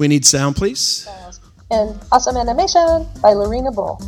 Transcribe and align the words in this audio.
We 0.00 0.08
need 0.08 0.24
sound, 0.24 0.56
please. 0.56 1.06
And 1.70 1.94
Awesome 2.10 2.38
Animation 2.38 3.06
by 3.20 3.34
Lorena 3.34 3.70
Bull. 3.70 4.00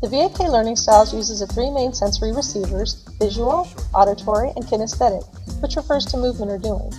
The 0.00 0.08
VAK 0.08 0.38
Learning 0.38 0.76
Styles 0.76 1.12
uses 1.12 1.40
the 1.40 1.48
three 1.48 1.68
main 1.68 1.92
sensory 1.92 2.30
receivers 2.30 3.02
visual, 3.18 3.66
auditory, 3.92 4.52
and 4.54 4.64
kinesthetic, 4.64 5.26
which 5.60 5.74
refers 5.74 6.06
to 6.06 6.16
movement 6.16 6.52
or 6.52 6.58
doing. 6.58 6.92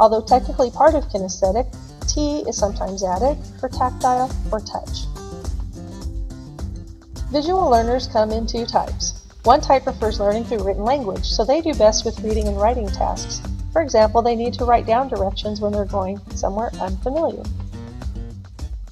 Although 0.00 0.22
technically 0.22 0.72
part 0.72 0.96
of 0.96 1.04
kinesthetic, 1.04 1.70
T 2.12 2.42
is 2.48 2.58
sometimes 2.58 3.04
added 3.04 3.38
for 3.60 3.68
tactile 3.68 4.28
or 4.50 4.58
touch. 4.58 5.06
Visual 7.30 7.70
learners 7.70 8.08
come 8.08 8.32
in 8.32 8.44
two 8.44 8.66
types. 8.66 9.22
One 9.44 9.60
type 9.60 9.84
prefers 9.84 10.18
learning 10.18 10.46
through 10.46 10.64
written 10.64 10.82
language, 10.82 11.26
so 11.26 11.44
they 11.44 11.60
do 11.60 11.74
best 11.74 12.04
with 12.04 12.18
reading 12.24 12.48
and 12.48 12.60
writing 12.60 12.88
tasks. 12.88 13.40
For 13.74 13.82
example, 13.82 14.22
they 14.22 14.36
need 14.36 14.54
to 14.54 14.64
write 14.64 14.86
down 14.86 15.08
directions 15.08 15.60
when 15.60 15.72
they're 15.72 15.84
going 15.84 16.20
somewhere 16.36 16.70
unfamiliar. 16.80 17.42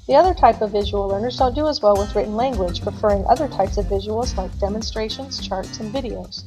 The 0.08 0.16
other 0.16 0.34
type 0.34 0.60
of 0.60 0.72
visual 0.72 1.06
learners 1.06 1.36
don't 1.36 1.54
do 1.54 1.68
as 1.68 1.80
well 1.80 1.96
with 1.96 2.16
written 2.16 2.34
language, 2.34 2.82
preferring 2.82 3.24
other 3.26 3.46
types 3.46 3.78
of 3.78 3.86
visuals 3.86 4.36
like 4.36 4.58
demonstrations, 4.58 5.46
charts, 5.46 5.78
and 5.78 5.94
videos. 5.94 6.42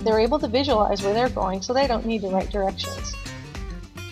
They're 0.00 0.18
able 0.18 0.38
to 0.38 0.48
visualize 0.48 1.02
where 1.02 1.12
they're 1.12 1.28
going, 1.28 1.60
so 1.60 1.74
they 1.74 1.86
don't 1.86 2.06
need 2.06 2.22
to 2.22 2.28
write 2.28 2.50
directions. 2.50 3.14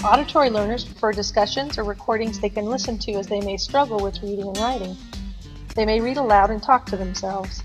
Auditory 0.05 0.51
learners 0.51 0.85
prefer 0.85 1.13
discussions 1.13 1.79
or 1.79 1.85
recordings 1.85 2.41
they 2.41 2.51
can 2.51 2.67
listen 2.67 2.99
to 2.99 3.13
as 3.13 3.27
they 3.27 3.41
may 3.41 3.57
struggle 3.57 4.01
with 4.01 4.23
reading 4.23 4.49
and 4.49 4.59
writing. 4.59 4.95
They 5.77 5.87
may 5.87 5.99
read 5.99 6.19
aloud 6.19 6.51
and 6.51 6.63
talk 6.63 6.85
to 6.87 6.99
themselves. 6.99 7.63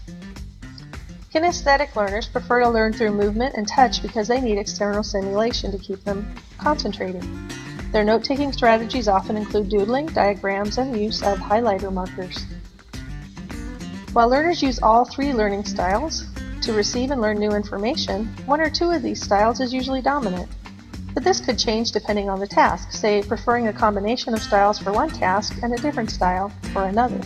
Kinesthetic 1.38 1.96
learners 1.96 2.28
prefer 2.28 2.62
to 2.62 2.68
learn 2.68 2.94
through 2.94 3.12
movement 3.12 3.54
and 3.58 3.68
touch 3.68 4.02
because 4.02 4.28
they 4.28 4.42
need 4.42 4.58
external 4.58 5.04
stimulation 5.04 5.72
to 5.72 5.78
keep 5.78 6.04
them 6.04 6.34
concentrating. 6.58 7.22
Their 7.92 8.04
note-taking 8.04 8.52
strategies 8.52 9.08
often 9.08 9.38
include 9.38 9.70
doodling, 9.70 10.08
diagrams, 10.08 10.80
and 10.80 11.00
use 11.00 11.22
of 11.22 11.38
highlighter 11.38 11.94
markers. 11.94 12.44
While 14.14 14.30
learners 14.30 14.64
use 14.64 14.82
all 14.82 15.06
three 15.06 15.32
learning 15.32 15.66
styles 15.66 16.26
to 16.64 16.74
receive 16.74 17.12
and 17.12 17.22
learn 17.22 17.38
new 17.38 17.52
information, 17.52 18.26
one 18.48 18.60
or 18.60 18.72
two 18.72 18.90
of 18.90 19.04
these 19.04 19.22
styles 19.22 19.60
is 19.60 19.72
usually 19.72 20.02
dominant. 20.02 20.50
But 21.14 21.24
this 21.24 21.40
could 21.40 21.60
change 21.60 21.92
depending 21.92 22.32
on 22.32 22.40
the 22.40 22.48
task, 22.48 22.92
say 22.92 23.22
preferring 23.22 23.68
a 23.68 23.74
combination 23.74 24.34
of 24.34 24.42
styles 24.42 24.80
for 24.80 24.92
one 24.92 25.12
task 25.12 25.60
and 25.62 25.72
a 25.72 25.82
different 25.84 26.10
style 26.10 26.52
for 26.74 26.86
another. 26.86 27.22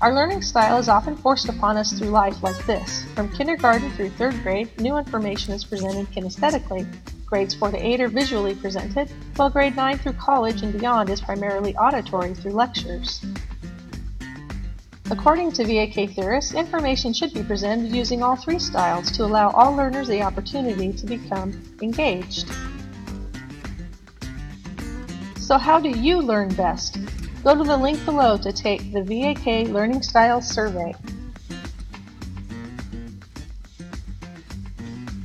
Our 0.00 0.14
learning 0.14 0.42
style 0.42 0.78
is 0.78 0.88
often 0.88 1.16
forced 1.16 1.48
upon 1.48 1.76
us 1.76 1.92
through 1.92 2.08
life 2.08 2.42
like 2.42 2.66
this. 2.66 3.04
From 3.14 3.30
kindergarten 3.32 3.90
through 3.90 4.10
third 4.10 4.42
grade, 4.42 4.80
new 4.80 4.96
information 4.96 5.52
is 5.52 5.64
presented 5.64 6.06
kinesthetically, 6.10 6.86
Grades 7.30 7.54
4 7.54 7.70
to 7.70 7.76
8 7.76 8.00
are 8.00 8.08
visually 8.08 8.56
presented, 8.56 9.08
while 9.36 9.48
grade 9.48 9.76
9 9.76 9.98
through 9.98 10.14
college 10.14 10.62
and 10.62 10.72
beyond 10.72 11.10
is 11.10 11.20
primarily 11.20 11.76
auditory 11.76 12.34
through 12.34 12.50
lectures. 12.50 13.24
According 15.12 15.52
to 15.52 15.64
VAK 15.64 16.10
theorists, 16.16 16.54
information 16.54 17.12
should 17.12 17.32
be 17.32 17.44
presented 17.44 17.94
using 17.94 18.20
all 18.22 18.34
three 18.34 18.58
styles 18.58 19.12
to 19.12 19.24
allow 19.24 19.50
all 19.50 19.76
learners 19.76 20.08
the 20.08 20.22
opportunity 20.22 20.92
to 20.92 21.06
become 21.06 21.52
engaged. 21.82 22.48
So 25.36 25.56
how 25.56 25.78
do 25.78 25.88
you 25.88 26.20
learn 26.20 26.52
best? 26.54 26.98
Go 27.42 27.56
to 27.56 27.64
the 27.64 27.76
link 27.76 28.04
below 28.04 28.36
to 28.36 28.52
take 28.52 28.92
the 28.92 29.02
VAK 29.02 29.68
Learning 29.68 30.02
Styles 30.02 30.46
Survey. 30.46 30.94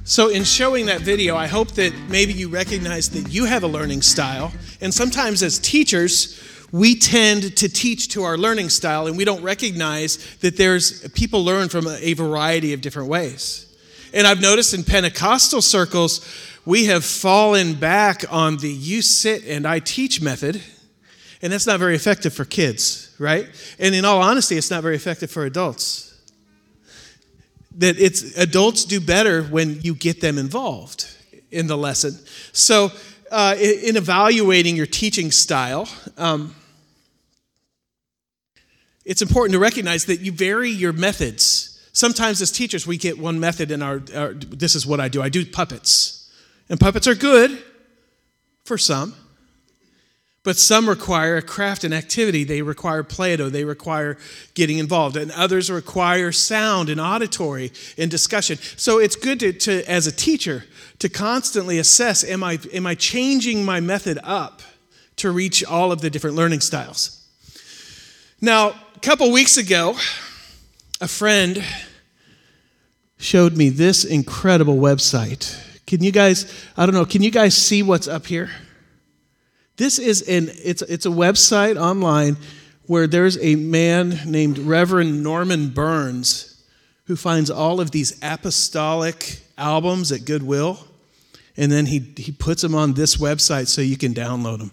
So, 0.05 0.29
in 0.29 0.45
showing 0.45 0.85
that 0.85 1.01
video, 1.01 1.35
I 1.35 1.47
hope 1.47 1.71
that 1.71 1.93
maybe 2.07 2.31
you 2.31 2.47
recognize 2.47 3.09
that 3.09 3.33
you 3.33 3.45
have 3.45 3.63
a 3.63 3.67
learning 3.67 4.01
style. 4.01 4.53
And 4.79 4.93
sometimes, 4.93 5.43
as 5.43 5.59
teachers, 5.59 6.41
we 6.71 6.95
tend 6.95 7.57
to 7.57 7.67
teach 7.67 8.09
to 8.09 8.23
our 8.23 8.37
learning 8.37 8.69
style 8.69 9.07
and 9.07 9.17
we 9.17 9.25
don't 9.25 9.43
recognize 9.43 10.37
that 10.37 10.55
there's 10.55 11.09
people 11.09 11.43
learn 11.43 11.67
from 11.67 11.87
a 11.87 12.13
variety 12.13 12.71
of 12.71 12.79
different 12.79 13.09
ways. 13.09 13.75
And 14.13 14.25
I've 14.25 14.41
noticed 14.41 14.73
in 14.73 14.83
Pentecostal 14.83 15.61
circles, 15.61 16.25
we 16.65 16.85
have 16.85 17.03
fallen 17.03 17.73
back 17.73 18.23
on 18.31 18.57
the 18.57 18.69
you 18.69 19.01
sit 19.01 19.43
and 19.45 19.67
I 19.67 19.79
teach 19.79 20.21
method. 20.21 20.61
And 21.41 21.51
that's 21.51 21.67
not 21.67 21.79
very 21.79 21.95
effective 21.95 22.33
for 22.33 22.45
kids, 22.45 23.13
right? 23.19 23.47
And 23.79 23.93
in 23.93 24.05
all 24.05 24.21
honesty, 24.21 24.57
it's 24.57 24.71
not 24.71 24.81
very 24.81 24.95
effective 24.95 25.29
for 25.29 25.45
adults 25.45 26.05
that 27.77 27.99
it's 27.99 28.37
adults 28.37 28.85
do 28.85 28.99
better 28.99 29.43
when 29.43 29.81
you 29.81 29.93
get 29.93 30.21
them 30.21 30.37
involved 30.37 31.07
in 31.51 31.67
the 31.67 31.77
lesson. 31.77 32.17
So, 32.53 32.91
uh, 33.31 33.55
in, 33.59 33.89
in, 33.89 33.97
evaluating 33.97 34.75
your 34.75 34.85
teaching 34.85 35.31
style, 35.31 35.89
um, 36.17 36.55
it's 39.03 39.21
important 39.21 39.53
to 39.53 39.59
recognize 39.59 40.05
that 40.05 40.21
you 40.21 40.31
vary 40.31 40.69
your 40.69 40.93
methods. 40.93 41.71
Sometimes, 41.91 42.41
as 42.41 42.51
teachers, 42.51 42.85
we 42.85 42.97
get 42.97 43.17
one 43.17 43.39
method 43.39 43.71
in 43.71 43.81
our, 43.81 44.01
our 44.15 44.33
this 44.33 44.75
is 44.75 44.85
what 44.85 44.99
I 44.99 45.09
do 45.09 45.21
I 45.21 45.29
do 45.29 45.45
puppets. 45.45 46.31
And 46.69 46.79
puppets 46.79 47.07
are 47.07 47.15
good 47.15 47.61
for 48.63 48.77
some. 48.77 49.13
But 50.45 50.57
some 50.57 50.87
require 50.87 51.37
a 51.37 51.41
craft 51.41 51.83
and 51.83 51.93
activity. 51.93 52.43
They 52.43 52.61
require 52.61 53.01
Play-Doh. 53.01 53.49
They 53.49 53.65
require 53.65 54.15
getting 54.53 54.77
involved. 54.77 55.17
And 55.17 55.31
others 55.31 55.71
require 55.71 56.31
sound 56.31 56.87
and 56.87 57.01
auditory 57.01 57.73
and 57.97 58.11
discussion. 58.11 58.59
So 58.77 58.99
it's 58.99 59.15
good 59.15 59.39
to, 59.39 59.51
to 59.53 59.83
as 59.89 60.05
a 60.05 60.11
teacher, 60.11 60.63
to 60.99 61.09
constantly 61.09 61.79
assess 61.79 62.23
am 62.23 62.43
I, 62.43 62.59
am 62.71 62.85
I 62.85 62.93
changing 62.93 63.65
my 63.65 63.79
method 63.79 64.19
up 64.23 64.61
to 65.15 65.31
reach 65.31 65.65
all 65.65 65.91
of 65.91 66.01
the 66.01 66.11
different 66.11 66.35
learning 66.35 66.61
styles? 66.61 67.27
Now, 68.39 68.75
a 68.95 68.99
couple 68.99 69.31
weeks 69.31 69.57
ago, 69.57 69.95
a 71.01 71.07
friend 71.07 71.63
showed 73.17 73.57
me 73.57 73.69
this 73.69 74.05
incredible 74.05 74.75
website. 74.75 75.57
Can 75.87 76.03
you 76.03 76.11
guys, 76.11 76.53
I 76.77 76.85
don't 76.85 76.93
know, 76.93 77.05
can 77.05 77.23
you 77.23 77.31
guys 77.31 77.57
see 77.57 77.81
what's 77.81 78.07
up 78.07 78.27
here? 78.27 78.51
This 79.77 79.99
is 79.99 80.21
an 80.23 80.49
it's 80.63 80.81
it's 80.83 81.05
a 81.05 81.09
website 81.09 81.79
online 81.79 82.37
where 82.87 83.07
there's 83.07 83.37
a 83.43 83.55
man 83.55 84.19
named 84.25 84.57
Reverend 84.57 85.23
Norman 85.23 85.69
Burns 85.69 86.63
who 87.05 87.15
finds 87.15 87.49
all 87.49 87.81
of 87.81 87.89
these 87.91 88.17
apostolic 88.23 89.39
albums 89.57 90.11
at 90.11 90.25
Goodwill 90.25 90.79
and 91.57 91.71
then 91.71 91.87
he 91.87 92.13
he 92.17 92.31
puts 92.31 92.61
them 92.61 92.75
on 92.75 92.93
this 92.93 93.17
website 93.17 93.67
so 93.67 93.81
you 93.81 93.97
can 93.97 94.13
download 94.13 94.59
them. 94.59 94.71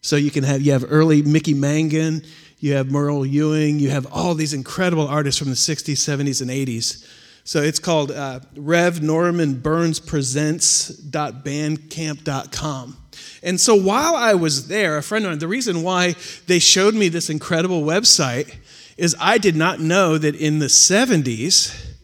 So 0.00 0.14
you 0.16 0.30
can 0.30 0.44
have 0.44 0.62
you 0.62 0.70
have 0.72 0.84
early 0.88 1.22
Mickey 1.22 1.54
Mangun, 1.54 2.24
you 2.58 2.74
have 2.74 2.90
Murrell 2.90 3.26
Ewing, 3.26 3.80
you 3.80 3.90
have 3.90 4.06
all 4.12 4.34
these 4.34 4.54
incredible 4.54 5.08
artists 5.08 5.38
from 5.38 5.48
the 5.48 5.54
60s, 5.54 5.94
70s, 5.94 6.40
and 6.40 6.50
80s. 6.50 7.04
So 7.44 7.62
it's 7.62 7.78
called 7.78 8.10
uh, 8.10 8.40
Rev 8.56 9.00
Norman 9.02 9.60
Burns 9.60 10.00
Presents.bandcamp.com. 10.00 12.96
And 13.42 13.60
so 13.60 13.74
while 13.74 14.14
I 14.16 14.34
was 14.34 14.68
there, 14.68 14.96
a 14.96 15.02
friend 15.02 15.24
of 15.24 15.30
mine, 15.30 15.38
the 15.38 15.48
reason 15.48 15.82
why 15.82 16.14
they 16.46 16.58
showed 16.58 16.94
me 16.94 17.08
this 17.08 17.30
incredible 17.30 17.82
website 17.82 18.56
is 18.96 19.14
I 19.20 19.38
did 19.38 19.54
not 19.56 19.80
know 19.80 20.18
that 20.18 20.34
in 20.34 20.58
the 20.58 20.66
70s, 20.66 21.94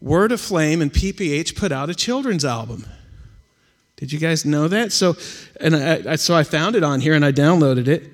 Word 0.00 0.32
Aflame 0.32 0.82
and 0.82 0.92
PPH 0.92 1.56
put 1.56 1.72
out 1.72 1.88
a 1.88 1.94
children's 1.94 2.44
album. 2.44 2.84
Did 3.96 4.12
you 4.12 4.18
guys 4.18 4.44
know 4.44 4.68
that? 4.68 4.92
So, 4.92 5.16
and 5.60 5.76
I, 5.76 6.12
I, 6.12 6.16
so 6.16 6.34
I 6.34 6.42
found 6.42 6.76
it 6.76 6.82
on 6.82 7.00
here 7.00 7.14
and 7.14 7.24
I 7.24 7.32
downloaded 7.32 7.88
it. 7.88 8.10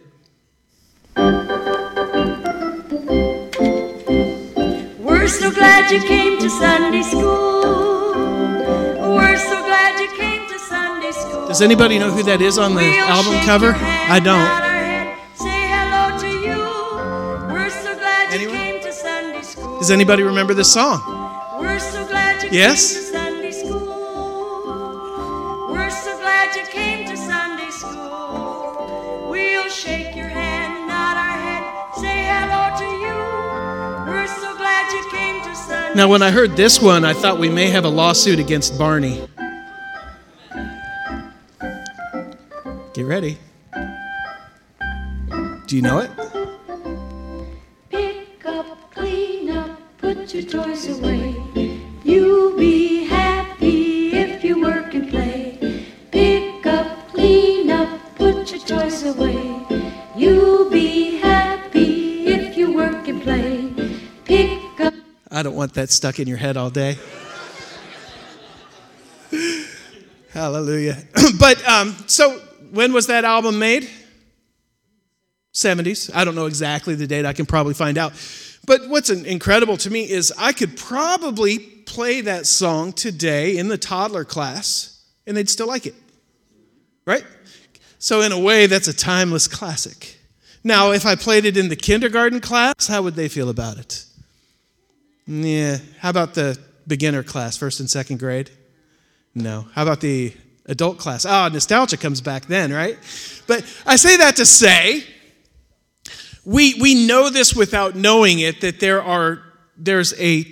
We're 4.98 5.26
so 5.26 5.50
glad 5.50 5.90
you 5.90 6.00
came 6.00 6.38
to 6.38 6.50
Sunday 6.50 7.02
school. 7.02 7.89
Does 11.50 11.62
anybody 11.62 11.98
know 11.98 12.12
who 12.12 12.22
that 12.22 12.40
is 12.40 12.58
on 12.58 12.76
the 12.76 12.84
album 12.98 13.34
cover? 13.44 13.74
I 13.74 14.20
don't. 14.22 14.70
Anyone? 18.30 18.80
Does 19.80 19.90
anybody 19.90 20.22
remember 20.22 20.54
this 20.54 20.72
song? 20.72 21.00
Yes? 22.52 23.10
shake 29.70 30.14
your 30.16 30.26
hand, 30.26 30.88
nod 30.88 31.16
our 31.16 31.38
head, 31.38 31.94
say 31.94 32.26
hello 32.26 32.76
to 32.76 32.84
you. 32.84 34.12
We're 34.12 34.26
so 34.26 34.56
glad 34.56 34.92
you 34.92 35.10
came 35.10 35.42
to 35.42 35.54
Sunday. 35.54 35.94
Now, 35.94 36.08
when 36.08 36.22
I 36.22 36.30
heard 36.30 36.56
this 36.56 36.82
one, 36.82 37.04
I 37.04 37.12
thought 37.12 37.38
we 37.38 37.48
may 37.48 37.70
have 37.70 37.84
a 37.84 37.88
lawsuit 37.88 38.38
against 38.38 38.76
Barney. 38.76 39.26
Get 43.00 43.06
ready. 43.06 43.38
Do 45.66 45.74
you 45.74 45.80
know 45.80 46.00
it? 46.00 46.10
Pick 47.88 48.44
up, 48.44 48.92
clean 48.92 49.48
up, 49.48 49.80
put 49.96 50.34
your 50.34 50.42
toys 50.42 50.86
away. 50.98 51.34
You'll 52.04 52.58
be 52.58 53.04
happy 53.04 54.12
if 54.12 54.44
you 54.44 54.60
work 54.60 54.92
and 54.92 55.08
play. 55.08 55.86
Pick 56.12 56.66
up, 56.66 57.08
clean 57.08 57.70
up, 57.70 57.88
put 58.16 58.50
your 58.50 58.60
toys 58.60 59.02
away. 59.04 59.64
You'll 60.14 60.68
be 60.68 61.16
happy 61.16 62.26
if 62.26 62.54
you 62.54 62.74
work 62.74 63.08
and 63.08 63.22
play. 63.22 63.72
Pick 64.26 64.78
up. 64.78 64.92
I 65.30 65.42
don't 65.42 65.56
want 65.56 65.72
that 65.72 65.88
stuck 65.88 66.20
in 66.20 66.28
your 66.28 66.36
head 66.36 66.58
all 66.58 66.68
day. 66.68 66.98
Hallelujah. 70.32 70.98
but 71.38 71.66
um, 71.66 71.96
so 72.06 72.38
when 72.72 72.92
was 72.92 73.06
that 73.08 73.24
album 73.24 73.58
made? 73.58 73.88
70s. 75.52 76.10
I 76.14 76.24
don't 76.24 76.34
know 76.34 76.46
exactly 76.46 76.94
the 76.94 77.06
date. 77.06 77.26
I 77.26 77.32
can 77.32 77.46
probably 77.46 77.74
find 77.74 77.98
out. 77.98 78.12
But 78.66 78.88
what's 78.88 79.10
incredible 79.10 79.76
to 79.78 79.90
me 79.90 80.08
is 80.08 80.32
I 80.38 80.52
could 80.52 80.76
probably 80.76 81.58
play 81.58 82.20
that 82.20 82.46
song 82.46 82.92
today 82.92 83.56
in 83.56 83.68
the 83.68 83.78
toddler 83.78 84.24
class 84.24 85.04
and 85.26 85.36
they'd 85.36 85.48
still 85.48 85.66
like 85.66 85.86
it. 85.86 85.94
Right? 87.04 87.24
So, 87.98 88.20
in 88.20 88.32
a 88.32 88.38
way, 88.38 88.66
that's 88.66 88.88
a 88.88 88.94
timeless 88.94 89.48
classic. 89.48 90.18
Now, 90.62 90.92
if 90.92 91.04
I 91.06 91.16
played 91.16 91.44
it 91.44 91.56
in 91.56 91.68
the 91.68 91.76
kindergarten 91.76 92.40
class, 92.40 92.86
how 92.86 93.02
would 93.02 93.14
they 93.14 93.28
feel 93.28 93.48
about 93.48 93.78
it? 93.78 94.04
Yeah. 95.26 95.78
How 95.98 96.10
about 96.10 96.34
the 96.34 96.58
beginner 96.86 97.22
class, 97.22 97.56
first 97.56 97.80
and 97.80 97.90
second 97.90 98.18
grade? 98.18 98.50
No. 99.34 99.66
How 99.74 99.82
about 99.82 100.00
the 100.00 100.34
adult 100.70 100.96
class? 100.98 101.26
Ah, 101.26 101.48
nostalgia 101.48 101.96
comes 101.98 102.20
back 102.20 102.46
then, 102.46 102.72
right? 102.72 102.96
But 103.46 103.62
I 103.84 103.96
say 103.96 104.16
that 104.16 104.36
to 104.36 104.46
say, 104.46 105.04
we, 106.44 106.74
we 106.80 107.06
know 107.06 107.28
this 107.28 107.54
without 107.54 107.96
knowing 107.96 108.38
it, 108.38 108.62
that 108.62 108.80
there 108.80 109.02
are, 109.02 109.42
there's 109.76 110.18
a 110.18 110.46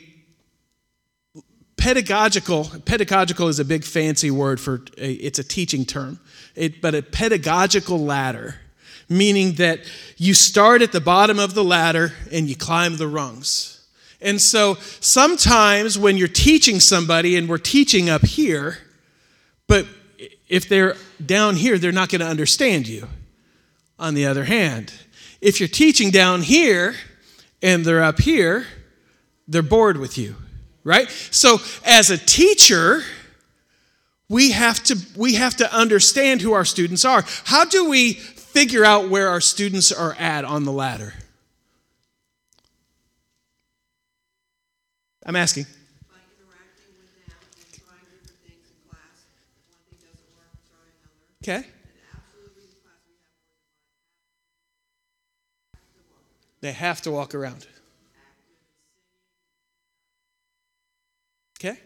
pedagogical, 1.77 2.71
pedagogical 2.85 3.49
is 3.49 3.59
a 3.59 3.65
big 3.65 3.85
fancy 3.85 4.31
word 4.31 4.61
for, 4.61 4.83
a, 4.99 5.13
it's 5.13 5.39
a 5.39 5.45
teaching 5.45 5.85
term, 5.85 6.21
it, 6.55 6.83
but 6.83 6.95
a 6.95 7.03
pedagogical 7.03 7.99
ladder, 7.99 8.57
meaning 9.09 9.53
that 9.55 9.81
you 10.17 10.35
start 10.35 10.83
at 10.83 10.93
the 10.93 11.01
bottom 11.01 11.39
of 11.39 11.55
the 11.55 11.65
ladder 11.65 12.13
and 12.31 12.49
you 12.49 12.57
climb 12.57 12.97
the 12.97 13.09
rungs. 13.09 13.87
And 14.21 14.41
so 14.41 14.75
sometimes 15.01 15.97
when 15.97 16.17
you're 16.17 16.29
teaching 16.29 16.81
somebody, 16.81 17.37
and 17.37 17.49
we're 17.49 17.59
teaching 17.59 18.11
up 18.11 18.27
here, 18.27 18.79
but 19.69 19.87
if 20.49 20.69
they're 20.69 20.97
down 21.25 21.57
here, 21.57 21.79
they're 21.79 21.93
not 21.93 22.09
going 22.09 22.21
to 22.21 22.27
understand 22.27 22.89
you. 22.89 23.09
On 23.99 24.15
the 24.15 24.27
other 24.27 24.45
hand, 24.45 24.93
if 25.41 25.59
you're 25.59 25.69
teaching 25.69 26.11
down 26.11 26.43
here 26.43 26.95
and 27.63 27.85
they're 27.85 28.03
up 28.03 28.21
here, 28.21 28.67
they're 29.49 29.63
bored 29.63 29.97
with 29.97 30.17
you, 30.17 30.37
right? 30.85 31.11
So 31.31 31.59
as 31.85 32.11
a 32.11 32.19
teacher, 32.19 33.03
we 34.29 34.53
have 34.53 34.83
to 34.85 34.97
we 35.17 35.35
have 35.35 35.57
to 35.57 35.75
understand 35.75 36.43
who 36.43 36.53
our 36.53 36.65
students 36.65 37.05
are. 37.05 37.25
How 37.45 37.65
do 37.65 37.89
we 37.89 38.13
figure 38.13 38.85
out 38.85 39.09
where 39.09 39.29
our 39.29 39.41
students 39.41 39.91
are 39.91 40.15
at 40.15 40.45
on 40.45 40.65
the 40.65 40.73
ladder? 40.73 41.15
I'm 45.25 45.37
asking. 45.37 45.67
Okay. 51.49 51.67
They 56.61 56.73
have 56.73 57.01
to 57.03 57.11
walk 57.11 57.35
around. 57.35 57.67
Okay? 61.59 61.79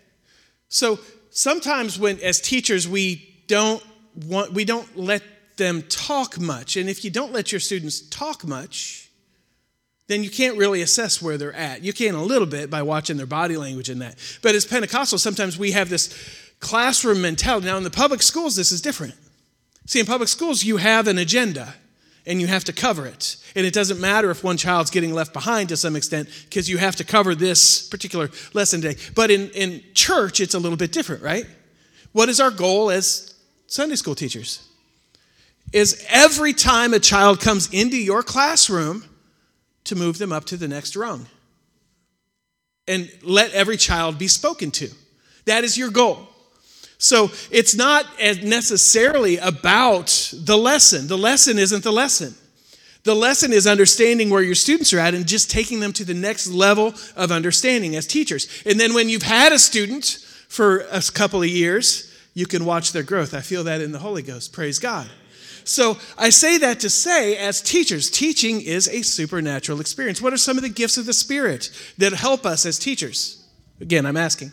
So 0.69 0.99
sometimes 1.31 1.97
when 1.97 2.19
as 2.21 2.41
teachers 2.41 2.89
we 2.89 3.45
don't 3.47 3.83
want 4.27 4.53
we 4.53 4.65
don't 4.65 4.99
let 4.99 5.23
them 5.59 5.83
talk 5.83 6.41
much. 6.41 6.77
And 6.77 6.89
if 6.89 7.05
you 7.05 7.11
don't 7.13 7.33
let 7.33 7.53
your 7.53 7.61
students 7.61 8.01
talk 8.01 8.45
much, 8.45 9.11
then 10.09 10.25
you 10.25 10.31
can't 10.31 10.59
really 10.59 10.83
assess 10.83 11.23
where 11.23 11.39
they're 11.39 11.55
at. 11.55 11.85
You 11.85 11.93
can 11.93 12.17
a 12.17 12.23
little 12.23 12.49
bit 12.49 12.69
by 12.69 12.83
watching 12.83 13.17
their 13.17 13.27
body 13.27 13.57
language 13.57 13.89
and 13.89 14.03
that. 14.03 14.17
But 14.43 14.57
as 14.57 14.67
Pentecostals, 14.67 15.21
sometimes 15.21 15.57
we 15.57 15.71
have 15.71 15.89
this 15.89 16.13
classroom 16.59 17.23
mentality. 17.23 17.67
Now, 17.67 17.77
in 17.77 17.85
the 17.85 17.91
public 17.91 18.23
schools, 18.23 18.57
this 18.57 18.73
is 18.73 18.81
different. 18.81 19.15
See, 19.87 20.01
in 20.01 20.07
public 20.07 20.29
schools, 20.29 20.65
you 20.65 20.77
have 20.77 21.09
an 21.09 21.19
agenda 21.19 21.75
and 22.25 22.41
you 22.41 22.47
have 22.47 22.65
to 22.65 22.73
cover 22.73 23.07
it. 23.07 23.37
And 23.57 23.67
it 23.67 23.75
doesn't 23.75 24.01
matter 24.01 24.31
if 24.31 24.45
one 24.45 24.57
child's 24.57 24.91
getting 24.91 25.13
left 25.13 25.33
behind 25.33 25.71
to 25.71 25.77
some 25.77 25.97
extent 25.97 26.29
because 26.49 26.69
you 26.69 26.79
have 26.79 26.97
to 26.97 27.05
cover 27.05 27.35
this 27.35 27.89
particular 27.89 28.31
lesson 28.55 28.81
today. 28.81 29.01
But 29.15 29.31
in, 29.31 29.51
in 29.51 29.83
church, 29.95 30.41
it's 30.41 30.55
a 30.55 30.59
little 30.59 30.79
bit 30.79 30.93
different, 30.93 31.23
right? 31.23 31.47
What 32.13 32.29
is 32.29 32.41
our 32.41 32.51
goal 32.51 32.91
as 32.91 33.35
Sunday 33.67 33.97
school 33.97 34.15
teachers? 34.15 34.69
Is 35.73 36.05
every 36.09 36.53
time 36.53 36.95
a 36.95 37.01
child 37.01 37.41
comes 37.41 37.73
into 37.73 37.97
your 37.97 38.23
classroom, 38.23 39.05
to 39.85 39.97
move 39.97 40.19
them 40.19 40.33
up 40.33 40.45
to 40.47 40.57
the 40.57 40.69
next 40.69 40.97
rung. 40.97 41.27
And 42.89 43.11
let 43.23 43.53
every 43.53 43.77
child 43.77 44.19
be 44.19 44.29
spoken 44.29 44.71
to. 44.73 44.91
That 45.45 45.65
is 45.65 45.77
your 45.77 45.91
goal. 45.91 46.29
So 47.03 47.33
it's 47.51 47.75
not 47.75 48.07
necessarily 48.21 49.37
about 49.39 50.33
the 50.33 50.57
lesson. 50.57 51.09
The 51.09 51.19
lesson 51.19 51.59
isn't 51.59 51.83
the 51.83 51.93
lesson. 51.93 52.37
The 53.03 53.17
lesson 53.17 53.53
is 53.53 53.67
understanding 53.67 54.31
where 54.31 54.41
your 54.41 54.55
students 54.55 54.93
are 54.93 55.01
at 55.01 55.13
and 55.13 55.27
just 55.27 55.51
taking 55.51 55.81
them 55.81 55.93
to 55.95 56.05
the 56.05 56.15
next 56.15 56.47
level 56.47 56.95
of 57.17 57.33
understanding 57.33 57.97
as 57.97 58.07
teachers. 58.07 58.63
And 58.65 58.79
then 58.79 58.95
when 58.95 59.09
you've 59.09 59.25
had 59.25 59.53
a 59.53 59.59
student 59.59 60.25
for 60.47 60.87
a 60.93 61.03
couple 61.13 61.43
of 61.43 61.49
years, 61.49 62.17
you 62.35 62.47
can 62.47 62.65
watch 62.65 62.93
their 62.93 63.03
growth. 63.03 63.35
I 63.35 63.41
feel 63.41 63.65
that 63.65 63.81
in 63.81 63.91
the 63.91 63.99
Holy 63.99 64.23
Ghost. 64.23 64.53
Praise 64.53 64.79
God. 64.79 65.11
So 65.65 65.99
I 66.17 66.31
say 66.31 66.57
that 66.59 66.79
to 66.81 66.89
say, 66.89 67.37
as 67.37 67.61
teachers, 67.61 68.13
teaching 68.13 68.61
is 68.61 68.87
a 68.87 69.03
supernatural 69.03 69.81
experience. 69.81 70.23
What 70.23 70.33
are 70.33 70.37
some 70.37 70.57
of 70.57 70.63
the 70.63 70.69
gifts 70.69 70.99
of 70.99 71.07
the 71.07 71.13
Spirit 71.13 71.69
that 71.99 72.13
help 72.13 72.47
us 72.47 72.65
as 72.65 72.79
teachers? 72.79 73.45
Again, 73.81 74.07
I'm 74.07 74.17
asking. 74.17 74.53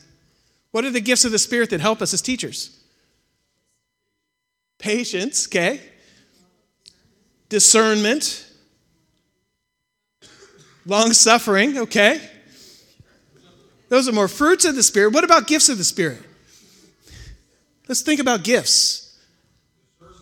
What 0.72 0.86
are 0.86 0.92
the 0.92 1.02
gifts 1.02 1.26
of 1.26 1.32
the 1.32 1.40
Spirit 1.40 1.72
that 1.72 1.82
help 1.82 2.02
us 2.02 2.14
as 2.14 2.22
teachers? 2.22 2.80
Patience, 4.78 5.48
okay? 5.48 5.82
Discernment. 7.50 8.46
Long 10.86 11.12
suffering, 11.14 11.78
okay? 11.78 12.22
Those 13.90 14.08
are 14.08 14.12
more 14.12 14.28
fruits 14.28 14.66
of 14.66 14.76
the 14.76 14.84
Spirit. 14.84 15.14
What 15.14 15.24
about 15.24 15.48
gifts 15.48 15.70
of 15.70 15.78
the 15.78 15.84
Spirit? 15.84 16.24
Let's 17.88 18.02
think 18.02 18.20
about 18.20 18.44
gifts 18.44 19.20
Knowledge, 20.00 20.18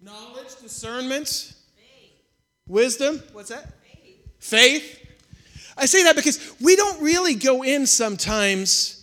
Knowledge 0.00 0.56
discernment, 0.62 1.54
wisdom. 2.68 3.20
What's 3.32 3.48
that? 3.48 3.66
Faith. 4.38 4.94
I 5.76 5.86
say 5.86 6.04
that 6.04 6.14
because 6.16 6.54
we 6.60 6.76
don't 6.76 7.02
really 7.02 7.34
go 7.34 7.62
in 7.62 7.86
sometimes 7.86 8.97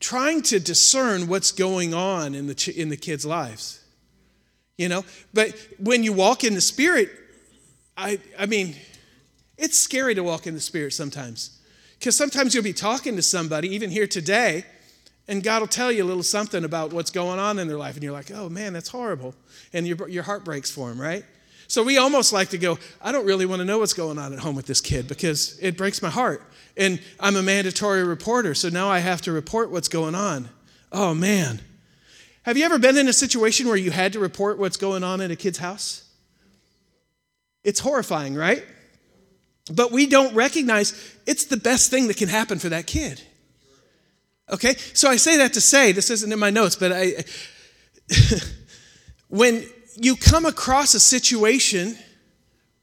trying 0.00 0.42
to 0.42 0.58
discern 0.58 1.28
what's 1.28 1.52
going 1.52 1.94
on 1.94 2.34
in 2.34 2.46
the, 2.46 2.74
in 2.76 2.88
the 2.88 2.96
kids' 2.96 3.24
lives. 3.24 3.84
You 4.76 4.88
know, 4.88 5.04
but 5.34 5.54
when 5.78 6.02
you 6.02 6.12
walk 6.14 6.42
in 6.42 6.54
the 6.54 6.60
Spirit, 6.62 7.10
I, 7.96 8.18
I 8.38 8.46
mean, 8.46 8.74
it's 9.58 9.78
scary 9.78 10.14
to 10.14 10.22
walk 10.22 10.46
in 10.46 10.54
the 10.54 10.60
Spirit 10.60 10.94
sometimes. 10.94 11.58
Because 11.98 12.16
sometimes 12.16 12.54
you'll 12.54 12.64
be 12.64 12.72
talking 12.72 13.14
to 13.16 13.22
somebody, 13.22 13.68
even 13.74 13.90
here 13.90 14.06
today, 14.06 14.64
and 15.28 15.42
God 15.42 15.60
will 15.60 15.68
tell 15.68 15.92
you 15.92 16.02
a 16.02 16.06
little 16.06 16.22
something 16.22 16.64
about 16.64 16.94
what's 16.94 17.10
going 17.10 17.38
on 17.38 17.58
in 17.58 17.68
their 17.68 17.76
life, 17.76 17.94
and 17.94 18.02
you're 18.02 18.12
like, 18.12 18.30
oh 18.30 18.48
man, 18.48 18.72
that's 18.72 18.88
horrible. 18.88 19.34
And 19.74 19.86
your, 19.86 20.08
your 20.08 20.22
heart 20.22 20.44
breaks 20.46 20.70
for 20.70 20.88
them, 20.88 20.98
right? 20.98 21.24
So 21.70 21.84
we 21.84 21.98
almost 21.98 22.32
like 22.32 22.48
to 22.48 22.58
go, 22.58 22.80
I 23.00 23.12
don't 23.12 23.24
really 23.24 23.46
want 23.46 23.60
to 23.60 23.64
know 23.64 23.78
what's 23.78 23.94
going 23.94 24.18
on 24.18 24.32
at 24.32 24.40
home 24.40 24.56
with 24.56 24.66
this 24.66 24.80
kid 24.80 25.06
because 25.06 25.56
it 25.60 25.76
breaks 25.76 26.02
my 26.02 26.10
heart. 26.10 26.42
And 26.76 27.00
I'm 27.20 27.36
a 27.36 27.44
mandatory 27.44 28.02
reporter, 28.02 28.56
so 28.56 28.70
now 28.70 28.88
I 28.88 28.98
have 28.98 29.22
to 29.22 29.32
report 29.32 29.70
what's 29.70 29.86
going 29.86 30.16
on. 30.16 30.48
Oh 30.90 31.14
man. 31.14 31.60
Have 32.42 32.56
you 32.56 32.64
ever 32.64 32.80
been 32.80 32.96
in 32.96 33.06
a 33.06 33.12
situation 33.12 33.68
where 33.68 33.76
you 33.76 33.92
had 33.92 34.14
to 34.14 34.18
report 34.18 34.58
what's 34.58 34.76
going 34.76 35.04
on 35.04 35.20
in 35.20 35.30
a 35.30 35.36
kid's 35.36 35.58
house? 35.58 36.10
It's 37.62 37.78
horrifying, 37.78 38.34
right? 38.34 38.64
But 39.72 39.92
we 39.92 40.08
don't 40.08 40.34
recognize 40.34 41.16
it's 41.24 41.44
the 41.44 41.56
best 41.56 41.88
thing 41.88 42.08
that 42.08 42.16
can 42.16 42.28
happen 42.28 42.58
for 42.58 42.70
that 42.70 42.88
kid. 42.88 43.22
Okay? 44.50 44.74
So 44.92 45.08
I 45.08 45.14
say 45.14 45.36
that 45.36 45.52
to 45.52 45.60
say, 45.60 45.92
this 45.92 46.10
isn't 46.10 46.32
in 46.32 46.38
my 46.40 46.50
notes, 46.50 46.74
but 46.74 46.90
I 46.90 47.22
when 49.28 49.64
you 49.96 50.16
come 50.16 50.46
across 50.46 50.94
a 50.94 51.00
situation 51.00 51.96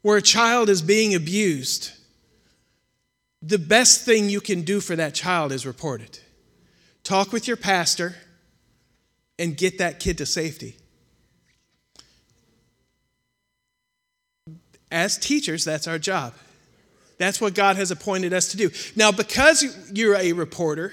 where 0.02 0.16
a 0.16 0.22
child 0.22 0.68
is 0.68 0.82
being 0.82 1.14
abused, 1.14 1.92
the 3.42 3.58
best 3.58 4.04
thing 4.04 4.28
you 4.28 4.40
can 4.40 4.62
do 4.62 4.80
for 4.80 4.96
that 4.96 5.14
child 5.14 5.52
is 5.52 5.66
report 5.66 6.00
it. 6.00 6.22
Talk 7.04 7.32
with 7.32 7.46
your 7.46 7.56
pastor 7.56 8.16
and 9.38 9.56
get 9.56 9.78
that 9.78 10.00
kid 10.00 10.18
to 10.18 10.26
safety. 10.26 10.76
As 14.90 15.18
teachers, 15.18 15.64
that's 15.64 15.86
our 15.86 15.98
job. 15.98 16.34
That's 17.18 17.40
what 17.40 17.54
God 17.54 17.76
has 17.76 17.90
appointed 17.90 18.32
us 18.32 18.48
to 18.48 18.56
do. 18.56 18.70
Now, 18.96 19.12
because 19.12 19.90
you're 19.92 20.16
a 20.16 20.32
reporter, 20.32 20.92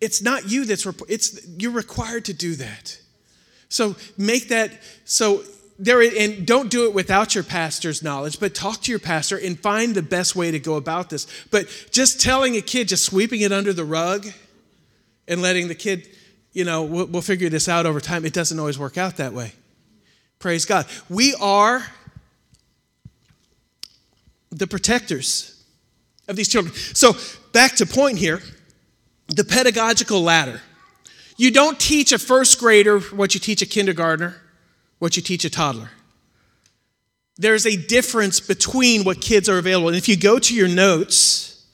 it's 0.00 0.22
not 0.22 0.48
you 0.48 0.64
that's 0.64 0.86
it's 1.08 1.46
you're 1.58 1.72
required 1.72 2.24
to 2.26 2.32
do 2.32 2.54
that. 2.56 2.98
So 3.74 3.96
make 4.16 4.50
that 4.50 4.70
so 5.04 5.42
there 5.80 6.00
and 6.00 6.46
don't 6.46 6.70
do 6.70 6.84
it 6.84 6.94
without 6.94 7.34
your 7.34 7.42
pastor's 7.42 8.04
knowledge, 8.04 8.38
but 8.38 8.54
talk 8.54 8.82
to 8.82 8.92
your 8.92 9.00
pastor 9.00 9.36
and 9.36 9.58
find 9.58 9.96
the 9.96 10.02
best 10.02 10.36
way 10.36 10.52
to 10.52 10.60
go 10.60 10.76
about 10.76 11.10
this. 11.10 11.26
But 11.50 11.66
just 11.90 12.20
telling 12.20 12.56
a 12.56 12.60
kid, 12.60 12.86
just 12.86 13.04
sweeping 13.04 13.40
it 13.40 13.50
under 13.50 13.72
the 13.72 13.84
rug 13.84 14.28
and 15.26 15.42
letting 15.42 15.66
the 15.66 15.74
kid, 15.74 16.08
you 16.52 16.64
know, 16.64 16.84
we'll, 16.84 17.06
we'll 17.06 17.22
figure 17.22 17.48
this 17.48 17.68
out 17.68 17.84
over 17.84 17.98
time, 17.98 18.24
it 18.24 18.32
doesn't 18.32 18.60
always 18.60 18.78
work 18.78 18.96
out 18.96 19.16
that 19.16 19.32
way. 19.32 19.54
Praise 20.38 20.64
God. 20.64 20.86
We 21.08 21.34
are 21.40 21.84
the 24.50 24.68
protectors 24.68 25.64
of 26.28 26.36
these 26.36 26.46
children. 26.46 26.72
So, 26.76 27.14
back 27.50 27.74
to 27.76 27.86
point 27.86 28.18
here 28.18 28.40
the 29.26 29.42
pedagogical 29.42 30.22
ladder. 30.22 30.60
You 31.36 31.50
don't 31.50 31.78
teach 31.80 32.12
a 32.12 32.18
first 32.18 32.58
grader 32.58 33.00
what 33.00 33.34
you 33.34 33.40
teach 33.40 33.62
a 33.62 33.66
kindergartner, 33.66 34.40
what 34.98 35.16
you 35.16 35.22
teach 35.22 35.44
a 35.44 35.50
toddler. 35.50 35.90
There's 37.36 37.66
a 37.66 37.76
difference 37.76 38.38
between 38.38 39.04
what 39.04 39.20
kids 39.20 39.48
are 39.48 39.58
available. 39.58 39.88
And 39.88 39.96
if 39.96 40.08
you 40.08 40.16
go 40.16 40.38
to 40.38 40.54
your 40.54 40.68
notes, 40.68 41.66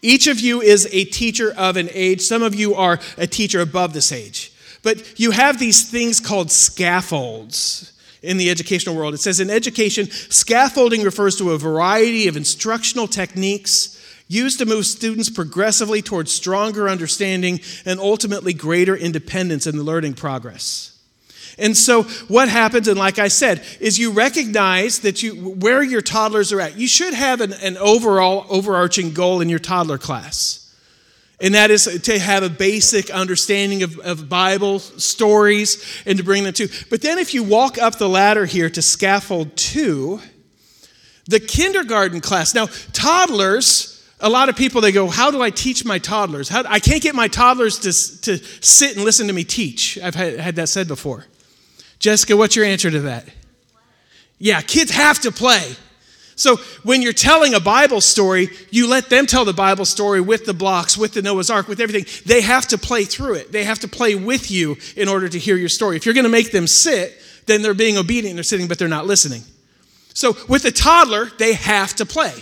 each 0.00 0.28
of 0.28 0.38
you 0.38 0.60
is 0.60 0.88
a 0.92 1.04
teacher 1.04 1.52
of 1.56 1.76
an 1.76 1.88
age. 1.92 2.20
Some 2.20 2.42
of 2.42 2.54
you 2.54 2.74
are 2.76 3.00
a 3.16 3.26
teacher 3.26 3.60
above 3.60 3.92
this 3.92 4.12
age. 4.12 4.52
But 4.84 5.18
you 5.18 5.32
have 5.32 5.58
these 5.58 5.90
things 5.90 6.20
called 6.20 6.52
scaffolds 6.52 7.92
in 8.22 8.36
the 8.36 8.50
educational 8.50 8.94
world. 8.94 9.14
It 9.14 9.18
says 9.18 9.40
in 9.40 9.50
education, 9.50 10.08
scaffolding 10.10 11.02
refers 11.02 11.36
to 11.36 11.50
a 11.50 11.58
variety 11.58 12.28
of 12.28 12.36
instructional 12.36 13.08
techniques 13.08 13.97
used 14.28 14.58
to 14.58 14.66
move 14.66 14.86
students 14.86 15.30
progressively 15.30 16.02
towards 16.02 16.30
stronger 16.30 16.88
understanding 16.88 17.60
and 17.84 17.98
ultimately 17.98 18.52
greater 18.52 18.94
independence 18.94 19.66
in 19.66 19.76
the 19.76 19.82
learning 19.82 20.14
progress. 20.14 20.94
And 21.58 21.76
so 21.76 22.04
what 22.28 22.48
happens, 22.48 22.86
and 22.86 22.98
like 22.98 23.18
I 23.18 23.28
said, 23.28 23.64
is 23.80 23.98
you 23.98 24.12
recognize 24.12 25.00
that 25.00 25.22
you 25.22 25.32
where 25.50 25.82
your 25.82 26.02
toddlers 26.02 26.52
are 26.52 26.60
at. 26.60 26.78
You 26.78 26.86
should 26.86 27.14
have 27.14 27.40
an, 27.40 27.52
an 27.54 27.76
overall 27.78 28.46
overarching 28.48 29.12
goal 29.12 29.40
in 29.40 29.48
your 29.48 29.58
toddler 29.58 29.98
class. 29.98 30.64
And 31.40 31.54
that 31.54 31.70
is 31.70 32.02
to 32.02 32.18
have 32.18 32.42
a 32.42 32.48
basic 32.48 33.10
understanding 33.10 33.82
of, 33.82 33.98
of 34.00 34.28
Bible 34.28 34.80
stories 34.80 36.02
and 36.04 36.18
to 36.18 36.24
bring 36.24 36.42
them 36.44 36.52
to. 36.54 36.68
But 36.90 37.00
then 37.00 37.18
if 37.18 37.32
you 37.32 37.44
walk 37.44 37.78
up 37.78 37.96
the 37.96 38.08
ladder 38.08 38.44
here 38.44 38.68
to 38.70 38.82
scaffold 38.82 39.56
two, 39.56 40.20
the 41.28 41.38
kindergarten 41.38 42.20
class. 42.20 42.54
Now, 42.54 42.66
toddlers 42.92 43.87
a 44.20 44.28
lot 44.28 44.48
of 44.48 44.56
people 44.56 44.80
they 44.80 44.92
go 44.92 45.08
how 45.08 45.30
do 45.30 45.40
i 45.40 45.50
teach 45.50 45.84
my 45.84 45.98
toddlers? 45.98 46.48
How, 46.48 46.64
i 46.68 46.80
can't 46.80 47.02
get 47.02 47.14
my 47.14 47.28
toddlers 47.28 47.78
to, 47.80 47.92
to 48.22 48.44
sit 48.62 48.96
and 48.96 49.04
listen 49.04 49.26
to 49.28 49.32
me 49.32 49.44
teach. 49.44 49.98
I've 49.98 50.14
had, 50.14 50.38
had 50.38 50.56
that 50.56 50.68
said 50.68 50.88
before. 50.88 51.26
Jessica 51.98 52.36
what's 52.36 52.56
your 52.56 52.64
answer 52.64 52.90
to 52.90 53.00
that? 53.00 53.26
Yeah 54.38 54.60
kids 54.60 54.90
have 54.90 55.20
to 55.20 55.32
play. 55.32 55.74
So 56.36 56.56
when 56.84 57.02
you're 57.02 57.12
telling 57.12 57.54
a 57.54 57.60
bible 57.60 58.00
story 58.00 58.48
you 58.70 58.88
let 58.88 59.08
them 59.08 59.26
tell 59.26 59.44
the 59.44 59.52
bible 59.52 59.84
story 59.84 60.20
with 60.20 60.46
the 60.46 60.54
blocks 60.54 60.96
with 60.96 61.12
the 61.12 61.22
noah's 61.22 61.50
ark 61.50 61.68
with 61.68 61.80
everything. 61.80 62.06
They 62.26 62.40
have 62.40 62.66
to 62.68 62.78
play 62.78 63.04
through 63.04 63.34
it. 63.34 63.52
They 63.52 63.64
have 63.64 63.80
to 63.80 63.88
play 63.88 64.14
with 64.14 64.50
you 64.50 64.76
in 64.96 65.08
order 65.08 65.28
to 65.28 65.38
hear 65.38 65.56
your 65.56 65.68
story. 65.68 65.96
If 65.96 66.06
you're 66.06 66.14
going 66.14 66.24
to 66.24 66.30
make 66.30 66.50
them 66.50 66.66
sit 66.66 67.16
then 67.46 67.62
they're 67.62 67.74
being 67.74 67.96
obedient 67.96 68.36
they're 68.36 68.42
sitting 68.42 68.68
but 68.68 68.78
they're 68.78 68.88
not 68.88 69.06
listening. 69.06 69.42
So 70.12 70.36
with 70.48 70.64
a 70.64 70.72
toddler 70.72 71.26
they 71.38 71.54
have 71.54 71.94
to 71.96 72.06
play. 72.06 72.34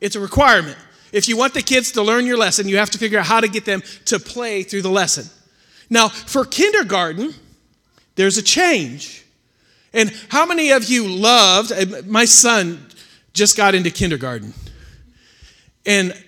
It's 0.00 0.16
a 0.16 0.20
requirement 0.20 0.76
if 1.14 1.28
you 1.28 1.36
want 1.36 1.54
the 1.54 1.62
kids 1.62 1.92
to 1.92 2.02
learn 2.02 2.26
your 2.26 2.36
lesson, 2.36 2.68
you 2.68 2.76
have 2.76 2.90
to 2.90 2.98
figure 2.98 3.20
out 3.20 3.26
how 3.26 3.40
to 3.40 3.48
get 3.48 3.64
them 3.64 3.82
to 4.06 4.18
play 4.18 4.64
through 4.64 4.82
the 4.82 4.90
lesson. 4.90 5.24
Now, 5.88 6.08
for 6.08 6.44
kindergarten, 6.44 7.32
there's 8.16 8.36
a 8.36 8.42
change. 8.42 9.24
And 9.92 10.12
how 10.28 10.44
many 10.44 10.72
of 10.72 10.84
you 10.84 11.06
loved? 11.06 11.70
Uh, 11.70 12.02
my 12.06 12.24
son 12.24 12.84
just 13.32 13.56
got 13.56 13.76
into 13.76 13.90
kindergarten. 13.90 14.54
And 15.86 16.20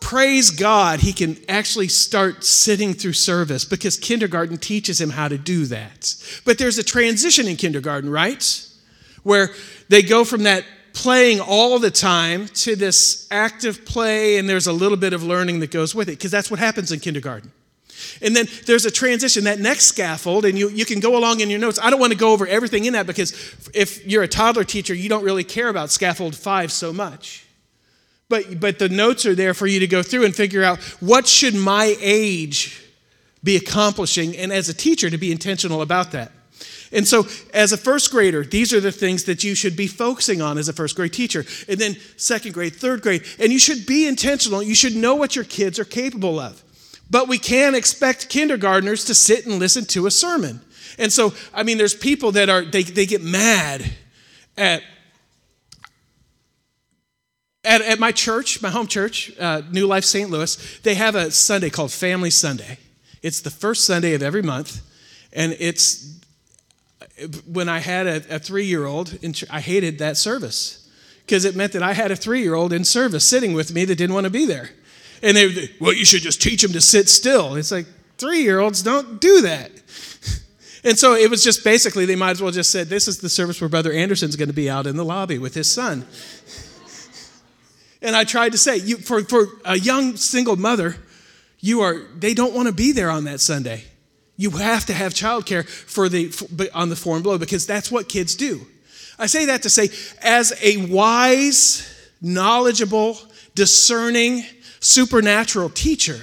praise 0.00 0.50
God, 0.50 0.98
he 0.98 1.12
can 1.12 1.36
actually 1.48 1.88
start 1.88 2.42
sitting 2.42 2.92
through 2.92 3.12
service 3.12 3.64
because 3.64 3.96
kindergarten 3.96 4.58
teaches 4.58 5.00
him 5.00 5.10
how 5.10 5.28
to 5.28 5.38
do 5.38 5.66
that. 5.66 6.12
But 6.44 6.58
there's 6.58 6.78
a 6.78 6.84
transition 6.84 7.46
in 7.46 7.54
kindergarten, 7.54 8.10
right? 8.10 8.68
Where 9.22 9.50
they 9.88 10.02
go 10.02 10.24
from 10.24 10.42
that 10.42 10.64
playing 10.94 11.40
all 11.40 11.78
the 11.78 11.90
time 11.90 12.46
to 12.46 12.74
this 12.76 13.26
active 13.30 13.84
play, 13.84 14.38
and 14.38 14.48
there's 14.48 14.66
a 14.66 14.72
little 14.72 14.96
bit 14.96 15.12
of 15.12 15.22
learning 15.22 15.60
that 15.60 15.70
goes 15.70 15.94
with 15.94 16.08
it, 16.08 16.12
because 16.12 16.30
that's 16.30 16.50
what 16.50 16.58
happens 16.58 16.90
in 16.90 17.00
kindergarten. 17.00 17.52
And 18.22 18.34
then 18.34 18.46
there's 18.66 18.84
a 18.84 18.90
transition, 18.90 19.44
that 19.44 19.58
next 19.58 19.86
scaffold, 19.86 20.44
and 20.44 20.58
you, 20.58 20.70
you 20.70 20.84
can 20.84 21.00
go 21.00 21.16
along 21.16 21.40
in 21.40 21.50
your 21.50 21.58
notes. 21.58 21.78
I 21.82 21.90
don't 21.90 22.00
want 22.00 22.12
to 22.12 22.18
go 22.18 22.32
over 22.32 22.46
everything 22.46 22.84
in 22.84 22.92
that 22.94 23.06
because 23.06 23.32
if 23.74 24.06
you're 24.06 24.22
a 24.22 24.28
toddler 24.28 24.64
teacher, 24.64 24.94
you 24.94 25.08
don't 25.08 25.24
really 25.24 25.44
care 25.44 25.68
about 25.68 25.90
scaffold 25.90 26.34
five 26.34 26.72
so 26.72 26.92
much. 26.92 27.44
But, 28.28 28.58
but 28.58 28.78
the 28.78 28.88
notes 28.88 29.26
are 29.26 29.34
there 29.34 29.52
for 29.52 29.66
you 29.66 29.80
to 29.80 29.86
go 29.86 30.02
through 30.02 30.24
and 30.24 30.34
figure 30.34 30.64
out 30.64 30.80
what 31.00 31.26
should 31.26 31.54
my 31.54 31.96
age 32.00 32.82
be 33.42 33.56
accomplishing, 33.56 34.36
and 34.36 34.52
as 34.52 34.68
a 34.68 34.74
teacher, 34.74 35.10
to 35.10 35.18
be 35.18 35.30
intentional 35.30 35.82
about 35.82 36.12
that. 36.12 36.32
And 36.94 37.06
so, 37.06 37.26
as 37.52 37.72
a 37.72 37.76
first 37.76 38.10
grader, 38.10 38.44
these 38.44 38.72
are 38.72 38.80
the 38.80 38.92
things 38.92 39.24
that 39.24 39.42
you 39.42 39.54
should 39.54 39.76
be 39.76 39.88
focusing 39.88 40.40
on 40.40 40.56
as 40.58 40.68
a 40.68 40.72
first 40.72 40.94
grade 40.94 41.12
teacher. 41.12 41.44
And 41.68 41.78
then, 41.78 41.96
second 42.16 42.54
grade, 42.54 42.76
third 42.76 43.02
grade. 43.02 43.24
And 43.38 43.52
you 43.52 43.58
should 43.58 43.84
be 43.84 44.06
intentional. 44.06 44.62
You 44.62 44.74
should 44.74 44.94
know 44.94 45.16
what 45.16 45.34
your 45.34 45.44
kids 45.44 45.78
are 45.78 45.84
capable 45.84 46.38
of. 46.38 46.62
But 47.10 47.28
we 47.28 47.38
can't 47.38 47.76
expect 47.76 48.28
kindergartners 48.28 49.04
to 49.06 49.14
sit 49.14 49.44
and 49.44 49.58
listen 49.58 49.84
to 49.86 50.06
a 50.06 50.10
sermon. 50.10 50.60
And 50.98 51.12
so, 51.12 51.34
I 51.52 51.64
mean, 51.64 51.78
there's 51.78 51.94
people 51.94 52.32
that 52.32 52.48
are, 52.48 52.64
they, 52.64 52.84
they 52.84 53.06
get 53.06 53.22
mad 53.22 53.84
at 54.56 54.82
at, 57.64 57.80
at, 57.80 57.98
my 57.98 58.12
church, 58.12 58.60
my 58.60 58.68
home 58.68 58.86
church, 58.86 59.32
uh, 59.40 59.62
New 59.70 59.86
Life 59.86 60.04
St. 60.04 60.28
Louis, 60.28 60.80
they 60.82 60.94
have 60.94 61.14
a 61.14 61.30
Sunday 61.30 61.70
called 61.70 61.90
Family 61.90 62.28
Sunday. 62.28 62.78
It's 63.22 63.40
the 63.40 63.50
first 63.50 63.86
Sunday 63.86 64.12
of 64.12 64.22
every 64.22 64.42
month, 64.42 64.82
and 65.32 65.56
it's 65.58 66.13
when 67.46 67.68
I 67.68 67.78
had 67.78 68.06
a, 68.06 68.36
a 68.36 68.38
three 68.38 68.66
year 68.66 68.86
old, 68.86 69.18
I 69.50 69.60
hated 69.60 69.98
that 69.98 70.16
service 70.16 70.88
because 71.24 71.44
it 71.44 71.56
meant 71.56 71.72
that 71.72 71.82
I 71.82 71.92
had 71.92 72.10
a 72.10 72.16
three 72.16 72.42
year 72.42 72.54
old 72.54 72.72
in 72.72 72.84
service 72.84 73.28
sitting 73.28 73.52
with 73.54 73.72
me 73.72 73.84
that 73.84 73.96
didn't 73.96 74.14
want 74.14 74.24
to 74.24 74.30
be 74.30 74.46
there. 74.46 74.70
And 75.22 75.36
they, 75.36 75.70
well, 75.80 75.92
you 75.92 76.04
should 76.04 76.22
just 76.22 76.42
teach 76.42 76.62
them 76.62 76.72
to 76.72 76.80
sit 76.80 77.08
still. 77.08 77.54
It's 77.54 77.70
like, 77.70 77.86
three 78.18 78.42
year 78.42 78.60
olds 78.60 78.82
don't 78.82 79.20
do 79.20 79.42
that. 79.42 79.70
And 80.86 80.98
so 80.98 81.14
it 81.14 81.30
was 81.30 81.42
just 81.42 81.64
basically, 81.64 82.04
they 82.04 82.14
might 82.14 82.32
as 82.32 82.42
well 82.42 82.50
just 82.50 82.70
said, 82.70 82.88
This 82.88 83.08
is 83.08 83.20
the 83.20 83.30
service 83.30 83.58
where 83.58 83.70
Brother 83.70 83.90
Anderson's 83.90 84.36
going 84.36 84.50
to 84.50 84.54
be 84.54 84.68
out 84.68 84.86
in 84.86 84.96
the 84.96 85.04
lobby 85.04 85.38
with 85.38 85.54
his 85.54 85.72
son. 85.72 86.06
and 88.02 88.14
I 88.14 88.24
tried 88.24 88.52
to 88.52 88.58
say, 88.58 88.76
you, 88.76 88.98
for, 88.98 89.22
for 89.22 89.46
a 89.64 89.78
young 89.78 90.16
single 90.16 90.56
mother, 90.56 90.96
you 91.60 91.80
are, 91.80 92.02
they 92.18 92.34
don't 92.34 92.54
want 92.54 92.68
to 92.68 92.74
be 92.74 92.92
there 92.92 93.10
on 93.10 93.24
that 93.24 93.40
Sunday. 93.40 93.84
You 94.36 94.50
have 94.50 94.86
to 94.86 94.92
have 94.92 95.14
childcare 95.14 95.66
for 95.66 96.08
the 96.08 96.28
for, 96.28 96.46
on 96.74 96.88
the 96.88 96.96
foreign 96.96 97.22
below 97.22 97.38
because 97.38 97.66
that's 97.66 97.90
what 97.90 98.08
kids 98.08 98.34
do. 98.34 98.66
I 99.18 99.26
say 99.26 99.44
that 99.46 99.62
to 99.62 99.70
say, 99.70 99.90
as 100.22 100.52
a 100.60 100.86
wise, 100.86 101.88
knowledgeable, 102.20 103.18
discerning, 103.54 104.44
supernatural 104.80 105.70
teacher, 105.70 106.20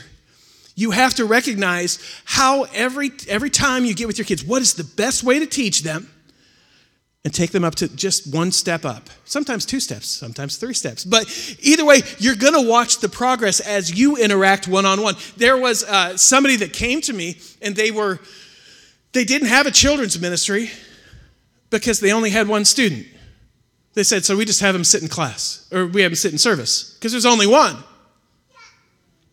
you 0.75 0.91
have 0.91 1.13
to 1.15 1.25
recognize 1.25 1.99
how 2.25 2.63
every 2.73 3.11
every 3.29 3.49
time 3.49 3.85
you 3.85 3.93
get 3.93 4.07
with 4.07 4.17
your 4.17 4.25
kids, 4.25 4.43
what 4.43 4.61
is 4.61 4.73
the 4.73 4.83
best 4.83 5.23
way 5.23 5.39
to 5.39 5.45
teach 5.45 5.83
them 5.83 6.09
and 7.23 7.33
take 7.33 7.51
them 7.51 7.63
up 7.63 7.75
to 7.75 7.87
just 7.95 8.33
one 8.33 8.51
step 8.51 8.83
up. 8.83 9.09
Sometimes 9.25 9.65
two 9.65 9.79
steps, 9.79 10.07
sometimes 10.07 10.57
three 10.57 10.73
steps. 10.73 11.05
But 11.05 11.27
either 11.61 11.85
way, 11.85 12.01
you're 12.17 12.35
going 12.35 12.53
to 12.53 12.67
watch 12.67 12.99
the 12.99 13.09
progress 13.09 13.59
as 13.59 13.97
you 13.97 14.17
interact 14.17 14.67
one 14.67 14.85
on 14.85 15.01
one. 15.01 15.15
There 15.37 15.57
was 15.57 15.83
uh, 15.83 16.17
somebody 16.17 16.55
that 16.57 16.73
came 16.73 16.99
to 17.01 17.13
me 17.13 17.37
and 17.61 17.75
they 17.75 17.91
were, 17.91 18.19
they 19.13 19.23
didn't 19.23 19.49
have 19.49 19.67
a 19.67 19.71
children's 19.71 20.19
ministry 20.19 20.71
because 21.69 21.99
they 21.99 22.11
only 22.11 22.31
had 22.31 22.47
one 22.47 22.65
student. 22.65 23.05
They 23.93 24.03
said, 24.03 24.25
so 24.25 24.35
we 24.35 24.45
just 24.45 24.61
have 24.61 24.73
them 24.73 24.83
sit 24.83 25.03
in 25.03 25.07
class 25.07 25.67
or 25.71 25.85
we 25.85 26.01
have 26.01 26.11
them 26.11 26.15
sit 26.15 26.31
in 26.31 26.39
service 26.39 26.95
because 26.95 27.11
there's 27.11 27.25
only 27.25 27.45
one. 27.45 27.77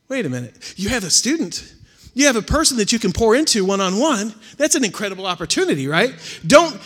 Wait 0.08 0.26
a 0.26 0.28
minute. 0.28 0.74
You 0.76 0.90
have 0.90 1.04
a 1.04 1.10
student. 1.10 1.74
You 2.12 2.26
have 2.26 2.36
a 2.36 2.42
person 2.42 2.78
that 2.78 2.92
you 2.92 2.98
can 2.98 3.12
pour 3.12 3.34
into 3.34 3.64
one 3.64 3.80
on 3.80 3.98
one. 3.98 4.34
That's 4.56 4.74
an 4.74 4.84
incredible 4.84 5.26
opportunity, 5.26 5.86
right? 5.86 6.14
Don't 6.46 6.78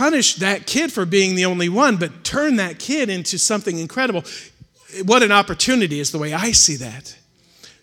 punish 0.00 0.36
that 0.36 0.66
kid 0.66 0.90
for 0.90 1.04
being 1.04 1.34
the 1.34 1.44
only 1.44 1.68
one, 1.68 1.98
but 1.98 2.24
turn 2.24 2.56
that 2.56 2.78
kid 2.78 3.10
into 3.10 3.36
something 3.36 3.78
incredible. 3.78 4.24
What 5.04 5.22
an 5.22 5.30
opportunity 5.30 6.00
is 6.00 6.10
the 6.10 6.16
way 6.16 6.32
I 6.32 6.52
see 6.52 6.76
that. 6.76 7.14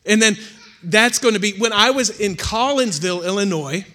And 0.03 0.19
then 0.19 0.35
that's 0.81 1.19
going 1.19 1.35
to 1.35 1.39
be 1.39 1.53
when 1.59 1.71
I 1.71 1.91
was 1.91 2.19
in 2.19 2.33
Collinsville, 2.33 3.23
Illinois. 3.23 3.85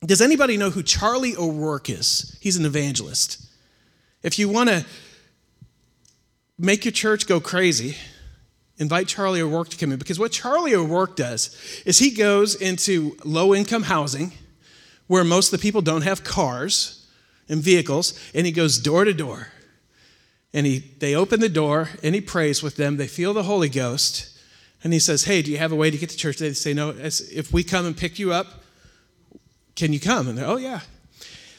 Does 0.00 0.22
anybody 0.22 0.56
know 0.56 0.70
who 0.70 0.82
Charlie 0.82 1.36
O'Rourke 1.36 1.90
is? 1.90 2.34
He's 2.40 2.56
an 2.56 2.64
evangelist. 2.64 3.46
If 4.22 4.38
you 4.38 4.48
want 4.48 4.70
to 4.70 4.86
make 6.58 6.86
your 6.86 6.92
church 6.92 7.26
go 7.26 7.40
crazy, 7.40 7.94
invite 8.78 9.06
Charlie 9.06 9.42
O'Rourke 9.42 9.68
to 9.68 9.76
come 9.76 9.92
in 9.92 9.98
because 9.98 10.18
what 10.18 10.32
Charlie 10.32 10.74
O'Rourke 10.74 11.16
does 11.16 11.54
is 11.84 11.98
he 11.98 12.12
goes 12.12 12.54
into 12.54 13.18
low 13.22 13.54
income 13.54 13.82
housing 13.82 14.32
where 15.08 15.24
most 15.24 15.52
of 15.52 15.60
the 15.60 15.62
people 15.62 15.82
don't 15.82 16.02
have 16.02 16.24
cars 16.24 17.00
and 17.52 17.62
vehicles, 17.62 18.18
and 18.34 18.46
he 18.46 18.50
goes 18.50 18.78
door 18.78 19.04
to 19.04 19.12
door. 19.12 19.48
And 20.54 20.66
he, 20.66 20.78
they 20.78 21.14
open 21.14 21.40
the 21.40 21.48
door 21.48 21.90
and 22.02 22.14
he 22.14 22.20
prays 22.20 22.62
with 22.62 22.76
them. 22.76 22.96
They 22.96 23.06
feel 23.06 23.32
the 23.32 23.42
Holy 23.44 23.68
Ghost. 23.68 24.38
And 24.82 24.92
he 24.92 24.98
says, 24.98 25.24
Hey, 25.24 25.42
do 25.42 25.50
you 25.50 25.58
have 25.58 25.70
a 25.70 25.76
way 25.76 25.90
to 25.90 25.96
get 25.96 26.10
to 26.10 26.16
church? 26.16 26.38
They 26.38 26.52
say, 26.54 26.74
No, 26.74 26.90
if 26.90 27.52
we 27.52 27.62
come 27.62 27.86
and 27.86 27.96
pick 27.96 28.18
you 28.18 28.32
up, 28.32 28.64
can 29.76 29.92
you 29.92 30.00
come? 30.00 30.28
And 30.28 30.36
they're, 30.36 30.46
Oh, 30.46 30.56
yeah. 30.56 30.80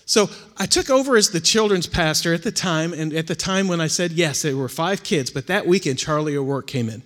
So 0.06 0.30
I 0.58 0.66
took 0.66 0.90
over 0.90 1.16
as 1.16 1.30
the 1.30 1.40
children's 1.40 1.88
pastor 1.88 2.34
at 2.34 2.44
the 2.44 2.52
time. 2.52 2.92
And 2.94 3.14
at 3.14 3.28
the 3.28 3.36
time 3.36 3.68
when 3.68 3.80
I 3.80 3.88
said 3.88 4.12
yes, 4.12 4.42
there 4.42 4.58
were 4.58 4.70
five 4.70 5.04
kids. 5.04 5.32
But 5.32 5.48
that 5.48 5.66
weekend, 5.66 5.98
Charlie 5.98 6.36
O'Rourke 6.36 6.68
came 6.68 6.90
in. 6.90 7.04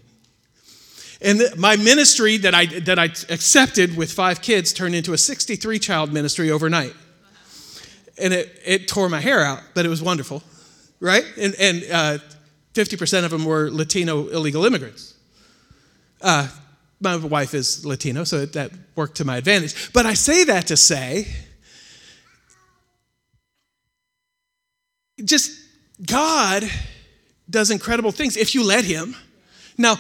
And 1.22 1.42
my 1.58 1.76
ministry 1.76 2.38
that 2.38 2.56
I, 2.56 2.66
that 2.66 3.00
I 3.00 3.06
accepted 3.06 3.96
with 3.96 4.12
five 4.12 4.42
kids 4.42 4.74
turned 4.74 4.96
into 4.96 5.14
a 5.14 5.18
63 5.18 5.80
child 5.80 6.12
ministry 6.12 6.52
overnight. 6.52 6.94
And 8.20 8.34
it, 8.34 8.62
it 8.66 8.88
tore 8.88 9.10
my 9.10 9.20
hair 9.20 9.44
out, 9.44 9.62
but 9.74 9.86
it 9.86 9.90
was 9.90 10.02
wonderful 10.02 10.44
right? 11.00 11.26
And, 11.40 11.56
and 11.60 11.84
uh, 11.92 12.18
50% 12.74 13.24
of 13.24 13.32
them 13.32 13.46
were 13.46 13.70
Latino 13.72 14.28
illegal 14.28 14.66
immigrants. 14.66 15.16
Uh, 16.22 16.48
my 17.00 17.16
wife 17.16 17.54
is 17.54 17.86
Latino, 17.86 18.24
so 18.24 18.46
that 18.46 18.72
worked 18.96 19.18
to 19.18 19.26
my 19.26 19.38
advantage. 19.38 19.94
But 19.94 20.06
I 20.06 20.16
say 20.16 20.46
that 20.46 20.68
to 20.68 20.78
say, 20.78 21.28
just 25.24 25.52
God 26.04 26.64
does 27.50 27.70
incredible 27.70 28.12
things 28.12 28.36
if 28.36 28.56
you 28.56 28.64
let 28.64 28.84
Him. 28.84 29.16
Now, 29.80 29.98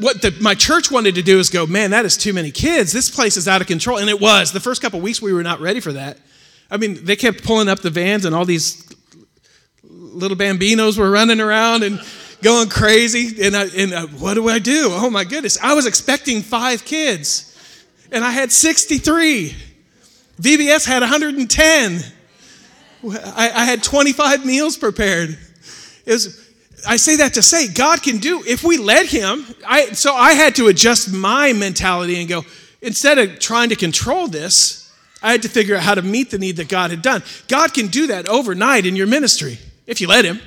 what 0.00 0.22
the, 0.22 0.34
my 0.40 0.54
church 0.54 0.90
wanted 0.90 1.16
to 1.16 1.22
do 1.22 1.38
is 1.38 1.50
go, 1.50 1.66
man, 1.66 1.90
that 1.90 2.06
is 2.06 2.16
too 2.16 2.32
many 2.32 2.50
kids. 2.50 2.92
This 2.92 3.10
place 3.10 3.36
is 3.36 3.46
out 3.46 3.60
of 3.60 3.66
control. 3.66 3.98
And 3.98 4.08
it 4.08 4.18
was. 4.18 4.52
The 4.52 4.60
first 4.60 4.80
couple 4.80 5.00
weeks, 5.00 5.20
we 5.20 5.34
were 5.34 5.42
not 5.42 5.60
ready 5.60 5.80
for 5.80 5.92
that. 5.92 6.16
I 6.70 6.76
mean, 6.76 7.04
they 7.04 7.16
kept 7.16 7.44
pulling 7.44 7.68
up 7.68 7.80
the 7.80 7.90
vans, 7.90 8.24
and 8.24 8.34
all 8.34 8.44
these 8.44 8.84
little 9.82 10.36
bambinos 10.36 10.98
were 10.98 11.10
running 11.10 11.40
around 11.40 11.82
and 11.82 12.00
going 12.42 12.68
crazy. 12.68 13.42
And, 13.42 13.56
I, 13.56 13.66
and 13.76 13.94
I, 13.94 14.02
what 14.02 14.34
do 14.34 14.48
I 14.48 14.58
do? 14.58 14.88
Oh 14.90 15.10
my 15.10 15.24
goodness. 15.24 15.58
I 15.62 15.74
was 15.74 15.86
expecting 15.86 16.42
five 16.42 16.84
kids, 16.84 17.56
and 18.12 18.24
I 18.24 18.30
had 18.30 18.52
63. 18.52 19.54
VBS 20.40 20.86
had 20.86 21.00
110. 21.00 22.00
I, 23.04 23.50
I 23.50 23.64
had 23.64 23.82
25 23.82 24.44
meals 24.44 24.76
prepared. 24.76 25.38
Was, 26.06 26.48
I 26.86 26.96
say 26.96 27.16
that 27.16 27.34
to 27.34 27.42
say 27.42 27.68
God 27.72 28.02
can 28.02 28.18
do 28.18 28.42
if 28.46 28.62
we 28.62 28.76
let 28.76 29.06
Him. 29.06 29.44
I, 29.66 29.86
so 29.86 30.14
I 30.14 30.32
had 30.32 30.54
to 30.56 30.68
adjust 30.68 31.12
my 31.12 31.52
mentality 31.52 32.20
and 32.20 32.28
go 32.28 32.44
instead 32.80 33.18
of 33.18 33.38
trying 33.38 33.70
to 33.70 33.76
control 33.76 34.28
this. 34.28 34.87
I 35.22 35.32
had 35.32 35.42
to 35.42 35.48
figure 35.48 35.76
out 35.76 35.82
how 35.82 35.94
to 35.94 36.02
meet 36.02 36.30
the 36.30 36.38
need 36.38 36.56
that 36.56 36.68
God 36.68 36.90
had 36.90 37.02
done. 37.02 37.22
God 37.48 37.74
can 37.74 37.88
do 37.88 38.06
that 38.08 38.28
overnight 38.28 38.86
in 38.86 38.96
your 38.96 39.06
ministry 39.06 39.58
if 39.86 40.00
you 40.00 40.08
let 40.08 40.24
Him. 40.24 40.40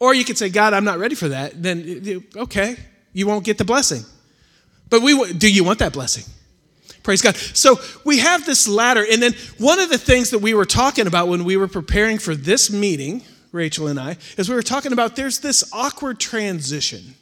Or 0.00 0.14
you 0.14 0.24
could 0.24 0.38
say, 0.38 0.48
God, 0.48 0.72
I'm 0.72 0.84
not 0.84 0.98
ready 0.98 1.14
for 1.14 1.28
that. 1.28 1.62
Then, 1.62 2.24
okay, 2.36 2.76
you 3.12 3.26
won't 3.26 3.44
get 3.44 3.58
the 3.58 3.64
blessing. 3.64 4.02
But 4.90 5.02
we, 5.02 5.32
do 5.32 5.50
you 5.50 5.64
want 5.64 5.78
that 5.78 5.92
blessing? 5.92 6.24
Praise 7.02 7.20
God. 7.20 7.36
So 7.36 7.78
we 8.04 8.18
have 8.18 8.46
this 8.46 8.66
ladder. 8.66 9.04
And 9.10 9.22
then 9.22 9.34
one 9.58 9.78
of 9.78 9.90
the 9.90 9.98
things 9.98 10.30
that 10.30 10.38
we 10.38 10.54
were 10.54 10.64
talking 10.64 11.06
about 11.06 11.28
when 11.28 11.44
we 11.44 11.56
were 11.56 11.68
preparing 11.68 12.18
for 12.18 12.34
this 12.34 12.72
meeting, 12.72 13.22
Rachel 13.52 13.86
and 13.86 14.00
I, 14.00 14.16
is 14.36 14.48
we 14.48 14.54
were 14.54 14.62
talking 14.62 14.92
about 14.92 15.14
there's 15.14 15.40
this 15.40 15.64
awkward 15.72 16.18
transition 16.18 17.14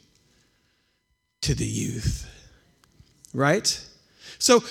to 1.41 1.53
the 1.53 1.65
youth, 1.65 2.29
right? 3.33 3.85
So, 4.39 4.63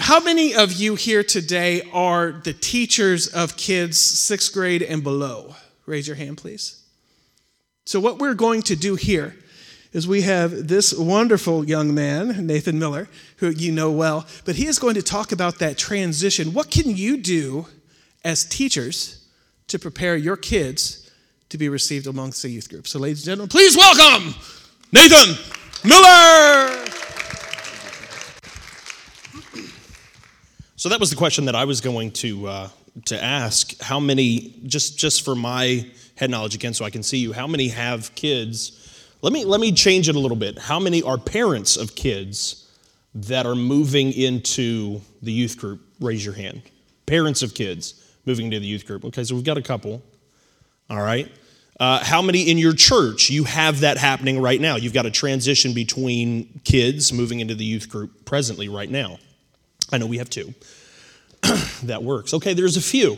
how 0.00 0.18
many 0.18 0.54
of 0.54 0.72
you 0.72 0.94
here 0.94 1.22
today 1.22 1.82
are 1.92 2.32
the 2.32 2.54
teachers 2.54 3.28
of 3.28 3.56
kids 3.58 4.00
sixth 4.00 4.52
grade 4.52 4.82
and 4.82 5.04
below? 5.04 5.54
Raise 5.84 6.06
your 6.06 6.16
hand, 6.16 6.38
please. 6.38 6.82
So, 7.84 8.00
what 8.00 8.18
we're 8.18 8.34
going 8.34 8.62
to 8.62 8.76
do 8.76 8.96
here 8.96 9.36
is 9.92 10.08
we 10.08 10.22
have 10.22 10.68
this 10.68 10.94
wonderful 10.94 11.64
young 11.64 11.94
man, 11.94 12.46
Nathan 12.46 12.78
Miller, 12.78 13.08
who 13.36 13.50
you 13.50 13.72
know 13.72 13.90
well, 13.90 14.26
but 14.44 14.56
he 14.56 14.66
is 14.66 14.78
going 14.78 14.94
to 14.94 15.02
talk 15.02 15.32
about 15.32 15.58
that 15.58 15.76
transition. 15.76 16.54
What 16.54 16.70
can 16.70 16.96
you 16.96 17.18
do 17.18 17.66
as 18.24 18.44
teachers 18.44 19.26
to 19.66 19.78
prepare 19.78 20.16
your 20.16 20.36
kids 20.36 21.10
to 21.50 21.58
be 21.58 21.68
received 21.68 22.06
amongst 22.06 22.42
the 22.42 22.48
youth 22.48 22.70
group? 22.70 22.88
So, 22.88 22.98
ladies 22.98 23.20
and 23.20 23.32
gentlemen, 23.32 23.48
please 23.48 23.76
welcome 23.76 24.34
Nathan 24.92 25.36
Miller. 25.84 26.99
So 30.80 30.88
that 30.88 30.98
was 30.98 31.10
the 31.10 31.16
question 31.16 31.44
that 31.44 31.54
I 31.54 31.66
was 31.66 31.82
going 31.82 32.10
to 32.12 32.46
uh, 32.46 32.68
to 33.04 33.22
ask. 33.22 33.78
How 33.82 34.00
many 34.00 34.62
just 34.64 34.98
just 34.98 35.26
for 35.26 35.34
my 35.34 35.86
head 36.14 36.30
knowledge 36.30 36.54
again 36.54 36.72
so 36.72 36.86
i 36.86 36.90
can 36.90 37.02
see 37.02 37.18
you 37.18 37.34
how 37.34 37.46
many 37.46 37.68
have 37.68 38.14
kids? 38.14 39.12
Let 39.20 39.34
me 39.34 39.44
let 39.44 39.60
me 39.60 39.72
change 39.72 40.08
it 40.08 40.16
a 40.16 40.18
little 40.18 40.38
bit. 40.38 40.58
How 40.58 40.78
many 40.78 41.02
are 41.02 41.18
parents 41.18 41.76
of 41.76 41.94
kids 41.94 42.66
that 43.14 43.44
are 43.44 43.54
moving 43.54 44.10
into 44.10 45.02
the 45.20 45.30
youth 45.30 45.58
group? 45.58 45.82
Raise 46.00 46.24
your 46.24 46.32
hand. 46.32 46.62
Parents 47.04 47.42
of 47.42 47.52
kids 47.52 48.16
moving 48.24 48.46
into 48.46 48.58
the 48.58 48.66
youth 48.66 48.86
group. 48.86 49.04
Okay 49.04 49.22
so 49.22 49.34
we've 49.34 49.44
got 49.44 49.58
a 49.58 49.62
couple. 49.62 50.02
All 50.88 51.02
right. 51.02 51.30
Uh, 51.78 52.02
how 52.02 52.22
many 52.22 52.50
in 52.50 52.56
your 52.56 52.72
church 52.72 53.28
you 53.28 53.44
have 53.44 53.80
that 53.80 53.98
happening 53.98 54.40
right 54.40 54.62
now? 54.62 54.76
You've 54.76 54.94
got 54.94 55.04
a 55.04 55.10
transition 55.10 55.74
between 55.74 56.62
kids 56.64 57.12
moving 57.12 57.40
into 57.40 57.54
the 57.54 57.66
youth 57.66 57.90
group 57.90 58.24
presently 58.24 58.70
right 58.70 58.88
now 58.88 59.18
i 59.92 59.98
know 59.98 60.06
we 60.06 60.18
have 60.18 60.30
two 60.30 60.54
that 61.84 62.02
works. 62.02 62.34
Okay, 62.34 62.54
there's 62.54 62.76
a 62.76 62.82
few. 62.82 63.12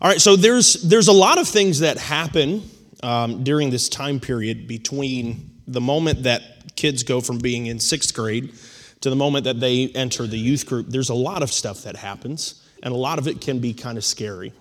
All 0.00 0.08
right, 0.08 0.20
so 0.20 0.36
there's 0.36 0.74
there's 0.74 1.08
a 1.08 1.12
lot 1.12 1.38
of 1.38 1.48
things 1.48 1.80
that 1.80 1.98
happen 1.98 2.68
um, 3.02 3.42
during 3.44 3.70
this 3.70 3.88
time 3.88 4.20
period 4.20 4.68
between 4.68 5.50
the 5.66 5.80
moment 5.80 6.24
that 6.24 6.76
kids 6.76 7.02
go 7.02 7.20
from 7.20 7.38
being 7.38 7.66
in 7.66 7.80
sixth 7.80 8.14
grade 8.14 8.52
to 9.00 9.10
the 9.10 9.16
moment 9.16 9.44
that 9.44 9.60
they 9.60 9.88
enter 9.88 10.26
the 10.26 10.38
youth 10.38 10.66
group. 10.66 10.86
There's 10.88 11.08
a 11.08 11.14
lot 11.14 11.42
of 11.42 11.52
stuff 11.52 11.82
that 11.82 11.96
happens, 11.96 12.64
and 12.82 12.92
a 12.92 12.96
lot 12.96 13.18
of 13.18 13.26
it 13.26 13.40
can 13.40 13.58
be 13.60 13.72
kind 13.74 13.98
of 13.98 14.04
scary. 14.04 14.52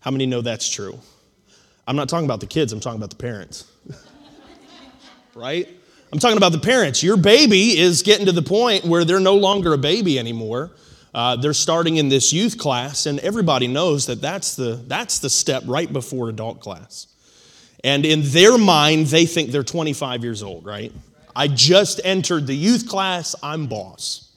How 0.00 0.10
many 0.10 0.26
know 0.26 0.42
that's 0.42 0.68
true? 0.68 0.98
I'm 1.86 1.96
not 1.96 2.08
talking 2.08 2.26
about 2.26 2.40
the 2.40 2.46
kids. 2.46 2.72
I'm 2.72 2.80
talking 2.80 2.98
about 2.98 3.10
the 3.10 3.16
parents. 3.16 3.64
right? 5.34 5.68
I'm 6.14 6.20
talking 6.20 6.36
about 6.38 6.52
the 6.52 6.60
parents. 6.60 7.02
Your 7.02 7.16
baby 7.16 7.76
is 7.76 8.02
getting 8.02 8.26
to 8.26 8.32
the 8.32 8.40
point 8.40 8.84
where 8.84 9.04
they're 9.04 9.18
no 9.18 9.34
longer 9.34 9.74
a 9.74 9.78
baby 9.78 10.18
anymore 10.18 10.70
uh, 11.14 11.36
they're 11.36 11.52
starting 11.52 11.96
in 11.96 12.08
this 12.08 12.32
youth 12.32 12.58
class, 12.58 13.06
and 13.06 13.20
everybody 13.20 13.68
knows 13.68 14.06
that 14.06 14.20
that's 14.20 14.56
the, 14.56 14.82
that's 14.88 15.20
the 15.20 15.30
step 15.30 15.62
right 15.66 15.90
before 15.92 16.28
adult 16.28 16.60
class. 16.60 17.06
And 17.84 18.04
in 18.04 18.22
their 18.24 18.58
mind, 18.58 19.06
they 19.06 19.24
think 19.24 19.50
they're 19.50 19.62
25 19.62 20.24
years 20.24 20.42
old, 20.42 20.66
right? 20.66 20.92
I 21.36 21.46
just 21.48 22.00
entered 22.02 22.46
the 22.48 22.54
youth 22.54 22.88
class, 22.88 23.36
I'm 23.42 23.66
boss. 23.66 24.32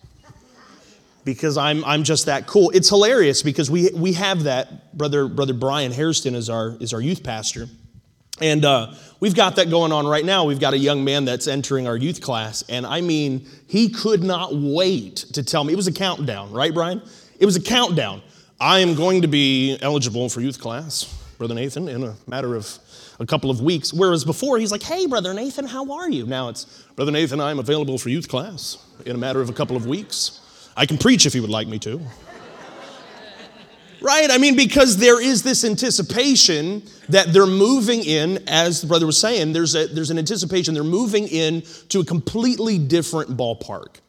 Because 1.26 1.58
I'm, 1.58 1.84
I'm 1.84 2.04
just 2.04 2.28
that 2.28 2.48
cool. 2.48 2.70
It's 2.70 2.90
hilarious 2.90 3.42
because 3.42 3.70
we, 3.70 3.90
we 3.94 4.14
have 4.14 4.44
that. 4.44 4.98
Brother, 4.98 5.28
Brother 5.28 5.54
Brian 5.54 5.92
Hairston 5.92 6.36
is 6.36 6.50
our, 6.50 6.78
is 6.80 6.94
our 6.94 7.02
youth 7.02 7.24
pastor. 7.24 7.68
And 8.40 8.64
uh, 8.64 8.94
we've 9.20 9.36
got 9.36 9.56
that 9.58 9.70
going 9.70 9.92
on 9.92 10.08
right 10.08 10.26
now. 10.26 10.46
We've 10.46 10.60
got 10.60 10.74
a 10.74 10.78
young 10.78 11.04
man 11.04 11.26
that's 11.26 11.48
entering 11.48 11.88
our 11.88 11.98
youth 11.98 12.22
class. 12.22 12.64
And 12.70 12.86
I 12.86 13.02
mean, 13.02 13.48
he 13.68 13.90
could 13.90 14.24
not 14.24 14.56
wait 14.56 15.18
to 15.34 15.44
tell 15.44 15.64
me. 15.64 15.74
It 15.74 15.76
was 15.76 15.88
a 15.88 15.94
countdown, 15.94 16.52
right, 16.52 16.74
Brian? 16.74 17.02
It 17.40 17.46
was 17.46 17.56
a 17.56 17.62
countdown. 17.62 18.22
I 18.60 18.80
am 18.80 18.96
going 18.96 19.22
to 19.22 19.28
be 19.28 19.78
eligible 19.82 20.30
for 20.30 20.42
youth 20.42 20.60
class, 20.60 21.04
Brother 21.38 21.54
Nathan, 21.54 21.88
in 21.88 22.04
a 22.04 22.16
matter 22.26 22.56
of 22.56 22.80
a 23.20 23.26
couple 23.26 23.52
of 23.52 23.62
weeks. 23.62 23.94
Whereas 23.94 24.26
before, 24.26 24.58
he's 24.58 24.72
like, 24.72 24.84
hey, 24.84 25.06
Brother 25.06 25.34
Nathan, 25.34 25.66
how 25.66 25.92
are 25.92 26.10
you? 26.10 26.26
Now 26.26 26.50
it's, 26.50 26.66
Brother 26.96 27.12
Nathan, 27.12 27.40
I'm 27.40 27.60
available 27.60 27.98
for 27.98 28.10
youth 28.10 28.28
class 28.28 28.78
in 29.06 29.16
a 29.16 29.20
matter 29.20 29.42
of 29.42 29.50
a 29.50 29.54
couple 29.54 29.76
of 29.76 29.86
weeks. 29.86 30.42
I 30.76 30.86
can 30.86 30.98
preach 30.98 31.26
if 31.26 31.36
you 31.36 31.42
would 31.42 31.52
like 31.52 31.68
me 31.68 31.80
to. 31.80 32.02
Right? 34.02 34.30
I 34.30 34.38
mean, 34.38 34.56
because 34.56 34.98
there 34.98 35.22
is 35.22 35.44
this 35.44 35.64
anticipation 35.64 36.84
that 37.10 37.34
they're 37.34 37.48
moving 37.48 38.04
in, 38.04 38.44
as 38.48 38.82
the 38.82 38.88
brother 38.88 39.06
was 39.06 39.20
saying, 39.20 39.54
there's, 39.54 39.76
a, 39.76 39.88
there's 39.88 40.12
an 40.12 40.18
anticipation 40.18 40.74
they're 40.74 40.84
moving 40.84 41.28
in 41.28 41.64
to 41.90 42.02
a 42.02 42.06
completely 42.06 42.78
different 42.78 43.36
ballpark. 43.36 44.02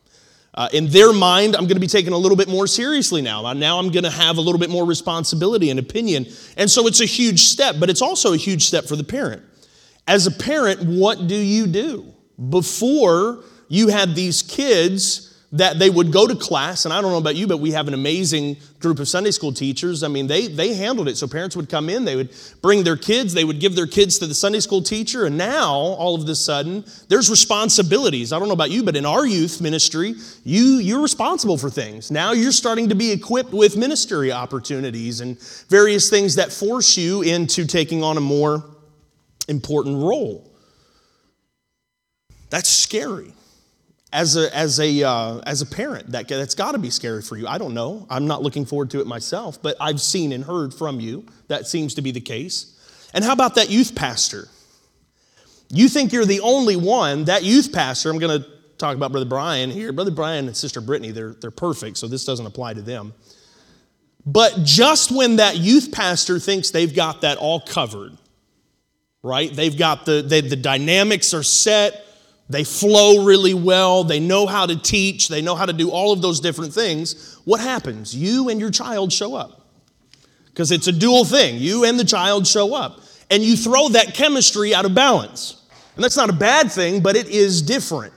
Uh, 0.55 0.68
in 0.72 0.88
their 0.88 1.12
mind, 1.12 1.55
I'm 1.55 1.64
going 1.64 1.77
to 1.77 1.81
be 1.81 1.87
taken 1.87 2.12
a 2.12 2.18
little 2.18 2.37
bit 2.37 2.48
more 2.48 2.66
seriously 2.66 3.22
now. 3.22 3.53
Now 3.53 3.79
I'm 3.79 3.90
going 3.90 4.05
to 4.05 4.11
have 4.11 4.38
a 4.38 4.40
little 4.40 4.59
bit 4.59 4.70
more 4.70 4.85
responsibility 4.85 5.70
and 5.70 5.79
opinion. 5.79 6.27
And 6.57 6.68
so 6.68 6.87
it's 6.87 7.01
a 7.01 7.07
huge 7.07 7.42
step, 7.44 7.77
but 7.79 7.88
it's 7.88 8.03
also 8.03 8.33
a 8.33 8.37
huge 8.37 8.64
step 8.64 8.85
for 8.85 8.96
the 8.96 9.05
parent. 9.05 9.42
As 10.07 10.27
a 10.27 10.33
parent, 10.33 10.83
what 10.83 11.29
do 11.29 11.37
you 11.37 11.66
do? 11.66 12.12
Before 12.51 13.44
you 13.68 13.88
had 13.88 14.14
these 14.14 14.42
kids 14.42 15.28
that 15.53 15.79
they 15.79 15.89
would 15.89 16.13
go 16.13 16.27
to 16.27 16.37
class, 16.37 16.85
and 16.85 16.93
I 16.93 17.01
don't 17.01 17.11
know 17.11 17.19
about 17.19 17.35
you, 17.35 17.47
but 17.47 17.59
we 17.59 17.71
have 17.71 17.89
an 17.89 17.95
amazing 17.95 18.59
group 18.81 18.99
of 18.99 19.09
Sunday 19.09 19.31
school 19.31 19.51
teachers. 19.51 20.03
I 20.03 20.09
mean, 20.09 20.27
they, 20.27 20.47
they 20.47 20.75
handled 20.75 21.09
it. 21.09 21.17
So 21.17 21.27
parents 21.27 21.57
would 21.57 21.71
come 21.71 21.89
in, 21.89 22.05
they 22.05 22.17
would 22.17 22.35
bring 22.61 22.85
their 22.85 22.99
kids, 22.99 23.33
they 23.33 23.45
would 23.45 23.59
give 23.59 23.75
their 23.75 23.87
kids 23.87 24.19
to 24.19 24.27
the 24.27 24.35
Sunday 24.35 24.61
school 24.61 24.83
teacher, 24.83 25.25
and 25.25 25.39
now, 25.39 25.73
all 25.73 26.15
of 26.15 26.29
a 26.29 26.35
sudden, 26.35 26.85
there's 27.09 27.31
responsibilities. 27.31 28.31
I 28.31 28.39
don't 28.39 28.49
know 28.49 28.55
about 28.55 28.71
you, 28.71 28.83
but 28.83 28.95
in 28.95 29.07
our 29.07 29.27
youth 29.27 29.63
ministry, 29.63 30.15
you, 30.45 30.77
you're 30.77 31.01
responsible 31.01 31.57
for 31.57 31.71
things. 31.71 32.11
Now 32.11 32.33
you're 32.33 32.53
starting 32.53 32.91
to 32.91 32.95
be 32.95 33.11
equipped 33.11 33.53
with 33.53 33.75
ministry 33.75 34.31
opportunities 34.31 35.23
and 35.23 35.39
various 35.69 36.11
things 36.11 36.35
that 36.35 36.53
force 36.53 36.99
you 36.99 37.23
into 37.23 37.65
taking 37.65 38.03
on 38.03 38.19
a 38.19 38.21
more 38.21 38.65
important 39.49 39.97
role. 39.97 40.45
That's 42.51 42.69
scary 42.69 43.33
as 44.12 44.37
a, 44.37 44.55
as 44.57 44.81
a, 44.81 45.03
uh, 45.03 45.40
as 45.47 45.61
a 45.61 45.66
parent, 45.66 46.11
that, 46.12 46.29
that's 46.29 46.55
got 46.55 46.73
to 46.73 46.79
be 46.79 46.90
scary 46.90 47.23
for 47.23 47.37
you. 47.37 47.47
I 47.47 47.59
don't 47.59 47.75
know. 47.75 48.07
I'm 48.09 48.27
not 48.27 48.42
looking 48.42 48.64
forward 48.64 48.90
to 48.90 49.01
it 49.01 49.07
myself, 49.07 49.61
but 49.61 49.77
I've 49.81 50.01
seen 50.01 50.33
and 50.33 50.44
heard 50.44 50.73
from 50.73 51.01
you 51.01 51.27
that 51.49 51.66
seems 51.66 51.94
to 51.94 52.03
be 52.03 52.11
the 52.11 52.21
case. 52.21 52.75
And 53.12 53.25
how 53.25 53.33
about 53.33 53.55
that 53.57 53.71
youth 53.71 53.94
pastor? 53.94 54.49
You 55.71 55.88
think 55.88 56.12
you're 56.12 56.25
the 56.25 56.40
only 56.40 56.77
one, 56.77 57.25
that 57.25 57.42
youth 57.42 57.73
pastor, 57.73 58.11
I'm 58.11 58.18
going 58.18 58.42
to 58.42 58.49
talk 58.79 58.97
about 58.97 59.11
Brother 59.11 59.27
Brian 59.27 59.71
here. 59.71 59.92
Brother 59.92 60.11
Brian 60.11 60.47
and 60.47 60.57
Sister 60.57 60.81
Brittany, 60.81 61.11
they're, 61.11 61.35
they're 61.35 61.51
perfect, 61.51 61.99
so 61.99 62.07
this 62.07 62.25
doesn't 62.25 62.47
apply 62.47 62.75
to 62.75 62.83
them. 62.83 63.12
But 64.25 64.61
just 64.62 65.11
when 65.11 65.37
that 65.37 65.57
youth 65.57 65.92
pastor 65.92 66.38
thinks 66.38 66.71
they've 66.71 66.94
got 66.94 67.23
that 67.23 67.38
all 67.38 67.61
covered, 67.61 68.16
right? 69.23 69.53
They've 69.53 69.77
got 69.77 70.07
the, 70.07 70.23
they, 70.23 70.40
the 70.40 70.57
dynamics 70.57 71.35
are 71.35 71.42
set, 71.42 72.05
they 72.51 72.65
flow 72.65 73.25
really 73.25 73.55
well. 73.55 74.05
They 74.05 74.21
know 74.21 74.47
how 74.47 74.67
to 74.67 74.77
teach. 74.77 75.29
They 75.29 75.43
know 75.43 75.55
how 75.55 75.67
to 75.67 75.73
do 75.73 75.91
all 75.91 76.13
of 76.13 76.23
those 76.23 76.41
different 76.41 76.73
things. 76.73 77.39
What 77.45 77.61
happens? 77.61 78.15
You 78.15 78.49
and 78.49 78.59
your 78.59 78.71
child 78.71 79.13
show 79.13 79.35
up. 79.35 79.67
Because 80.47 80.73
it's 80.73 80.87
a 80.87 80.93
dual 80.93 81.25
thing. 81.25 81.57
You 81.57 81.85
and 81.85 81.99
the 81.99 82.05
child 82.05 82.47
show 82.47 82.75
up. 82.75 83.01
And 83.31 83.43
you 83.43 83.57
throw 83.57 83.91
that 83.91 84.15
chemistry 84.15 84.75
out 84.75 84.87
of 84.87 84.95
balance. 84.95 85.63
And 85.95 86.03
that's 86.03 86.17
not 86.17 86.31
a 86.31 86.35
bad 86.35 86.73
thing, 86.73 87.03
but 87.03 87.17
it 87.17 87.29
is 87.29 87.61
different. 87.61 88.15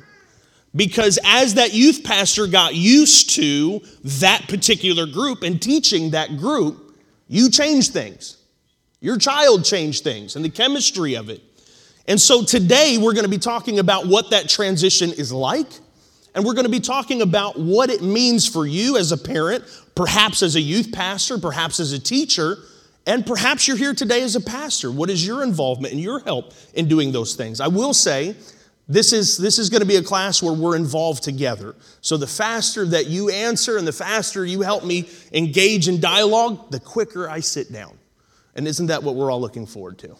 Because 0.74 1.20
as 1.26 1.56
that 1.56 1.74
youth 1.74 2.04
pastor 2.04 2.48
got 2.48 2.74
used 2.74 3.32
to 3.32 3.82
that 4.04 4.48
particular 4.48 5.06
group 5.06 5.44
and 5.44 5.62
teaching 5.62 6.12
that 6.12 6.38
group, 6.38 6.96
you 7.28 7.50
change 7.50 7.90
things. 7.90 8.38
Your 9.02 9.18
child 9.18 9.66
changed 9.66 10.04
things 10.04 10.38
and 10.38 10.46
the 10.46 10.50
chemistry 10.50 11.16
of 11.16 11.30
it. 11.30 11.42
And 12.08 12.20
so 12.20 12.44
today 12.44 12.98
we're 13.00 13.14
going 13.14 13.26
to 13.26 13.30
be 13.30 13.38
talking 13.38 13.80
about 13.80 14.08
what 14.08 14.32
that 14.32 14.50
transition 14.50 15.12
is 15.12 15.32
like. 15.32 15.68
And 16.34 16.46
we're 16.46 16.54
going 16.54 16.66
to 16.66 16.72
be 16.72 16.80
talking 16.80 17.22
about 17.22 17.60
what 17.60 17.90
it 17.90 18.02
means 18.02 18.48
for 18.48 18.66
you 18.66 18.98
as 18.98 19.12
a 19.12 19.18
parent, 19.18 19.64
perhaps 19.96 20.42
as 20.42 20.56
a 20.56 20.62
youth 20.62 20.92
pastor, 20.92 21.38
perhaps 21.38 21.80
as 21.80 21.92
a 21.92 22.00
teacher, 22.00 22.58
and 23.06 23.26
perhaps 23.26 23.68
you're 23.68 23.78
here 23.78 23.94
today 23.94 24.22
as 24.22 24.36
a 24.36 24.42
pastor. 24.42 24.92
What 24.92 25.10
is 25.10 25.26
your 25.26 25.44
involvement 25.44 25.94
and 25.94 26.02
your 26.02 26.20
help 26.20 26.54
in 26.74 26.88
doing 26.88 27.12
those 27.12 27.36
things? 27.36 27.60
I 27.60 27.68
will 27.68 27.94
say, 27.94 28.36
this 28.88 29.14
is, 29.14 29.38
this 29.38 29.58
is 29.58 29.70
going 29.70 29.82
to 29.82 29.88
be 29.88 29.96
a 29.96 30.04
class 30.04 30.42
where 30.42 30.54
we're 30.54 30.76
involved 30.76 31.24
together. 31.24 31.76
So 32.02 32.18
the 32.18 32.28
faster 32.28 32.86
that 32.86 33.08
you 33.08 33.30
answer 33.30 33.78
and 33.78 33.88
the 33.88 33.94
faster 33.94 34.46
you 34.46 34.62
help 34.62 34.84
me 34.84 35.10
engage 35.34 35.88
in 35.88 36.00
dialogue, 36.00 36.72
the 36.72 36.80
quicker 36.80 37.30
I 37.30 37.40
sit 37.40 37.72
down. 37.72 37.98
And 38.56 38.68
isn't 38.68 38.88
that 38.88 39.02
what 39.04 39.16
we're 39.16 39.32
all 39.32 39.42
looking 39.42 39.66
forward 39.66 39.98
to? 40.00 40.16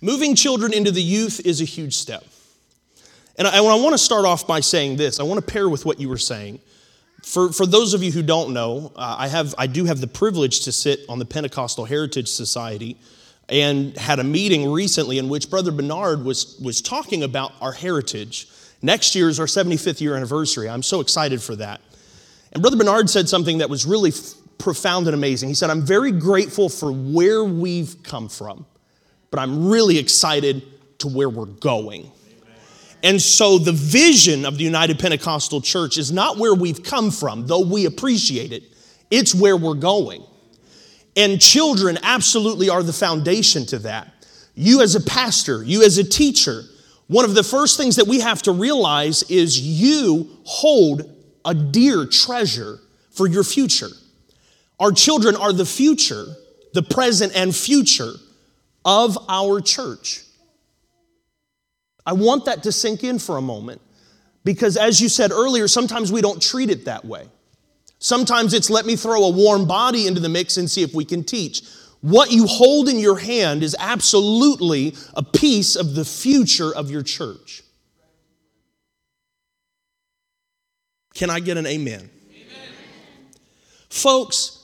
Moving 0.00 0.36
children 0.36 0.72
into 0.72 0.92
the 0.92 1.02
youth 1.02 1.40
is 1.44 1.60
a 1.60 1.64
huge 1.64 1.96
step. 1.96 2.24
And 3.36 3.48
I, 3.48 3.58
I 3.58 3.60
want 3.60 3.92
to 3.92 3.98
start 3.98 4.24
off 4.24 4.46
by 4.46 4.60
saying 4.60 4.96
this. 4.96 5.18
I 5.18 5.24
want 5.24 5.44
to 5.44 5.52
pair 5.52 5.68
with 5.68 5.84
what 5.84 6.00
you 6.00 6.08
were 6.08 6.18
saying. 6.18 6.60
For, 7.24 7.52
for 7.52 7.66
those 7.66 7.94
of 7.94 8.02
you 8.02 8.12
who 8.12 8.22
don't 8.22 8.52
know, 8.52 8.92
uh, 8.94 9.16
I, 9.18 9.28
have, 9.28 9.54
I 9.58 9.66
do 9.66 9.84
have 9.86 10.00
the 10.00 10.06
privilege 10.06 10.60
to 10.64 10.72
sit 10.72 11.00
on 11.08 11.18
the 11.18 11.24
Pentecostal 11.24 11.84
Heritage 11.84 12.28
Society 12.28 12.96
and 13.48 13.96
had 13.96 14.18
a 14.20 14.24
meeting 14.24 14.70
recently 14.70 15.18
in 15.18 15.28
which 15.28 15.50
Brother 15.50 15.72
Bernard 15.72 16.24
was, 16.24 16.58
was 16.62 16.80
talking 16.80 17.24
about 17.24 17.52
our 17.60 17.72
heritage. 17.72 18.48
Next 18.82 19.14
year 19.16 19.28
is 19.28 19.40
our 19.40 19.46
75th 19.46 20.00
year 20.00 20.14
anniversary. 20.14 20.68
I'm 20.68 20.82
so 20.82 21.00
excited 21.00 21.42
for 21.42 21.56
that. 21.56 21.80
And 22.52 22.62
Brother 22.62 22.76
Bernard 22.76 23.10
said 23.10 23.28
something 23.28 23.58
that 23.58 23.68
was 23.68 23.84
really 23.84 24.10
f- 24.10 24.34
profound 24.58 25.06
and 25.06 25.14
amazing. 25.14 25.48
He 25.48 25.54
said, 25.54 25.70
I'm 25.70 25.82
very 25.82 26.12
grateful 26.12 26.68
for 26.68 26.92
where 26.92 27.42
we've 27.42 28.00
come 28.04 28.28
from 28.28 28.64
but 29.30 29.40
I'm 29.40 29.68
really 29.68 29.98
excited 29.98 30.62
to 30.98 31.08
where 31.08 31.28
we're 31.28 31.46
going. 31.46 32.10
And 33.02 33.22
so 33.22 33.58
the 33.58 33.72
vision 33.72 34.44
of 34.44 34.58
the 34.58 34.64
United 34.64 34.98
Pentecostal 34.98 35.60
Church 35.60 35.98
is 35.98 36.10
not 36.10 36.36
where 36.36 36.54
we've 36.54 36.82
come 36.82 37.10
from, 37.10 37.46
though 37.46 37.64
we 37.64 37.86
appreciate 37.86 38.52
it, 38.52 38.64
it's 39.10 39.34
where 39.34 39.56
we're 39.56 39.74
going. 39.74 40.22
And 41.16 41.40
children 41.40 41.98
absolutely 42.02 42.68
are 42.68 42.82
the 42.82 42.92
foundation 42.92 43.66
to 43.66 43.78
that. 43.80 44.12
You, 44.54 44.82
as 44.82 44.94
a 44.94 45.00
pastor, 45.00 45.62
you, 45.62 45.82
as 45.84 45.98
a 45.98 46.04
teacher, 46.04 46.62
one 47.06 47.24
of 47.24 47.34
the 47.34 47.44
first 47.44 47.76
things 47.76 47.96
that 47.96 48.06
we 48.06 48.20
have 48.20 48.42
to 48.42 48.52
realize 48.52 49.22
is 49.24 49.60
you 49.60 50.28
hold 50.44 51.02
a 51.44 51.54
dear 51.54 52.04
treasure 52.06 52.78
for 53.10 53.26
your 53.26 53.44
future. 53.44 53.88
Our 54.80 54.92
children 54.92 55.36
are 55.36 55.52
the 55.52 55.64
future, 55.64 56.26
the 56.74 56.82
present 56.82 57.32
and 57.34 57.54
future 57.54 58.12
of 58.84 59.18
our 59.28 59.60
church. 59.60 60.24
I 62.06 62.12
want 62.14 62.46
that 62.46 62.62
to 62.62 62.72
sink 62.72 63.04
in 63.04 63.18
for 63.18 63.36
a 63.36 63.42
moment 63.42 63.80
because, 64.44 64.76
as 64.76 65.00
you 65.00 65.08
said 65.08 65.30
earlier, 65.30 65.68
sometimes 65.68 66.10
we 66.10 66.22
don't 66.22 66.40
treat 66.40 66.70
it 66.70 66.86
that 66.86 67.04
way. 67.04 67.28
Sometimes 67.98 68.54
it's 68.54 68.70
let 68.70 68.86
me 68.86 68.96
throw 68.96 69.24
a 69.24 69.30
warm 69.30 69.66
body 69.66 70.06
into 70.06 70.20
the 70.20 70.28
mix 70.28 70.56
and 70.56 70.70
see 70.70 70.82
if 70.82 70.94
we 70.94 71.04
can 71.04 71.24
teach. 71.24 71.62
What 72.00 72.30
you 72.30 72.46
hold 72.46 72.88
in 72.88 72.98
your 72.98 73.18
hand 73.18 73.62
is 73.62 73.76
absolutely 73.78 74.94
a 75.14 75.22
piece 75.22 75.74
of 75.74 75.94
the 75.94 76.04
future 76.04 76.74
of 76.74 76.90
your 76.90 77.02
church. 77.02 77.62
Can 81.14 81.28
I 81.28 81.40
get 81.40 81.56
an 81.56 81.66
amen? 81.66 81.98
amen? 81.98 82.10
Folks, 83.90 84.57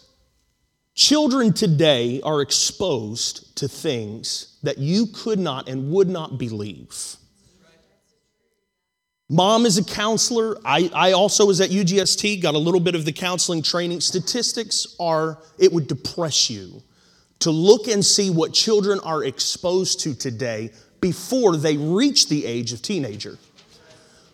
Children 0.94 1.52
today 1.52 2.20
are 2.22 2.40
exposed 2.40 3.56
to 3.56 3.66
things 3.66 4.58
that 4.62 4.78
you 4.78 5.06
could 5.06 5.40
not 5.40 5.68
and 5.68 5.90
would 5.90 6.08
not 6.08 6.38
believe. 6.38 7.16
Mom 9.28 9.66
is 9.66 9.76
a 9.76 9.84
counselor. 9.84 10.56
I, 10.64 10.90
I 10.94 11.12
also 11.12 11.46
was 11.46 11.60
at 11.60 11.70
UGST, 11.70 12.40
got 12.40 12.54
a 12.54 12.58
little 12.58 12.78
bit 12.78 12.94
of 12.94 13.04
the 13.04 13.12
counseling 13.12 13.62
training. 13.62 14.00
Statistics 14.02 14.94
are, 15.00 15.38
it 15.58 15.72
would 15.72 15.88
depress 15.88 16.48
you 16.48 16.82
to 17.40 17.50
look 17.50 17.88
and 17.88 18.04
see 18.04 18.30
what 18.30 18.52
children 18.52 19.00
are 19.00 19.24
exposed 19.24 20.00
to 20.00 20.14
today 20.14 20.70
before 21.00 21.56
they 21.56 21.76
reach 21.76 22.28
the 22.28 22.46
age 22.46 22.72
of 22.72 22.82
teenager. 22.82 23.36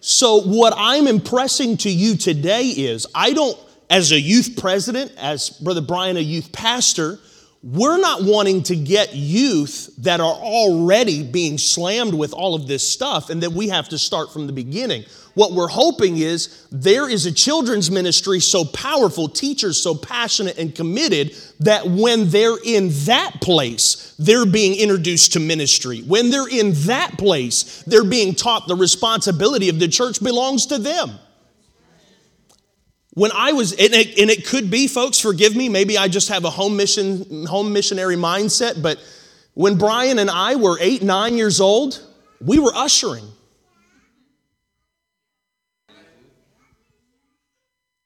So, 0.00 0.40
what 0.42 0.74
I'm 0.76 1.06
impressing 1.06 1.76
to 1.78 1.90
you 1.90 2.16
today 2.16 2.64
is 2.64 3.06
I 3.14 3.32
don't 3.32 3.58
as 3.90 4.12
a 4.12 4.20
youth 4.20 4.56
president, 4.56 5.12
as 5.18 5.50
Brother 5.50 5.80
Brian, 5.80 6.16
a 6.16 6.20
youth 6.20 6.52
pastor, 6.52 7.18
we're 7.62 7.98
not 7.98 8.22
wanting 8.22 8.62
to 8.62 8.76
get 8.76 9.14
youth 9.14 9.90
that 9.98 10.20
are 10.20 10.32
already 10.32 11.22
being 11.22 11.58
slammed 11.58 12.14
with 12.14 12.32
all 12.32 12.54
of 12.54 12.66
this 12.66 12.88
stuff 12.88 13.28
and 13.28 13.42
that 13.42 13.52
we 13.52 13.68
have 13.68 13.88
to 13.90 13.98
start 13.98 14.32
from 14.32 14.46
the 14.46 14.52
beginning. 14.52 15.04
What 15.34 15.52
we're 15.52 15.68
hoping 15.68 16.16
is 16.16 16.66
there 16.72 17.08
is 17.08 17.26
a 17.26 17.32
children's 17.32 17.90
ministry 17.90 18.40
so 18.40 18.64
powerful, 18.64 19.28
teachers 19.28 19.82
so 19.82 19.94
passionate 19.94 20.56
and 20.56 20.74
committed 20.74 21.36
that 21.60 21.86
when 21.86 22.30
they're 22.30 22.58
in 22.64 22.88
that 23.04 23.40
place, 23.42 24.14
they're 24.18 24.46
being 24.46 24.78
introduced 24.78 25.34
to 25.34 25.40
ministry. 25.40 26.00
When 26.00 26.30
they're 26.30 26.48
in 26.48 26.72
that 26.86 27.18
place, 27.18 27.82
they're 27.86 28.04
being 28.04 28.34
taught 28.34 28.68
the 28.68 28.76
responsibility 28.76 29.68
of 29.68 29.78
the 29.78 29.88
church 29.88 30.22
belongs 30.22 30.66
to 30.66 30.78
them. 30.78 31.18
When 33.14 33.32
I 33.32 33.52
was, 33.52 33.72
and 33.72 33.92
it, 33.92 34.18
and 34.18 34.30
it 34.30 34.46
could 34.46 34.70
be, 34.70 34.86
folks, 34.86 35.18
forgive 35.18 35.56
me, 35.56 35.68
maybe 35.68 35.98
I 35.98 36.08
just 36.08 36.28
have 36.28 36.44
a 36.44 36.50
home 36.50 36.76
mission, 36.76 37.46
home 37.46 37.72
missionary 37.72 38.16
mindset, 38.16 38.80
but 38.80 38.98
when 39.54 39.76
Brian 39.76 40.18
and 40.18 40.30
I 40.30 40.56
were 40.56 40.78
eight, 40.80 41.02
nine 41.02 41.36
years 41.36 41.60
old, 41.60 42.00
we 42.40 42.58
were 42.58 42.72
ushering. 42.74 43.24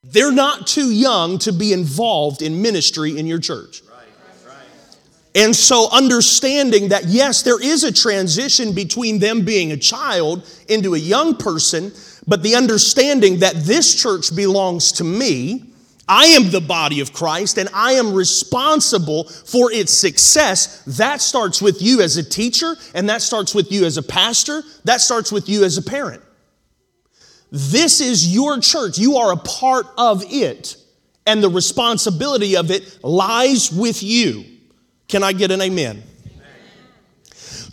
They're 0.02 0.32
not 0.32 0.66
too 0.66 0.90
young 0.90 1.38
to 1.40 1.52
be 1.52 1.72
involved 1.72 2.40
in 2.40 2.62
ministry 2.62 3.18
in 3.18 3.26
your 3.26 3.40
church. 3.40 3.82
And 5.34 5.54
so, 5.56 5.88
understanding 5.90 6.90
that 6.90 7.06
yes, 7.06 7.42
there 7.42 7.60
is 7.60 7.82
a 7.82 7.92
transition 7.92 8.72
between 8.72 9.18
them 9.18 9.44
being 9.44 9.72
a 9.72 9.76
child 9.76 10.48
into 10.68 10.94
a 10.94 10.98
young 10.98 11.36
person, 11.36 11.92
but 12.26 12.42
the 12.42 12.54
understanding 12.54 13.40
that 13.40 13.54
this 13.56 13.94
church 13.94 14.34
belongs 14.34 14.92
to 14.92 15.04
me, 15.04 15.72
I 16.06 16.26
am 16.26 16.50
the 16.50 16.60
body 16.60 17.00
of 17.00 17.12
Christ 17.12 17.58
and 17.58 17.68
I 17.72 17.92
am 17.92 18.12
responsible 18.12 19.24
for 19.24 19.72
its 19.72 19.92
success. 19.92 20.82
That 20.98 21.20
starts 21.20 21.62
with 21.62 21.80
you 21.80 22.02
as 22.02 22.16
a 22.16 22.22
teacher 22.22 22.76
and 22.94 23.08
that 23.08 23.22
starts 23.22 23.54
with 23.54 23.72
you 23.72 23.84
as 23.84 23.96
a 23.96 24.02
pastor. 24.02 24.62
That 24.84 25.00
starts 25.00 25.32
with 25.32 25.48
you 25.48 25.64
as 25.64 25.78
a 25.78 25.82
parent. 25.82 26.22
This 27.50 28.00
is 28.00 28.34
your 28.34 28.58
church. 28.58 28.98
You 28.98 29.16
are 29.16 29.32
a 29.32 29.36
part 29.36 29.86
of 29.96 30.24
it, 30.26 30.76
and 31.24 31.40
the 31.40 31.48
responsibility 31.48 32.56
of 32.56 32.72
it 32.72 32.98
lies 33.04 33.70
with 33.72 34.02
you. 34.02 34.44
Can 35.06 35.22
I 35.22 35.32
get 35.32 35.52
an 35.52 35.60
amen? 35.60 36.02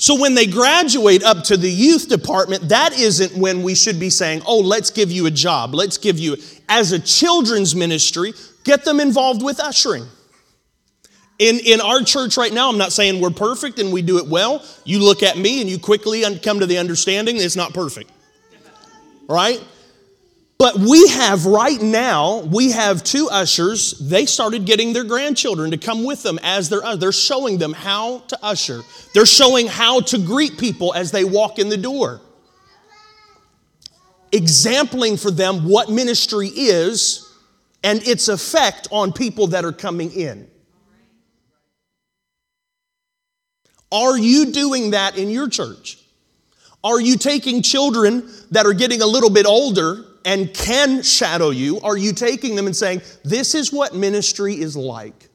So 0.02 0.16
when 0.16 0.34
they 0.34 0.48
graduate 0.48 1.22
up 1.22 1.44
to 1.44 1.58
the 1.58 1.70
youth 1.70 2.10
department, 2.10 2.70
that 2.70 2.92
isn't 2.92 3.38
when 3.38 3.62
we 3.62 3.76
should 3.76 4.00
be 4.00 4.10
saying, 4.10 4.42
oh, 4.48 4.58
let's 4.58 4.90
give 4.90 5.12
you 5.12 5.28
a 5.28 5.32
job. 5.32 5.76
Let's 5.76 6.00
give 6.00 6.18
you, 6.18 6.38
as 6.68 6.92
a 6.92 6.98
children's 6.98 7.76
ministry, 7.76 8.34
get 8.64 8.84
them 8.84 9.00
involved 9.00 9.44
with 9.44 9.60
ushering. 9.60 10.08
In, 11.38 11.60
in 11.60 11.82
our 11.82 12.02
church 12.02 12.36
right 12.36 12.52
now, 12.52 12.68
I'm 12.68 12.80
not 12.80 12.92
saying 12.92 13.22
we're 13.22 13.30
perfect 13.30 13.78
and 13.78 13.94
we 13.94 14.02
do 14.02 14.18
it 14.18 14.26
well. 14.26 14.66
You 14.86 14.98
look 14.98 15.22
at 15.22 15.38
me 15.38 15.62
and 15.62 15.70
you 15.70 15.78
quickly 15.78 16.24
come 16.40 16.62
to 16.62 16.66
the 16.66 16.80
understanding 16.80 17.38
it's 17.38 17.56
not 17.56 17.72
perfect. 17.72 18.12
Right? 19.30 19.64
But 20.62 20.78
we 20.78 21.08
have 21.08 21.48
right 21.48 21.82
now, 21.82 22.42
we 22.42 22.70
have 22.70 23.04
two 23.04 23.28
ushers. 23.32 23.94
They 23.94 24.28
started 24.28 24.64
getting 24.64 24.94
their 24.94 25.04
grandchildren 25.04 25.72
to 25.72 25.78
come 25.78 26.04
with 26.04 26.22
them 26.22 26.38
as 26.44 26.70
they're 26.70 26.98
they're 26.98 27.12
showing 27.12 27.58
them 27.58 27.74
how 27.74 28.20
to 28.28 28.38
usher. 28.44 28.82
They're 29.16 29.26
showing 29.26 29.66
how 29.66 30.02
to 30.02 30.20
greet 30.20 30.60
people 30.60 30.94
as 30.94 31.10
they 31.10 31.24
walk 31.24 31.58
in 31.58 31.70
the 31.70 31.78
door. 31.78 32.22
Exempling 34.32 35.20
for 35.20 35.32
them 35.32 35.68
what 35.68 35.90
ministry 35.90 36.50
is 36.50 37.28
and 37.84 38.08
its 38.08 38.28
effect 38.28 38.88
on 38.92 39.14
people 39.14 39.48
that 39.48 39.66
are 39.66 39.72
coming 39.72 40.12
in. 40.12 40.48
Are 43.92 44.16
you 44.16 44.52
doing 44.52 44.92
that 44.92 45.18
in 45.18 45.32
your 45.32 45.50
church? 45.50 45.98
Are 46.84 47.02
you 47.02 47.18
taking 47.18 47.64
children 47.64 48.30
that 48.52 48.68
are 48.68 48.74
getting 48.74 49.02
a 49.02 49.08
little 49.08 49.32
bit 49.32 49.48
older 49.48 50.06
and 50.26 50.54
can 50.54 51.02
shadow 51.02 51.50
you? 51.50 51.80
Are 51.82 51.98
you 51.98 52.14
taking 52.14 52.56
them 52.56 52.66
and 52.66 52.76
saying, 52.76 53.02
This 53.24 53.56
is 53.56 53.72
what 53.72 53.96
ministry 53.96 54.54
is 54.54 54.76
like? 54.76 55.30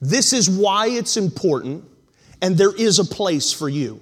This 0.00 0.32
is 0.32 0.48
why 0.48 0.88
it's 0.88 1.16
important, 1.16 1.84
and 2.40 2.56
there 2.56 2.74
is 2.74 2.98
a 2.98 3.04
place 3.04 3.52
for 3.52 3.68
you. 3.68 4.00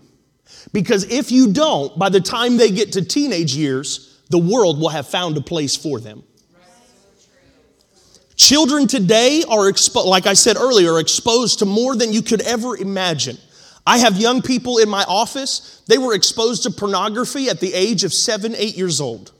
Because 0.73 1.05
if 1.11 1.33
you 1.33 1.53
don't, 1.53 1.99
by 1.99 2.09
the 2.09 2.21
time 2.21 2.57
they 2.57 2.71
get 2.71 2.93
to 2.93 3.05
teenage 3.05 3.55
years, 3.55 4.21
the 4.29 4.39
world 4.39 4.81
will 4.81 4.89
have 4.89 5.09
found 5.09 5.37
a 5.37 5.41
place 5.41 5.77
for 5.77 6.01
them. 6.01 6.23
Children 8.35 8.87
today 8.87 9.43
are, 9.49 9.71
expo- 9.71 10.05
like 10.05 10.27
I 10.27 10.35
said 10.35 10.57
earlier, 10.57 10.99
exposed 10.99 11.61
to 11.61 11.65
more 11.65 11.97
than 11.97 12.13
you 12.13 12.21
could 12.21 12.43
ever 12.43 12.77
imagine. 12.77 13.39
I 13.87 13.99
have 13.99 14.19
young 14.19 14.43
people 14.43 14.79
in 14.79 14.89
my 14.91 15.05
office, 15.05 15.83
they 15.87 15.97
were 15.97 16.13
exposed 16.13 16.65
to 16.65 16.71
pornography 16.71 17.49
at 17.49 17.61
the 17.61 17.73
age 17.73 18.05
of 18.05 18.13
seven, 18.13 18.55
eight 18.57 18.77
years 18.77 19.01
old. 19.01 19.33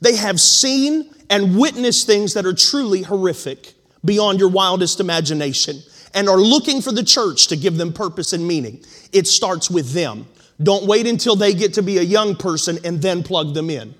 They 0.00 0.16
have 0.16 0.40
seen 0.40 1.10
and 1.28 1.58
witnessed 1.58 2.06
things 2.06 2.34
that 2.34 2.46
are 2.46 2.54
truly 2.54 3.02
horrific 3.02 3.74
beyond 4.04 4.40
your 4.40 4.48
wildest 4.48 5.00
imagination 5.00 5.82
and 6.14 6.28
are 6.28 6.40
looking 6.40 6.82
for 6.82 6.92
the 6.92 7.04
church 7.04 7.48
to 7.48 7.56
give 7.56 7.76
them 7.76 7.92
purpose 7.92 8.32
and 8.32 8.46
meaning. 8.46 8.82
It 9.12 9.26
starts 9.26 9.70
with 9.70 9.92
them. 9.92 10.26
Don't 10.62 10.86
wait 10.86 11.06
until 11.06 11.36
they 11.36 11.54
get 11.54 11.74
to 11.74 11.82
be 11.82 11.98
a 11.98 12.02
young 12.02 12.34
person 12.34 12.78
and 12.84 13.00
then 13.00 13.22
plug 13.22 13.54
them 13.54 13.70
in. 13.70 13.94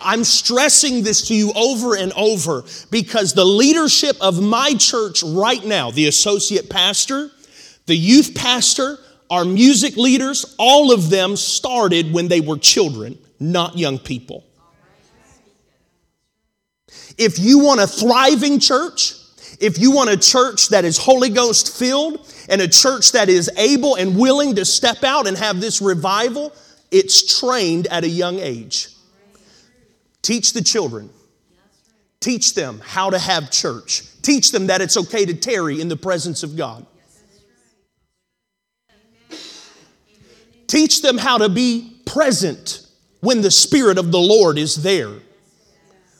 I'm 0.00 0.24
stressing 0.24 1.02
this 1.02 1.28
to 1.28 1.34
you 1.34 1.52
over 1.54 1.96
and 1.96 2.12
over 2.12 2.64
because 2.90 3.32
the 3.32 3.44
leadership 3.44 4.16
of 4.20 4.42
my 4.42 4.74
church 4.74 5.22
right 5.22 5.64
now, 5.64 5.90
the 5.90 6.08
associate 6.08 6.68
pastor, 6.68 7.30
the 7.86 7.96
youth 7.96 8.34
pastor, 8.34 8.98
our 9.30 9.46
music 9.46 9.96
leaders, 9.96 10.54
all 10.58 10.92
of 10.92 11.08
them 11.08 11.36
started 11.36 12.12
when 12.12 12.28
they 12.28 12.40
were 12.40 12.58
children, 12.58 13.18
not 13.40 13.78
young 13.78 13.98
people. 13.98 14.44
If 17.16 17.38
you 17.38 17.60
want 17.60 17.80
a 17.80 17.86
thriving 17.86 18.58
church, 18.58 19.14
if 19.60 19.78
you 19.78 19.92
want 19.92 20.10
a 20.10 20.16
church 20.16 20.68
that 20.68 20.84
is 20.84 20.98
Holy 20.98 21.30
Ghost 21.30 21.76
filled 21.76 22.32
and 22.48 22.60
a 22.60 22.68
church 22.68 23.12
that 23.12 23.28
is 23.28 23.50
able 23.56 23.94
and 23.94 24.18
willing 24.18 24.56
to 24.56 24.64
step 24.64 25.04
out 25.04 25.26
and 25.26 25.36
have 25.36 25.60
this 25.60 25.80
revival, 25.80 26.52
it's 26.90 27.40
trained 27.40 27.86
at 27.88 28.04
a 28.04 28.08
young 28.08 28.38
age. 28.38 28.88
Teach 30.22 30.52
the 30.52 30.62
children. 30.62 31.10
Teach 32.20 32.54
them 32.54 32.80
how 32.82 33.10
to 33.10 33.18
have 33.18 33.50
church. 33.50 34.04
Teach 34.22 34.50
them 34.50 34.68
that 34.68 34.80
it's 34.80 34.96
okay 34.96 35.26
to 35.26 35.34
tarry 35.34 35.80
in 35.80 35.88
the 35.88 35.96
presence 35.96 36.42
of 36.42 36.56
God. 36.56 36.86
Teach 40.66 41.02
them 41.02 41.18
how 41.18 41.38
to 41.38 41.48
be 41.48 42.00
present 42.06 42.86
when 43.20 43.42
the 43.42 43.50
Spirit 43.50 43.98
of 43.98 44.10
the 44.10 44.18
Lord 44.18 44.58
is 44.58 44.82
there. 44.82 45.12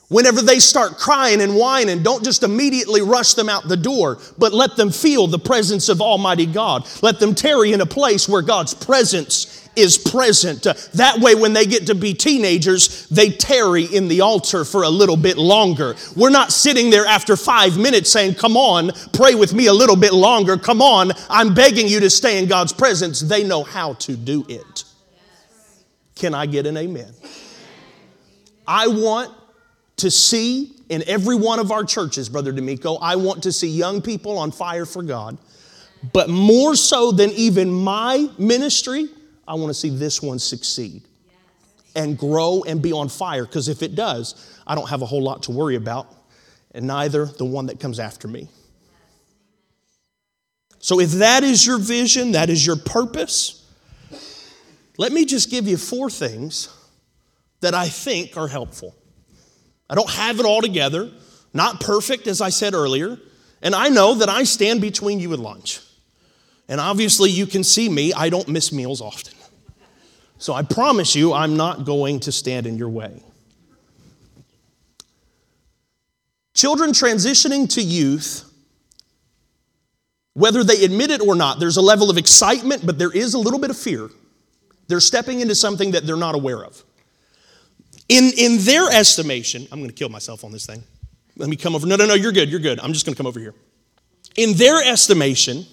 Whenever 0.09 0.43
they 0.43 0.59
start 0.59 0.99
crying 0.99 1.41
and 1.41 1.57
whining, 1.57 2.03
don't 2.03 2.25
just 2.25 2.43
immediately 2.43 3.01
rush 3.01 3.35
them 3.35 3.49
out 3.49 3.69
the 3.69 3.77
door, 3.77 4.19
but 4.37 4.53
let 4.53 4.77
them 4.77 4.91
feel 4.91 5.27
the 5.27 5.39
presence 5.39 5.89
of 5.89 6.01
Almighty 6.01 6.47
God. 6.47 6.87
Let 7.03 7.21
them 7.21 7.35
tarry 7.35 7.73
in 7.73 7.81
a 7.81 7.87
place 7.87 8.29
where 8.29 8.43
God's 8.43 8.75
presence 8.75 9.65
is 9.77 9.99
present. 9.99 10.63
That 10.93 11.19
way, 11.19 11.35
when 11.35 11.53
they 11.53 11.67
get 11.67 11.87
to 11.87 11.95
be 11.95 12.15
teenagers, 12.15 13.09
they 13.09 13.31
tarry 13.31 13.85
in 13.85 14.09
the 14.09 14.21
altar 14.21 14.65
for 14.65 14.83
a 14.83 14.89
little 14.89 15.17
bit 15.17 15.37
longer. 15.37 15.97
We're 16.17 16.31
not 16.31 16.53
sitting 16.53 16.91
there 16.91 17.07
after 17.07 17.37
five 17.37 17.79
minutes 17.79 18.11
saying, 18.11 18.35
Come 18.35 18.57
on, 18.57 18.93
pray 19.13 19.35
with 19.35 19.55
me 19.55 19.67
a 19.67 19.73
little 19.73 19.97
bit 19.97 20.13
longer. 20.13 20.57
Come 20.57 20.83
on, 20.83 21.13
I'm 21.29 21.55
begging 21.55 21.89
you 21.89 22.01
to 22.01 22.11
stay 22.11 22.39
in 22.39 22.47
God's 22.47 22.73
presence. 22.73 23.21
They 23.21 23.43
know 23.43 23.63
how 23.63 23.95
to 23.95 24.17
do 24.17 24.45
it. 24.49 24.85
Can 26.15 26.35
I 26.35 26.47
get 26.47 26.67
an 26.67 26.77
amen? 26.77 27.13
I 28.67 28.87
want 28.87 29.33
to 29.97 30.11
see 30.11 30.73
in 30.89 31.03
every 31.07 31.37
one 31.37 31.59
of 31.59 31.71
our 31.71 31.85
churches, 31.85 32.29
Brother 32.29 32.53
D'Amico, 32.53 32.97
I 32.97 33.17
want 33.17 33.43
to 33.45 33.53
see 33.53 33.69
young 33.69 34.03
people 34.03 34.39
on 34.39 34.51
fire 34.51 34.87
for 34.87 35.03
God. 35.03 35.39
But 36.13 36.29
more 36.29 36.75
so 36.75 37.13
than 37.13 37.31
even 37.31 37.71
my 37.71 38.29
ministry, 38.37 39.09
I 39.49 39.55
want 39.55 39.69
to 39.71 39.75
see 39.75 39.89
this 39.89 40.21
one 40.21 40.39
succeed 40.39 41.03
and 41.97 42.19
grow 42.19 42.65
and 42.67 42.83
be 42.83 42.93
on 42.93 43.09
fire. 43.09 43.47
Because 43.47 43.69
if 43.69 43.83
it 43.83 43.95
does, 43.95 44.59
I 44.67 44.75
don't 44.75 44.89
have 44.89 45.03
a 45.03 45.07
whole 45.07 45.23
lot 45.23 45.45
to 45.45 45.53
worry 45.53 45.77
about, 45.77 46.07
and 46.73 46.87
neither 46.87 47.27
the 47.27 47.45
one 47.45 47.67
that 47.67 47.81
comes 47.81 47.99
after 47.99 48.29
me. 48.29 48.49
So, 50.79 51.01
if 51.01 51.13
that 51.13 51.45
is 51.45 51.67
your 51.67 51.79
vision, 51.79 52.33
that 52.33 52.51
is 52.51 52.67
your 52.67 52.77
purpose, 52.77 53.65
let 54.99 55.13
me 55.13 55.25
just 55.25 55.51
give 55.51 55.67
you 55.67 55.79
four 55.79 56.11
things 56.11 56.69
that 57.61 57.73
I 57.73 57.89
think 57.89 58.37
are 58.37 58.49
helpful. 58.49 58.95
I 59.89 59.95
don't 59.95 60.11
have 60.11 60.41
it 60.41 60.47
all 60.47 60.61
together, 60.61 61.11
not 61.53 61.81
perfect, 61.81 62.27
as 62.27 62.41
I 62.41 62.51
said 62.51 62.75
earlier, 62.75 63.19
and 63.63 63.75
I 63.75 63.89
know 63.89 64.15
that 64.15 64.29
I 64.29 64.45
stand 64.45 64.81
between 64.81 65.21
you 65.21 65.33
and 65.33 65.43
lunch. 65.43 65.81
And 66.69 66.81
obviously, 66.81 67.31
you 67.31 67.47
can 67.47 67.63
see 67.63 67.89
me, 67.89 68.13
I 68.13 68.29
don't 68.31 68.49
miss 68.49 68.73
meals 68.73 69.01
often. 69.01 69.35
So 70.39 70.53
I 70.53 70.63
promise 70.63 71.15
you, 71.15 71.33
I'm 71.33 71.57
not 71.57 71.85
going 71.85 72.21
to 72.21 72.33
stand 72.33 72.67
in 72.67 72.77
your 72.77 72.89
way. 72.89 73.23
Children 76.55 76.91
transitioning 76.91 77.69
to 77.75 77.83
youth, 77.83 78.51
whether 80.35 80.65
they 80.65 80.85
admit 80.85 81.11
it 81.11 81.21
or 81.21 81.35
not, 81.35 81.61
there's 81.61 81.77
a 81.77 81.83
level 81.83 82.11
of 82.11 82.17
excitement, 82.17 82.85
but 82.87 82.99
there 82.99 83.11
is 83.11 83.35
a 83.35 83.39
little 83.39 83.59
bit 83.59 83.71
of 83.71 83.77
fear. 83.77 84.09
They're 84.89 85.01
stepping 85.01 85.41
into 85.41 85.55
something 85.55 85.93
that 85.93 86.07
they're 86.07 86.17
not 86.17 86.35
aware 86.35 86.65
of. 86.65 86.83
In, 88.09 88.33
in 88.37 88.59
their 88.59 88.91
estimation, 88.91 89.67
I'm 89.73 89.79
going 89.79 89.91
to 89.91 89.95
kill 89.95 90.11
myself 90.11 90.45
on 90.45 90.53
this 90.53 90.67
thing. 90.67 90.83
Let 91.37 91.49
me 91.49 91.57
come 91.57 91.75
over. 91.75 91.87
No, 91.87 91.97
no, 91.97 92.07
no, 92.07 92.15
you're 92.15 92.33
good. 92.33 92.51
You're 92.51 92.61
good. 92.61 92.79
I'm 92.81 92.93
just 92.93 93.07
going 93.07 93.15
to 93.15 93.17
come 93.17 93.27
over 93.27 93.41
here. 93.41 93.55
In 94.37 94.55
their 94.55 94.83
estimation, 94.83 95.65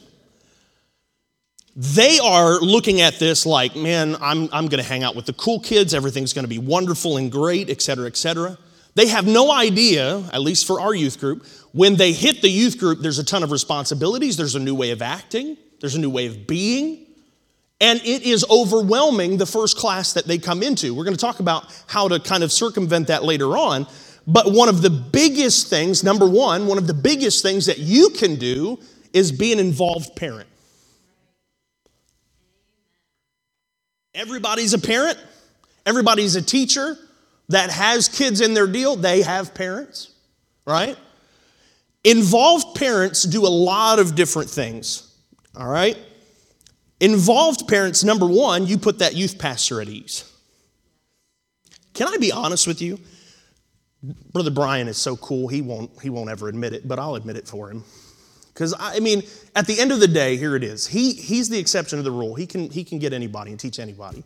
they 1.75 2.19
are 2.19 2.59
looking 2.59 3.01
at 3.01 3.19
this 3.19 3.45
like, 3.45 3.75
man, 3.75 4.15
I'm, 4.21 4.49
I'm 4.51 4.67
going 4.67 4.81
to 4.81 4.89
hang 4.89 5.03
out 5.03 5.15
with 5.15 5.25
the 5.25 5.33
cool 5.33 5.59
kids. 5.59 5.93
Everything's 5.93 6.33
going 6.33 6.43
to 6.43 6.49
be 6.49 6.59
wonderful 6.59 7.17
and 7.17 7.31
great, 7.31 7.69
et 7.69 7.81
cetera, 7.81 8.07
et 8.07 8.17
cetera. 8.17 8.57
They 8.95 9.07
have 9.07 9.25
no 9.25 9.51
idea, 9.51 10.17
at 10.33 10.41
least 10.41 10.67
for 10.67 10.81
our 10.81 10.93
youth 10.93 11.19
group, 11.19 11.45
when 11.71 11.95
they 11.95 12.11
hit 12.11 12.41
the 12.41 12.49
youth 12.49 12.77
group, 12.77 12.99
there's 12.99 13.19
a 13.19 13.23
ton 13.23 13.43
of 13.43 13.51
responsibilities. 13.51 14.35
There's 14.35 14.55
a 14.55 14.59
new 14.59 14.75
way 14.75 14.91
of 14.91 15.01
acting, 15.01 15.57
there's 15.79 15.95
a 15.95 15.99
new 15.99 16.09
way 16.09 16.27
of 16.27 16.45
being. 16.45 17.07
And 17.81 17.99
it 18.01 18.21
is 18.21 18.45
overwhelming 18.47 19.37
the 19.37 19.47
first 19.47 19.75
class 19.75 20.13
that 20.13 20.27
they 20.27 20.37
come 20.37 20.61
into. 20.61 20.93
We're 20.93 21.03
going 21.03 21.17
to 21.17 21.19
talk 21.19 21.39
about 21.39 21.65
how 21.87 22.07
to 22.07 22.19
kind 22.19 22.43
of 22.43 22.51
circumvent 22.51 23.07
that 23.07 23.23
later 23.23 23.57
on. 23.57 23.87
But 24.27 24.53
one 24.53 24.69
of 24.69 24.83
the 24.83 24.91
biggest 24.91 25.67
things, 25.67 26.03
number 26.03 26.29
one, 26.29 26.67
one 26.67 26.77
of 26.77 26.85
the 26.85 26.93
biggest 26.93 27.41
things 27.41 27.65
that 27.65 27.79
you 27.79 28.11
can 28.11 28.35
do 28.35 28.79
is 29.13 29.31
be 29.31 29.51
an 29.51 29.57
involved 29.57 30.15
parent. 30.15 30.47
Everybody's 34.13 34.73
a 34.73 34.79
parent, 34.79 35.17
everybody's 35.85 36.35
a 36.35 36.41
teacher 36.41 36.97
that 37.49 37.71
has 37.71 38.07
kids 38.07 38.41
in 38.41 38.53
their 38.53 38.67
deal, 38.67 38.95
they 38.95 39.23
have 39.23 39.55
parents, 39.55 40.11
right? 40.65 40.97
Involved 42.03 42.75
parents 42.75 43.23
do 43.23 43.45
a 43.45 43.49
lot 43.49 43.97
of 43.97 44.13
different 44.15 44.49
things, 44.49 45.11
all 45.55 45.67
right? 45.67 45.97
Involved 47.01 47.67
parents, 47.67 48.03
number 48.03 48.27
one, 48.27 48.67
you 48.67 48.77
put 48.77 48.99
that 48.99 49.15
youth 49.15 49.39
pastor 49.39 49.81
at 49.81 49.89
ease. 49.89 50.23
Can 51.95 52.07
I 52.07 52.17
be 52.17 52.31
honest 52.31 52.67
with 52.67 52.79
you? 52.79 52.99
Brother 54.31 54.51
Brian 54.51 54.87
is 54.87 54.97
so 54.97 55.17
cool, 55.17 55.47
he 55.47 55.63
won't, 55.63 55.91
he 56.01 56.11
won't 56.11 56.29
ever 56.29 56.47
admit 56.47 56.73
it, 56.73 56.87
but 56.87 56.99
I'll 56.99 57.15
admit 57.15 57.37
it 57.37 57.47
for 57.47 57.71
him. 57.71 57.83
Because 58.53 58.75
I 58.79 58.99
mean, 58.99 59.23
at 59.55 59.65
the 59.65 59.79
end 59.79 59.91
of 59.91 59.99
the 59.99 60.07
day, 60.07 60.37
here 60.37 60.55
it 60.55 60.63
is. 60.63 60.85
He, 60.85 61.13
he's 61.13 61.49
the 61.49 61.57
exception 61.57 61.97
to 61.97 62.03
the 62.03 62.11
rule. 62.11 62.35
He 62.35 62.45
can, 62.45 62.69
he 62.69 62.83
can 62.83 62.99
get 62.99 63.13
anybody 63.13 63.49
and 63.49 63.59
teach 63.59 63.79
anybody. 63.79 64.23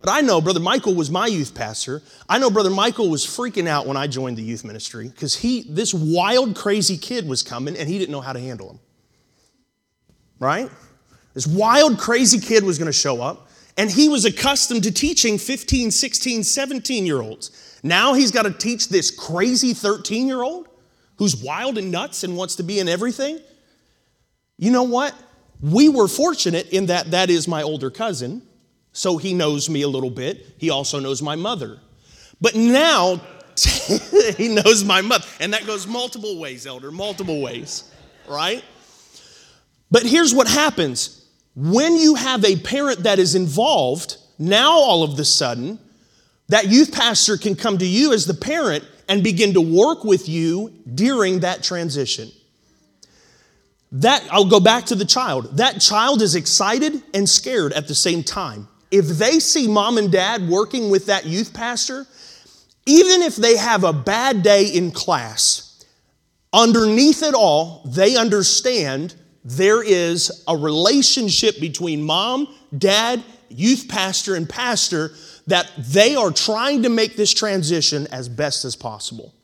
But 0.00 0.10
I 0.10 0.20
know 0.20 0.40
Brother 0.40 0.60
Michael 0.60 0.96
was 0.96 1.10
my 1.10 1.26
youth 1.26 1.54
pastor. 1.54 2.02
I 2.28 2.38
know 2.38 2.50
Brother 2.50 2.70
Michael 2.70 3.10
was 3.10 3.24
freaking 3.24 3.68
out 3.68 3.86
when 3.86 3.96
I 3.96 4.08
joined 4.08 4.38
the 4.38 4.42
youth 4.42 4.64
ministry 4.64 5.08
because 5.08 5.36
he, 5.36 5.66
this 5.68 5.94
wild, 5.94 6.56
crazy 6.56 6.96
kid 6.96 7.28
was 7.28 7.44
coming 7.44 7.76
and 7.76 7.88
he 7.88 7.98
didn't 7.98 8.10
know 8.10 8.20
how 8.20 8.32
to 8.32 8.40
handle 8.40 8.70
him. 8.70 8.80
Right? 10.40 10.70
This 11.34 11.46
wild, 11.46 11.98
crazy 11.98 12.40
kid 12.40 12.64
was 12.64 12.78
going 12.78 12.86
to 12.86 12.92
show 12.92 13.20
up 13.22 13.48
and 13.76 13.90
he 13.90 14.08
was 14.08 14.24
accustomed 14.24 14.82
to 14.82 14.92
teaching 14.92 15.38
15, 15.38 15.90
16, 15.90 16.42
17 16.42 17.06
year 17.06 17.22
olds. 17.22 17.78
Now 17.82 18.14
he's 18.14 18.32
got 18.32 18.42
to 18.42 18.50
teach 18.50 18.88
this 18.88 19.10
crazy 19.10 19.72
13 19.72 20.26
year 20.26 20.42
old 20.42 20.68
who's 21.16 21.36
wild 21.36 21.78
and 21.78 21.90
nuts 21.90 22.24
and 22.24 22.36
wants 22.36 22.56
to 22.56 22.62
be 22.62 22.80
in 22.80 22.88
everything. 22.88 23.40
You 24.56 24.72
know 24.72 24.82
what? 24.82 25.14
We 25.60 25.88
were 25.88 26.08
fortunate 26.08 26.68
in 26.70 26.86
that 26.86 27.12
that 27.12 27.30
is 27.30 27.46
my 27.46 27.62
older 27.62 27.90
cousin 27.90 28.42
so 28.92 29.16
he 29.16 29.32
knows 29.32 29.70
me 29.70 29.82
a 29.82 29.88
little 29.88 30.10
bit. 30.10 30.44
He 30.58 30.70
also 30.70 30.98
knows 30.98 31.22
my 31.22 31.36
mother. 31.36 31.78
But 32.40 32.56
now 32.56 33.20
he 34.36 34.48
knows 34.48 34.82
my 34.82 35.02
mother. 35.02 35.24
And 35.40 35.52
that 35.52 35.66
goes 35.66 35.86
multiple 35.86 36.40
ways, 36.40 36.66
elder, 36.66 36.90
multiple 36.90 37.40
ways, 37.40 37.90
right? 38.28 38.64
But 39.90 40.02
here's 40.02 40.34
what 40.34 40.48
happens 40.48 41.17
when 41.60 41.96
you 41.96 42.14
have 42.14 42.44
a 42.44 42.56
parent 42.56 43.02
that 43.02 43.18
is 43.18 43.34
involved, 43.34 44.16
now 44.38 44.70
all 44.70 45.02
of 45.02 45.16
the 45.16 45.24
sudden, 45.24 45.80
that 46.48 46.68
youth 46.68 46.92
pastor 46.92 47.36
can 47.36 47.56
come 47.56 47.78
to 47.78 47.86
you 47.86 48.12
as 48.12 48.26
the 48.26 48.34
parent 48.34 48.84
and 49.08 49.24
begin 49.24 49.54
to 49.54 49.60
work 49.60 50.04
with 50.04 50.28
you 50.28 50.72
during 50.94 51.40
that 51.40 51.64
transition. 51.64 52.30
That 53.90 54.22
I'll 54.30 54.44
go 54.44 54.60
back 54.60 54.84
to 54.86 54.94
the 54.94 55.04
child. 55.04 55.56
That 55.56 55.80
child 55.80 56.22
is 56.22 56.36
excited 56.36 57.02
and 57.12 57.28
scared 57.28 57.72
at 57.72 57.88
the 57.88 57.94
same 57.94 58.22
time 58.22 58.68
if 58.92 59.06
they 59.06 59.40
see 59.40 59.66
mom 59.66 59.98
and 59.98 60.12
dad 60.12 60.48
working 60.48 60.90
with 60.90 61.06
that 61.06 61.26
youth 61.26 61.52
pastor, 61.52 62.06
even 62.86 63.20
if 63.22 63.34
they 63.34 63.56
have 63.56 63.82
a 63.82 63.92
bad 63.92 64.44
day 64.44 64.66
in 64.66 64.92
class, 64.92 65.84
underneath 66.52 67.22
it 67.22 67.34
all, 67.34 67.82
they 67.84 68.16
understand 68.16 69.16
there 69.48 69.82
is 69.82 70.44
a 70.46 70.56
relationship 70.56 71.60
between 71.60 72.02
mom, 72.02 72.54
dad, 72.76 73.22
youth 73.48 73.86
pastor, 73.88 74.34
and 74.34 74.48
pastor 74.48 75.12
that 75.46 75.70
they 75.78 76.14
are 76.14 76.30
trying 76.30 76.82
to 76.82 76.88
make 76.88 77.16
this 77.16 77.32
transition 77.32 78.06
as 78.12 78.28
best 78.28 78.64
as 78.64 78.76
possible. 78.76 79.34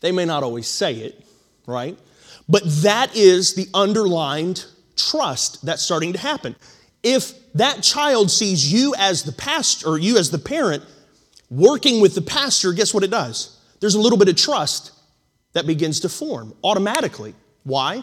They 0.00 0.12
may 0.12 0.24
not 0.24 0.42
always 0.42 0.66
say 0.66 0.94
it, 0.94 1.24
right? 1.66 1.98
But 2.48 2.62
that 2.82 3.14
is 3.14 3.54
the 3.54 3.68
underlined 3.74 4.64
trust 4.96 5.64
that's 5.64 5.82
starting 5.82 6.12
to 6.12 6.18
happen 6.18 6.56
if 7.04 7.52
that 7.52 7.82
child 7.82 8.30
sees 8.30 8.72
you 8.72 8.94
as 8.98 9.22
the 9.22 9.32
pastor 9.32 9.90
or 9.90 9.98
you 9.98 10.16
as 10.16 10.30
the 10.30 10.38
parent 10.38 10.82
working 11.50 12.00
with 12.00 12.14
the 12.16 12.22
pastor, 12.22 12.72
guess 12.72 12.92
what 12.92 13.04
it 13.04 13.10
does? 13.10 13.60
There's 13.78 13.94
a 13.94 14.00
little 14.00 14.18
bit 14.18 14.28
of 14.28 14.36
trust 14.36 14.92
that 15.52 15.66
begins 15.66 16.00
to 16.00 16.08
form 16.08 16.54
automatically. 16.64 17.34
Why? 17.62 18.02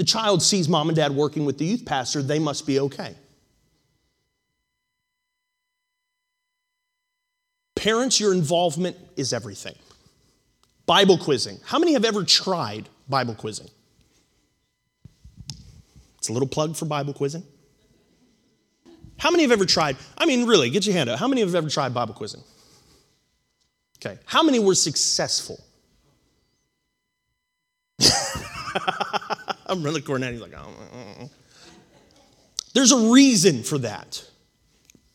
The 0.00 0.06
child 0.06 0.42
sees 0.42 0.66
mom 0.66 0.88
and 0.88 0.96
dad 0.96 1.12
working 1.14 1.44
with 1.44 1.58
the 1.58 1.66
youth 1.66 1.84
pastor, 1.84 2.22
they 2.22 2.38
must 2.38 2.66
be 2.66 2.80
okay. 2.80 3.14
Parents, 7.74 8.18
your 8.18 8.32
involvement 8.32 8.96
is 9.18 9.34
everything. 9.34 9.74
Bible 10.86 11.18
quizzing. 11.18 11.58
How 11.66 11.78
many 11.78 11.92
have 11.92 12.06
ever 12.06 12.24
tried 12.24 12.88
Bible 13.10 13.34
quizzing? 13.34 13.68
It's 16.16 16.30
a 16.30 16.32
little 16.32 16.48
plug 16.48 16.76
for 16.76 16.86
Bible 16.86 17.12
quizzing. 17.12 17.42
How 19.18 19.30
many 19.30 19.42
have 19.42 19.52
ever 19.52 19.66
tried? 19.66 19.98
I 20.16 20.24
mean, 20.24 20.46
really, 20.46 20.70
get 20.70 20.86
your 20.86 20.94
hand 20.94 21.10
up. 21.10 21.18
How 21.18 21.28
many 21.28 21.42
have 21.42 21.54
ever 21.54 21.68
tried 21.68 21.92
Bible 21.92 22.14
quizzing? 22.14 22.42
Okay. 23.98 24.18
How 24.24 24.42
many 24.42 24.60
were 24.60 24.74
successful? 24.74 25.62
I'm 29.70 29.82
really. 29.82 30.00
He's 30.00 30.40
like, 30.40 30.52
oh, 30.56 30.74
uh, 30.92 31.22
uh. 31.24 31.28
There's 32.74 32.92
a 32.92 33.10
reason 33.10 33.62
for 33.62 33.78
that. 33.78 34.24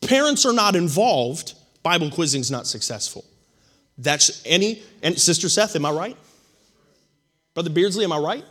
Parents 0.00 0.44
are 0.44 0.52
not 0.52 0.76
involved, 0.76 1.54
Bible 1.82 2.10
quizzing 2.10 2.40
is 2.40 2.50
not 2.50 2.66
successful. 2.66 3.24
That's 3.98 4.42
any, 4.44 4.82
and 5.02 5.18
Sister 5.18 5.48
Seth, 5.48 5.74
am 5.74 5.86
I 5.86 5.90
right? 5.90 6.16
Brother 7.54 7.70
Beardsley, 7.70 8.04
am 8.04 8.12
I 8.12 8.18
right? 8.18 8.44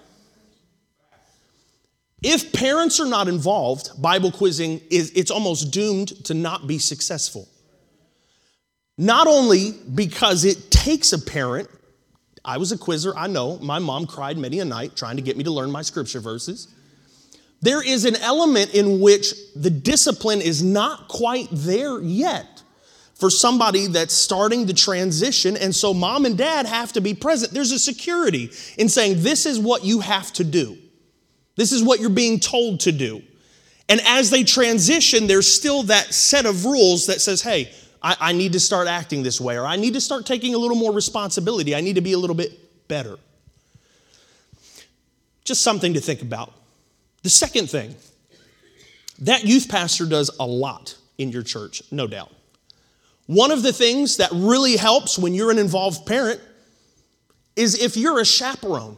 If 2.23 2.51
parents 2.53 2.99
are 2.99 3.05
not 3.05 3.27
involved, 3.27 4.01
Bible 4.01 4.31
quizzing 4.31 4.81
is 4.89 5.11
it's 5.11 5.29
almost 5.29 5.71
doomed 5.71 6.25
to 6.25 6.33
not 6.33 6.65
be 6.65 6.79
successful. 6.79 7.47
Not 8.97 9.27
only 9.27 9.73
because 9.93 10.43
it 10.43 10.71
takes 10.71 11.13
a 11.13 11.19
parent, 11.19 11.69
I 12.45 12.57
was 12.57 12.71
a 12.71 12.77
quizzer, 12.77 13.13
I 13.17 13.27
know, 13.27 13.57
my 13.59 13.79
mom 13.79 14.05
cried 14.05 14.37
many 14.37 14.59
a 14.59 14.65
night 14.65 14.95
trying 14.95 15.15
to 15.15 15.21
get 15.21 15.35
me 15.35 15.43
to 15.43 15.51
learn 15.51 15.71
my 15.71 15.81
scripture 15.81 16.19
verses. 16.19 16.67
There 17.61 17.81
is 17.81 18.05
an 18.05 18.15
element 18.17 18.75
in 18.75 18.99
which 18.99 19.33
the 19.55 19.71
discipline 19.71 20.41
is 20.41 20.61
not 20.61 21.07
quite 21.07 21.47
there 21.51 21.99
yet 22.01 22.61
for 23.15 23.29
somebody 23.29 23.87
that's 23.87 24.13
starting 24.13 24.65
the 24.65 24.73
transition. 24.73 25.57
And 25.57 25.73
so 25.73 25.93
mom 25.93 26.25
and 26.25 26.37
dad 26.37 26.65
have 26.65 26.93
to 26.93 27.01
be 27.01 27.13
present. 27.13 27.53
There's 27.53 27.71
a 27.71 27.79
security 27.79 28.51
in 28.77 28.89
saying, 28.89 29.23
this 29.23 29.45
is 29.45 29.59
what 29.59 29.83
you 29.83 30.01
have 30.01 30.31
to 30.33 30.43
do. 30.43 30.77
This 31.55 31.71
is 31.71 31.81
what 31.81 31.99
you're 31.99 32.09
being 32.09 32.39
told 32.39 32.81
to 32.81 32.91
do. 32.91 33.23
And 33.87 34.01
as 34.01 34.29
they 34.29 34.43
transition, 34.43 35.27
there's 35.27 35.51
still 35.51 35.83
that 35.83 36.13
set 36.13 36.45
of 36.45 36.65
rules 36.65 37.07
that 37.07 37.21
says, 37.21 37.41
hey, 37.41 37.71
I, 38.05 38.15
I, 38.19 38.33
need 38.33 38.53
to 38.53 38.59
start 38.59 38.87
acting 38.87 39.23
this 39.23 39.41
way, 39.41 39.57
or 39.57 39.65
I 39.65 39.77
need 39.77 39.95
to 39.95 40.01
start 40.01 40.27
taking 40.27 40.53
a 40.53 40.59
little 40.59 40.77
more 40.77 40.93
responsibility. 40.93 41.73
I 41.73 41.81
need 41.81 41.95
to 41.95 42.01
be 42.01 42.13
a 42.13 42.19
little 42.19 42.35
bit 42.35 42.87
better. 42.87 43.17
Just 45.43 45.63
something 45.63 45.95
to 45.95 45.99
think 45.99 46.21
about. 46.21 46.53
The 47.23 47.31
second 47.31 47.67
thing, 47.67 47.95
that 49.19 49.43
youth 49.43 49.67
pastor 49.67 50.05
does 50.05 50.29
a 50.39 50.45
lot 50.45 50.95
in 51.17 51.31
your 51.31 51.41
church, 51.41 51.81
no 51.91 52.05
doubt. 52.05 52.31
One 53.25 53.49
of 53.49 53.63
the 53.63 53.73
things 53.73 54.17
that 54.17 54.29
really 54.31 54.77
helps 54.77 55.17
when 55.17 55.33
you're 55.33 55.49
an 55.49 55.57
involved 55.57 56.05
parent 56.05 56.39
is 57.55 57.81
if 57.81 57.97
you're 57.97 58.19
a 58.19 58.25
chaperone. 58.25 58.97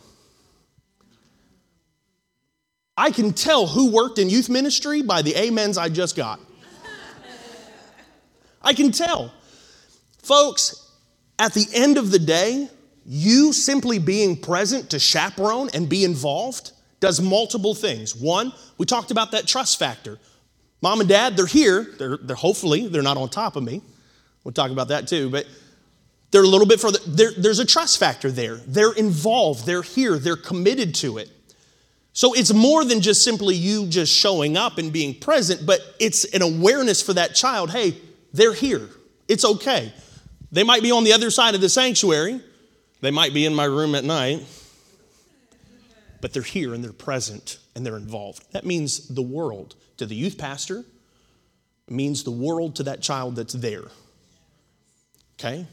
I 2.98 3.12
can 3.12 3.32
tell 3.32 3.68
who 3.68 3.90
worked 3.90 4.20
in 4.20 4.30
youth 4.30 4.50
ministry 4.50 5.02
by 5.02 5.22
the 5.22 5.38
amens 5.38 5.78
I 5.78 5.88
just 5.88 6.18
got. 6.18 6.42
I 8.68 8.74
can 8.74 8.92
tell. 8.92 9.32
Folks, 10.22 10.92
at 11.40 11.54
the 11.54 11.66
end 11.74 11.98
of 11.98 12.12
the 12.12 12.20
day, 12.20 12.70
you 13.06 13.54
simply 13.54 13.98
being 13.98 14.36
present 14.36 14.90
to 14.90 15.00
chaperone 15.00 15.70
and 15.74 15.88
be 15.88 16.04
involved 16.04 16.74
does 17.00 17.22
multiple 17.22 17.74
things. 17.74 18.14
One, 18.14 18.52
we 18.78 18.86
talked 18.86 19.10
about 19.10 19.32
that 19.32 19.48
trust 19.48 19.80
factor. 19.80 20.20
Mom 20.82 21.00
and 21.00 21.08
dad, 21.08 21.38
they're 21.38 21.46
here. 21.46 21.94
They're, 21.98 22.18
they're 22.18 22.36
hopefully, 22.36 22.88
they're 22.88 23.02
not 23.02 23.16
on 23.16 23.30
top 23.30 23.56
of 23.56 23.64
me. 23.64 23.82
We'll 24.44 24.52
talk 24.52 24.72
about 24.72 24.90
that 24.90 25.08
too, 25.08 25.30
but 25.30 25.48
they're 26.32 26.44
a 26.44 26.48
little 26.48 26.68
bit 26.68 26.82
further. 26.82 27.00
There, 27.08 27.32
there's 27.38 27.60
a 27.60 27.66
trust 27.66 27.98
factor 28.00 28.30
there. 28.30 28.58
They're 28.68 28.92
involved, 28.92 29.66
they're 29.66 29.82
here, 29.82 30.20
they're 30.20 30.36
committed 30.36 30.94
to 30.96 31.20
it. 31.20 31.30
So 32.12 32.34
it's 32.34 32.52
more 32.52 32.84
than 32.84 33.00
just 33.00 33.24
simply 33.24 33.56
you 33.56 33.88
just 33.88 34.14
showing 34.14 34.58
up 34.58 34.78
and 34.78 34.92
being 34.92 35.18
present, 35.18 35.66
but 35.66 35.80
it's 36.00 36.26
an 36.26 36.42
awareness 36.42 37.02
for 37.02 37.14
that 37.14 37.34
child 37.34 37.70
hey, 37.72 37.96
they're 38.38 38.54
here. 38.54 38.90
It's 39.28 39.44
okay. 39.44 39.92
They 40.52 40.64
might 40.64 40.82
be 40.82 40.92
on 40.92 41.04
the 41.04 41.14
other 41.14 41.30
side 41.30 41.56
of 41.56 41.62
the 41.62 41.70
sanctuary, 41.70 42.40
they 43.02 43.12
might 43.12 43.34
be 43.34 43.46
in 43.46 43.54
my 43.54 43.66
room 43.66 43.96
at 43.96 44.04
night, 44.04 44.44
but 46.22 46.34
they're 46.34 46.42
here 46.42 46.74
and 46.74 46.84
they're 46.84 46.94
present 46.94 47.60
and 47.76 47.86
they're 47.86 47.98
involved. 47.98 48.44
That 48.54 48.66
means 48.66 49.08
the 49.10 49.22
world 49.22 49.76
to 49.98 50.06
the 50.06 50.16
youth 50.16 50.38
pastor, 50.38 50.86
it 51.88 51.94
means 51.94 52.24
the 52.24 52.32
world 52.32 52.76
to 52.78 52.84
that 52.84 53.02
child 53.02 53.36
that's 53.36 53.54
there. 53.54 53.86
Okay? 55.40 55.68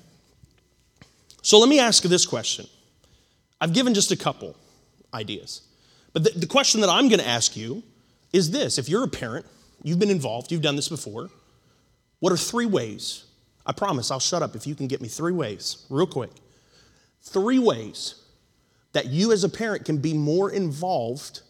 So 1.42 1.58
let 1.58 1.68
me 1.68 1.78
ask 1.78 2.04
you 2.04 2.10
this 2.10 2.26
question. 2.26 2.66
I've 3.60 3.72
given 3.72 3.94
just 3.94 4.10
a 4.10 4.16
couple 4.16 4.56
ideas. 5.12 5.62
But 6.12 6.24
the, 6.24 6.30
the 6.30 6.46
question 6.46 6.80
that 6.82 6.90
I'm 6.90 7.08
going 7.08 7.20
to 7.20 7.26
ask 7.26 7.56
you 7.56 7.82
is 8.32 8.50
this 8.50 8.78
if 8.78 8.88
you're 8.88 9.04
a 9.04 9.08
parent, 9.08 9.46
you've 9.82 9.98
been 9.98 10.10
involved, 10.10 10.50
you've 10.52 10.62
done 10.62 10.76
this 10.76 10.88
before, 10.88 11.30
what 12.20 12.32
are 12.32 12.36
three 12.36 12.66
ways? 12.66 13.24
I 13.66 13.72
promise 13.72 14.10
I'll 14.10 14.20
shut 14.20 14.42
up 14.42 14.54
if 14.54 14.66
you 14.66 14.74
can 14.74 14.86
get 14.86 15.00
me 15.00 15.08
three 15.08 15.32
ways, 15.32 15.86
real 15.88 16.06
quick. 16.06 16.30
Three 17.22 17.58
ways 17.58 18.16
that 18.92 19.06
you 19.06 19.32
as 19.32 19.44
a 19.44 19.48
parent 19.48 19.84
can 19.84 19.98
be 19.98 20.14
more 20.14 20.50
involved 20.50 21.40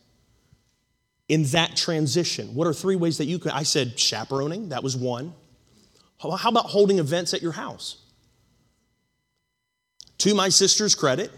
in 1.29 1.45
that 1.45 1.77
transition. 1.77 2.55
What 2.55 2.67
are 2.67 2.73
three 2.73 2.97
ways 2.97 3.19
that 3.19 3.27
you 3.27 3.39
can? 3.39 3.51
I 3.51 3.63
said 3.63 3.99
chaperoning, 3.99 4.69
that 4.71 4.83
was 4.83 4.97
one. 4.97 5.35
How 6.19 6.49
about 6.49 6.67
holding 6.67 6.99
events 6.99 7.35
at 7.35 7.43
your 7.43 7.53
house? 7.53 7.99
To 10.19 10.35
my 10.35 10.49
sister's 10.49 10.95
credit, 10.95 11.31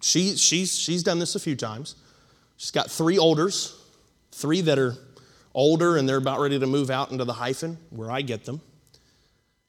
she, 0.00 0.36
she's, 0.36 0.76
she's 0.76 1.02
done 1.02 1.18
this 1.18 1.34
a 1.34 1.40
few 1.40 1.54
times. 1.54 1.96
She's 2.56 2.70
got 2.70 2.90
three 2.90 3.18
olders, 3.18 3.78
three 4.32 4.62
that 4.62 4.78
are 4.78 4.96
older 5.56 5.96
and 5.96 6.08
they're 6.08 6.18
about 6.18 6.38
ready 6.38 6.58
to 6.60 6.66
move 6.66 6.90
out 6.90 7.10
into 7.10 7.24
the 7.24 7.32
hyphen 7.32 7.78
where 7.90 8.10
I 8.10 8.20
get 8.20 8.44
them. 8.44 8.60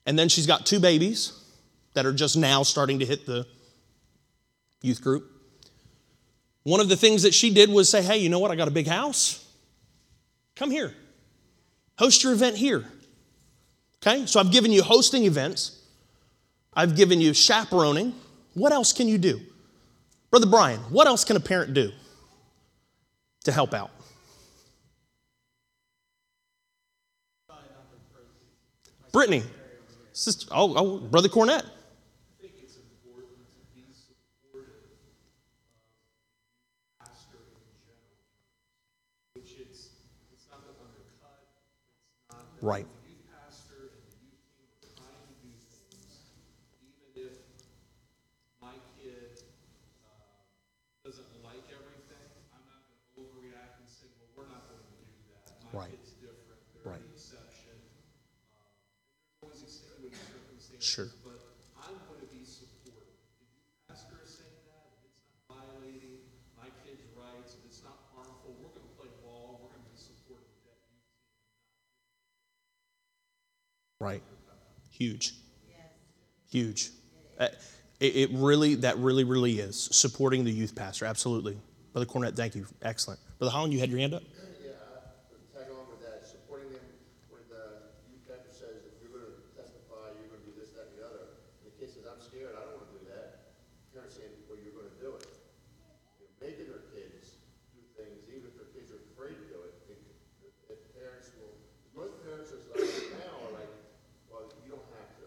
And 0.05 0.19
then 0.19 0.29
she's 0.29 0.45
got 0.45 0.65
two 0.65 0.79
babies 0.79 1.33
that 1.93 2.05
are 2.05 2.13
just 2.13 2.37
now 2.37 2.61
starting 2.61 2.99
to 2.99 3.05
hit 3.05 3.25
the 3.25 3.47
youth 4.83 5.01
group. 5.01 5.31
One 6.63 6.81
of 6.81 6.89
the 6.89 6.97
things 6.97 7.23
that 7.23 7.33
she 7.33 7.53
did 7.53 7.69
was 7.69 7.89
say, 7.89 8.03
Hey, 8.03 8.17
you 8.17 8.29
know 8.29 8.39
what? 8.39 8.51
I 8.51 8.55
got 8.55 8.67
a 8.67 8.71
big 8.71 8.87
house. 8.87 9.43
Come 10.55 10.69
here. 10.69 10.93
Host 11.97 12.23
your 12.23 12.33
event 12.33 12.57
here. 12.57 12.85
Okay? 14.03 14.25
So 14.25 14.39
I've 14.39 14.51
given 14.51 14.71
you 14.71 14.83
hosting 14.83 15.23
events, 15.23 15.81
I've 16.73 16.95
given 16.95 17.19
you 17.19 17.33
chaperoning. 17.33 18.13
What 18.53 18.71
else 18.71 18.91
can 18.91 19.07
you 19.07 19.17
do? 19.17 19.39
Brother 20.31 20.47
Brian, 20.47 20.79
what 20.89 21.07
else 21.07 21.23
can 21.23 21.37
a 21.37 21.39
parent 21.39 21.73
do 21.73 21.91
to 23.43 23.51
help 23.51 23.73
out? 23.73 23.91
Brittany, 29.11 29.43
sister, 30.13 30.47
oh, 30.51 30.73
oh, 30.75 30.97
Brother 30.99 31.29
Cornett. 31.29 31.65
Right. 42.61 42.87
my 48.61 48.75
kid 48.99 49.39
uh, 50.03 51.07
doesn't 51.07 51.31
like 51.45 51.63
everything, 51.71 52.27
I'm 52.51 52.65
not 52.67 52.83
going 52.83 52.99
to 52.99 53.07
overreact 53.23 53.79
and 53.79 53.87
say, 53.87 54.11
well, 54.19 54.27
we're 54.35 54.49
not 54.51 54.67
going 54.67 54.83
to 54.83 54.91
do 54.99 55.07
that. 55.31 55.55
My 55.71 55.87
Right. 55.87 55.91
kid's 55.95 56.11
different. 56.19 56.59
They're 56.75 56.91
Right. 56.91 56.99
an 56.99 57.07
exception. 57.13 57.77
Um, 58.51 58.67
there's 59.31 59.43
always 59.47 59.63
extenuating 59.63 60.19
circumstances. 60.19 60.35
Sure. 60.35 60.35
But 60.35 60.75
I'm 60.75 60.75
going 60.75 60.75
to 60.75 60.75
be 60.75 60.75
supportive. 60.75 60.75
If 60.75 60.75
your 60.75 60.75
pastor 60.75 60.75
is 60.75 60.75
saying 60.75 60.75
that, 60.75 60.75
if 60.75 60.75
it's 60.75 60.75
not 60.75 60.75
violating 60.75 60.75
my 60.75 60.75
kid's 60.75 60.75
rights, 60.75 60.75
if 60.75 60.75
it's 60.75 60.75
not 60.75 60.75
harmful, 60.75 60.75
we're 60.75 60.75
going 60.75 60.75
to 60.75 60.75
play 60.75 60.75
ball. 60.75 60.75
We're 60.75 60.75
going 60.75 60.75
to 60.75 60.75
be 60.75 60.75
supportive 60.75 60.75
of 60.75 60.75
that 60.75 60.75
youth 60.75 60.76
team. 60.95 61.09
Right. 73.99 74.21
Huge. 74.91 75.33
Huge. 76.49 76.89
Uh, 77.39 77.47
It, 77.99 78.15
it 78.15 78.29
really, 78.37 78.75
that 78.85 78.97
really, 79.01 79.23
really 79.25 79.57
is 79.57 79.89
supporting 79.91 80.45
the 80.45 80.51
youth 80.53 80.75
pastor. 80.77 81.05
Absolutely. 81.09 81.57
Brother 81.93 82.05
Cornett, 82.05 82.35
thank 82.37 82.53
you. 82.53 82.69
Excellent. 82.85 83.19
Brother 83.41 83.49
Holland, 83.51 83.73
you 83.73 83.79
had 83.81 83.89
your 83.89 83.97
hand 83.97 84.13
up? 84.13 84.21
Yeah, 84.61 84.77
uh, 84.77 85.01
tag 85.49 85.65
on 85.73 85.89
with 85.89 86.05
that, 86.05 86.21
supporting 86.21 86.69
them 86.69 86.85
when 87.33 87.41
the 87.49 87.89
youth 88.13 88.21
pastor 88.29 88.53
says, 88.53 88.85
if 88.85 89.01
you're 89.01 89.09
gonna 89.17 89.33
testify, 89.57 90.13
you're 90.21 90.29
gonna 90.29 90.45
do 90.45 90.53
this, 90.61 90.77
that, 90.77 90.93
and 90.93 91.01
the 91.01 91.09
other. 91.09 91.25
And 91.57 91.73
the 91.73 91.75
kid 91.81 91.89
says, 91.89 92.05
I'm 92.05 92.21
scared, 92.21 92.53
I 92.53 92.69
don't 92.69 92.77
wanna 92.85 92.93
do 92.93 93.01
that. 93.09 93.57
Parents 93.97 94.13
saying, 94.13 94.29
well, 94.45 94.61
you're 94.61 94.77
gonna 94.77 94.93
do 95.01 95.17
it. 95.17 95.25
You 96.21 96.29
know, 96.29 96.29
Making 96.37 96.69
their 96.69 96.85
kids 96.93 97.41
do 97.73 97.81
things, 97.97 98.29
even 98.29 98.45
if 98.45 98.53
their 98.61 98.69
kids 98.77 98.93
are 98.93 99.01
afraid 99.17 99.33
to 99.41 99.45
do 99.49 99.57
it, 99.65 99.73
they, 99.89 99.97
if 100.69 100.77
parents 100.93 101.33
will, 101.41 101.57
most 101.97 102.13
parents 102.21 102.53
are 102.53 102.61
like, 102.77 102.93
now 103.25 103.41
are 103.49 103.53
like, 103.57 103.73
well, 104.29 104.45
you 104.61 104.69
don't 104.69 104.85
have 105.01 105.09
to. 105.17 105.25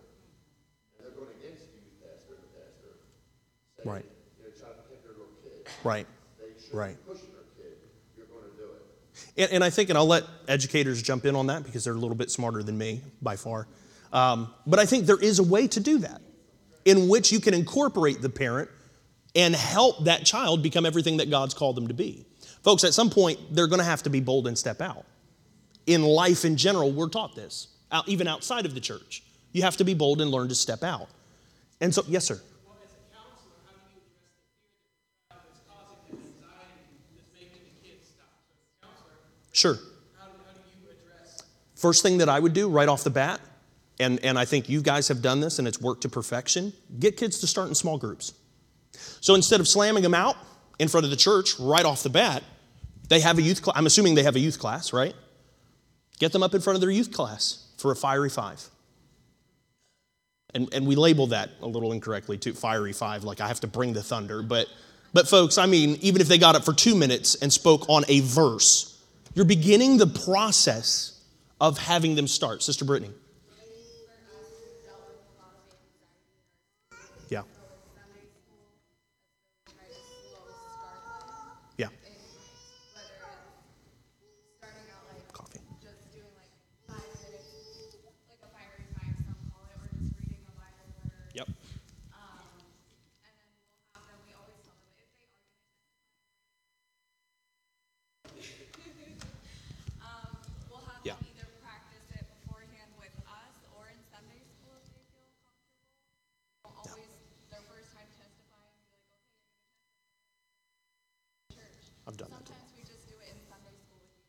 And 0.95 1.03
they're 1.03 1.19
going 1.19 1.35
against 1.43 1.67
the 1.75 1.83
youth 1.83 1.99
pastor 1.99 2.39
and 2.39 2.47
the 2.47 2.53
pastor. 2.55 2.91
saying, 3.75 3.89
Right. 3.91 4.05
You 4.39 4.45
know, 4.45 4.53
trying 4.55 4.77
to 4.77 4.83
protect 4.85 5.03
their 5.09 5.17
little 5.17 5.35
kid. 5.41 5.65
Right. 5.65 5.65
They 5.65 5.70
should 5.70 5.70
Right. 5.70 5.70
be 5.70 5.70
pushing 5.70 5.70
their 5.70 5.70
kid, 5.70 5.70
you're 5.70 5.70
gonna 5.70 5.70
do 8.57 8.65
it. 8.65 9.43
And, 9.43 9.53
and 9.53 9.65
I 9.65 9.71
think, 9.71 9.89
and 9.89 9.99
I'll 9.99 10.07
let 10.07 10.25
educators 10.49 11.03
jump 11.03 11.25
in 11.25 11.35
on 11.35 11.47
that 11.47 11.65
because 11.65 11.85
they're 11.85 11.95
a 11.95 11.99
little 11.99 12.17
bit 12.17 12.31
smarter 12.31 12.63
than 12.63 12.77
me 12.77 13.03
by 13.23 13.37
far. 13.37 13.67
Um, 14.13 14.53
but 14.67 14.79
I 14.79 14.87
think 14.87 15.07
there 15.07 15.21
is 15.21 15.39
a 15.39 15.45
way 15.45 15.69
to 15.69 15.81
do 15.81 15.99
that 15.99 16.21
in 16.85 17.09
which 17.09 17.31
you 17.33 17.41
can 17.41 17.55
incorporate 17.55 18.23
the 18.23 18.29
parent 18.31 18.69
and 19.35 19.55
help 19.55 20.05
that 20.05 20.25
child 20.25 20.63
become 20.63 20.85
everything 20.85 21.19
that 21.19 21.31
God's 21.31 21.55
called 21.55 21.77
them 21.77 21.89
to 21.89 21.95
be. 21.95 22.27
Folks, 22.63 22.85
at 22.85 22.95
some 22.95 23.11
point, 23.11 23.39
they're 23.51 23.69
going 23.69 23.79
to 23.79 23.85
have 23.85 24.03
to 24.03 24.11
be 24.11 24.21
bold 24.21 24.47
and 24.47 24.59
step 24.59 24.81
out. 24.81 25.05
In 25.87 26.03
life 26.03 26.45
in 26.45 26.57
general, 26.57 26.91
we're 26.91 27.09
taught 27.09 27.35
this, 27.35 27.69
out, 27.93 28.09
even 28.09 28.27
outside 28.27 28.67
of 28.67 28.75
the 28.75 28.81
church. 28.81 29.23
You 29.53 29.63
have 29.63 29.77
to 29.79 29.85
be 29.85 29.95
bold 29.95 30.21
and 30.21 30.31
learn 30.31 30.49
to 30.49 30.55
step 30.55 30.83
out. 30.83 31.09
And 31.81 31.95
so, 31.95 32.03
yes, 32.07 32.25
sir. 32.25 32.41
Sure. 39.61 39.79
First 41.75 42.03
thing 42.03 42.17
that 42.19 42.31
I 42.31 42.41
would 42.41 42.55
do 42.55 42.67
right 42.67 42.89
off 42.89 43.05
the 43.05 43.11
bat, 43.11 43.43
and, 43.99 44.19
and 44.25 44.39
I 44.39 44.47
think 44.47 44.71
you 44.71 44.81
guys 44.81 45.09
have 45.09 45.21
done 45.21 45.41
this 45.41 45.59
and 45.59 45.69
it's 45.69 45.79
worked 45.79 46.01
to 46.03 46.09
perfection, 46.09 46.73
get 46.99 47.19
kids 47.19 47.41
to 47.41 47.47
start 47.47 47.69
in 47.69 47.75
small 47.75 47.99
groups. 47.99 48.33
So 49.21 49.35
instead 49.35 49.61
of 49.61 49.69
slamming 49.69 50.03
them 50.03 50.15
out 50.15 50.39
in 50.79 50.89
front 50.89 51.05
of 51.05 51.11
the 51.11 51.17
church 51.17 51.61
right 51.61 51.85
off 51.85 52.03
the 52.03 52.09
bat, 52.09 52.43
they 53.11 53.21
have 53.21 53.37
a 53.37 53.43
youth 53.43 53.61
class. 53.61 53.77
I'm 53.77 53.85
assuming 53.85 54.15
they 54.15 54.23
have 54.23 54.35
a 54.35 54.41
youth 54.41 54.59
class, 54.59 54.95
right? 54.95 55.15
Get 56.19 56.33
them 56.33 56.43
up 56.43 56.55
in 56.55 56.63
front 56.63 56.77
of 56.77 56.81
their 56.81 56.91
youth 56.91 57.13
class 57.13 57.67
for 57.77 57.93
a 57.93 57.97
fiery 57.97 58.31
five. 58.31 58.67
And, 60.55 60.73
and 60.73 60.87
we 60.87 60.97
label 60.97 61.27
that 61.29 61.51
a 61.61 61.67
little 61.67 61.93
incorrectly 61.93 62.39
too, 62.39 62.55
fiery 62.55 62.95
five, 62.95 63.25
like 63.25 63.43
I 63.43 63.49
have 63.49 63.61
to 63.61 63.67
bring 63.67 63.93
the 63.93 64.03
thunder. 64.03 64.43
But, 64.43 64.69
but 65.13 65.29
folks, 65.29 65.59
I 65.59 65.67
mean, 65.67 65.99
even 66.01 66.23
if 66.23 66.29
they 66.29 66.39
got 66.39 66.57
up 66.57 66.65
for 66.65 66.73
two 66.73 66.95
minutes 66.95 67.35
and 67.35 67.53
spoke 67.53 67.87
on 67.91 68.05
a 68.09 68.21
verse, 68.21 68.90
you're 69.35 69.45
beginning 69.45 69.99
the 69.99 70.07
process 70.07 71.21
of 71.61 71.79
having 71.79 72.15
them 72.15 72.27
start. 72.27 72.63
Sister 72.63 72.85
Brittany. 72.85 73.13
I've 112.11 112.17
done 112.17 112.31
that. 112.31 112.45
Sometimes 112.45 112.73
we 112.77 112.83
just 112.83 113.07
do 113.07 113.15
it 113.23 113.31
in 113.31 113.39
Sunday 113.47 113.71
school 113.79 114.03
with 114.03 114.11
each 114.19 114.27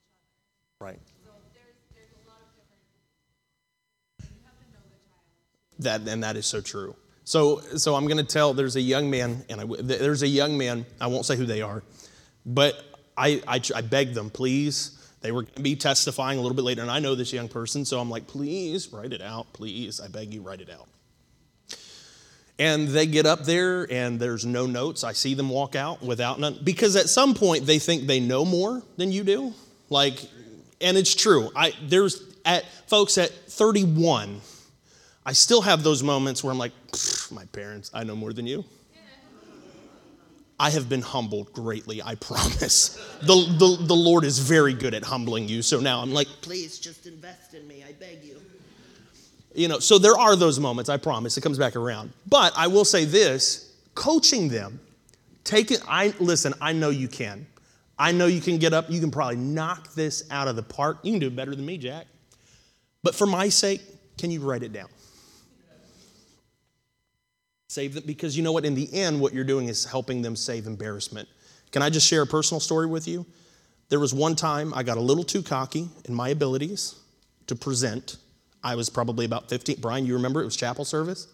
other. 0.77 0.85
Right. 0.85 0.99
So 1.25 1.31
there's, 1.51 1.81
there's 1.95 2.13
a 2.13 2.29
lot 2.29 2.37
of 2.45 2.53
different, 2.53 2.85
you 4.21 4.45
have 4.45 4.53
to 4.61 4.65
know 4.71 4.85
the 4.85 5.01
child. 5.01 6.05
That 6.05 6.13
and 6.13 6.23
that 6.23 6.35
is 6.35 6.45
so 6.45 6.61
true. 6.61 6.95
So 7.23 7.61
so 7.77 7.95
I'm 7.95 8.05
going 8.05 8.17
to 8.17 8.23
tell. 8.23 8.53
There's 8.53 8.75
a 8.75 8.81
young 8.81 9.09
man, 9.09 9.43
and 9.49 9.61
I, 9.61 9.65
there's 9.81 10.21
a 10.21 10.27
young 10.27 10.59
man. 10.59 10.85
I 10.99 11.07
won't 11.07 11.25
say 11.25 11.35
who 11.35 11.47
they 11.47 11.63
are, 11.63 11.81
but 12.45 12.83
I 13.17 13.41
I, 13.47 13.61
I 13.73 13.81
begged 13.81 14.13
them, 14.13 14.29
please. 14.29 14.97
They 15.21 15.31
were 15.31 15.41
going 15.41 15.55
to 15.55 15.61
be 15.61 15.75
testifying 15.75 16.37
a 16.37 16.41
little 16.41 16.55
bit 16.55 16.65
later, 16.65 16.81
and 16.81 16.91
I 16.91 16.99
know 16.99 17.15
this 17.15 17.33
young 17.33 17.47
person, 17.47 17.85
so 17.85 17.99
I'm 17.99 18.09
like, 18.09 18.27
please 18.27 18.93
write 18.93 19.13
it 19.13 19.21
out, 19.21 19.53
please. 19.53 19.99
I 19.99 20.07
beg 20.07 20.33
you, 20.33 20.41
write 20.41 20.61
it 20.61 20.69
out. 20.69 20.87
And 22.61 22.87
they 22.89 23.07
get 23.07 23.25
up 23.25 23.43
there, 23.43 23.91
and 23.91 24.19
there's 24.19 24.45
no 24.45 24.67
notes. 24.67 25.03
I 25.03 25.13
see 25.13 25.33
them 25.33 25.49
walk 25.49 25.75
out 25.75 26.03
without 26.03 26.39
none, 26.39 26.59
because 26.63 26.95
at 26.95 27.09
some 27.09 27.33
point 27.33 27.65
they 27.65 27.79
think 27.79 28.05
they 28.05 28.19
know 28.19 28.45
more 28.45 28.83
than 28.97 29.11
you 29.11 29.23
do. 29.23 29.55
Like, 29.89 30.23
and 30.79 30.95
it's 30.95 31.15
true. 31.15 31.49
I 31.55 31.73
there's 31.81 32.21
at 32.45 32.65
folks 32.87 33.17
at 33.17 33.31
31. 33.31 34.41
I 35.25 35.33
still 35.33 35.61
have 35.63 35.81
those 35.81 36.03
moments 36.03 36.43
where 36.43 36.51
I'm 36.51 36.59
like, 36.59 36.71
my 37.31 37.45
parents, 37.45 37.89
I 37.95 38.03
know 38.03 38.15
more 38.15 38.31
than 38.31 38.45
you. 38.45 38.63
I 40.59 40.69
have 40.69 40.87
been 40.87 41.01
humbled 41.01 41.53
greatly, 41.53 42.03
I 42.03 42.13
promise. 42.15 42.89
The, 43.23 43.35
the, 43.57 43.85
the 43.85 43.95
Lord 43.95 44.23
is 44.23 44.37
very 44.37 44.75
good 44.75 44.93
at 44.93 45.03
humbling 45.03 45.47
you. 45.47 45.63
So 45.63 45.79
now 45.79 46.01
I'm 46.01 46.13
like, 46.13 46.27
please 46.41 46.77
just 46.77 47.07
invest 47.07 47.55
in 47.55 47.67
me, 47.67 47.83
I 47.87 47.93
beg 47.93 48.23
you. 48.23 48.39
You 49.53 49.67
know, 49.67 49.79
so 49.79 49.97
there 49.97 50.17
are 50.17 50.35
those 50.35 50.59
moments, 50.59 50.89
I 50.89 50.97
promise. 50.97 51.37
It 51.37 51.41
comes 51.41 51.57
back 51.57 51.75
around. 51.75 52.13
But 52.27 52.53
I 52.55 52.67
will 52.67 52.85
say 52.85 53.05
this 53.05 53.75
coaching 53.95 54.47
them, 54.47 54.79
take 55.43 55.71
it, 55.71 55.81
I 55.87 56.13
listen, 56.19 56.53
I 56.61 56.73
know 56.73 56.89
you 56.89 57.07
can. 57.07 57.45
I 57.99 58.11
know 58.11 58.25
you 58.25 58.41
can 58.41 58.57
get 58.57 58.73
up, 58.73 58.89
you 58.89 58.99
can 58.99 59.11
probably 59.11 59.35
knock 59.35 59.93
this 59.93 60.23
out 60.31 60.47
of 60.47 60.55
the 60.55 60.63
park. 60.63 60.99
You 61.03 61.11
can 61.11 61.19
do 61.19 61.27
it 61.27 61.35
better 61.35 61.55
than 61.55 61.65
me, 61.65 61.77
Jack. 61.77 62.07
But 63.03 63.13
for 63.13 63.27
my 63.27 63.49
sake, 63.49 63.81
can 64.17 64.31
you 64.31 64.39
write 64.41 64.63
it 64.63 64.73
down? 64.73 64.89
Save 67.69 67.93
them 67.93 68.03
because 68.05 68.35
you 68.35 68.43
know 68.43 68.51
what? 68.51 68.65
In 68.65 68.75
the 68.75 68.91
end, 68.93 69.21
what 69.21 69.33
you're 69.33 69.43
doing 69.43 69.69
is 69.69 69.85
helping 69.85 70.21
them 70.21 70.35
save 70.35 70.67
embarrassment. 70.67 71.29
Can 71.71 71.81
I 71.81 71.89
just 71.89 72.07
share 72.07 72.21
a 72.21 72.27
personal 72.27 72.59
story 72.59 72.85
with 72.85 73.07
you? 73.07 73.25
There 73.89 73.99
was 73.99 74.13
one 74.13 74.35
time 74.35 74.73
I 74.73 74.83
got 74.83 74.97
a 74.97 75.01
little 75.01 75.23
too 75.23 75.41
cocky 75.41 75.87
in 76.05 76.13
my 76.13 76.29
abilities 76.29 76.95
to 77.47 77.55
present. 77.55 78.17
I 78.63 78.75
was 78.75 78.89
probably 78.89 79.25
about 79.25 79.49
15. 79.49 79.77
Brian, 79.79 80.05
you 80.05 80.13
remember 80.13 80.41
it 80.41 80.45
was 80.45 80.55
chapel 80.55 80.85
service? 80.85 81.27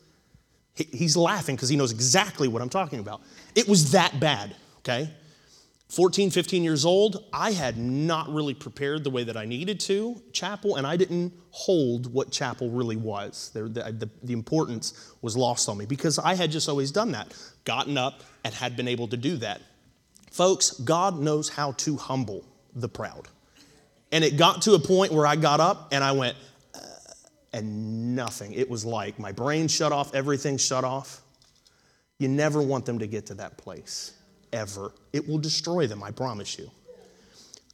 He- 0.74 0.90
He's 0.92 1.18
laughing 1.18 1.56
because 1.56 1.70
he 1.70 1.76
knows 1.76 1.92
exactly 1.92 2.48
what 2.48 2.62
I'm 2.62 2.70
talking 2.70 3.00
about. 3.00 3.22
It 3.56 3.68
was 3.68 3.92
that 3.92 4.20
bad, 4.20 4.56
okay? 4.80 5.12
14, 5.90 6.32
15 6.32 6.64
years 6.64 6.84
old, 6.84 7.24
I 7.32 7.52
had 7.52 7.78
not 7.78 8.28
really 8.34 8.54
prepared 8.54 9.06
the 9.06 9.10
way 9.10 9.24
that 9.24 9.38
I 9.38 9.46
needed 9.46 9.80
to 9.82 10.22
chapel, 10.34 10.76
and 10.76 10.86
I 10.86 10.98
didn't 10.98 11.32
hold 11.52 12.12
what 12.14 12.30
chapel 12.30 12.70
really 12.70 12.98
was. 12.98 13.52
The, 13.54 13.64
the, 13.64 14.10
the, 14.22 14.34
importance 14.34 15.14
was 15.22 15.38
lost 15.38 15.70
on 15.70 15.78
me 15.78 15.86
because 15.86 16.20
I 16.20 16.36
had 16.36 16.52
just 16.52 16.68
always 16.68 16.92
done 16.92 17.12
that, 17.14 17.34
gotten 17.64 17.98
up 17.98 18.22
and 18.44 18.54
had 18.54 18.76
been 18.76 18.88
able 18.88 19.08
to 19.08 19.18
do 19.18 19.38
that. 19.38 19.62
Folks, 20.30 20.72
God 20.72 21.20
knows 21.20 21.48
how 21.48 21.72
to 21.74 21.96
humble 21.96 22.44
the 22.76 22.90
proud. 22.90 23.30
And 24.12 24.26
it 24.26 24.36
got 24.36 24.64
to 24.64 24.74
a 24.74 24.80
point 24.80 25.14
where 25.14 25.26
I 25.26 25.38
got 25.38 25.62
up 25.62 25.90
and 25.94 26.04
I 26.04 26.12
went, 26.12 26.36
and 27.54 28.16
nothing. 28.16 28.54
It 28.54 28.70
was 28.70 28.86
like 28.86 29.20
my 29.20 29.32
brain 29.32 29.68
shut 29.68 29.92
off, 29.92 30.14
everything 30.14 30.58
shut 30.58 30.84
off. 30.84 31.22
You 32.20 32.28
never 32.28 32.62
want 32.62 32.86
them 32.86 33.00
to 33.00 33.08
get 33.08 33.28
to 33.28 33.36
that 33.36 33.58
place, 33.58 34.14
ever. 34.52 34.92
It 35.14 35.28
will 35.28 35.38
destroy 35.38 35.88
them, 35.88 36.04
I 36.04 36.12
promise 36.12 36.58
you. 36.58 36.72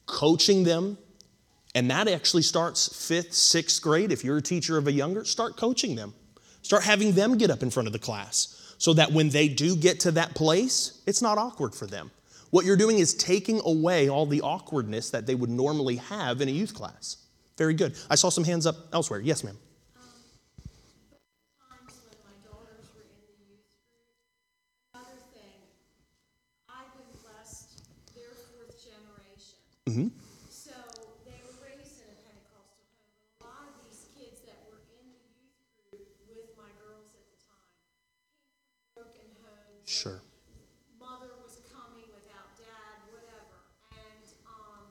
Coaching 0.05 0.63
them, 0.63 0.97
and 1.76 1.89
that 1.89 2.07
actually 2.07 2.43
starts 2.43 3.07
fifth, 3.07 3.34
sixth 3.34 3.82
grade. 3.82 4.11
If 4.11 4.24
you're 4.24 4.38
a 4.38 4.41
teacher 4.41 4.78
of 4.78 4.88
a 4.88 4.91
younger, 4.91 5.26
start 5.26 5.57
coaching 5.57 5.95
them. 5.95 6.13
Start 6.61 6.84
having 6.84 7.13
them 7.13 7.38
get 7.38 7.49
up 7.49 7.63
in 7.63 7.69
front 7.69 7.88
of 7.88 7.93
the 7.93 7.99
class 7.99 8.76
so 8.78 8.93
that 8.93 9.11
when 9.11 9.30
they 9.30 9.47
do 9.47 9.76
get 9.76 10.01
to 10.01 10.11
that 10.11 10.36
place, 10.36 11.01
it's 11.07 11.21
not 11.21 11.38
awkward 11.38 11.74
for 11.74 11.88
them. 11.88 12.11
What 12.51 12.65
you're 12.65 12.78
doing 12.78 12.99
is 12.99 13.15
taking 13.15 13.61
away 13.65 14.09
all 14.09 14.26
the 14.26 14.41
awkwardness 14.41 15.09
that 15.09 15.26
they 15.26 15.36
would 15.36 15.49
normally 15.49 15.95
have 15.95 16.41
in 16.41 16.47
a 16.47 16.51
youth 16.51 16.74
class. 16.74 17.17
Very 17.58 17.74
good. 17.74 17.95
I 18.10 18.16
saw 18.16 18.30
some 18.30 18.43
hands 18.43 18.66
up 18.66 18.76
elsewhere. 18.91 19.20
Yes, 19.22 19.43
ma'am. 19.43 19.58
times 21.70 22.01
when 22.01 22.18
my 22.26 22.34
daughters 22.41 22.89
were 22.97 23.06
in 23.06 23.14
the 23.30 23.38
youth 23.45 23.70
group. 23.93 24.10
Another 24.97 25.22
thing, 25.38 25.62
I've 26.66 26.89
been 26.97 27.14
blessed, 27.22 27.86
they're 28.18 28.34
fourth 28.49 28.74
generation. 28.82 30.10
So 30.49 30.74
they 31.30 31.38
were 31.45 31.54
raised 31.62 32.01
in 32.01 32.10
a 32.10 32.18
Pentecostal 32.26 32.89
home. 32.89 33.14
And 33.14 33.45
a 33.45 33.45
lot 33.45 33.70
of 33.70 33.78
these 33.86 34.10
kids 34.18 34.41
that 34.49 34.58
were 34.66 34.82
in 34.97 35.06
the 35.14 35.22
youth 35.45 35.62
group 35.93 36.10
with 36.26 36.58
my 36.58 36.74
girls 36.82 37.14
at 37.14 37.22
the 37.30 37.38
time 37.38 37.70
came 37.86 38.66
from 38.66 39.06
broken 39.06 39.30
homes. 39.45 39.86
Sure. 39.86 40.26
Mother 40.97 41.38
was 41.45 41.62
coming 41.70 42.10
without 42.18 42.58
dad, 42.58 43.06
whatever. 43.14 43.62
And, 43.93 44.26
um, 44.49 44.89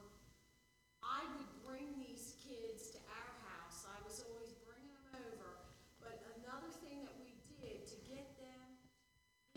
I 1.02 1.26
would 1.34 1.48
bring 1.66 1.98
these 1.98 2.36
kids 2.44 2.92
to 2.94 3.00
our 3.10 3.32
house. 3.48 3.88
I 3.88 3.96
was 4.06 4.20
always 4.28 4.52
bringing 4.68 4.92
them 4.92 5.08
over. 5.18 5.50
But 6.04 6.20
another 6.38 6.68
thing 6.84 7.02
that 7.08 7.16
we 7.16 7.32
did 7.58 7.88
to 7.90 7.96
get 8.06 8.28
them, 8.38 8.60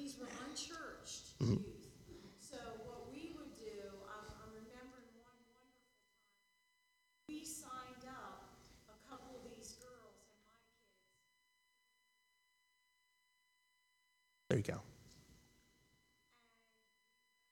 these 0.05 0.21
were 0.21 0.29
unchurched 0.45 1.33
mm-hmm. 1.41 1.57
youth. 1.65 1.89
So 2.37 2.61
what 2.85 3.09
we 3.09 3.33
would 3.33 3.49
do, 3.57 3.73
I'm, 4.05 4.25
I'm 4.37 4.53
remembering 4.53 5.09
one 5.17 5.33
wonderful 5.33 5.65
time. 5.81 6.05
We 7.25 7.41
signed 7.41 8.05
up 8.05 8.53
a 8.85 8.93
couple 9.09 9.33
of 9.33 9.49
these 9.49 9.81
girls 9.81 10.21
and 10.29 10.45
my 10.45 10.61
kids 10.61 11.09
There 14.45 14.61
you 14.61 14.67
go. 14.69 14.85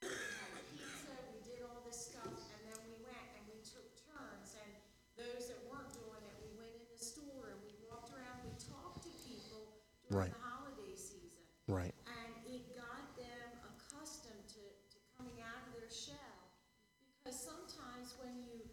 pizza, 0.06 1.18
we 1.34 1.41
did 1.41 1.66
all 1.66 1.82
this 1.89 2.14
stuff, 2.14 2.38
and 2.38 2.62
then 2.70 2.78
we 2.86 3.01
went 3.01 3.30
and 3.34 3.49
we 3.49 3.66
took 3.66 3.97
turns, 4.06 4.54
and 4.62 4.70
those 5.18 5.49
that 5.49 5.58
weren't 5.66 5.89
doing 5.89 6.22
it, 6.22 6.38
we 6.45 6.54
went 6.54 6.70
in 6.78 6.86
the 6.86 7.01
store 7.01 7.58
and 7.58 7.58
we 7.66 7.74
walked 7.89 8.14
around, 8.14 8.45
we 8.45 8.54
talked 8.62 9.01
to 9.10 9.12
people 9.26 9.82
during 10.06 10.30
Right. 10.30 10.34
the 10.38 10.45
holiday 10.45 10.93
season. 10.93 11.34
Right. 11.68 11.95
And 12.06 12.32
it 12.43 12.76
got 12.76 13.16
them 13.16 13.49
accustomed 13.64 14.43
to, 14.51 14.64
to 14.64 14.97
coming 15.16 15.39
out 15.39 15.64
of 15.72 15.80
their 15.80 15.88
shell. 15.88 16.39
Because 17.24 17.39
sometimes 17.39 18.20
when 18.20 18.36
you, 18.43 18.68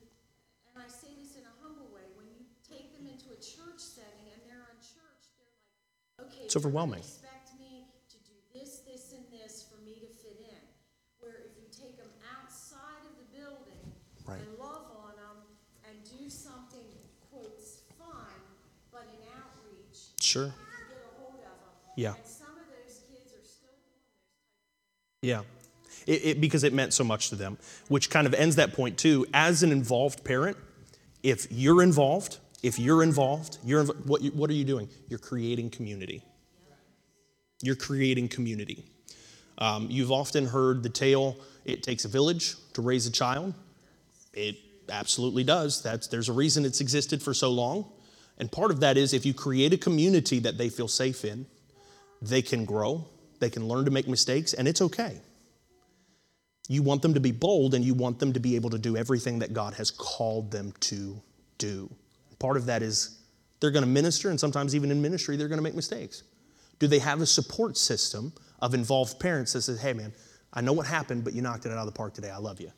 and 0.67 0.75
I 0.75 0.91
say 0.91 1.15
this 1.15 1.39
in 1.39 1.47
a 1.47 1.55
humble 1.63 1.87
way, 1.95 2.03
when 2.19 2.27
you 2.35 2.43
take 2.67 2.91
them 2.99 3.07
into 3.07 3.31
a 3.31 3.39
church 3.39 3.79
setting 3.79 4.27
and 4.35 4.43
they're 4.43 4.67
unchurched, 4.75 5.31
they're 5.39 5.55
like, 5.55 6.29
okay. 6.29 6.40
It's 6.51 6.57
overwhelming. 6.57 6.99
Expect 6.99 7.53
me 7.61 7.87
to 8.09 8.17
do 8.27 8.35
this, 8.53 8.81
this, 8.81 9.15
and 9.15 9.23
this 9.31 9.65
for 9.71 9.81
me 9.85 9.95
to 10.01 10.07
fit 10.13 10.37
in. 10.51 10.59
Where 11.21 11.47
if 11.47 11.55
you 11.55 11.63
take 11.71 11.97
them 11.97 12.11
outside 12.43 13.07
of 13.07 13.15
the 13.23 13.39
building 13.39 13.79
Right. 14.27 14.41
and 14.41 14.59
love 14.59 14.83
on 14.99 15.15
them 15.15 15.47
and 15.87 16.19
do 16.19 16.29
something, 16.29 16.83
quotes, 17.31 17.83
fun, 17.97 18.27
but 18.91 19.07
in 19.15 19.29
outreach, 19.31 20.11
Sure. 20.21 20.47
get 20.47 20.99
a 20.99 21.21
hold 21.23 21.35
of 21.37 21.41
them. 21.43 21.53
Yeah. 21.95 22.15
And 22.17 22.27
some 22.27 22.49
of 22.49 22.67
those 22.67 22.99
kids 23.09 23.31
are 23.33 23.47
still 23.47 23.79
Yeah. 25.23 25.43
It, 26.09 26.25
it, 26.25 26.41
because 26.41 26.65
it 26.65 26.73
meant 26.73 26.93
so 26.95 27.05
much 27.05 27.29
to 27.29 27.37
them, 27.37 27.59
which 27.87 28.11
kind 28.11 28.27
of 28.27 28.35
ends 28.35 28.57
that 28.57 28.73
point 28.73 28.99
too. 28.99 29.25
As 29.33 29.63
an 29.63 29.71
involved 29.71 30.25
parent, 30.25 30.57
if 31.23 31.47
you're 31.53 31.81
involved, 31.81 32.39
if 32.65 32.77
you're 32.81 33.05
involved, 33.05 33.59
you're 33.65 33.85
inv- 33.85 34.05
what, 34.07 34.21
you, 34.21 34.33
what 34.33 34.51
are 34.51 34.55
you 34.55 34.65
doing? 34.65 34.89
You're 35.09 35.21
creating 35.21 35.71
community. 35.71 36.25
You're 37.63 37.77
creating 37.77 38.29
community. 38.29 38.85
Um, 39.59 39.89
you've 39.91 40.11
often 40.13 40.47
heard 40.47 40.83
the 40.83 40.89
tale, 40.89 41.37
it 41.65 41.83
takes 41.83 42.05
a 42.05 42.09
village 42.09 42.55
to 42.73 42.83
raise 42.83 43.07
a 43.07 43.11
child. 43.11 43.55
It 44.33 44.57
absolutely 44.89 45.45
does. 45.45 45.83
That's, 45.83 46.07
there's 46.07 46.29
a 46.29 46.33
reason 46.33 46.65
it's 46.65 46.81
existed 46.81 47.23
for 47.23 47.35
so 47.35 47.51
long. 47.51 47.91
And 48.39 48.51
part 48.51 48.71
of 48.71 48.81
that 48.81 48.97
is 48.97 49.13
if 49.13 49.27
you 49.27 49.35
create 49.35 49.75
a 49.75 49.77
community 49.77 50.39
that 50.41 50.57
they 50.57 50.71
feel 50.71 50.89
safe 50.89 51.25
in, 51.25 51.47
they 52.23 52.43
can 52.43 52.65
grow, 52.65 53.07
they 53.39 53.51
can 53.51 53.69
learn 53.69 53.85
to 53.85 53.91
make 53.91 54.09
mistakes, 54.09 54.55
and 54.55 54.67
it's 54.67 54.81
okay. 54.81 55.21
You 56.69 56.83
want 56.83 57.03
them 57.03 57.15
to 57.15 57.21
be 57.21 57.33
bold 57.33 57.75
and 57.75 57.85
you 57.85 57.95
want 57.95 58.19
them 58.19 58.33
to 58.33 58.41
be 58.41 58.57
able 58.57 58.71
to 58.71 58.79
do 58.79 58.97
everything 58.97 59.41
that 59.41 59.53
God 59.53 59.75
has 59.75 59.91
called 59.91 60.51
them 60.51 60.73
to 60.81 61.21
do. 61.59 61.91
Part 62.39 62.57
of 62.57 62.67
that 62.67 62.83
is 62.83 63.19
they're 63.61 63.71
going 63.71 63.85
to 63.85 63.91
minister, 63.91 64.31
and 64.31 64.39
sometimes 64.39 64.75
even 64.75 64.91
in 64.91 65.03
ministry, 65.03 65.37
they're 65.37 65.49
going 65.49 65.59
to 65.59 65.63
make 65.63 65.75
mistakes. 65.75 66.23
Do 66.81 66.89
they 66.89 66.99
have 66.99 67.21
a 67.21 67.27
support 67.27 67.77
system 67.77 68.33
of 68.59 68.75
involved 68.75 69.21
parents 69.21 69.53
that 69.53 69.63
says, 69.63 69.81
hey, 69.81 69.93
man, 69.93 70.13
I 70.53 70.61
know 70.61 70.73
what 70.73 70.87
happened, 70.87 71.23
but 71.23 71.33
you 71.35 71.43
knocked 71.43 71.67
it 71.67 71.73
out 71.73 71.79
of 71.79 71.87
the 71.87 71.93
park 71.93 72.15
today. 72.15 72.31
I 72.31 72.39
love 72.39 72.61
you. 72.61 72.73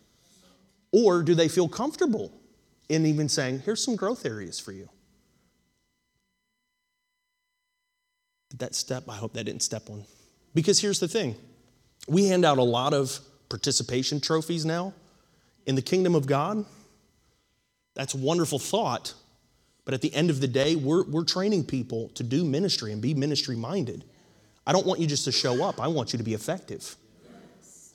Or 0.92 1.22
do 1.22 1.34
they 1.34 1.48
feel 1.48 1.68
comfortable 1.68 2.30
in 2.90 3.06
even 3.06 3.28
saying, 3.28 3.60
here's 3.60 3.82
some 3.82 3.96
growth 3.96 4.26
areas 4.26 4.60
for 4.60 4.72
you? 4.72 4.90
Did 8.50 8.58
that 8.58 8.74
step? 8.74 9.04
I 9.08 9.16
hope 9.16 9.32
that 9.32 9.44
didn't 9.44 9.62
step 9.62 9.88
on. 9.88 10.04
Because 10.54 10.78
here's 10.78 11.00
the 11.00 11.08
thing 11.08 11.36
we 12.06 12.26
hand 12.26 12.44
out 12.44 12.58
a 12.58 12.62
lot 12.62 12.92
of 12.92 13.18
participation 13.48 14.20
trophies 14.20 14.66
now 14.66 14.92
in 15.64 15.74
the 15.74 15.82
kingdom 15.82 16.14
of 16.14 16.26
God. 16.26 16.66
That's 17.94 18.14
a 18.14 18.18
wonderful 18.18 18.58
thought. 18.58 19.14
But 19.84 19.94
at 19.94 20.00
the 20.00 20.14
end 20.14 20.30
of 20.30 20.40
the 20.40 20.48
day, 20.48 20.76
we're, 20.76 21.04
we're 21.04 21.24
training 21.24 21.64
people 21.64 22.08
to 22.10 22.22
do 22.22 22.44
ministry 22.44 22.92
and 22.92 23.02
be 23.02 23.14
ministry 23.14 23.56
minded. 23.56 24.04
I 24.66 24.72
don't 24.72 24.86
want 24.86 25.00
you 25.00 25.06
just 25.06 25.24
to 25.24 25.32
show 25.32 25.64
up, 25.64 25.80
I 25.80 25.88
want 25.88 26.12
you 26.12 26.18
to 26.18 26.22
be 26.24 26.34
effective. 26.34 26.96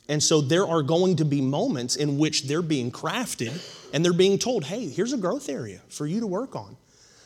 And 0.09 0.23
so 0.23 0.39
there 0.41 0.65
are 0.65 0.83
going 0.83 1.17
to 1.17 1.25
be 1.25 1.41
moments 1.41 1.97
in 1.97 2.17
which 2.17 2.43
they're 2.43 2.61
being 2.61 2.91
crafted 2.91 3.61
and 3.93 4.03
they're 4.03 4.13
being 4.13 4.37
told, 4.39 4.63
hey, 4.63 4.87
here's 4.87 5.13
a 5.13 5.17
growth 5.17 5.49
area 5.49 5.81
for 5.89 6.05
you 6.05 6.21
to 6.21 6.27
work 6.27 6.55
on. 6.55 6.77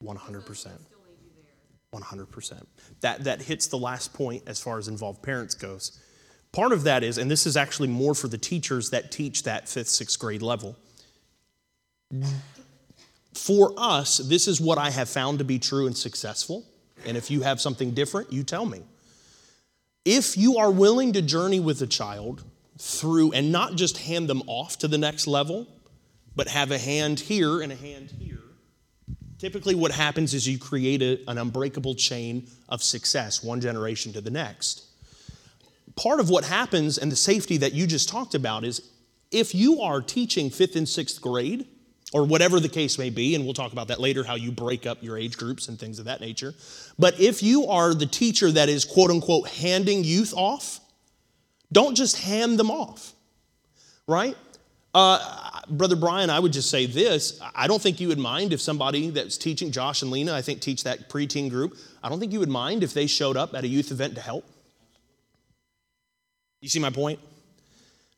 events. 0.06 0.46
100%. 0.46 0.46
Those 0.46 0.62
kids 0.62 0.86
still 0.86 1.02
need 1.10 1.20
you 1.26 1.32
there. 1.34 2.00
100%. 2.00 2.66
That, 3.00 3.24
that 3.24 3.42
hits 3.42 3.66
the 3.66 3.78
last 3.78 4.14
point 4.14 4.44
as 4.46 4.60
far 4.60 4.78
as 4.78 4.88
involved 4.88 5.22
parents 5.22 5.54
goes. 5.54 5.98
Part 6.52 6.72
of 6.72 6.84
that 6.84 7.02
is, 7.02 7.18
and 7.18 7.30
this 7.30 7.46
is 7.46 7.56
actually 7.56 7.88
more 7.88 8.14
for 8.14 8.28
the 8.28 8.38
teachers 8.38 8.90
that 8.90 9.10
teach 9.12 9.44
that 9.44 9.68
fifth, 9.68 9.88
sixth 9.88 10.18
grade 10.18 10.42
level. 10.42 10.76
For 13.34 13.72
us, 13.76 14.18
this 14.18 14.48
is 14.48 14.60
what 14.60 14.78
I 14.78 14.90
have 14.90 15.08
found 15.08 15.38
to 15.38 15.44
be 15.44 15.58
true 15.58 15.86
and 15.86 15.96
successful. 15.96 16.64
And 17.06 17.16
if 17.16 17.30
you 17.30 17.42
have 17.42 17.60
something 17.60 17.92
different, 17.92 18.32
you 18.32 18.42
tell 18.42 18.66
me. 18.66 18.82
If 20.04 20.36
you 20.36 20.56
are 20.56 20.70
willing 20.70 21.12
to 21.12 21.22
journey 21.22 21.60
with 21.60 21.82
a 21.82 21.86
child 21.86 22.44
through 22.78 23.32
and 23.32 23.52
not 23.52 23.74
just 23.74 23.98
hand 23.98 24.28
them 24.28 24.42
off 24.46 24.78
to 24.78 24.88
the 24.88 24.96
next 24.96 25.26
level, 25.26 25.66
but 26.34 26.48
have 26.48 26.70
a 26.70 26.78
hand 26.78 27.20
here 27.20 27.60
and 27.60 27.70
a 27.70 27.76
hand 27.76 28.10
here, 28.18 28.38
typically 29.38 29.74
what 29.74 29.90
happens 29.90 30.32
is 30.32 30.48
you 30.48 30.58
create 30.58 31.02
a, 31.02 31.20
an 31.28 31.36
unbreakable 31.36 31.94
chain 31.94 32.48
of 32.68 32.82
success, 32.82 33.42
one 33.42 33.60
generation 33.60 34.12
to 34.14 34.22
the 34.22 34.30
next. 34.30 34.86
Part 35.96 36.20
of 36.20 36.30
what 36.30 36.44
happens 36.44 36.96
and 36.96 37.12
the 37.12 37.16
safety 37.16 37.58
that 37.58 37.74
you 37.74 37.86
just 37.86 38.08
talked 38.08 38.34
about 38.34 38.64
is 38.64 38.80
if 39.30 39.54
you 39.54 39.82
are 39.82 40.00
teaching 40.00 40.48
fifth 40.48 40.76
and 40.76 40.88
sixth 40.88 41.20
grade, 41.20 41.66
or 42.12 42.24
whatever 42.24 42.58
the 42.58 42.68
case 42.68 42.98
may 42.98 43.10
be, 43.10 43.34
and 43.34 43.44
we'll 43.44 43.54
talk 43.54 43.72
about 43.72 43.88
that 43.88 44.00
later, 44.00 44.24
how 44.24 44.34
you 44.34 44.50
break 44.50 44.86
up 44.86 45.02
your 45.02 45.16
age 45.16 45.36
groups 45.36 45.68
and 45.68 45.78
things 45.78 45.98
of 45.98 46.06
that 46.06 46.20
nature. 46.20 46.54
But 46.98 47.20
if 47.20 47.42
you 47.42 47.66
are 47.66 47.94
the 47.94 48.06
teacher 48.06 48.50
that 48.50 48.68
is 48.68 48.84
quote 48.84 49.10
unquote 49.10 49.48
handing 49.48 50.02
youth 50.02 50.34
off, 50.36 50.80
don't 51.70 51.94
just 51.94 52.18
hand 52.18 52.58
them 52.58 52.70
off, 52.70 53.12
right? 54.08 54.36
Uh, 54.92 55.60
Brother 55.68 55.94
Brian, 55.94 56.30
I 56.30 56.40
would 56.40 56.52
just 56.52 56.68
say 56.68 56.86
this. 56.86 57.40
I 57.54 57.68
don't 57.68 57.80
think 57.80 58.00
you 58.00 58.08
would 58.08 58.18
mind 58.18 58.52
if 58.52 58.60
somebody 58.60 59.10
that's 59.10 59.38
teaching, 59.38 59.70
Josh 59.70 60.02
and 60.02 60.10
Lena, 60.10 60.34
I 60.34 60.42
think 60.42 60.60
teach 60.60 60.82
that 60.82 61.08
preteen 61.08 61.48
group, 61.48 61.76
I 62.02 62.08
don't 62.08 62.18
think 62.18 62.32
you 62.32 62.40
would 62.40 62.48
mind 62.48 62.82
if 62.82 62.92
they 62.92 63.06
showed 63.06 63.36
up 63.36 63.54
at 63.54 63.62
a 63.62 63.68
youth 63.68 63.92
event 63.92 64.16
to 64.16 64.20
help. 64.20 64.44
You 66.60 66.68
see 66.68 66.80
my 66.80 66.90
point? 66.90 67.20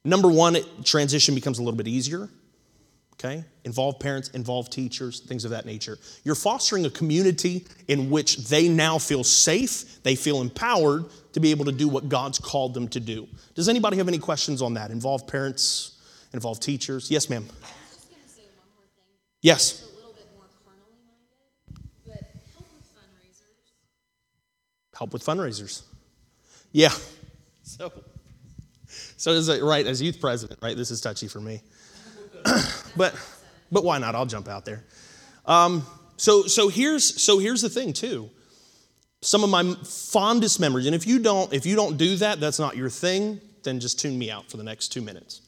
Number 0.03 0.29
one, 0.29 0.57
transition 0.83 1.35
becomes 1.35 1.59
a 1.59 1.63
little 1.63 1.77
bit 1.77 1.87
easier 1.87 2.31
okay? 3.15 3.45
Involve 3.65 3.99
parents, 4.01 4.29
involve 4.31 4.71
teachers, 4.71 5.21
things 5.21 5.45
of 5.45 5.51
that 5.51 5.67
nature. 5.67 5.99
You're 6.25 6.35
fostering 6.35 6.85
a 6.87 6.91
community 6.91 7.65
in 7.89 8.11
which 8.11 8.49
they 8.49 8.69
now 8.69 8.99
feel 8.99 9.25
safe, 9.25 10.03
they 10.03 10.17
feel 10.17 10.41
empowered 10.41 11.05
to 11.33 11.41
be 11.41 11.51
able 11.51 11.65
to 11.67 11.73
do 11.73 11.89
what 11.89 12.09
God's 12.09 12.39
called 12.39 12.75
them 12.75 12.89
to 12.89 13.01
do. 13.01 13.29
Does 13.55 13.69
anybody 13.69 13.97
have 13.99 14.09
any 14.09 14.19
questions 14.19 14.61
on 14.63 14.75
that? 14.75 14.91
Involve 14.91 15.27
parents, 15.27 15.99
involve 16.33 16.61
teachers? 16.61 17.11
Yes, 17.11 17.31
ma'am. 17.31 17.47
Yes. 19.41 19.83
a 19.83 19.97
little 19.97 20.13
bit 20.13 20.29
more 20.37 20.45
carnally 20.65 20.99
minded, 21.05 21.91
but 22.07 22.31
help 22.55 22.69
with 22.73 22.87
fundraisers. 22.95 23.73
Help 24.97 25.13
with 25.13 25.25
fundraisers. 25.25 25.83
Yeah. 26.73 26.91
So, 27.65 27.93
so 29.17 29.31
is 29.31 29.49
it 29.49 29.63
right 29.63 29.87
as 29.87 30.03
youth 30.03 30.21
president, 30.21 30.59
right? 30.61 30.77
This 30.77 30.91
is 30.91 31.01
touchy 31.01 31.29
for 31.29 31.41
me. 31.41 31.63
but 32.97 33.15
but 33.71 33.85
why 33.85 33.99
not? 33.99 34.15
I'll 34.15 34.27
jump 34.27 34.49
out 34.49 34.65
there. 34.65 34.85
Um, 35.47 35.87
so 36.17 36.43
so 36.43 36.69
here's 36.69 37.21
so 37.21 37.39
here's 37.39 37.63
the 37.63 37.69
thing 37.69 37.93
too. 37.93 38.31
Some 39.23 39.45
of 39.45 39.51
my 39.51 39.75
fondest 39.85 40.59
memories, 40.61 40.87
and 40.87 40.95
if 40.95 41.07
you 41.07 41.19
don't 41.19 41.53
if 41.53 41.67
you 41.67 41.77
don't 41.77 41.97
do 41.97 42.17
that, 42.17 42.41
that's 42.41 42.59
not 42.59 42.77
your 42.77 42.91
thing. 42.91 43.41
Then 43.63 43.79
just 43.81 44.01
tune 44.01 44.19
me 44.19 44.31
out 44.31 44.51
for 44.51 44.57
the 44.57 44.65
next 44.65 44.89
two 44.89 45.01
minutes. 45.01 45.41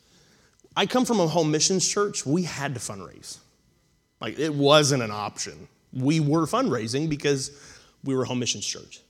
I 0.76 0.86
come 0.86 1.04
from 1.04 1.20
a 1.20 1.26
home 1.26 1.50
missions 1.50 1.88
church. 1.88 2.24
We 2.24 2.42
had 2.42 2.74
to 2.74 2.80
fundraise. 2.80 3.38
Like 4.20 4.38
it 4.38 4.54
wasn't 4.54 5.02
an 5.02 5.10
option. 5.10 5.68
We 5.92 6.20
were 6.20 6.46
fundraising 6.46 7.08
because 7.08 7.50
we 8.02 8.14
were 8.14 8.22
a 8.22 8.26
home 8.26 8.38
missions 8.38 8.66
church. 8.66 9.00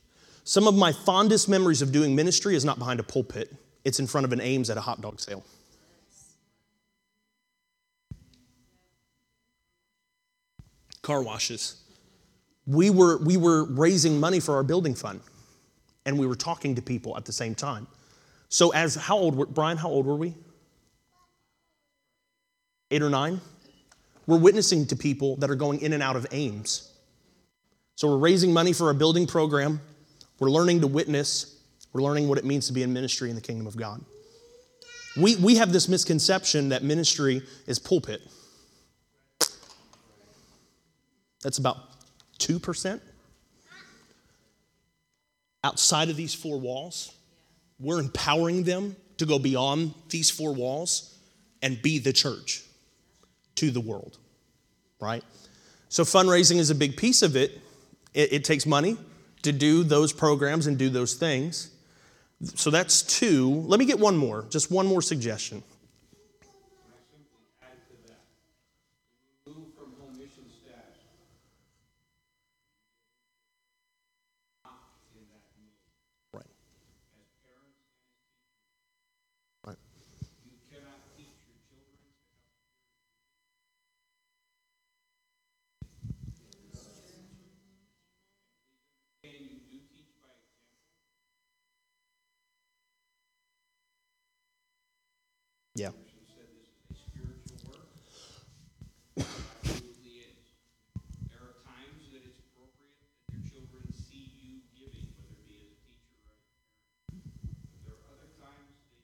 Some 0.43 0.67
of 0.67 0.75
my 0.75 0.91
fondest 0.91 1.49
memories 1.49 1.81
of 1.81 1.91
doing 1.91 2.15
ministry 2.15 2.55
is 2.55 2.63
not 2.63 2.77
behind 2.77 2.99
a 2.99 3.03
pulpit. 3.03 3.51
It's 3.83 3.99
in 3.99 4.05
front 4.05 4.25
of 4.25 4.33
an 4.33 4.41
Ames 4.41 4.69
at 4.69 4.77
a 4.77 4.81
hot 4.81 5.01
dog 5.01 5.19
sale. 5.19 5.43
Car 11.05 11.21
washes. 11.21 11.83
We 12.65 12.89
were, 12.89 13.17
we 13.23 13.37
were 13.37 13.63
raising 13.65 14.19
money 14.19 14.39
for 14.39 14.55
our 14.55 14.63
building 14.63 14.95
fund, 14.95 15.21
and 16.05 16.17
we 16.17 16.25
were 16.25 16.35
talking 16.35 16.75
to 16.75 16.81
people 16.81 17.15
at 17.15 17.25
the 17.25 17.31
same 17.31 17.53
time. 17.53 17.87
So, 18.49 18.71
as 18.71 18.95
how 18.95 19.17
old 19.17 19.35
were, 19.35 19.45
Brian, 19.45 19.77
how 19.77 19.89
old 19.89 20.05
were 20.05 20.15
we? 20.15 20.33
Eight 22.91 23.03
or 23.03 23.09
nine? 23.09 23.39
We're 24.27 24.39
witnessing 24.39 24.87
to 24.87 24.95
people 24.95 25.35
that 25.37 25.51
are 25.51 25.55
going 25.55 25.81
in 25.81 25.93
and 25.93 26.01
out 26.01 26.15
of 26.15 26.25
Ames. 26.31 26.91
So, 27.95 28.09
we're 28.09 28.17
raising 28.17 28.51
money 28.51 28.73
for 28.73 28.87
our 28.87 28.93
building 28.93 29.27
program. 29.27 29.81
We're 30.39 30.49
learning 30.49 30.81
to 30.81 30.87
witness. 30.87 31.61
We're 31.93 32.01
learning 32.01 32.27
what 32.27 32.37
it 32.37 32.45
means 32.45 32.67
to 32.67 32.73
be 32.73 32.81
in 32.81 32.91
ministry 32.93 33.29
in 33.29 33.35
the 33.35 33.41
kingdom 33.41 33.67
of 33.67 33.77
God. 33.77 34.03
We, 35.17 35.35
we 35.37 35.55
have 35.55 35.71
this 35.71 35.87
misconception 35.87 36.69
that 36.69 36.83
ministry 36.83 37.43
is 37.67 37.79
pulpit. 37.79 38.21
That's 41.45 41.59
about 41.59 41.77
2%. 42.39 42.99
Outside 45.63 46.09
of 46.09 46.15
these 46.15 46.33
four 46.33 46.59
walls, 46.59 47.13
we're 47.79 47.99
empowering 47.99 48.63
them 48.63 48.95
to 49.17 49.27
go 49.27 49.37
beyond 49.37 49.93
these 50.09 50.31
four 50.31 50.53
walls 50.55 51.15
and 51.61 51.79
be 51.83 51.99
the 51.99 52.11
church 52.11 52.63
to 53.57 53.69
the 53.69 53.79
world, 53.79 54.17
right? 54.99 55.23
So, 55.89 56.03
fundraising 56.03 56.57
is 56.57 56.71
a 56.71 56.75
big 56.75 56.97
piece 56.97 57.21
of 57.21 57.35
it. 57.35 57.61
It, 58.15 58.33
it 58.33 58.43
takes 58.43 58.65
money 58.65 58.97
to 59.43 59.51
do 59.51 59.83
those 59.83 60.11
programs 60.11 60.65
and 60.65 60.79
do 60.79 60.89
those 60.89 61.13
things. 61.13 61.69
So, 62.55 62.71
that's 62.71 63.03
two. 63.03 63.51
Let 63.67 63.79
me 63.79 63.85
get 63.85 63.99
one 63.99 64.17
more, 64.17 64.47
just 64.49 64.71
one 64.71 64.87
more 64.87 65.03
suggestion. 65.03 65.61
add 67.61 67.77
to 67.87 67.93
that. 68.07 68.17
Move 69.45 69.67
from 69.77 69.93
home 70.01 70.17
mission 70.17 70.45
status. 70.49 71.05
Not 74.63 74.79
in 75.15 75.23
that 75.31 75.45
mode. 75.57 75.79
Right. 76.33 76.51
As 77.21 77.29
parents 77.45 77.79
and 77.87 78.01
as 78.01 78.17
teachers, 78.25 79.65
Right. 79.65 79.77
you 80.45 80.57
cannot 80.69 80.99
teach 81.17 81.39
your 81.47 81.57
children 81.65 81.97
to 86.37 86.45
have 86.53 86.85
And 89.23 89.41
you 89.41 89.57
do 89.65 89.77
teach 89.89 90.13
by 90.21 90.29
example. 90.29 90.85
Yeah. 95.75 95.91
You 95.91 96.23
said 96.31 96.47
this 96.55 96.69
is 96.71 96.87
a 96.87 96.95
spiritual 96.95 97.59
work. 97.67 97.89
Absolutely 99.19 100.23
is. 100.23 100.39
There 101.27 101.41
are 101.43 101.57
times 101.67 101.99
that 102.15 102.23
it's 102.23 102.39
appropriate 102.39 102.95
that 103.03 103.11
your 103.27 103.41
children 103.49 103.83
see 103.91 104.31
you 104.39 104.63
giving, 104.71 105.09
whether 105.19 105.35
it 105.35 105.43
be 105.49 105.57
as 105.59 105.75
a 105.75 105.79
teacher 105.83 106.15
or 106.21 106.31
as 106.31 106.47
a 106.47 106.55
parent. 106.55 106.87
But 107.11 107.81
there 107.83 107.95
are 107.97 108.07
other 108.15 108.29
times 108.39 108.71
they 108.71 109.03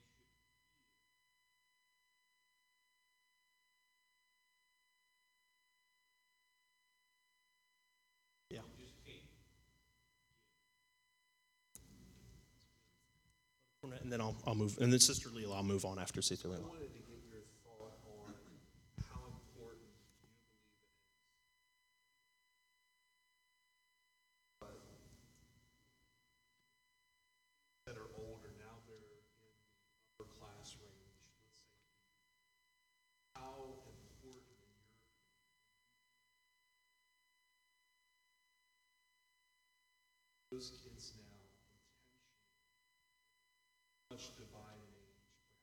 Yeah. 8.48 8.64
Just 8.80 8.96
take. 9.04 9.28
Then 14.12 14.20
I'll, 14.20 14.36
I'll 14.46 14.54
move, 14.54 14.76
and 14.78 14.92
then 14.92 15.00
Sister 15.00 15.30
Leela, 15.30 15.56
I'll 15.56 15.62
move 15.62 15.86
on 15.86 15.98
after 15.98 16.20
Sister 16.20 16.46
Leela. 16.46 16.68
wanted 16.68 16.92
to 16.92 17.00
get 17.00 17.16
your 17.32 17.40
thought 17.64 17.96
on 18.28 18.34
how 19.08 19.24
important 19.24 19.88
you 19.88 20.20
believe 20.20 20.36
it 20.36 20.36
is. 20.36 21.48
That 27.86 27.96
are 27.96 28.12
older, 28.20 28.52
now 28.60 28.84
they're 28.84 29.00
in 29.00 29.24
the 29.40 29.48
upper 30.20 30.28
class 30.36 30.76
range, 30.76 31.16
let's 31.24 31.40
say. 31.40 31.56
How 33.40 33.64
important 33.64 34.44
in 34.52 34.60
your 34.60 35.24
those 40.52 40.68
kids 40.84 41.16
now 41.16 41.32
intentionally 41.32 41.72
much 44.12 44.28
divide 44.36 44.76
in 44.76 44.92
age, 44.92 45.24
perhaps. 45.24 45.56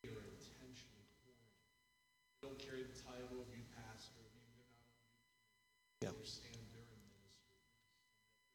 They 0.00 0.08
are 0.16 0.24
intentionally 0.24 1.04
pouring. 1.20 1.52
They 2.40 2.48
don't 2.48 2.56
carry 2.56 2.82
the 2.88 2.96
title 2.96 3.44
of 3.44 3.48
youth 3.52 3.68
pastor, 3.76 4.16
maybe 4.16 4.48
they're 4.48 4.72
not 4.72 4.72
on 4.72 4.88
youth 4.88 5.04
committee. 5.04 6.00
They 6.00 6.08
Yeah. 6.08 6.16
understand 6.16 6.64
they're 6.72 6.88
in 6.88 7.04
ministry. 7.04 7.44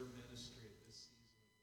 Their 0.02 0.10
ministry 0.10 0.66
at 0.66 0.82
this 0.82 0.98
season 0.98 1.30
of 1.30 1.46
life. 1.46 1.62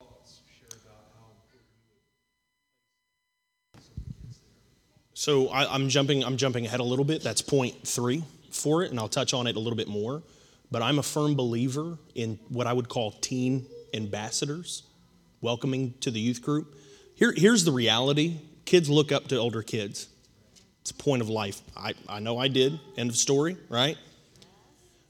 Thoughts 0.00 0.42
share 0.50 0.68
about 0.82 1.14
how 1.14 1.30
important 1.30 1.70
you 1.72 1.86
would 1.94 2.02
place 3.72 3.86
some 3.88 3.96
of 3.96 4.04
the 4.04 4.12
kids 4.20 4.38
there. 4.42 5.15
So 5.26 5.48
I, 5.48 5.74
I'm 5.74 5.88
jumping. 5.88 6.22
I'm 6.22 6.36
jumping 6.36 6.66
ahead 6.66 6.78
a 6.78 6.84
little 6.84 7.04
bit. 7.04 7.20
That's 7.20 7.42
point 7.42 7.84
three 7.84 8.22
for 8.52 8.84
it, 8.84 8.92
and 8.92 9.00
I'll 9.00 9.08
touch 9.08 9.34
on 9.34 9.48
it 9.48 9.56
a 9.56 9.58
little 9.58 9.76
bit 9.76 9.88
more. 9.88 10.22
But 10.70 10.82
I'm 10.82 11.00
a 11.00 11.02
firm 11.02 11.34
believer 11.34 11.98
in 12.14 12.38
what 12.48 12.68
I 12.68 12.72
would 12.72 12.88
call 12.88 13.10
teen 13.10 13.66
ambassadors, 13.92 14.84
welcoming 15.40 15.94
to 16.02 16.12
the 16.12 16.20
youth 16.20 16.42
group. 16.42 16.76
Here, 17.16 17.34
here's 17.36 17.64
the 17.64 17.72
reality: 17.72 18.36
kids 18.66 18.88
look 18.88 19.10
up 19.10 19.26
to 19.26 19.36
older 19.36 19.64
kids. 19.64 20.06
It's 20.82 20.92
a 20.92 20.94
point 20.94 21.22
of 21.22 21.28
life. 21.28 21.60
I, 21.76 21.94
I 22.08 22.20
know 22.20 22.38
I 22.38 22.46
did. 22.46 22.78
End 22.96 23.10
of 23.10 23.16
story. 23.16 23.56
Right. 23.68 23.98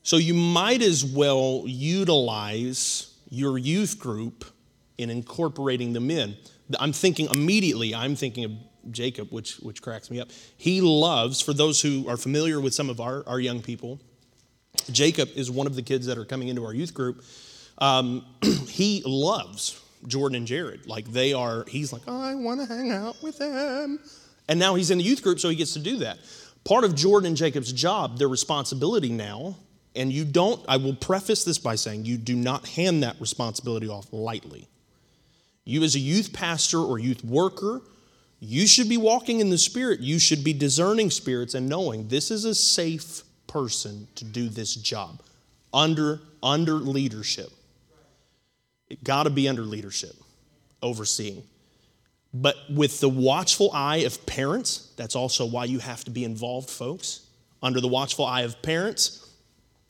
So 0.02 0.16
you 0.16 0.32
might 0.32 0.80
as 0.80 1.04
well 1.04 1.64
utilize 1.66 3.14
your 3.28 3.58
youth 3.58 3.98
group 3.98 4.46
in 4.96 5.10
incorporating 5.10 5.92
them 5.92 6.10
in. 6.10 6.38
I'm 6.80 6.94
thinking 6.94 7.28
immediately, 7.34 7.94
I'm 7.94 8.16
thinking 8.16 8.44
of 8.46 8.52
Jacob, 8.91 9.30
which, 9.30 9.57
which 9.57 9.82
cracks 9.82 10.11
me 10.11 10.20
up. 10.20 10.28
He 10.57 10.80
loves, 10.80 11.41
for 11.41 11.53
those 11.53 11.80
who 11.80 12.09
are 12.09 12.16
familiar 12.16 12.61
with 12.61 12.74
some 12.74 12.91
of 12.91 13.01
our, 13.01 13.24
our 13.26 13.41
young 13.41 13.62
people, 13.62 14.01
Jacob 14.91 15.30
is 15.34 15.51
one 15.51 15.66
of 15.66 15.74
the 15.74 15.82
kids 15.82 16.07
that 16.07 16.18
are 16.18 16.24
coming 16.24 16.49
into 16.49 16.64
our 16.64 16.74
youth 16.74 16.95
group. 16.95 17.22
Um, 17.78 18.24
he 18.68 19.03
loves 19.05 19.80
Jordan 20.07 20.37
and 20.37 20.47
Jared. 20.47 20.87
Like 20.87 21.07
they 21.07 21.32
are, 21.32 21.64
he's 21.68 21.93
like, 21.93 22.07
I 22.09 22.34
want 22.34 22.61
to 22.61 22.66
hang 22.66 22.93
out 22.93 23.22
with 23.22 23.39
them. 23.39 23.99
And 24.49 24.59
now 24.59 24.74
he's 24.74 24.91
in 24.91 24.99
the 24.99 25.05
youth 25.05 25.22
group, 25.22 25.41
so 25.41 25.49
he 25.49 25.57
gets 25.57 25.72
to 25.72 25.80
do 25.80 25.99
that. 25.99 26.18
Part 26.64 26.84
of 26.84 26.95
Jordan 26.95 27.28
and 27.28 27.37
Jacob's 27.37 27.72
job, 27.72 28.18
their 28.18 28.28
responsibility 28.28 29.11
now, 29.11 29.57
and 29.95 30.12
you 30.12 30.24
don't, 30.24 30.64
I 30.68 30.76
will 30.76 30.95
preface 30.95 31.45
this 31.45 31.59
by 31.59 31.74
saying 31.74 32.05
you 32.05 32.18
do 32.18 32.37
not 32.37 32.66
hand 32.66 33.03
that 33.03 33.20
responsibility 33.20 33.89
off 33.89 34.12
lightly. 34.12 34.68
You, 35.64 35.82
as 35.82 35.95
a 35.97 35.99
youth 35.99 36.32
pastor 36.32 36.78
or 36.78 36.99
youth 36.99 37.24
worker, 37.24 37.82
you 38.39 38.66
should 38.66 38.89
be 38.89 38.97
walking 38.97 39.41
in 39.41 39.51
the 39.51 39.59
Spirit. 39.59 40.01
You 40.01 40.18
should 40.18 40.45
be 40.45 40.53
discerning 40.53 41.11
spirits 41.11 41.55
and 41.55 41.68
knowing 41.68 42.09
this 42.09 42.30
is 42.30 42.45
a 42.45 42.55
safe 42.55 43.22
person 43.47 44.09
to 44.16 44.24
do 44.24 44.49
this 44.49 44.74
job 44.74 45.22
under, 45.72 46.20
under 46.43 46.74
leadership. 46.74 47.51
It 48.89 49.03
got 49.03 49.24
to 49.24 49.30
be 49.30 49.49
under 49.49 49.62
leadership, 49.62 50.14
overseeing. 50.82 51.43
But 52.34 52.57
with 52.70 53.01
the 53.01 53.09
watchful 53.09 53.70
eye 53.72 53.99
of 53.99 54.26
parents, 54.26 54.93
that's 54.97 55.16
also 55.16 55.47
why 55.47 55.64
you 55.64 55.78
have 55.78 56.05
to 56.05 56.11
be 56.11 56.24
involved, 56.24 56.68
folks. 56.68 57.26
Under 57.62 57.80
the 57.80 57.89
watchful 57.89 58.26
eye 58.26 58.43
of 58.43 58.61
parents, 58.61 59.30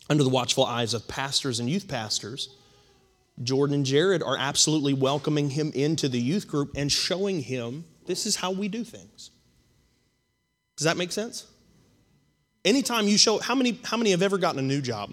under 0.09 0.23
the 0.23 0.31
watchful 0.31 0.65
eyes 0.65 0.95
of 0.95 1.09
pastors 1.09 1.59
and 1.59 1.69
youth 1.69 1.89
pastors, 1.89 2.55
Jordan 3.43 3.75
and 3.75 3.85
Jared 3.85 4.23
are 4.23 4.37
absolutely 4.39 4.95
welcoming 4.95 5.51
him 5.51 5.73
into 5.75 6.09
the 6.09 6.21
youth 6.21 6.47
group 6.47 6.71
and 6.77 6.91
showing 6.91 7.41
him 7.41 7.85
this 8.07 8.27
is 8.27 8.37
how 8.37 8.51
we 8.51 8.69
do 8.69 8.85
things. 8.85 9.31
Does 10.77 10.85
that 10.85 10.97
make 10.97 11.13
sense? 11.13 11.47
Anytime 12.65 13.07
you 13.07 13.17
show, 13.17 13.39
how 13.39 13.55
many, 13.55 13.79
how 13.85 13.97
many 13.97 14.11
have 14.11 14.23
ever 14.23 14.39
gotten 14.39 14.59
a 14.59 14.63
new 14.63 14.81
job? 14.81 15.13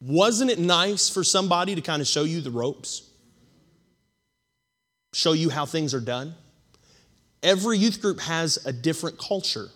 Wasn't 0.00 0.50
it 0.50 0.58
nice 0.58 1.08
for 1.08 1.24
somebody 1.24 1.74
to 1.74 1.80
kind 1.80 2.02
of 2.02 2.06
show 2.06 2.24
you 2.24 2.40
the 2.40 2.50
ropes? 2.50 3.08
Show 5.12 5.32
you 5.32 5.50
how 5.50 5.66
things 5.66 5.94
are 5.94 6.00
done? 6.00 6.34
Every 7.42 7.78
youth 7.78 8.00
group 8.00 8.20
has 8.20 8.58
a 8.66 8.72
different 8.72 9.18
culture, 9.18 9.68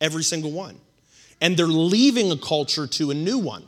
every 0.00 0.24
single 0.24 0.52
one. 0.52 0.80
And 1.40 1.56
they're 1.56 1.66
leaving 1.66 2.30
a 2.30 2.36
culture 2.36 2.86
to 2.86 3.10
a 3.10 3.14
new 3.14 3.38
one. 3.38 3.64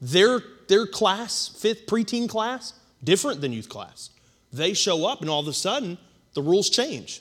Their, 0.00 0.40
their 0.68 0.86
class, 0.86 1.48
fifth 1.48 1.86
preteen 1.86 2.28
class, 2.28 2.72
different 3.02 3.40
than 3.40 3.52
youth 3.52 3.68
class. 3.68 4.10
They 4.52 4.74
show 4.74 5.06
up 5.06 5.20
and 5.20 5.30
all 5.30 5.40
of 5.40 5.48
a 5.48 5.52
sudden 5.52 5.98
the 6.34 6.42
rules 6.42 6.70
change. 6.70 7.20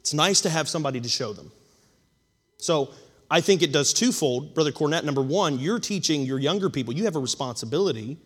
It's 0.00 0.14
nice 0.14 0.40
to 0.42 0.50
have 0.50 0.68
somebody 0.68 1.00
to 1.00 1.08
show 1.08 1.32
them. 1.32 1.50
So 2.58 2.90
I 3.30 3.40
think 3.40 3.62
it 3.62 3.72
does 3.72 3.92
twofold. 3.92 4.54
Brother 4.54 4.72
Cornett, 4.72 5.04
number 5.04 5.22
one, 5.22 5.58
you're 5.58 5.80
teaching 5.80 6.22
your 6.22 6.38
younger 6.38 6.70
people, 6.70 6.94
you 6.94 7.04
have 7.04 7.16
a 7.16 7.20
responsibility 7.20 8.18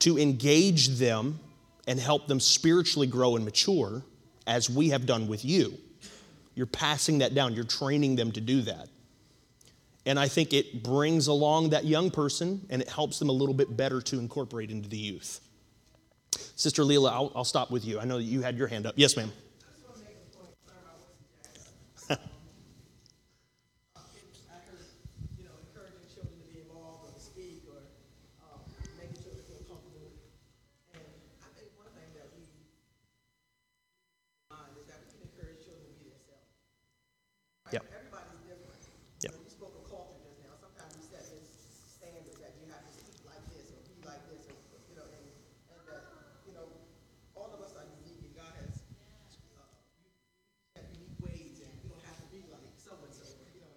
to 0.00 0.18
engage 0.18 0.88
them 0.88 1.40
and 1.86 1.98
help 1.98 2.26
them 2.26 2.40
spiritually 2.40 3.06
grow 3.06 3.36
and 3.36 3.44
mature 3.44 4.02
as 4.46 4.68
we 4.68 4.90
have 4.90 5.06
done 5.06 5.26
with 5.26 5.44
you. 5.44 5.78
You're 6.54 6.66
passing 6.66 7.18
that 7.18 7.34
down, 7.34 7.54
you're 7.54 7.64
training 7.64 8.16
them 8.16 8.32
to 8.32 8.40
do 8.40 8.62
that. 8.62 8.88
And 10.06 10.18
I 10.18 10.28
think 10.28 10.52
it 10.52 10.82
brings 10.82 11.28
along 11.28 11.70
that 11.70 11.86
young 11.86 12.10
person 12.10 12.66
and 12.68 12.82
it 12.82 12.88
helps 12.88 13.18
them 13.18 13.30
a 13.30 13.32
little 13.32 13.54
bit 13.54 13.74
better 13.74 14.02
to 14.02 14.18
incorporate 14.18 14.70
into 14.70 14.88
the 14.88 14.98
youth. 14.98 15.40
Sister 16.56 16.82
Leela, 16.82 17.12
I'll, 17.12 17.32
I'll 17.34 17.44
stop 17.44 17.70
with 17.70 17.84
you. 17.84 18.00
I 18.00 18.04
know 18.04 18.18
you 18.18 18.42
had 18.42 18.56
your 18.56 18.68
hand 18.68 18.86
up. 18.86 18.94
Yes, 18.96 19.16
ma'am. 19.16 19.32
Yep. 37.72 37.82
Everybody's 37.90 38.38
different. 38.46 38.86
Yep. 39.24 39.34
You 39.34 39.50
spoke 39.50 39.74
of 39.74 39.90
culture 39.90 40.20
just 40.22 40.38
now. 40.46 40.54
Sometimes 40.62 40.94
you 40.94 41.02
set 41.10 41.26
this 41.26 41.48
standard 41.90 42.36
that 42.38 42.54
you 42.60 42.70
have 42.70 42.86
to 42.86 42.92
speak 42.94 43.18
like 43.26 43.42
this 43.50 43.66
or 43.74 43.82
be 43.88 43.98
like 44.06 44.22
this, 44.30 44.46
or, 44.46 44.54
you 44.86 44.94
know, 44.94 45.08
and, 45.10 45.26
and 45.74 45.80
that, 45.90 46.06
you 46.46 46.54
know, 46.54 46.70
all 47.34 47.50
of 47.50 47.58
us 47.64 47.74
are 47.74 47.82
unique 47.98 48.20
and 48.30 48.30
God 48.38 48.52
has, 48.62 48.78
uh, 49.58 49.66
you 49.66 50.78
have 50.78 50.86
unique 50.92 51.18
ways 51.18 51.66
and 51.66 51.72
you 51.82 51.90
don't 51.90 52.04
have 52.06 52.20
to 52.22 52.28
be 52.30 52.46
like 52.46 52.62
so 52.78 52.94
and 53.00 53.10
so, 53.10 53.26
you 53.56 53.64
know. 53.64 53.74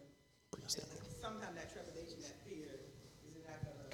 And, 0.53 0.61
and 0.61 1.17
sometimes 1.17 1.57
that 1.57 1.73
trepidation, 1.73 2.21
that 2.21 2.37
fear, 2.45 2.69
is 3.25 3.33
it 3.33 3.49
not 3.49 3.65
gonna 3.65 3.87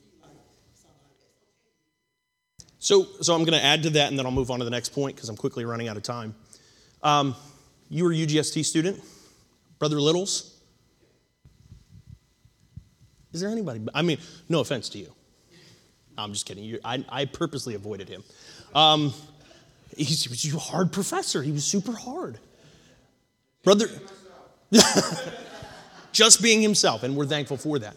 be 0.00 0.08
like 0.24 0.40
somebody 0.72 1.20
else? 1.20 1.36
So, 2.92 3.08
so 3.22 3.34
I'm 3.34 3.44
going 3.44 3.58
to 3.58 3.64
add 3.64 3.84
to 3.84 3.90
that, 3.90 4.10
and 4.10 4.18
then 4.18 4.26
I'll 4.26 4.32
move 4.32 4.50
on 4.50 4.58
to 4.58 4.66
the 4.66 4.70
next 4.70 4.90
point 4.90 5.16
because 5.16 5.30
I'm 5.30 5.36
quickly 5.36 5.64
running 5.64 5.88
out 5.88 5.96
of 5.96 6.02
time. 6.02 6.34
Um, 7.02 7.34
you 7.88 8.04
were 8.04 8.12
a 8.12 8.14
UGST 8.14 8.66
student, 8.66 9.02
Brother 9.78 9.98
Littles. 9.98 10.60
Is 13.32 13.40
there 13.40 13.48
anybody? 13.48 13.80
I 13.94 14.02
mean, 14.02 14.18
no 14.50 14.60
offense 14.60 14.90
to 14.90 14.98
you. 14.98 15.10
I'm 16.18 16.34
just 16.34 16.44
kidding. 16.44 16.64
You, 16.64 16.80
I, 16.84 17.02
I 17.08 17.24
purposely 17.24 17.74
avoided 17.76 18.10
him. 18.10 18.24
Um, 18.74 19.14
he 19.96 20.04
was 20.28 20.54
a 20.54 20.58
hard 20.58 20.92
professor. 20.92 21.42
He 21.42 21.50
was 21.50 21.64
super 21.64 21.92
hard. 21.92 22.38
Brother, 23.64 23.86
just 26.12 26.42
being 26.42 26.60
himself, 26.60 27.04
and 27.04 27.16
we're 27.16 27.24
thankful 27.24 27.56
for 27.56 27.78
that. 27.78 27.96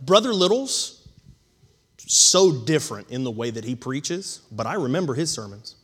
Brother 0.00 0.32
Littles, 0.32 0.95
so 2.06 2.52
different 2.52 3.10
in 3.10 3.24
the 3.24 3.30
way 3.30 3.50
that 3.50 3.64
he 3.64 3.74
preaches, 3.74 4.40
but 4.50 4.66
I 4.66 4.74
remember 4.74 5.14
his 5.14 5.30
sermons. 5.30 5.74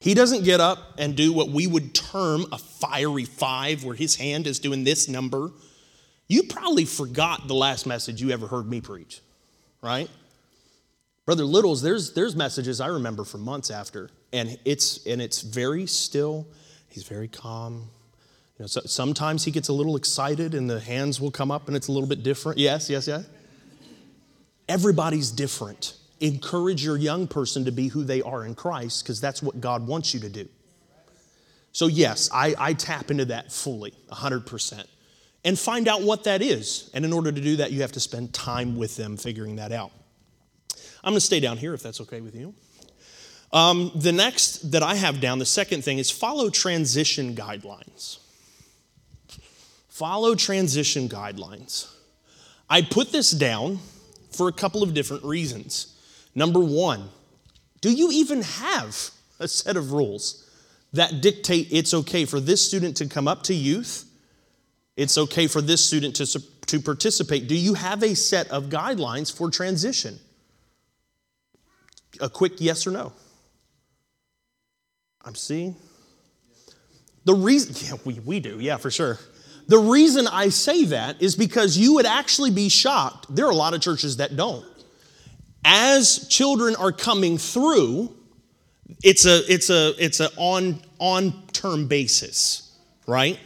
He 0.00 0.14
doesn't 0.14 0.44
get 0.44 0.60
up 0.60 0.94
and 0.98 1.16
do 1.16 1.32
what 1.32 1.50
we 1.50 1.66
would 1.66 1.94
term 1.94 2.46
a 2.50 2.58
fiery 2.58 3.24
five, 3.24 3.84
where 3.84 3.94
his 3.94 4.16
hand 4.16 4.46
is 4.46 4.58
doing 4.58 4.82
this 4.82 5.08
number. 5.08 5.52
You 6.26 6.44
probably 6.44 6.84
forgot 6.84 7.46
the 7.46 7.54
last 7.54 7.86
message 7.86 8.20
you 8.20 8.30
ever 8.30 8.48
heard 8.48 8.68
me 8.68 8.80
preach, 8.80 9.20
right? 9.80 10.10
Brother 11.24 11.44
Littles, 11.44 11.82
there's, 11.82 12.14
there's 12.14 12.34
messages 12.34 12.80
I 12.80 12.88
remember 12.88 13.22
from 13.22 13.42
months 13.42 13.70
after, 13.70 14.10
and 14.32 14.58
it's, 14.64 15.06
and 15.06 15.22
it's 15.22 15.42
very 15.42 15.86
still. 15.86 16.48
He's 16.88 17.04
very 17.04 17.28
calm. 17.28 17.88
You 18.58 18.64
know, 18.64 18.66
so, 18.66 18.80
sometimes 18.86 19.44
he 19.44 19.52
gets 19.52 19.68
a 19.68 19.72
little 19.72 19.94
excited 19.94 20.54
and 20.54 20.68
the 20.68 20.80
hands 20.80 21.20
will 21.20 21.30
come 21.30 21.50
up 21.52 21.68
and 21.68 21.76
it's 21.76 21.86
a 21.86 21.92
little 21.92 22.08
bit 22.08 22.24
different. 22.24 22.58
Yes, 22.58 22.90
yes, 22.90 23.06
yes. 23.06 23.24
Everybody's 24.68 25.30
different. 25.30 25.94
Encourage 26.20 26.84
your 26.84 26.96
young 26.96 27.26
person 27.26 27.64
to 27.64 27.72
be 27.72 27.88
who 27.88 28.04
they 28.04 28.22
are 28.22 28.44
in 28.44 28.54
Christ 28.54 29.02
because 29.02 29.20
that's 29.20 29.42
what 29.42 29.60
God 29.60 29.86
wants 29.86 30.14
you 30.14 30.20
to 30.20 30.28
do. 30.28 30.48
So, 31.72 31.86
yes, 31.86 32.28
I, 32.32 32.54
I 32.58 32.74
tap 32.74 33.10
into 33.10 33.24
that 33.26 33.50
fully, 33.50 33.94
100%, 34.10 34.84
and 35.44 35.58
find 35.58 35.88
out 35.88 36.02
what 36.02 36.24
that 36.24 36.42
is. 36.42 36.90
And 36.92 37.04
in 37.04 37.12
order 37.12 37.32
to 37.32 37.40
do 37.40 37.56
that, 37.56 37.72
you 37.72 37.80
have 37.80 37.92
to 37.92 38.00
spend 38.00 38.34
time 38.34 38.76
with 38.76 38.96
them 38.96 39.16
figuring 39.16 39.56
that 39.56 39.72
out. 39.72 39.90
I'm 41.02 41.12
going 41.12 41.14
to 41.14 41.20
stay 41.20 41.40
down 41.40 41.56
here 41.56 41.74
if 41.74 41.82
that's 41.82 42.00
okay 42.02 42.20
with 42.20 42.36
you. 42.36 42.54
Um, 43.52 43.90
the 43.94 44.12
next 44.12 44.72
that 44.72 44.82
I 44.82 44.94
have 44.94 45.20
down, 45.20 45.38
the 45.38 45.46
second 45.46 45.82
thing 45.82 45.98
is 45.98 46.10
follow 46.10 46.48
transition 46.48 47.34
guidelines. 47.34 48.18
Follow 49.88 50.34
transition 50.34 51.08
guidelines. 51.08 51.92
I 52.70 52.82
put 52.82 53.12
this 53.12 53.30
down 53.30 53.80
for 54.34 54.48
a 54.48 54.52
couple 54.52 54.82
of 54.82 54.94
different 54.94 55.24
reasons. 55.24 55.98
Number 56.34 56.60
one, 56.60 57.08
do 57.80 57.92
you 57.92 58.10
even 58.12 58.42
have 58.42 59.10
a 59.38 59.48
set 59.48 59.76
of 59.76 59.92
rules 59.92 60.48
that 60.92 61.20
dictate 61.20 61.68
it's 61.70 61.92
okay 61.94 62.24
for 62.24 62.40
this 62.40 62.66
student 62.66 62.96
to 62.98 63.06
come 63.06 63.28
up 63.28 63.42
to 63.44 63.54
youth? 63.54 64.04
It's 64.96 65.16
okay 65.16 65.46
for 65.46 65.60
this 65.60 65.84
student 65.84 66.16
to, 66.16 66.26
to 66.66 66.80
participate. 66.80 67.48
Do 67.48 67.56
you 67.56 67.74
have 67.74 68.02
a 68.02 68.14
set 68.14 68.48
of 68.50 68.64
guidelines 68.64 69.34
for 69.34 69.50
transition? 69.50 70.18
A 72.20 72.28
quick 72.28 72.54
yes 72.58 72.86
or 72.86 72.90
no. 72.90 73.12
I'm 75.24 75.34
seeing. 75.34 75.76
The 77.24 77.34
reason, 77.34 77.74
yeah, 77.88 77.98
we, 78.04 78.20
we 78.20 78.40
do, 78.40 78.58
yeah, 78.60 78.76
for 78.76 78.90
sure. 78.90 79.18
The 79.68 79.78
reason 79.78 80.26
I 80.26 80.48
say 80.48 80.84
that 80.86 81.22
is 81.22 81.36
because 81.36 81.78
you 81.78 81.94
would 81.94 82.06
actually 82.06 82.50
be 82.50 82.68
shocked. 82.68 83.34
There 83.34 83.46
are 83.46 83.50
a 83.50 83.56
lot 83.56 83.74
of 83.74 83.80
churches 83.80 84.16
that 84.18 84.36
don't. 84.36 84.64
As 85.64 86.26
children 86.28 86.74
are 86.76 86.92
coming 86.92 87.38
through, 87.38 88.14
it's 89.02 89.26
a 89.26 89.40
it's 89.52 89.70
a 89.70 89.94
it's 90.02 90.20
a 90.20 90.30
on 90.36 90.82
on 90.98 91.46
term 91.52 91.86
basis, 91.86 92.76
right? 93.06 93.38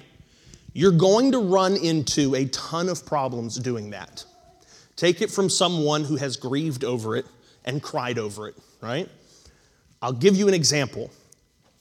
You're 0.73 0.93
going 0.93 1.33
to 1.33 1.39
run 1.39 1.77
into 1.77 2.35
a 2.35 2.47
ton 2.47 2.89
of 2.89 3.07
problems 3.07 3.57
doing 3.57 3.91
that. 3.91 4.25
Take 4.97 5.23
it 5.23 5.31
from 5.31 5.49
someone 5.49 6.05
who 6.05 6.17
has 6.17 6.37
grieved 6.37 6.85
over 6.85 7.17
it 7.17 7.27
and 7.65 7.83
cried 7.83 8.19
over 8.19 8.49
it, 8.49 8.57
right? 8.81 9.09
I'll 10.03 10.13
give 10.13 10.37
you 10.37 10.49
an 10.49 10.55
example. 10.55 11.11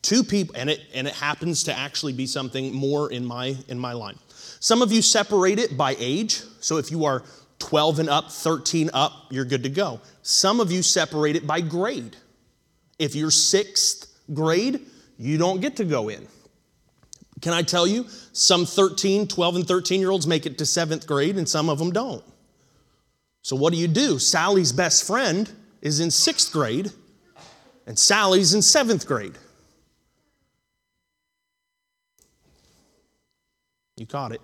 Two 0.02 0.24
people, 0.24 0.56
and 0.56 0.70
it 0.70 0.82
and 0.94 1.08
it 1.08 1.14
happens 1.14 1.64
to 1.64 1.78
actually 1.78 2.14
be 2.14 2.28
something 2.28 2.74
more 2.74 3.12
in 3.12 3.26
my 3.26 3.58
in 3.68 3.80
my 3.80 3.94
line. 3.94 4.18
Some 4.66 4.82
of 4.82 4.92
you 4.92 5.04
separate 5.04 5.60
it 5.60 5.78
by 5.78 5.96
age. 6.00 6.42
So 6.60 6.78
if 6.78 6.90
you 6.90 7.06
are 7.06 7.22
12 7.60 8.00
and 8.00 8.10
up, 8.10 8.32
13 8.32 8.90
up, 8.96 9.28
you're 9.30 9.46
good 9.46 9.62
to 9.62 9.70
go. 9.70 10.02
Some 10.24 10.60
of 10.60 10.72
you 10.72 10.82
separate 10.82 11.36
it 11.36 11.46
by 11.46 11.62
grade. 11.62 12.18
If 12.98 13.14
you're 13.14 13.30
sixth 13.30 14.12
grade, 14.34 14.80
you 15.20 15.38
don't 15.38 15.62
get 15.62 15.76
to 15.76 15.86
go 15.86 16.10
in. 16.10 16.28
Can 17.44 17.54
I 17.54 17.62
tell 17.62 17.86
you, 17.86 18.08
some 18.34 18.66
13, 18.66 19.28
12, 19.28 19.56
and 19.56 19.68
13 19.68 20.00
year 20.00 20.10
olds 20.10 20.26
make 20.26 20.48
it 20.48 20.58
to 20.58 20.66
seventh 20.66 21.06
grade, 21.06 21.38
and 21.38 21.48
some 21.48 21.70
of 21.70 21.78
them 21.78 21.92
don't. 21.92 22.24
So, 23.44 23.56
what 23.56 23.72
do 23.72 23.78
you 23.78 23.88
do? 23.88 24.18
Sally's 24.18 24.72
best 24.72 25.06
friend 25.06 25.48
is 25.84 26.00
in 26.00 26.10
sixth 26.10 26.52
grade, 26.52 26.92
and 27.86 28.00
Sally's 28.00 28.56
in 28.56 28.64
seventh 28.64 29.06
grade. 29.06 29.36
You 33.98 34.08
caught 34.08 34.32
it. 34.32 34.42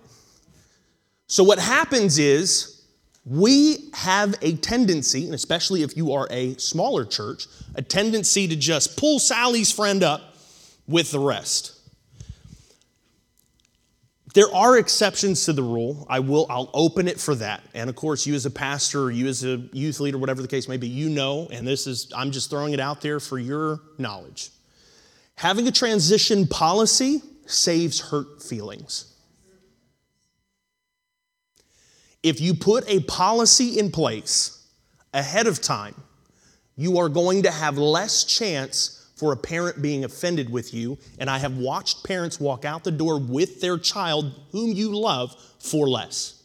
So, 1.32 1.42
what 1.42 1.58
happens 1.58 2.18
is 2.18 2.82
we 3.24 3.88
have 3.94 4.34
a 4.42 4.56
tendency, 4.56 5.24
and 5.24 5.34
especially 5.34 5.82
if 5.82 5.96
you 5.96 6.12
are 6.12 6.28
a 6.30 6.58
smaller 6.58 7.06
church, 7.06 7.46
a 7.74 7.80
tendency 7.80 8.46
to 8.48 8.54
just 8.54 8.98
pull 8.98 9.18
Sally's 9.18 9.72
friend 9.72 10.02
up 10.02 10.36
with 10.86 11.10
the 11.10 11.18
rest. 11.18 11.72
There 14.34 14.54
are 14.54 14.76
exceptions 14.76 15.46
to 15.46 15.54
the 15.54 15.62
rule. 15.62 16.06
I 16.10 16.18
will, 16.20 16.46
I'll 16.50 16.68
open 16.74 17.08
it 17.08 17.18
for 17.18 17.34
that. 17.36 17.62
And 17.72 17.88
of 17.88 17.96
course, 17.96 18.26
you 18.26 18.34
as 18.34 18.44
a 18.44 18.50
pastor 18.50 19.04
or 19.04 19.10
you 19.10 19.26
as 19.26 19.42
a 19.42 19.56
youth 19.72 20.00
leader, 20.00 20.18
whatever 20.18 20.42
the 20.42 20.48
case 20.48 20.68
may 20.68 20.76
be, 20.76 20.88
you 20.88 21.08
know, 21.08 21.48
and 21.50 21.66
this 21.66 21.86
is, 21.86 22.12
I'm 22.14 22.30
just 22.30 22.50
throwing 22.50 22.74
it 22.74 22.80
out 22.80 23.00
there 23.00 23.20
for 23.20 23.38
your 23.38 23.80
knowledge. 23.96 24.50
Having 25.36 25.66
a 25.66 25.72
transition 25.72 26.46
policy 26.46 27.22
saves 27.46 28.00
hurt 28.00 28.42
feelings. 28.42 29.11
If 32.22 32.40
you 32.40 32.54
put 32.54 32.88
a 32.88 33.00
policy 33.00 33.78
in 33.78 33.90
place 33.90 34.66
ahead 35.12 35.46
of 35.46 35.60
time, 35.60 35.94
you 36.76 36.98
are 36.98 37.08
going 37.08 37.42
to 37.42 37.50
have 37.50 37.76
less 37.78 38.24
chance 38.24 39.10
for 39.16 39.32
a 39.32 39.36
parent 39.36 39.80
being 39.80 40.04
offended 40.04 40.50
with 40.50 40.74
you. 40.74 40.98
And 41.18 41.30
I 41.30 41.38
have 41.38 41.56
watched 41.56 42.04
parents 42.04 42.40
walk 42.40 42.64
out 42.64 42.82
the 42.82 42.90
door 42.90 43.18
with 43.18 43.60
their 43.60 43.78
child, 43.78 44.32
whom 44.50 44.72
you 44.72 44.98
love, 44.98 45.36
for 45.58 45.88
less. 45.88 46.42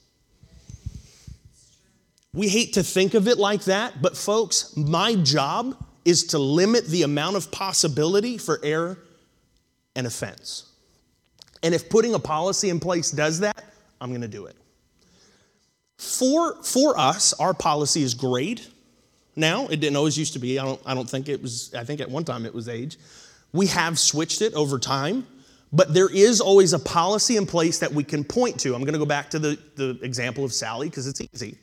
We 2.33 2.49
hate 2.49 2.73
to 2.73 2.83
think 2.83 3.15
of 3.15 3.27
it 3.27 3.39
like 3.39 3.63
that, 3.63 4.01
but 4.01 4.15
folks, 4.15 4.77
my 4.77 5.15
job 5.15 5.75
is 6.05 6.25
to 6.25 6.37
limit 6.39 6.85
the 6.85 7.01
amount 7.01 7.35
of 7.35 7.51
possibility 7.51 8.37
for 8.37 8.59
error 8.63 8.99
and 9.95 10.05
offense. 10.05 10.71
And 11.63 11.73
if 11.73 11.89
putting 11.89 12.13
a 12.13 12.19
policy 12.19 12.69
in 12.69 12.79
place 12.79 13.09
does 13.09 13.39
that, 13.39 13.63
I'm 13.99 14.09
going 14.09 14.21
to 14.21 14.27
do 14.27 14.45
it. 14.45 14.55
For, 15.97 16.61
for 16.63 16.97
us, 16.97 17.33
our 17.33 17.53
policy 17.53 18.03
is 18.03 18.13
grade. 18.13 18.61
Now, 19.35 19.67
it 19.67 19.79
didn't 19.79 19.97
always 19.97 20.17
used 20.17 20.33
to 20.33 20.39
be. 20.39 20.59
I 20.59 20.65
don't, 20.65 20.81
I 20.85 20.93
don't 20.93 21.09
think 21.09 21.29
it 21.29 21.41
was, 21.41 21.73
I 21.73 21.83
think 21.83 22.01
at 22.01 22.09
one 22.09 22.23
time 22.23 22.45
it 22.45 22.53
was 22.53 22.69
age. 22.69 22.97
We 23.53 23.67
have 23.67 23.97
switched 23.97 24.41
it 24.41 24.53
over 24.53 24.79
time, 24.79 25.25
but 25.71 25.93
there 25.93 26.09
is 26.09 26.41
always 26.41 26.73
a 26.73 26.79
policy 26.79 27.37
in 27.37 27.45
place 27.45 27.79
that 27.79 27.91
we 27.91 28.03
can 28.03 28.23
point 28.23 28.59
to. 28.61 28.75
I'm 28.75 28.81
going 28.81 28.93
to 28.93 28.99
go 28.99 29.05
back 29.05 29.29
to 29.31 29.39
the, 29.39 29.59
the 29.75 29.99
example 30.01 30.43
of 30.43 30.53
Sally 30.53 30.89
because 30.89 31.07
it's 31.07 31.21
easy. 31.21 31.57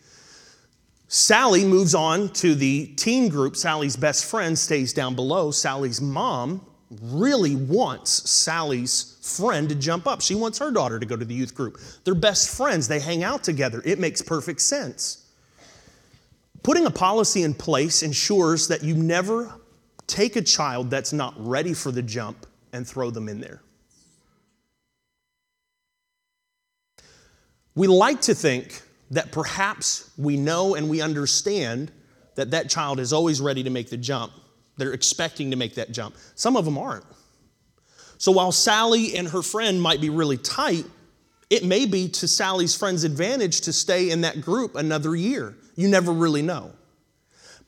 Sally 1.09 1.65
moves 1.65 1.95
on 1.95 2.29
to 2.31 2.55
the 2.55 2.87
teen 2.97 3.29
group. 3.29 3.57
Sally's 3.57 3.97
best 3.97 4.25
friend 4.25 4.59
stays 4.59 4.93
down 4.93 5.15
below. 5.15 5.51
Sally's 5.51 6.01
mom 6.01 6.65
really 7.03 7.55
wants 7.55 8.29
Sally's 8.29 9.14
friend 9.25 9.69
to 9.71 9.75
jump 9.75 10.07
up. 10.07 10.21
She 10.21 10.35
wants 10.35 10.59
her 10.59 10.71
daughter 10.71 11.01
to 11.01 11.07
go 11.07 11.17
to 11.17 11.25
the 11.25 11.35
youth 11.35 11.55
group. 11.55 11.81
They're 12.05 12.15
best 12.15 12.55
friends, 12.55 12.89
they 12.89 13.01
hang 13.01 13.25
out 13.25 13.43
together. 13.43 13.81
It 13.85 13.99
makes 13.99 14.21
perfect 14.21 14.61
sense. 14.61 15.25
Putting 16.63 16.87
a 16.87 16.91
policy 16.91 17.43
in 17.43 17.55
place 17.55 18.03
ensures 18.03 18.69
that 18.69 18.83
you 18.83 18.95
never 18.95 19.55
take 20.07 20.37
a 20.37 20.43
child 20.43 20.91
that's 20.91 21.13
not 21.13 21.35
ready 21.39 21.73
for 21.73 21.91
the 21.91 22.03
jump 22.03 22.47
and 22.73 22.87
throw 22.87 23.11
them 23.11 23.29
in 23.29 23.41
there. 23.41 23.63
We 27.75 27.87
like 27.87 28.21
to 28.23 28.35
think 28.35 28.83
that 29.11 29.33
perhaps 29.33 30.11
we 30.17 30.37
know 30.37 30.75
and 30.75 30.89
we 30.89 31.01
understand 31.01 31.91
that 32.35 32.51
that 32.51 32.69
child 32.69 33.01
is 33.01 33.13
always 33.13 33.41
ready 33.41 33.63
to 33.63 33.71
make 33.71 33.91
the 33.91 33.97
jump. 33.97 34.33
They're 34.77 34.93
expecting 34.93 35.51
to 35.51 35.57
make 35.57 35.75
that 35.77 35.93
jump. 35.93 36.17
Some 36.35 36.57
of 36.57 36.65
them 36.65 36.79
aren't. 36.79 37.05
So 38.25 38.33
while 38.33 38.53
Sally 38.53 39.19
and 39.19 39.29
her 39.29 39.43
friend 39.43 39.83
might 39.83 40.01
be 40.01 40.09
really 40.09 40.39
tight, 40.39 40.87
it 41.51 41.63
may 41.63 41.85
be 41.85 42.09
to 42.09 42.27
Sally's 42.27 42.75
friend's 42.75 43.05
advantage 43.05 43.61
to 43.61 43.73
stay 43.75 44.09
in 44.09 44.23
that 44.23 44.41
group 44.41 44.77
another 44.77 45.15
year. 45.15 45.55
You 45.77 45.89
never 45.89 46.11
really 46.11 46.41
know. 46.41 46.73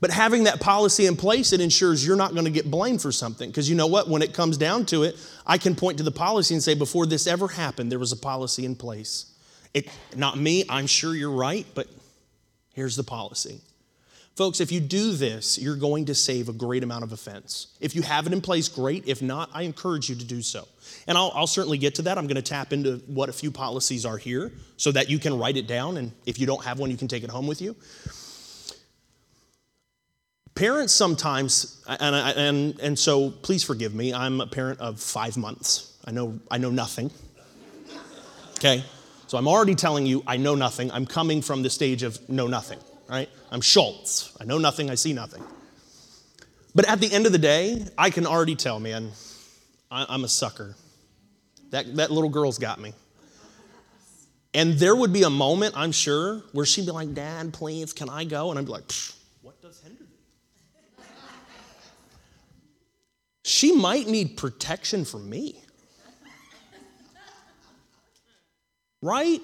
But 0.01 0.11
having 0.11 0.45
that 0.45 0.59
policy 0.59 1.05
in 1.05 1.15
place, 1.15 1.53
it 1.53 1.61
ensures 1.61 2.07
you're 2.07 2.17
not 2.17 2.33
going 2.33 2.47
to 2.47 2.51
get 2.51 2.71
blamed 2.71 3.03
for 3.03 3.13
something. 3.13 3.51
Because 3.51 3.69
you 3.69 3.77
know 3.77 3.87
what? 3.87 4.09
When 4.09 4.23
it 4.23 4.33
comes 4.33 4.57
down 4.57 4.87
to 4.87 5.03
it, 5.03 5.17
I 5.47 5.59
can 5.59 5.75
point 5.75 5.99
to 5.99 6.05
the 6.05 6.11
policy 6.11 6.55
and 6.55 6.63
say, 6.63 6.73
before 6.73 7.05
this 7.05 7.27
ever 7.27 7.49
happened, 7.49 7.93
there 7.93 7.99
was 7.99 8.13
a 8.13 8.17
policy 8.17 8.65
in 8.65 8.77
place. 8.77 9.35
It, 9.75 9.91
not 10.17 10.39
me, 10.39 10.65
I'm 10.71 10.87
sure 10.87 11.15
you're 11.15 11.31
right, 11.31 11.67
but 11.75 11.87
here's 12.73 12.97
the 12.97 13.05
policy. 13.05 13.61
Folks, 14.37 14.61
if 14.61 14.70
you 14.70 14.80
do 14.80 15.12
this, 15.12 15.59
you're 15.59 15.76
going 15.76 16.05
to 16.05 16.14
save 16.14 16.51
a 16.51 16.53
great 16.53 16.82
amount 16.82 17.03
of 17.03 17.11
offense. 17.11 17.68
If 17.80 17.97
you 17.97 18.03
have 18.03 18.26
it 18.26 18.34
in 18.34 18.43
place, 18.43 18.68
great. 18.68 19.09
If 19.09 19.22
not, 19.22 19.49
I 19.55 19.62
encourage 19.62 20.11
you 20.11 20.14
to 20.14 20.24
do 20.26 20.43
so. 20.43 20.68
And 21.07 21.16
I'll, 21.16 21.32
I'll, 21.34 21.47
certainly 21.47 21.78
get 21.78 21.95
to 21.95 22.03
that. 22.03 22.18
I'm 22.18 22.26
going 22.26 22.37
to 22.37 22.43
tap 22.43 22.74
into 22.74 22.97
what 23.07 23.30
a 23.30 23.32
few 23.32 23.51
policies 23.51 24.05
are 24.05 24.18
here 24.18 24.53
so 24.76 24.93
that 24.93 25.09
you 25.09 25.18
can 25.18 25.39
write 25.39 25.57
it 25.57 25.66
down. 25.66 25.97
And 25.97 26.12
if 26.26 26.39
you 26.39 26.47
don't 26.47 26.62
have 26.66 26.78
one, 26.78 26.91
you 26.91 26.99
can 26.99 27.09
take 27.09 27.24
it 27.24 27.30
home 27.30 27.47
with 27.47 27.62
you. 27.62 27.74
Parents 30.55 30.93
sometimes, 30.93 31.82
and, 31.89 32.14
and, 32.14 32.80
and 32.80 32.99
so 32.99 33.30
please 33.30 33.64
forgive 33.64 33.95
me, 33.95 34.12
I'm 34.12 34.43
a 34.43 34.47
parent 34.47 34.80
of 34.80 35.01
five 35.01 35.39
months. 35.39 35.97
I 36.05 36.11
know, 36.11 36.39
I 36.51 36.59
know 36.59 36.70
nothing. 36.70 37.11
Okay? 38.59 38.84
So 39.28 39.39
I'm 39.39 39.49
already 39.49 39.74
telling 39.74 40.05
you 40.05 40.22
I 40.26 40.37
know 40.37 40.55
nothing. 40.55 40.93
I'm 40.93 41.07
coming 41.07 41.41
from 41.41 41.62
the 41.62 41.70
stage 41.70 42.03
of 42.03 42.28
know 42.28 42.47
nothing 42.47 42.78
right? 43.09 43.29
I'm 43.51 43.61
Schultz. 43.61 44.37
I 44.41 44.45
know 44.45 44.59
nothing, 44.59 44.91
I 44.91 44.95
see 44.95 45.13
nothing. 45.13 45.43
But 46.75 46.89
at 46.89 47.01
the 47.01 47.13
end 47.13 47.27
of 47.27 47.33
the 47.33 47.39
day, 47.39 47.87
I 47.97 48.11
can 48.11 48.27
already 48.27 48.55
tell, 48.55 48.79
man, 48.79 49.11
I'm 49.91 50.25
a 50.25 50.29
sucker. 50.29 50.75
That, 51.71 51.97
that 51.97 52.11
little 52.11 52.29
girl's 52.29 52.59
got 52.59 52.81
me. 52.81 52.93
And 54.53 54.75
there 54.75 54.97
would 54.97 55.13
be 55.13 55.23
a 55.23 55.31
moment, 55.31 55.75
I'm 55.77 55.93
sure, 55.93 56.43
where 56.53 56.65
she'd 56.65 56.87
be 56.87 56.93
like, 56.93 57.15
Dad, 57.15 57.53
please, 57.53 57.93
can 57.93 58.09
I 58.09 58.25
go? 58.25 58.51
And 58.51 58.59
I'd 58.59 58.65
be 58.65 58.73
like, 58.73 58.91
what 59.43 59.61
does 59.61 59.81
hinder 59.81 60.03
thee? 60.03 61.05
she 63.45 63.73
might 63.73 64.07
need 64.07 64.37
protection 64.37 65.05
from 65.05 65.29
me. 65.29 65.63
Right? 69.03 69.41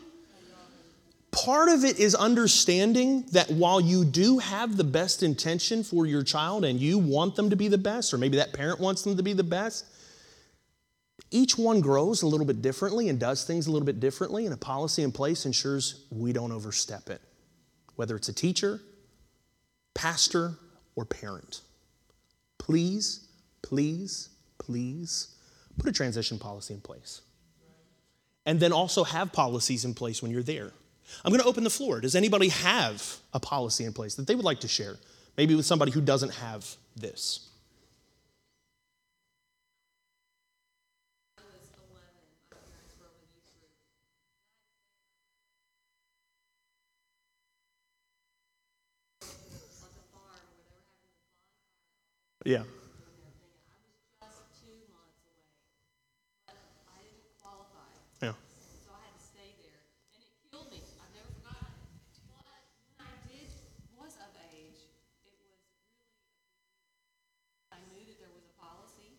Part 1.33 1.71
of 1.71 1.83
it 1.83 1.99
is 1.99 2.15
understanding 2.15 3.25
that 3.33 3.51
while 3.51 3.81
you 3.81 4.05
do 4.05 4.39
have 4.39 4.77
the 4.77 4.85
best 4.85 5.23
intention 5.23 5.83
for 5.83 6.07
your 6.07 6.23
child 6.23 6.63
and 6.65 6.79
you 6.79 6.99
want 6.99 7.37
them 7.37 7.49
to 7.51 7.57
be 7.57 7.69
the 7.69 7.79
best, 7.79 8.13
or 8.13 8.19
maybe 8.19 8.37
that 8.37 8.53
parent 8.53 8.79
wants 8.79 9.03
them 9.03 9.17
to 9.17 9.23
be 9.23 9.33
the 9.33 9.43
best, 9.43 9.87
each 11.31 11.57
one 11.57 11.81
grows 11.81 12.21
a 12.21 12.27
little 12.27 12.45
bit 12.45 12.61
differently 12.61 13.09
and 13.09 13.19
does 13.19 13.45
things 13.45 13.67
a 13.67 13.73
little 13.73 13.87
bit 13.87 13.99
differently, 13.99 14.45
and 14.45 14.53
a 14.53 14.59
policy 14.59 15.03
in 15.03 15.11
place 15.11 15.47
ensures 15.47 16.05
we 16.11 16.35
don't 16.35 16.53
overstep 16.53 17.09
it, 17.09 17.23
whether 17.97 18.15
it's 18.15 18.29
a 18.29 18.35
teacher, 18.35 18.81
pastor, 19.95 20.53
or 20.97 21.07
parent. 21.07 21.63
Please, 22.59 23.27
please, 23.63 24.29
please 24.59 25.29
put 25.79 25.89
a 25.89 25.93
transition 25.93 26.39
policy 26.39 26.75
in 26.75 26.81
place. 26.83 27.23
And 28.45 28.61
then 28.61 28.73
also 28.73 29.05
have 29.05 29.33
policies 29.33 29.87
in 29.87 29.95
place 29.95 30.23
when 30.23 30.31
you're 30.31 30.43
there. 30.43 30.73
I'm 31.25 31.31
going 31.31 31.43
to 31.43 31.49
open 31.49 31.65
the 31.65 31.71
floor. 31.71 32.01
Does 32.01 32.15
anybody 32.15 32.49
have 32.49 33.19
a 33.33 33.41
policy 33.41 33.85
in 33.85 33.93
place 33.93 34.15
that 34.17 34.27
they 34.27 34.35
would 34.35 34.45
like 34.45 34.61
to 34.61 34.69
share? 34.69 34.97
Maybe 35.37 35.55
with 35.55 35.67
somebody 35.67 35.93
who 35.93 36.01
doesn't 36.01 36.33
have 36.35 36.77
this? 36.97 37.49
I 41.39 41.43
was 41.43 41.69
eleven, 41.79 42.27
my 42.51 42.59
parents 42.59 42.95
were 43.01 43.07
over 43.07 43.25
youth 43.33 43.49
group. 43.57 43.73
On 49.23 49.91
the 49.97 50.05
farm 50.13 50.43
where 50.53 50.65
they 50.69 50.77
were 50.77 50.85
having 50.85 51.09
the 51.09 51.23
bonfire 51.25 51.63
Yeah. 52.45 52.65
and 52.65 52.69
everything. 52.69 53.57
I 54.21 54.27
was 54.29 54.37
just 54.37 54.53
two 54.61 54.77
months 54.93 55.23
away. 55.25 55.49
But 56.47 56.59
I 56.93 56.99
didn't 57.07 57.33
qualify. 57.41 57.89
Yeah. 58.21 58.37
So 58.85 58.93
I 58.93 59.01
had 59.09 59.15
to 59.17 59.25
stay 59.25 59.49
there. 59.65 59.81
And 60.13 60.21
it 60.21 60.33
killed 60.51 60.69
me. 60.69 60.85
I've 61.01 61.15
never 61.17 61.31
forgotten 61.41 61.73
it. 61.73 61.89
But 62.29 62.45
when 63.01 63.07
I 63.09 63.17
did, 63.31 63.49
was 63.97 64.19
of 64.21 64.33
age, 64.53 64.77
it 64.83 64.91
was 64.91 65.09
really, 65.25 65.55
I 67.71 67.79
knew 67.95 68.03
that 68.11 68.19
there 68.19 68.33
was 68.35 68.45
a 68.51 68.55
policy. 68.59 69.17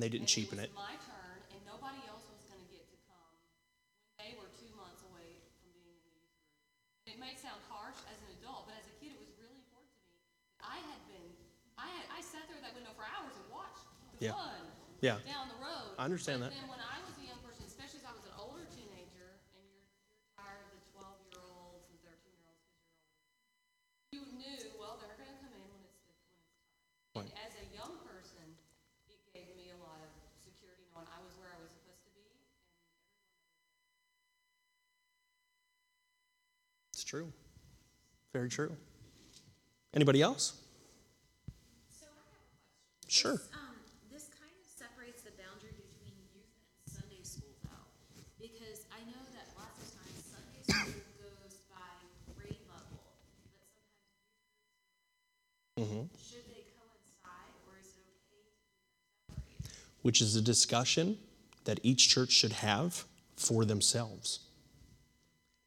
And 0.00 0.08
they 0.08 0.16
didn't 0.16 0.32
cheapen 0.32 0.56
and 0.56 0.64
it. 0.64 0.72
it 0.72 0.80
my 0.80 0.96
turn, 1.04 1.36
and 1.52 1.60
nobody 1.68 2.00
else 2.08 2.24
was 2.24 2.40
gonna 2.48 2.64
get 2.72 2.88
to 2.88 2.96
come 3.04 3.36
they 4.16 4.32
were 4.40 4.48
two 4.56 4.72
months 4.72 5.04
away 5.12 5.28
from 5.44 5.60
being 5.60 5.76
in 5.76 5.92
the 5.92 6.08
youth 6.08 6.24
group. 6.24 6.40
It 7.04 7.20
may 7.20 7.36
sound 7.36 7.60
harsh 7.68 8.00
as 8.08 8.16
an 8.24 8.32
adult, 8.40 8.64
but 8.64 8.80
as 8.80 8.88
a 8.88 8.96
kid, 8.96 9.12
it 9.12 9.20
was 9.20 9.28
really 9.36 9.60
important 9.60 9.92
to 9.92 10.00
me. 10.08 10.16
I 10.64 10.80
had 10.88 11.04
been, 11.04 11.28
I 11.76 11.84
had, 12.00 12.16
I 12.16 12.24
sat 12.24 12.48
there 12.48 12.56
at 12.56 12.64
that 12.64 12.72
window 12.72 12.96
for 12.96 13.04
hours 13.04 13.36
and 13.36 13.44
watched 13.52 13.84
the 14.16 14.24
Yeah. 14.24 14.40
fun 14.40 14.64
Yeah. 15.04 15.20
down 15.28 15.52
the 15.52 15.60
road. 15.60 15.92
I 16.00 16.08
understand 16.08 16.40
But 16.40 16.56
that. 16.56 16.56
Then 16.56 16.72
when 16.72 16.80
I 16.80 16.96
was 17.04 17.12
a 17.20 17.24
young 17.28 17.44
person, 17.44 17.68
especially 17.68 18.00
as 18.00 18.08
I 18.08 18.16
was 18.16 18.24
an 18.24 18.40
older 18.40 18.64
teenager, 18.72 19.36
and 19.52 19.68
you're, 19.68 19.84
you're 20.08 20.24
tired 20.32 20.64
of 20.64 20.80
the 20.80 20.80
twelve-year-olds 20.96 21.92
and 21.92 22.00
thirteen-year-olds 22.00 22.56
because 22.72 22.88
you're 22.88 23.04
older. 23.04 24.16
You 24.16 24.24
knew, 24.40 24.80
well, 24.80 24.96
they're 24.96 25.12
gonna 25.20 25.36
come 25.44 25.52
in 25.52 25.68
when 25.76 25.84
it's, 25.84 26.00
the- 26.08 26.16
when 26.16 26.40
it's 26.40 26.56
time. 26.56 26.56
And 27.20 27.28
Right. 27.28 27.44
as 27.44 27.52
a 27.60 27.68
young 27.76 28.00
person, 28.04 28.56
it 29.08 29.18
gave 29.32 29.48
me 29.56 29.72
a 29.72 29.80
lot 29.80 29.98
of 30.04 30.12
security 30.38 30.84
knowing 30.92 31.08
I 31.10 31.18
was 31.24 31.32
where 31.40 31.48
I 31.50 31.58
was 31.58 31.72
supposed 31.72 32.04
to 32.04 32.12
be. 32.14 32.20
It's 36.92 36.99
true. 37.10 37.32
Very 38.32 38.48
true. 38.48 38.70
Anybody 39.92 40.22
else? 40.22 40.54
So 41.90 42.06
I 42.06 42.14
have 42.14 42.22
a 42.22 42.30
question. 42.30 43.10
Sure. 43.10 43.32
This, 43.32 43.50
um, 43.50 43.74
this 44.14 44.30
kind 44.38 44.54
of 44.54 44.62
separates 44.62 45.26
the 45.26 45.34
boundary 45.34 45.74
between 45.74 46.14
youth 46.30 46.54
and 46.54 46.86
Sunday 46.86 47.18
school 47.26 47.50
though. 47.66 47.90
Because 48.38 48.86
I 48.94 49.02
know 49.10 49.18
that 49.34 49.50
lots 49.58 49.74
of 49.82 49.90
times 49.90 50.22
Sunday 50.22 50.62
school 50.62 51.02
goes 51.18 51.58
by 51.66 51.90
grade 52.38 52.62
level, 52.70 53.02
but 53.50 53.58
sometimes 55.82 56.14
should 56.22 56.46
they 56.46 56.62
coincide 56.78 57.58
or 57.66 57.74
is 57.82 57.90
it 57.90 58.06
okay 58.06 58.38
to 58.38 58.54
do 58.54 59.34
them 59.34 59.34
separate? 59.34 59.66
Which 60.06 60.22
is 60.22 60.38
a 60.38 60.42
discussion 60.42 61.18
that 61.66 61.82
each 61.82 62.06
church 62.06 62.30
should 62.30 62.62
have 62.62 63.02
for 63.34 63.66
themselves. 63.66 64.46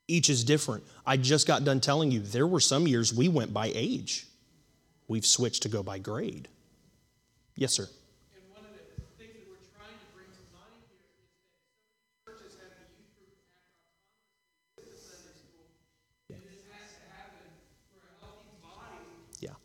Each 0.07 0.29
is 0.29 0.43
different. 0.43 0.83
I 1.05 1.15
just 1.17 1.47
got 1.47 1.63
done 1.63 1.79
telling 1.79 2.11
you 2.11 2.19
there 2.19 2.47
were 2.47 2.59
some 2.59 2.87
years 2.87 3.13
we 3.13 3.29
went 3.29 3.53
by 3.53 3.71
age. 3.73 4.27
We've 5.07 5.25
switched 5.25 5.63
to 5.63 5.69
go 5.69 5.81
by 5.83 5.99
grade. 5.99 6.47
Yes, 7.55 7.73
sir. 7.73 7.87
And 8.35 8.43
one 8.51 8.65
of 8.67 8.73
the 8.75 8.83
things 9.15 9.31
that 9.39 9.47
we're 9.47 9.63
trying 9.77 9.95
to 9.95 10.07
bring 10.11 10.27
to 10.27 10.43
mind 10.51 10.83
here 10.91 11.07
is 11.07 11.23
that 11.23 11.31
so 11.31 12.35
many 12.35 12.51
churches 12.51 12.51
have 12.59 12.73
the 12.75 12.87
youth 12.99 13.13
group 13.15 13.31
act 13.55 13.63
autonomously 13.63 14.75
with 14.75 14.91
the 14.91 14.99
Sunday 14.99 15.35
school. 15.39 15.63
And 16.35 16.41
this 16.51 16.67
has 16.67 16.99
to 16.99 17.03
happen 17.15 17.47
for 17.93 18.03
a 18.03 18.13
healthy 18.19 18.51
body 18.59 19.07
Yeah. 19.39 19.55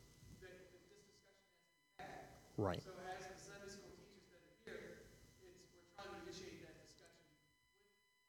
that, 0.43 0.55
that 0.55 0.71
this 0.87 1.03
discussion 1.03 1.51
has 1.59 1.67
to 1.67 1.83
be 1.83 1.99
had. 1.99 2.31
Right. 2.61 2.83
So 2.87 2.95
as 3.11 3.27
the 3.27 3.35
Sunday 3.43 3.71
school 3.75 3.91
teachers 3.99 4.31
that 4.31 4.43
are 4.47 4.59
here, 4.69 5.03
it's, 5.03 5.67
we're 5.75 5.91
trying 5.99 6.15
to 6.15 6.19
initiate 6.29 6.63
that 6.63 6.79
discussion. 6.79 7.27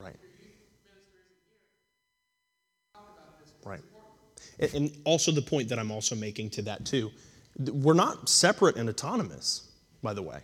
Right. 0.01 0.15
Your 0.23 0.33
youth 0.39 0.55
minister 0.87 1.19
isn't 1.19 1.41
here. 1.51 1.61
Talk 2.95 3.11
about 3.11 3.43
this. 3.43 3.51
Right. 3.67 3.83
And- 4.59 4.91
also 5.05 5.31
the 5.31 5.41
point 5.41 5.69
that 5.69 5.79
I'm 5.79 5.91
also 5.91 6.15
making 6.15 6.51
to 6.51 6.61
that 6.63 6.85
too, 6.85 7.11
we're 7.57 7.93
not 7.93 8.29
separate 8.29 8.75
and 8.75 8.89
autonomous, 8.89 9.69
by 10.01 10.13
the 10.13 10.21
way. 10.21 10.41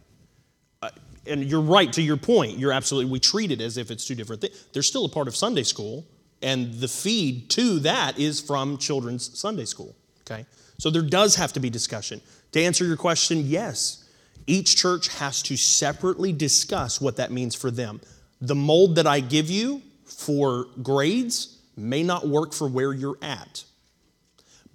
Uh, 0.81 0.89
and 1.27 1.43
you're 1.43 1.61
right 1.61 1.91
to 1.93 2.01
your 2.01 2.17
point. 2.17 2.57
You're 2.57 2.71
absolutely. 2.71 3.11
We 3.11 3.19
treat 3.19 3.51
it 3.51 3.61
as 3.61 3.77
if 3.77 3.91
it's 3.91 4.05
two 4.05 4.15
different 4.15 4.41
things. 4.41 4.65
They're 4.73 4.83
still 4.83 5.05
a 5.05 5.09
part 5.09 5.27
of 5.27 5.35
Sunday 5.35 5.63
school, 5.63 6.05
and 6.41 6.73
the 6.75 6.87
feed 6.87 7.49
to 7.51 7.79
that 7.79 8.19
is 8.19 8.39
from 8.41 8.77
children's 8.77 9.37
Sunday 9.37 9.65
school. 9.65 9.95
Okay, 10.21 10.45
so 10.77 10.89
there 10.89 11.01
does 11.01 11.35
have 11.35 11.53
to 11.53 11.59
be 11.59 11.69
discussion. 11.69 12.21
To 12.51 12.61
answer 12.61 12.85
your 12.85 12.97
question, 12.97 13.43
yes, 13.45 14.05
each 14.47 14.75
church 14.75 15.07
has 15.17 15.41
to 15.43 15.57
separately 15.57 16.31
discuss 16.33 17.01
what 17.01 17.17
that 17.17 17.31
means 17.31 17.55
for 17.55 17.71
them. 17.71 18.01
The 18.41 18.55
mold 18.55 18.95
that 18.95 19.07
I 19.07 19.19
give 19.19 19.49
you 19.49 19.81
for 20.05 20.67
grades 20.81 21.57
may 21.75 22.03
not 22.03 22.27
work 22.27 22.53
for 22.53 22.67
where 22.67 22.93
you're 22.93 23.17
at, 23.21 23.63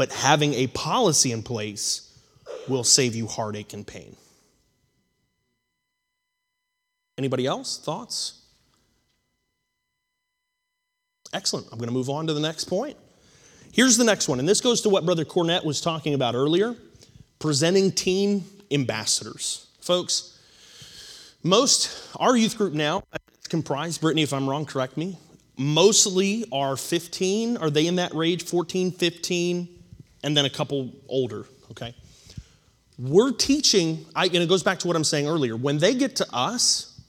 but 0.01 0.11
having 0.13 0.55
a 0.55 0.67
policy 0.69 1.31
in 1.31 1.43
place 1.43 2.19
will 2.69 2.85
save 2.85 3.15
you 3.15 3.27
heartache 3.27 3.75
and 3.75 3.87
pain. 3.87 4.17
Anybody 7.19 7.45
else? 7.45 7.79
Thoughts? 7.79 8.41
Excellent. 11.35 11.67
I'm 11.71 11.77
going 11.77 11.91
to 11.91 11.93
move 11.93 12.09
on 12.09 12.27
to 12.29 12.33
the 12.33 12.41
next 12.41 12.65
point. 12.65 12.97
Here's 13.73 13.99
the 13.99 14.05
next 14.05 14.27
one, 14.27 14.39
and 14.39 14.49
this 14.49 14.63
goes 14.63 14.81
to 14.81 14.89
what 14.89 15.05
Brother 15.05 15.27
Cornett 15.27 15.67
was 15.67 15.83
talking 15.83 16.15
about 16.15 16.35
earlier 16.35 16.75
presenting 17.39 17.93
teen 17.93 18.47
ambassadors. 18.71 19.67
Folks, 19.83 20.41
most, 21.43 22.09
our 22.17 22.35
youth 22.39 22.57
group 22.57 22.73
now, 22.73 23.03
comprised, 23.51 24.01
Brittany, 24.01 24.23
if 24.23 24.33
I'm 24.33 24.49
wrong, 24.49 24.65
correct 24.65 24.97
me, 24.97 25.19
mostly 25.59 26.47
are 26.53 26.79
15. 26.79 27.59
Are 27.59 27.69
they 27.69 27.87
in 27.87 27.97
that 27.97 28.15
range? 28.15 28.45
14, 28.45 28.93
15, 28.93 29.80
and 30.23 30.37
then 30.37 30.45
a 30.45 30.51
couple 30.51 30.93
older, 31.09 31.47
okay? 31.71 31.95
We're 32.99 33.33
teaching, 33.33 34.05
I, 34.15 34.27
and 34.27 34.37
it 34.37 34.49
goes 34.49 34.63
back 34.63 34.79
to 34.81 34.87
what 34.87 34.97
I'm 34.97 35.05
saying 35.05 35.27
earlier. 35.27 35.57
When 35.57 35.79
they 35.79 35.95
get 35.95 36.17
to 36.17 36.27
us, 36.35 37.01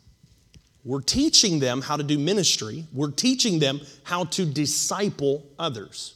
we're 0.84 1.02
teaching 1.02 1.60
them 1.60 1.82
how 1.82 1.98
to 1.98 2.04
do 2.04 2.18
ministry, 2.18 2.86
we're 2.94 3.12
teaching 3.12 3.60
them 3.60 3.82
how 4.04 4.26
to 4.26 4.46
disciple 4.46 5.46
others. 5.60 6.16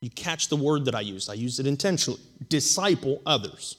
You 0.00 0.10
catch 0.10 0.48
the 0.48 0.56
word 0.56 0.84
that 0.84 0.94
I 0.94 1.00
used, 1.00 1.30
I 1.30 1.34
used 1.34 1.58
it 1.58 1.66
intentionally 1.66 2.20
disciple 2.48 3.22
others. 3.26 3.76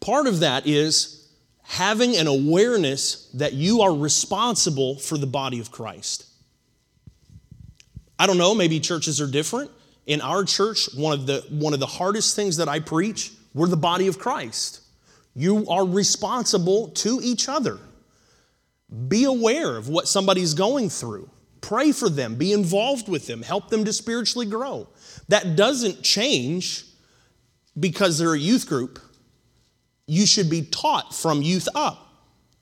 Part 0.00 0.26
of 0.26 0.40
that 0.40 0.66
is 0.66 1.28
having 1.62 2.16
an 2.16 2.26
awareness 2.26 3.30
that 3.34 3.52
you 3.52 3.82
are 3.82 3.94
responsible 3.94 4.96
for 4.98 5.18
the 5.18 5.26
body 5.26 5.60
of 5.60 5.70
Christ. 5.70 6.25
I 8.18 8.26
don't 8.26 8.38
know, 8.38 8.54
maybe 8.54 8.80
churches 8.80 9.20
are 9.20 9.26
different. 9.26 9.70
In 10.06 10.20
our 10.20 10.44
church, 10.44 10.88
one 10.94 11.12
of 11.12 11.26
the, 11.26 11.44
one 11.50 11.74
of 11.74 11.80
the 11.80 11.86
hardest 11.86 12.36
things 12.36 12.56
that 12.58 12.68
I 12.68 12.80
preach, 12.80 13.32
we're 13.54 13.66
the 13.66 13.76
body 13.76 14.06
of 14.06 14.18
Christ. 14.18 14.80
You 15.34 15.66
are 15.68 15.84
responsible 15.84 16.88
to 16.88 17.20
each 17.22 17.48
other. 17.48 17.78
Be 19.08 19.24
aware 19.24 19.76
of 19.76 19.88
what 19.88 20.08
somebody's 20.08 20.54
going 20.54 20.88
through. 20.88 21.28
Pray 21.60 21.90
for 21.90 22.08
them, 22.08 22.36
be 22.36 22.52
involved 22.52 23.08
with 23.08 23.26
them, 23.26 23.42
help 23.42 23.68
them 23.68 23.84
to 23.84 23.92
spiritually 23.92 24.46
grow. 24.46 24.88
That 25.28 25.56
doesn't 25.56 26.02
change 26.02 26.84
because 27.78 28.18
they're 28.18 28.34
a 28.34 28.38
youth 28.38 28.68
group. 28.68 29.00
You 30.06 30.26
should 30.26 30.48
be 30.48 30.62
taught 30.62 31.14
from 31.14 31.42
youth 31.42 31.68
up. 31.74 32.06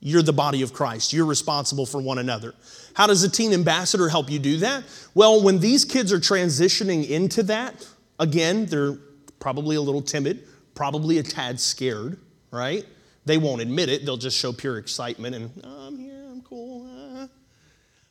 You're 0.00 0.22
the 0.22 0.32
body 0.32 0.62
of 0.62 0.72
Christ. 0.72 1.12
You're 1.12 1.26
responsible 1.26 1.86
for 1.86 2.00
one 2.00 2.18
another. 2.18 2.54
How 2.94 3.06
does 3.06 3.22
a 3.24 3.28
teen 3.28 3.52
ambassador 3.52 4.08
help 4.08 4.30
you 4.30 4.38
do 4.38 4.58
that? 4.58 4.84
Well, 5.14 5.42
when 5.42 5.58
these 5.58 5.84
kids 5.84 6.12
are 6.12 6.20
transitioning 6.20 7.08
into 7.08 7.42
that, 7.44 7.86
again, 8.18 8.66
they're 8.66 8.96
probably 9.40 9.76
a 9.76 9.80
little 9.80 10.02
timid, 10.02 10.44
probably 10.74 11.18
a 11.18 11.22
tad 11.22 11.60
scared, 11.60 12.18
right? 12.50 12.86
They 13.26 13.36
won't 13.36 13.60
admit 13.60 13.88
it. 13.88 14.04
They'll 14.04 14.16
just 14.16 14.38
show 14.38 14.52
pure 14.52 14.78
excitement 14.78 15.34
and, 15.34 15.50
oh, 15.64 15.88
I'm 15.88 15.98
here, 15.98 16.24
I'm 16.30 16.40
cool. 16.42 16.88
ah." 16.88 17.28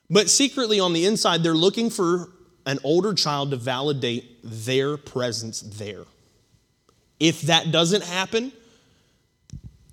But 0.10 0.30
secretly 0.30 0.80
on 0.80 0.94
the 0.94 1.06
inside, 1.06 1.44
they're 1.44 1.54
looking 1.54 1.90
for 1.90 2.30
an 2.66 2.80
older 2.84 3.14
child 3.14 3.52
to 3.52 3.58
validate 3.58 4.40
their 4.44 4.98
presence 4.98 5.62
there. 5.62 6.04
If 7.20 7.42
that 7.44 7.72
doesn't 7.72 8.04
happen, 8.04 8.52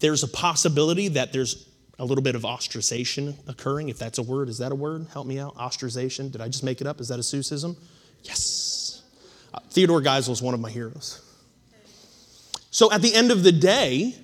there's 0.01 0.23
a 0.23 0.29
possibility 0.29 1.09
that 1.09 1.33
there's 1.33 1.67
a 2.01 2.05
little 2.05 2.25
bit 2.25 2.35
of 2.35 2.43
ostracization 2.43 3.37
occurring, 3.47 3.91
if 3.91 3.99
that's 3.99 4.17
a 4.17 4.23
word. 4.23 4.49
Is 4.49 4.59
that 4.59 4.73
a 4.73 4.75
word? 4.75 5.07
Help 5.13 5.27
me 5.27 5.39
out. 5.39 5.55
Ostracization. 5.57 6.33
Did 6.33 6.41
I 6.41 6.49
just 6.49 6.65
make 6.65 6.81
it 6.81 6.87
up? 6.87 6.99
Is 6.99 7.09
that 7.09 7.19
a 7.19 7.23
Seussism? 7.23 7.77
Yes. 8.23 9.03
Uh, 9.53 9.61
Theodore 9.69 10.01
Geisel 10.01 10.31
is 10.31 10.41
one 10.41 10.55
of 10.55 10.61
my 10.61 10.71
heroes. 10.71 11.21
So 12.71 12.91
at 12.91 13.03
the 13.03 13.15
end 13.15 13.31
of 13.31 13.43
the 13.43 13.53
day, 13.53 14.15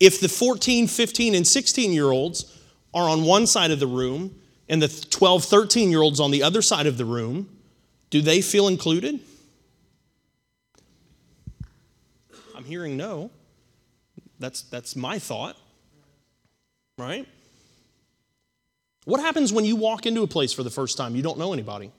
if 0.00 0.20
the 0.20 0.28
14, 0.28 0.88
15, 0.88 1.36
and 1.36 1.46
16 1.46 1.92
year 1.92 2.10
olds 2.10 2.60
are 2.92 3.08
on 3.08 3.22
one 3.22 3.46
side 3.46 3.70
of 3.70 3.78
the 3.78 3.86
room 3.86 4.34
and 4.68 4.82
the 4.82 4.88
12, 4.88 5.44
13 5.44 5.90
year 5.90 6.00
olds 6.00 6.18
on 6.18 6.32
the 6.32 6.42
other 6.42 6.60
side 6.60 6.86
of 6.86 6.98
the 6.98 7.04
room, 7.04 7.48
do 8.10 8.20
they 8.20 8.40
feel 8.40 8.66
included? 8.66 9.20
I'm 12.56 12.64
hearing 12.64 12.96
no. 12.96 13.30
That's, 14.40 14.62
that's 14.62 14.96
my 14.96 15.20
thought, 15.20 15.56
right? 16.98 17.26
What 19.04 19.20
happens 19.20 19.52
when 19.52 19.64
you 19.64 19.76
walk 19.76 20.04
into 20.04 20.22
a 20.22 20.26
place 20.26 20.52
for 20.52 20.62
the 20.62 20.70
first 20.70 20.98
time? 20.98 21.16
You 21.16 21.22
don't 21.22 21.38
know 21.38 21.54
anybody. 21.54 21.90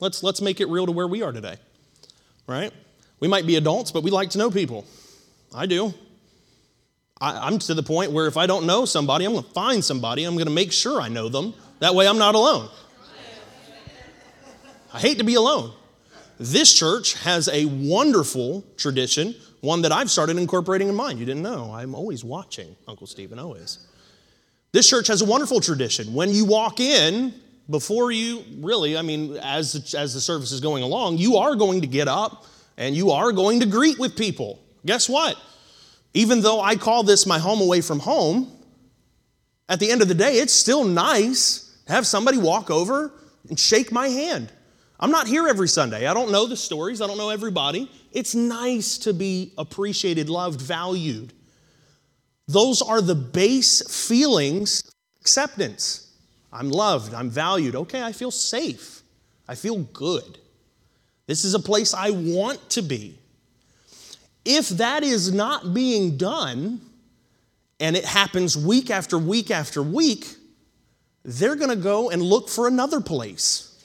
Let's, 0.00 0.22
let's 0.22 0.40
make 0.40 0.60
it 0.60 0.66
real 0.66 0.86
to 0.86 0.92
where 0.92 1.06
we 1.06 1.22
are 1.22 1.30
today, 1.30 1.56
right? 2.48 2.72
We 3.20 3.28
might 3.28 3.46
be 3.46 3.56
adults, 3.56 3.92
but 3.92 4.02
we 4.02 4.10
like 4.10 4.30
to 4.30 4.38
know 4.38 4.50
people. 4.50 4.84
I 5.54 5.66
do. 5.66 5.94
I, 7.20 7.46
I'm 7.46 7.58
to 7.60 7.74
the 7.74 7.82
point 7.82 8.12
where 8.12 8.26
if 8.26 8.36
I 8.36 8.46
don't 8.46 8.66
know 8.66 8.84
somebody, 8.84 9.24
I'm 9.24 9.32
going 9.32 9.44
to 9.44 9.50
find 9.50 9.84
somebody. 9.84 10.24
I'm 10.24 10.34
going 10.34 10.46
to 10.46 10.52
make 10.52 10.72
sure 10.72 11.00
I 11.00 11.08
know 11.08 11.28
them. 11.28 11.54
That 11.78 11.94
way 11.94 12.08
I'm 12.08 12.18
not 12.18 12.34
alone. 12.34 12.68
I 14.92 14.98
hate 14.98 15.18
to 15.18 15.24
be 15.24 15.34
alone. 15.34 15.72
This 16.38 16.74
church 16.74 17.14
has 17.22 17.48
a 17.48 17.64
wonderful 17.66 18.64
tradition, 18.76 19.34
one 19.60 19.82
that 19.82 19.92
I've 19.92 20.10
started 20.10 20.36
incorporating 20.36 20.88
in 20.88 20.94
mine. 20.94 21.16
You 21.18 21.24
didn't 21.24 21.42
know. 21.42 21.72
I'm 21.72 21.94
always 21.94 22.24
watching, 22.24 22.76
Uncle 22.86 23.06
Stephen, 23.06 23.38
always. 23.38 23.86
This 24.72 24.88
church 24.88 25.06
has 25.08 25.22
a 25.22 25.24
wonderful 25.24 25.60
tradition. 25.60 26.12
When 26.12 26.30
you 26.30 26.44
walk 26.44 26.80
in, 26.80 27.34
before 27.68 28.12
you 28.12 28.44
really, 28.58 28.96
I 28.96 29.02
mean, 29.02 29.36
as, 29.38 29.94
as 29.94 30.14
the 30.14 30.20
service 30.20 30.52
is 30.52 30.60
going 30.60 30.82
along, 30.82 31.18
you 31.18 31.36
are 31.36 31.54
going 31.54 31.80
to 31.80 31.86
get 31.86 32.08
up 32.08 32.44
and 32.76 32.94
you 32.94 33.10
are 33.10 33.32
going 33.32 33.60
to 33.60 33.66
greet 33.66 33.98
with 33.98 34.16
people. 34.16 34.60
Guess 34.84 35.08
what? 35.08 35.36
Even 36.14 36.40
though 36.40 36.60
I 36.60 36.76
call 36.76 37.02
this 37.02 37.26
my 37.26 37.38
home 37.38 37.60
away 37.60 37.80
from 37.80 37.98
home, 37.98 38.52
at 39.68 39.80
the 39.80 39.90
end 39.90 40.02
of 40.02 40.08
the 40.08 40.14
day, 40.14 40.34
it's 40.34 40.52
still 40.52 40.84
nice 40.84 41.78
to 41.86 41.92
have 41.92 42.06
somebody 42.06 42.38
walk 42.38 42.70
over 42.70 43.12
and 43.48 43.58
shake 43.58 43.90
my 43.90 44.08
hand. 44.08 44.52
I'm 44.98 45.10
not 45.10 45.26
here 45.26 45.48
every 45.48 45.68
Sunday. 45.68 46.06
I 46.06 46.14
don't 46.14 46.30
know 46.30 46.46
the 46.46 46.56
stories, 46.56 47.00
I 47.00 47.06
don't 47.06 47.18
know 47.18 47.30
everybody. 47.30 47.90
It's 48.12 48.34
nice 48.34 48.96
to 48.98 49.12
be 49.12 49.52
appreciated, 49.58 50.30
loved, 50.30 50.60
valued. 50.60 51.32
Those 52.48 52.82
are 52.82 53.00
the 53.00 53.14
base 53.14 53.82
feelings 54.08 54.82
acceptance. 55.20 56.12
I'm 56.52 56.70
loved, 56.70 57.12
I'm 57.12 57.28
valued. 57.28 57.74
Okay, 57.74 58.02
I 58.02 58.12
feel 58.12 58.30
safe, 58.30 59.02
I 59.48 59.54
feel 59.54 59.78
good. 59.78 60.38
This 61.26 61.44
is 61.44 61.54
a 61.54 61.58
place 61.58 61.92
I 61.92 62.10
want 62.10 62.70
to 62.70 62.82
be. 62.82 63.18
If 64.44 64.68
that 64.68 65.02
is 65.02 65.32
not 65.32 65.74
being 65.74 66.16
done, 66.16 66.80
and 67.80 67.96
it 67.96 68.04
happens 68.04 68.56
week 68.56 68.90
after 68.90 69.18
week 69.18 69.50
after 69.50 69.82
week, 69.82 70.36
they're 71.24 71.56
going 71.56 71.70
to 71.70 71.76
go 71.76 72.10
and 72.10 72.22
look 72.22 72.48
for 72.48 72.68
another 72.68 73.00
place 73.00 73.84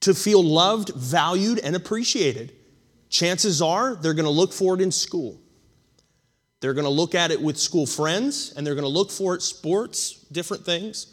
to 0.00 0.14
feel 0.14 0.42
loved, 0.42 0.88
valued, 0.94 1.58
and 1.58 1.76
appreciated. 1.76 2.52
Chances 3.10 3.60
are 3.60 3.94
they're 3.94 4.14
going 4.14 4.24
to 4.24 4.30
look 4.30 4.52
for 4.52 4.74
it 4.74 4.80
in 4.80 4.90
school. 4.90 5.38
They're 6.62 6.74
going 6.74 6.84
to 6.84 6.90
look 6.90 7.16
at 7.16 7.32
it 7.32 7.42
with 7.42 7.58
school 7.58 7.86
friends, 7.86 8.54
and 8.56 8.64
they're 8.64 8.76
going 8.76 8.84
to 8.84 8.88
look 8.88 9.10
for 9.10 9.34
it 9.34 9.42
sports, 9.42 10.12
different 10.30 10.64
things. 10.64 11.08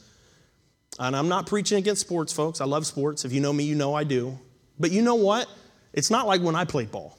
And 0.99 1.15
I'm 1.15 1.27
not 1.27 1.47
preaching 1.47 1.79
against 1.79 2.01
sports, 2.01 2.31
folks. 2.31 2.61
I 2.61 2.65
love 2.65 2.85
sports. 2.85 3.25
If 3.25 3.33
you 3.33 3.41
know 3.41 3.51
me, 3.51 3.63
you 3.63 3.73
know 3.73 3.95
I 3.95 4.03
do. 4.03 4.37
But 4.79 4.91
you 4.91 5.01
know 5.01 5.15
what? 5.15 5.49
It's 5.91 6.11
not 6.11 6.27
like 6.27 6.41
when 6.41 6.55
I 6.55 6.65
played 6.65 6.91
ball. 6.91 7.17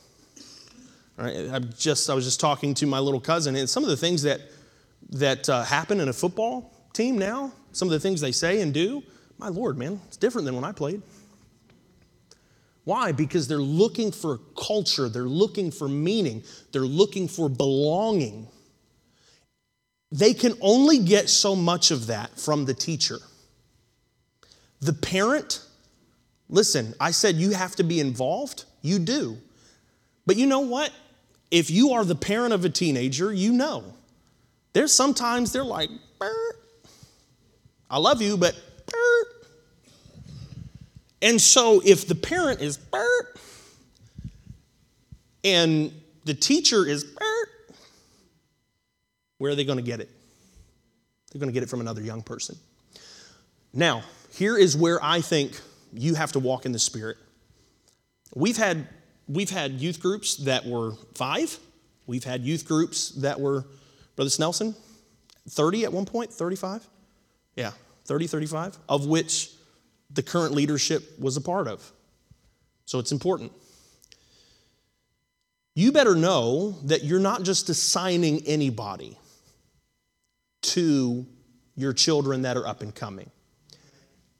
All 1.18 1.24
right, 1.24 1.50
I 1.50 1.58
just 1.58 2.08
I 2.08 2.14
was 2.14 2.24
just 2.24 2.38
talking 2.38 2.72
to 2.74 2.86
my 2.86 3.00
little 3.00 3.20
cousin, 3.20 3.56
and 3.56 3.68
some 3.68 3.82
of 3.82 3.90
the 3.90 3.96
things 3.96 4.22
that 4.22 4.40
that 5.10 5.48
uh, 5.48 5.64
happen 5.64 5.98
in 5.98 6.08
a 6.08 6.12
football 6.12 6.72
team 6.92 7.18
now, 7.18 7.50
some 7.72 7.88
of 7.88 7.92
the 7.92 8.00
things 8.00 8.20
they 8.20 8.32
say 8.32 8.60
and 8.60 8.72
do, 8.72 9.02
my 9.38 9.48
lord, 9.48 9.76
man, 9.76 10.00
it's 10.06 10.16
different 10.16 10.44
than 10.44 10.54
when 10.54 10.64
I 10.64 10.70
played. 10.70 11.02
Why? 12.90 13.12
Because 13.12 13.46
they're 13.46 13.58
looking 13.58 14.10
for 14.10 14.40
culture, 14.56 15.08
they're 15.08 15.22
looking 15.22 15.70
for 15.70 15.88
meaning, 15.88 16.42
they're 16.72 16.80
looking 16.80 17.28
for 17.28 17.48
belonging. 17.48 18.48
They 20.10 20.34
can 20.34 20.54
only 20.60 20.98
get 20.98 21.28
so 21.28 21.54
much 21.54 21.92
of 21.92 22.08
that 22.08 22.36
from 22.36 22.64
the 22.64 22.74
teacher. 22.74 23.18
The 24.80 24.92
parent, 24.92 25.64
listen, 26.48 26.94
I 26.98 27.12
said 27.12 27.36
you 27.36 27.52
have 27.52 27.76
to 27.76 27.84
be 27.84 28.00
involved, 28.00 28.64
you 28.82 28.98
do. 28.98 29.38
But 30.26 30.34
you 30.34 30.46
know 30.46 30.58
what? 30.58 30.90
If 31.52 31.70
you 31.70 31.92
are 31.92 32.04
the 32.04 32.16
parent 32.16 32.52
of 32.52 32.64
a 32.64 32.70
teenager, 32.70 33.32
you 33.32 33.52
know. 33.52 33.84
There's 34.72 34.92
sometimes 34.92 35.52
they're 35.52 35.62
like, 35.62 35.90
Burr. 36.18 36.56
I 37.88 37.98
love 37.98 38.20
you, 38.20 38.36
but 38.36 38.60
Burr. 38.84 39.29
And 41.22 41.40
so 41.40 41.82
if 41.84 42.06
the 42.06 42.14
parent 42.14 42.60
is 42.60 42.76
Burr, 42.76 43.26
and 45.44 45.92
the 46.24 46.34
teacher 46.34 46.86
is 46.86 47.04
Burr, 47.04 47.46
where 49.38 49.52
are 49.52 49.54
they 49.54 49.64
going 49.64 49.78
to 49.78 49.84
get 49.84 50.00
it? 50.00 50.10
They're 51.30 51.40
going 51.40 51.48
to 51.48 51.54
get 51.54 51.62
it 51.62 51.68
from 51.68 51.80
another 51.80 52.02
young 52.02 52.22
person. 52.22 52.56
Now, 53.72 54.02
here 54.32 54.56
is 54.56 54.76
where 54.76 55.02
I 55.02 55.20
think 55.20 55.58
you 55.92 56.14
have 56.14 56.32
to 56.32 56.38
walk 56.38 56.66
in 56.66 56.72
the 56.72 56.78
Spirit. 56.78 57.16
We've 58.34 58.56
had, 58.56 58.86
we've 59.28 59.50
had 59.50 59.72
youth 59.72 60.00
groups 60.00 60.36
that 60.38 60.66
were 60.66 60.92
five. 61.14 61.58
We've 62.06 62.24
had 62.24 62.42
youth 62.42 62.66
groups 62.66 63.10
that 63.10 63.40
were, 63.40 63.64
Brother 64.16 64.30
Snelson, 64.30 64.74
30 65.48 65.84
at 65.84 65.92
one 65.92 66.04
point, 66.04 66.32
35? 66.32 66.86
Yeah, 67.56 67.72
30, 68.04 68.26
35, 68.26 68.78
of 68.88 69.06
which 69.06 69.50
the 70.12 70.22
current 70.22 70.54
leadership 70.54 71.18
was 71.18 71.36
a 71.36 71.40
part 71.40 71.68
of. 71.68 71.92
So 72.86 72.98
it's 72.98 73.12
important. 73.12 73.52
You 75.74 75.92
better 75.92 76.14
know 76.14 76.72
that 76.84 77.04
you're 77.04 77.20
not 77.20 77.42
just 77.42 77.68
assigning 77.68 78.42
anybody 78.46 79.16
to 80.62 81.26
your 81.76 81.92
children 81.92 82.42
that 82.42 82.56
are 82.56 82.66
up 82.66 82.82
and 82.82 82.94
coming. 82.94 83.30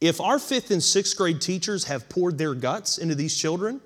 If 0.00 0.20
our 0.20 0.38
fifth 0.38 0.70
and 0.70 0.82
sixth 0.82 1.16
grade 1.16 1.40
teachers 1.40 1.84
have 1.84 2.08
poured 2.08 2.38
their 2.38 2.54
guts 2.54 2.98
into 2.98 3.14
these 3.14 3.36
children, 3.36 3.80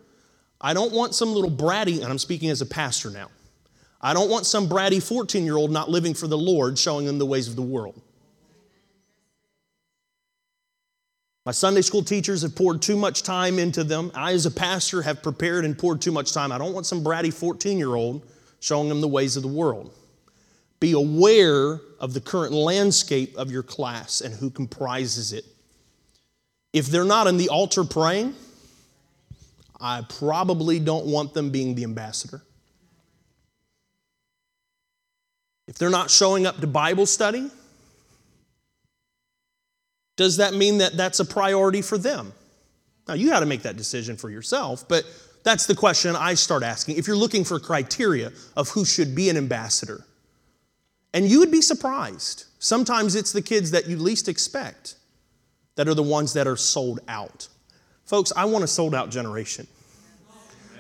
I 0.60 0.72
don't 0.72 0.92
want 0.92 1.14
some 1.14 1.32
little 1.32 1.50
bratty, 1.50 1.96
and 2.02 2.06
I'm 2.06 2.18
speaking 2.18 2.50
as 2.50 2.60
a 2.60 2.66
pastor 2.66 3.10
now, 3.10 3.28
I 4.00 4.14
don't 4.14 4.30
want 4.30 4.46
some 4.46 4.68
bratty 4.68 5.02
14 5.02 5.44
year 5.44 5.56
old 5.56 5.70
not 5.70 5.90
living 5.90 6.14
for 6.14 6.26
the 6.26 6.38
Lord 6.38 6.78
showing 6.78 7.06
them 7.06 7.18
the 7.18 7.26
ways 7.26 7.48
of 7.48 7.56
the 7.56 7.62
world. 7.62 8.00
My 11.44 11.52
Sunday 11.52 11.82
school 11.82 12.02
teachers 12.02 12.40
have 12.40 12.56
poured 12.56 12.80
too 12.80 12.96
much 12.96 13.22
time 13.22 13.58
into 13.58 13.84
them. 13.84 14.10
I, 14.14 14.32
as 14.32 14.46
a 14.46 14.50
pastor, 14.50 15.02
have 15.02 15.22
prepared 15.22 15.66
and 15.66 15.76
poured 15.76 16.00
too 16.00 16.12
much 16.12 16.32
time. 16.32 16.50
I 16.50 16.58
don't 16.58 16.72
want 16.72 16.86
some 16.86 17.04
bratty 17.04 17.32
14 17.32 17.76
year 17.76 17.94
old 17.94 18.26
showing 18.60 18.88
them 18.88 19.02
the 19.02 19.08
ways 19.08 19.36
of 19.36 19.42
the 19.42 19.48
world. 19.48 19.92
Be 20.80 20.92
aware 20.92 21.80
of 22.00 22.14
the 22.14 22.20
current 22.20 22.52
landscape 22.52 23.36
of 23.36 23.50
your 23.50 23.62
class 23.62 24.22
and 24.22 24.34
who 24.34 24.48
comprises 24.48 25.34
it. 25.34 25.44
If 26.72 26.86
they're 26.86 27.04
not 27.04 27.26
in 27.26 27.36
the 27.36 27.50
altar 27.50 27.84
praying, 27.84 28.34
I 29.78 30.02
probably 30.08 30.80
don't 30.80 31.06
want 31.06 31.34
them 31.34 31.50
being 31.50 31.74
the 31.74 31.84
ambassador. 31.84 32.42
If 35.66 35.76
they're 35.76 35.90
not 35.90 36.10
showing 36.10 36.46
up 36.46 36.60
to 36.60 36.66
Bible 36.66 37.06
study, 37.06 37.50
does 40.16 40.36
that 40.36 40.54
mean 40.54 40.78
that 40.78 40.96
that's 40.96 41.20
a 41.20 41.24
priority 41.24 41.82
for 41.82 41.98
them? 41.98 42.32
Now, 43.06 43.14
you 43.14 43.28
got 43.28 43.40
to 43.40 43.46
make 43.46 43.62
that 43.62 43.76
decision 43.76 44.16
for 44.16 44.30
yourself, 44.30 44.88
but 44.88 45.04
that's 45.42 45.66
the 45.66 45.74
question 45.74 46.16
I 46.16 46.34
start 46.34 46.62
asking. 46.62 46.96
If 46.96 47.06
you're 47.06 47.16
looking 47.16 47.44
for 47.44 47.60
criteria 47.60 48.32
of 48.56 48.70
who 48.70 48.84
should 48.84 49.14
be 49.14 49.28
an 49.28 49.36
ambassador, 49.36 50.04
and 51.12 51.28
you 51.28 51.38
would 51.38 51.50
be 51.50 51.62
surprised. 51.62 52.44
Sometimes 52.58 53.14
it's 53.14 53.30
the 53.32 53.42
kids 53.42 53.70
that 53.70 53.86
you 53.86 53.96
least 53.96 54.28
expect 54.28 54.96
that 55.76 55.86
are 55.86 55.94
the 55.94 56.02
ones 56.02 56.32
that 56.32 56.46
are 56.46 56.56
sold 56.56 57.00
out. 57.06 57.48
Folks, 58.04 58.32
I 58.36 58.46
want 58.46 58.64
a 58.64 58.66
sold 58.66 58.94
out 58.94 59.10
generation. 59.10 59.66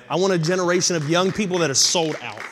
I 0.08 0.16
want 0.16 0.32
a 0.32 0.38
generation 0.38 0.96
of 0.96 1.08
young 1.08 1.30
people 1.30 1.58
that 1.58 1.70
are 1.70 1.74
sold 1.74 2.16
out. 2.22 2.42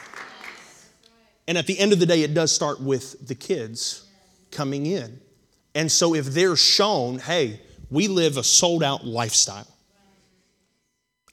And 1.49 1.59
at 1.59 1.67
the 1.67 1.79
end 1.79 1.93
of 1.93 1.99
the 1.99 2.07
day, 2.07 2.23
it 2.23 2.35
does 2.35 2.53
start 2.53 2.81
with 2.81 3.27
the 3.27 3.35
kids 3.35 4.07
coming 4.51 4.87
in. 4.87 5.21
And 5.75 5.91
so 5.91 6.15
if 6.15 6.27
they're 6.27 6.57
shown, 6.57 7.19
hey, 7.19 7.61
we 7.91 8.09
live 8.09 8.37
a 8.37 8.45
sold 8.45 8.83
out 8.83 9.05
lifestyle, 9.07 9.67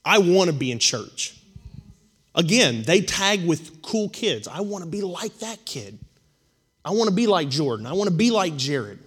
I 0.04 0.18
want 0.18 0.48
to 0.48 0.56
be 0.56 0.70
in 0.70 0.78
church. 0.78 1.36
Again, 2.34 2.82
they 2.82 3.00
tag 3.02 3.44
with 3.44 3.82
cool 3.82 4.08
kids. 4.08 4.48
I 4.48 4.60
want 4.60 4.84
to 4.84 4.90
be 4.90 5.02
like 5.02 5.38
that 5.38 5.64
kid. 5.66 5.98
I 6.84 6.92
want 6.92 7.10
to 7.10 7.14
be 7.14 7.26
like 7.26 7.48
Jordan. 7.48 7.86
I 7.86 7.92
want 7.92 8.08
to 8.08 8.16
be 8.16 8.30
like 8.30 8.56
Jared. 8.56 8.98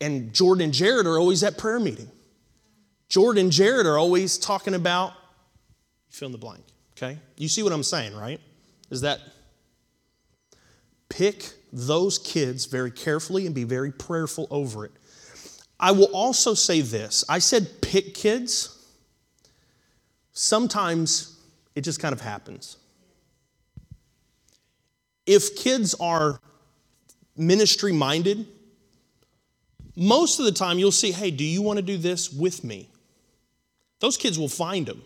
And 0.00 0.32
Jordan 0.34 0.64
and 0.64 0.74
Jared 0.74 1.06
are 1.06 1.18
always 1.18 1.42
at 1.42 1.56
prayer 1.56 1.80
meeting. 1.80 2.10
Jordan 3.08 3.44
and 3.44 3.52
Jared 3.52 3.86
are 3.86 3.96
always 3.96 4.36
talking 4.36 4.74
about, 4.74 5.12
fill 6.10 6.26
in 6.26 6.32
the 6.32 6.38
blank, 6.38 6.64
okay? 6.96 7.18
You 7.36 7.48
see 7.48 7.62
what 7.62 7.72
I'm 7.72 7.82
saying, 7.82 8.14
right? 8.14 8.40
Is 8.90 9.00
that 9.02 9.20
pick 11.08 11.52
those 11.78 12.18
kids 12.18 12.64
very 12.64 12.90
carefully 12.90 13.44
and 13.44 13.54
be 13.54 13.64
very 13.64 13.92
prayerful 13.92 14.46
over 14.50 14.86
it. 14.86 14.92
I 15.78 15.92
will 15.92 16.10
also 16.12 16.54
say 16.54 16.80
this 16.80 17.24
I 17.28 17.38
said 17.38 17.82
pick 17.82 18.14
kids. 18.14 18.72
Sometimes 20.32 21.38
it 21.74 21.82
just 21.82 22.00
kind 22.00 22.12
of 22.14 22.20
happens. 22.20 22.78
if 25.26 25.56
kids 25.56 25.94
are 26.00 26.40
ministry 27.36 27.92
minded, 27.92 28.46
most 29.96 30.38
of 30.38 30.44
the 30.44 30.52
time 30.52 30.78
you'll 30.78 30.92
see, 30.92 31.10
hey, 31.12 31.30
do 31.30 31.44
you 31.44 31.62
want 31.62 31.78
to 31.78 31.82
do 31.82 31.98
this 31.98 32.32
with 32.32 32.64
me? 32.64 32.88
Those 34.00 34.16
kids 34.16 34.38
will 34.38 34.48
find 34.48 34.86
them. 34.86 35.02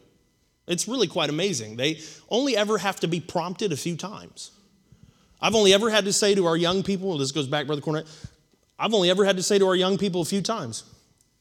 It's 0.67 0.87
really 0.87 1.07
quite 1.07 1.31
amazing. 1.31 1.77
They 1.77 2.01
only 2.29 2.57
ever 2.57 2.79
have 2.79 3.01
to 3.01 3.09
be 3.09 3.21
prompted 3.21 3.73
a 3.73 3.77
few 3.77 3.97
times. 3.97 4.53
I've 5.41 5.55
only 5.55 5.73
ever 5.73 5.91
had 5.91 6.05
to 6.05 6.12
say 6.12 6.35
to 6.35 6.47
our 6.47 6.57
young 6.57 6.83
people, 6.83 7.17
this 7.19 7.33
goes 7.33 7.47
back, 7.47 7.67
Brother 7.67 7.83
Cornett, 7.83 8.07
I've 8.79 8.95
only 8.95 9.11
ever 9.11 9.25
had 9.25 9.37
to 9.37 9.43
say 9.43 9.59
to 9.59 9.67
our 9.67 9.77
young 9.77 9.99
people 9.99 10.21
a 10.21 10.25
few 10.25 10.43
times, 10.43 10.85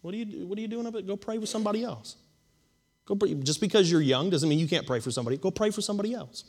what 0.02 0.14
are 0.14 0.18
you, 0.18 0.46
what 0.48 0.58
are 0.58 0.62
you 0.62 0.68
doing 0.68 0.88
up 0.88 0.96
it? 0.96 1.06
Go 1.06 1.18
pray 1.18 1.38
with 1.38 1.50
somebody 1.50 1.84
else. 1.84 2.16
Go 3.06 3.16
pray. 3.16 3.34
Just 3.34 3.60
because 3.60 3.92
you're 3.92 4.02
young 4.02 4.30
doesn't 4.30 4.48
mean 4.48 4.60
you 4.60 4.68
can't 4.68 4.88
pray 4.88 5.00
for 5.00 5.12
somebody. 5.12 5.38
Go 5.38 5.52
pray 5.52 5.72
for 5.72 5.82
somebody 5.82 6.14
else. 6.14 6.46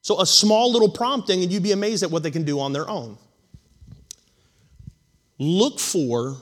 So 0.00 0.20
a 0.20 0.26
small 0.26 0.72
little 0.72 0.88
prompting, 0.88 1.42
and 1.42 1.52
you'd 1.52 1.62
be 1.62 1.72
amazed 1.72 2.02
at 2.02 2.10
what 2.10 2.24
they 2.24 2.30
can 2.32 2.42
do 2.42 2.58
on 2.58 2.72
their 2.72 2.88
own. 2.88 3.18
Look 5.38 5.78
for 5.78 6.36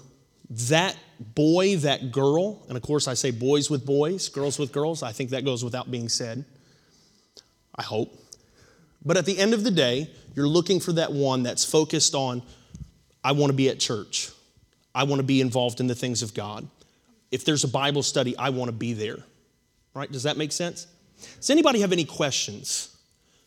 that 0.48 0.96
boy, 1.18 1.76
that 1.78 2.12
girl, 2.12 2.64
and 2.68 2.76
of 2.76 2.82
course 2.82 3.06
I 3.06 3.14
say 3.14 3.30
boys 3.30 3.68
with 3.70 3.84
boys, 3.84 4.28
girls 4.28 4.58
with 4.58 4.72
girls. 4.72 5.02
I 5.02 5.12
think 5.12 5.30
that 5.30 5.44
goes 5.44 5.62
without 5.62 5.90
being 5.90 6.08
said. 6.08 6.44
I 7.74 7.82
hope. 7.82 8.16
But 9.04 9.16
at 9.16 9.26
the 9.26 9.38
end 9.38 9.54
of 9.54 9.64
the 9.64 9.70
day, 9.70 10.10
you're 10.34 10.48
looking 10.48 10.80
for 10.80 10.92
that 10.92 11.12
one 11.12 11.42
that's 11.42 11.64
focused 11.64 12.14
on, 12.14 12.42
I 13.24 13.32
want 13.32 13.50
to 13.50 13.56
be 13.56 13.68
at 13.68 13.80
church. 13.80 14.30
I 14.94 15.04
want 15.04 15.20
to 15.20 15.26
be 15.26 15.40
involved 15.40 15.80
in 15.80 15.86
the 15.86 15.94
things 15.94 16.22
of 16.22 16.34
God. 16.34 16.68
If 17.30 17.44
there's 17.44 17.64
a 17.64 17.68
Bible 17.68 18.02
study, 18.02 18.36
I 18.36 18.50
want 18.50 18.68
to 18.68 18.76
be 18.76 18.92
there. 18.92 19.18
Right? 19.94 20.10
Does 20.10 20.24
that 20.24 20.36
make 20.36 20.52
sense? 20.52 20.86
Does 21.36 21.50
anybody 21.50 21.80
have 21.80 21.92
any 21.92 22.04
questions, 22.04 22.96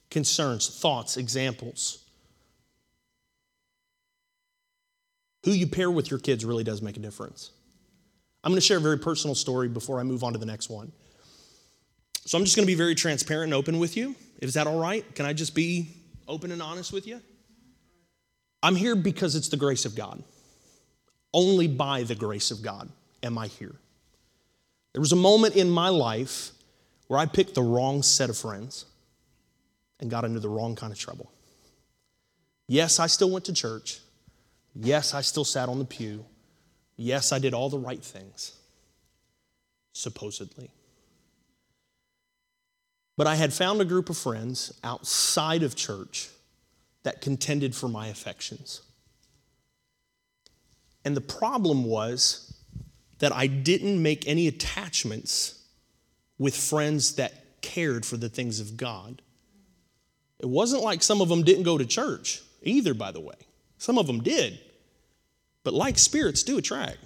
concerns, 0.10 0.70
thoughts, 0.70 1.18
examples? 1.18 2.04
Who 5.46 5.52
you 5.52 5.68
pair 5.68 5.92
with 5.92 6.10
your 6.10 6.20
kids 6.20 6.46
really 6.46 6.64
does 6.64 6.82
make 6.82 6.98
a 6.98 7.02
difference. 7.02 7.52
I'm 8.44 8.52
going 8.52 8.60
to 8.60 8.66
share 8.66 8.78
a 8.78 8.82
very 8.82 9.00
personal 9.00 9.36
story 9.36 9.68
before 9.68 10.00
I 10.00 10.04
move 10.04 10.24
on 10.24 10.34
to 10.34 10.40
the 10.40 10.46
next 10.46 10.70
one. 10.70 10.92
So 12.26 12.38
I'm 12.38 12.44
just 12.46 12.56
going 12.56 12.66
to 12.66 12.72
be 12.72 12.76
very 12.76 12.96
transparent 12.96 13.46
and 13.46 13.54
open 13.54 13.80
with 13.80 13.98
you. 13.98 14.16
Is 14.44 14.56
that 14.56 14.68
all 14.68 14.78
right? 14.78 15.04
Can 15.16 15.26
I 15.26 15.32
just 15.32 15.56
be 15.56 15.88
open 16.28 16.52
and 16.52 16.62
honest 16.62 16.92
with 16.92 17.08
you? 17.08 17.22
I'm 18.62 18.76
here 18.76 18.96
because 18.96 19.36
it's 19.36 19.48
the 19.48 19.56
grace 19.58 19.86
of 19.86 19.96
God. 19.96 20.22
Only 21.34 21.68
by 21.68 22.04
the 22.04 22.14
grace 22.14 22.52
of 22.52 22.62
God 22.62 22.90
am 23.24 23.38
I 23.38 23.48
here. 23.48 23.74
There 24.92 25.00
was 25.00 25.14
a 25.14 25.18
moment 25.18 25.56
in 25.56 25.70
my 25.70 25.88
life 25.88 26.52
where 27.08 27.20
I 27.20 27.26
picked 27.26 27.56
the 27.56 27.64
wrong 27.64 28.04
set 28.04 28.30
of 28.30 28.38
friends 28.38 28.86
and 30.02 30.12
got 30.12 30.26
into 30.26 30.42
the 30.42 30.50
wrong 30.50 30.76
kind 30.76 30.92
of 30.92 31.00
trouble. 31.00 31.32
Yes, 32.68 33.00
I 33.00 33.08
still 33.08 33.32
went 33.32 33.46
to 33.46 33.54
church. 33.54 34.02
Yes, 34.76 35.14
I 35.14 35.22
still 35.22 35.46
sat 35.46 35.70
on 35.70 35.80
the 35.80 35.86
pew. 35.86 36.26
Yes, 36.98 37.32
I 37.32 37.40
did 37.40 37.54
all 37.54 37.70
the 37.70 37.80
right 37.80 38.04
things, 38.04 38.58
supposedly. 39.94 40.70
But 43.16 43.28
I 43.28 43.36
had 43.36 43.54
found 43.54 43.80
a 43.80 43.86
group 43.86 44.10
of 44.10 44.18
friends 44.18 44.74
outside 44.84 45.64
of 45.64 45.76
church 45.76 46.30
that 47.04 47.22
contended 47.22 47.76
for 47.76 47.88
my 47.88 48.08
affections. 48.08 48.82
And 51.06 51.16
the 51.16 51.22
problem 51.22 51.84
was 51.84 52.54
that 53.20 53.32
I 53.32 53.48
didn't 53.48 54.02
make 54.02 54.28
any 54.28 54.48
attachments 54.48 55.64
with 56.38 56.56
friends 56.56 57.16
that 57.16 57.62
cared 57.62 58.06
for 58.06 58.18
the 58.18 58.30
things 58.30 58.60
of 58.60 58.78
God. 58.78 59.22
It 60.40 60.48
wasn't 60.48 60.84
like 60.84 61.04
some 61.04 61.22
of 61.22 61.30
them 61.30 61.44
didn't 61.44 61.64
go 61.64 61.78
to 61.78 61.86
church 61.86 62.42
either, 62.64 62.94
by 62.94 63.12
the 63.12 63.22
way. 63.22 63.36
Some 63.78 63.98
of 63.98 64.08
them 64.08 64.22
did. 64.22 64.60
But 65.64 65.74
like 65.74 65.98
spirits 65.98 66.44
do 66.44 66.58
attract. 66.58 66.98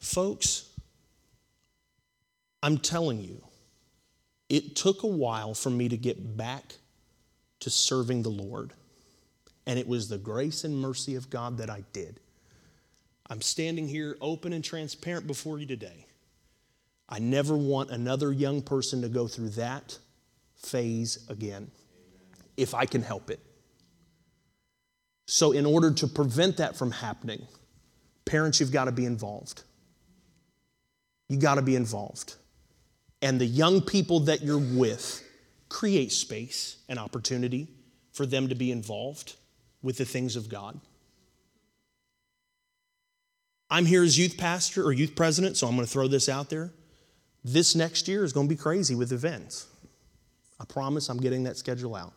Folks, 0.00 0.70
I'm 2.64 2.78
telling 2.78 3.20
you, 3.20 3.42
it 4.48 4.74
took 4.74 5.02
a 5.02 5.06
while 5.06 5.52
for 5.52 5.68
me 5.68 5.86
to 5.90 5.98
get 5.98 6.34
back 6.34 6.76
to 7.60 7.68
serving 7.68 8.22
the 8.22 8.30
Lord. 8.30 8.72
And 9.66 9.78
it 9.78 9.86
was 9.86 10.08
the 10.08 10.16
grace 10.16 10.64
and 10.64 10.74
mercy 10.80 11.14
of 11.14 11.28
God 11.28 11.58
that 11.58 11.68
I 11.68 11.84
did. 11.92 12.20
I'm 13.28 13.42
standing 13.42 13.86
here 13.86 14.16
open 14.18 14.54
and 14.54 14.64
transparent 14.64 15.26
before 15.26 15.58
you 15.58 15.66
today. 15.66 16.06
I 17.06 17.18
never 17.18 17.54
want 17.54 17.90
another 17.90 18.32
young 18.32 18.62
person 18.62 19.02
to 19.02 19.10
go 19.10 19.28
through 19.28 19.50
that 19.50 19.98
phase 20.56 21.18
again, 21.28 21.70
if 22.56 22.72
I 22.72 22.86
can 22.86 23.02
help 23.02 23.28
it. 23.28 23.40
So, 25.26 25.52
in 25.52 25.66
order 25.66 25.90
to 25.90 26.06
prevent 26.06 26.56
that 26.56 26.76
from 26.76 26.92
happening, 26.92 27.46
parents, 28.24 28.58
you've 28.58 28.72
got 28.72 28.86
to 28.86 28.92
be 28.92 29.04
involved. 29.04 29.64
You 31.28 31.36
got 31.36 31.56
to 31.56 31.62
be 31.62 31.76
involved. 31.76 32.36
And 33.24 33.40
the 33.40 33.46
young 33.46 33.80
people 33.80 34.20
that 34.20 34.42
you're 34.42 34.58
with, 34.58 35.22
create 35.70 36.12
space 36.12 36.76
and 36.90 36.98
opportunity 36.98 37.68
for 38.12 38.26
them 38.26 38.50
to 38.50 38.54
be 38.54 38.70
involved 38.70 39.34
with 39.82 39.96
the 39.96 40.04
things 40.04 40.36
of 40.36 40.50
God. 40.50 40.78
I'm 43.70 43.86
here 43.86 44.04
as 44.04 44.18
youth 44.18 44.36
pastor 44.36 44.84
or 44.84 44.92
youth 44.92 45.16
president, 45.16 45.56
so 45.56 45.66
I'm 45.66 45.74
going 45.74 45.86
to 45.86 45.92
throw 45.92 46.06
this 46.06 46.28
out 46.28 46.50
there. 46.50 46.70
This 47.42 47.74
next 47.74 48.08
year 48.08 48.24
is 48.24 48.32
going 48.34 48.46
to 48.46 48.54
be 48.54 48.60
crazy 48.60 48.94
with 48.94 49.10
events. 49.10 49.68
I 50.60 50.66
promise 50.66 51.08
I'm 51.08 51.18
getting 51.18 51.44
that 51.44 51.56
schedule 51.56 51.94
out. 51.96 52.12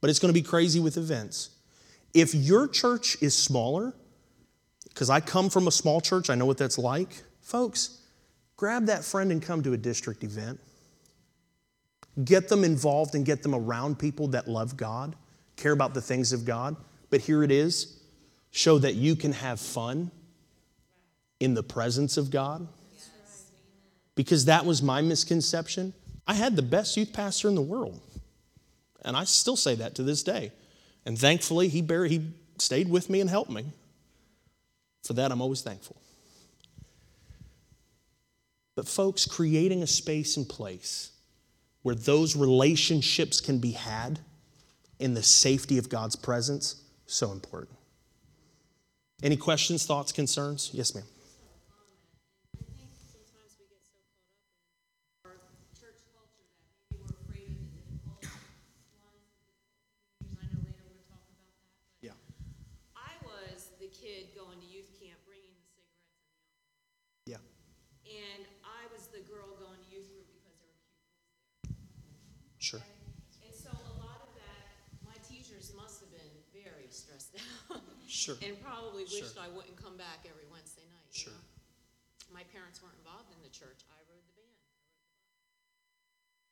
But 0.00 0.08
it's 0.08 0.18
going 0.18 0.32
to 0.32 0.40
be 0.40 0.46
crazy 0.46 0.80
with 0.80 0.96
events. 0.96 1.50
If 2.14 2.34
your 2.34 2.66
church 2.66 3.18
is 3.20 3.36
smaller, 3.36 3.92
because 4.88 5.10
I 5.10 5.20
come 5.20 5.50
from 5.50 5.68
a 5.68 5.70
small 5.70 6.00
church, 6.00 6.30
I 6.30 6.34
know 6.34 6.46
what 6.46 6.56
that's 6.56 6.78
like, 6.78 7.22
folks, 7.42 8.00
grab 8.56 8.86
that 8.86 9.04
friend 9.04 9.32
and 9.32 9.42
come 9.42 9.62
to 9.62 9.72
a 9.72 9.76
district 9.76 10.24
event. 10.24 10.60
Get 12.24 12.48
them 12.48 12.62
involved 12.62 13.14
and 13.14 13.24
get 13.24 13.42
them 13.42 13.54
around 13.54 13.98
people 13.98 14.28
that 14.28 14.46
love 14.46 14.76
God, 14.76 15.16
care 15.56 15.72
about 15.72 15.94
the 15.94 16.00
things 16.00 16.32
of 16.32 16.44
God. 16.44 16.76
But 17.10 17.20
here 17.20 17.42
it 17.42 17.50
is 17.50 18.00
show 18.50 18.78
that 18.78 18.94
you 18.94 19.16
can 19.16 19.32
have 19.32 19.58
fun 19.58 20.12
in 21.40 21.54
the 21.54 21.62
presence 21.62 22.16
of 22.16 22.30
God. 22.30 22.68
Because 24.14 24.44
that 24.44 24.64
was 24.64 24.80
my 24.80 25.02
misconception. 25.02 25.92
I 26.26 26.34
had 26.34 26.54
the 26.54 26.62
best 26.62 26.96
youth 26.96 27.12
pastor 27.12 27.48
in 27.48 27.56
the 27.56 27.62
world. 27.62 28.00
And 29.04 29.16
I 29.16 29.24
still 29.24 29.56
say 29.56 29.74
that 29.74 29.96
to 29.96 30.04
this 30.04 30.22
day. 30.22 30.52
And 31.04 31.18
thankfully, 31.18 31.66
he, 31.68 31.80
he 31.82 32.30
stayed 32.58 32.88
with 32.88 33.10
me 33.10 33.20
and 33.20 33.28
helped 33.28 33.50
me. 33.50 33.64
For 35.02 35.14
that, 35.14 35.32
I'm 35.32 35.42
always 35.42 35.60
thankful. 35.60 35.96
But, 38.76 38.88
folks, 38.88 39.24
creating 39.26 39.82
a 39.82 39.86
space 39.86 40.36
and 40.36 40.48
place 40.48 41.12
where 41.82 41.94
those 41.94 42.34
relationships 42.34 43.40
can 43.40 43.58
be 43.58 43.72
had 43.72 44.18
in 44.98 45.14
the 45.14 45.22
safety 45.22 45.78
of 45.78 45.88
God's 45.88 46.16
presence, 46.16 46.82
so 47.06 47.30
important. 47.30 47.78
Any 49.22 49.36
questions, 49.36 49.86
thoughts, 49.86 50.10
concerns? 50.12 50.70
Yes, 50.72 50.94
ma'am. 50.94 51.04
Yeah. 62.00 62.10
I 62.96 63.12
was 63.24 63.70
the 63.80 63.88
kid 63.88 64.28
going 64.36 64.60
to 64.60 64.66
youth 64.66 64.92
camp 65.00 65.16
bringing 65.24 65.56
the 65.56 65.72
cigarettes 65.72 66.12
and 66.12 66.60
the 66.60 66.76
alcohol. 66.76 67.16
Yeah. 67.24 67.40
And 68.04 68.44
I 68.60 68.84
was 68.92 69.08
the 69.08 69.24
girl 69.24 69.56
going 69.56 69.80
to 69.80 69.88
youth 69.88 70.08
group 70.12 70.28
because 70.28 70.44
there 70.44 70.68
were 70.68 70.76
cute 71.64 71.80
boys 72.04 72.60
Sure. 72.60 72.80
there. 72.84 73.48
And 73.48 73.54
so 73.56 73.72
a 73.72 73.94
lot 74.04 74.20
of 74.20 74.30
that, 74.36 74.60
my 75.00 75.16
teachers 75.24 75.72
must 75.72 76.04
have 76.04 76.12
been 76.12 76.34
very 76.52 76.92
stressed 76.92 77.36
out. 77.72 77.80
Sure. 78.24 78.38
And 78.40 78.56
probably 78.64 79.04
Sure. 79.06 79.20
wished 79.20 79.36
I 79.36 79.48
wouldn't 79.52 79.76
come 79.76 79.98
back 80.00 80.24
every 80.24 80.46
Wednesday 80.48 80.86
night. 80.88 81.04
you 81.12 81.28
Sure. 81.28 81.32
know? 81.34 81.44
My 82.32 82.42
parents 82.44 82.80
weren't 82.80 82.96
involved 82.96 83.30
in 83.36 83.40
the 83.42 83.50
church. 83.50 83.84
I 83.92 84.00
rode 84.08 84.24
the 84.26 84.32
band. 84.40 84.56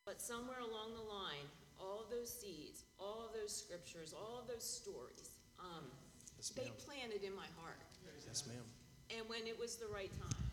But 0.05 0.21
somewhere 0.21 0.59
along 0.61 0.93
the 0.95 1.01
line, 1.01 1.49
all 1.81 2.01
of 2.05 2.11
those 2.11 2.29
seeds, 2.29 2.85
all 2.99 3.25
of 3.25 3.33
those 3.33 3.57
scriptures, 3.57 4.13
all 4.13 4.39
of 4.39 4.47
those 4.47 4.63
stories, 4.63 5.31
um, 5.59 5.91
Yes, 6.37 6.51
they 6.51 6.65
ma'am. 6.69 6.77
planted 6.77 7.23
in 7.25 7.33
my 7.35 7.47
heart. 7.57 7.81
Yes, 8.27 8.47
ma'am. 8.47 8.65
And 9.11 9.27
when 9.29 9.47
it 9.47 9.57
was 9.59 9.77
the 9.79 9.89
right 9.89 10.13
time, 10.19 10.53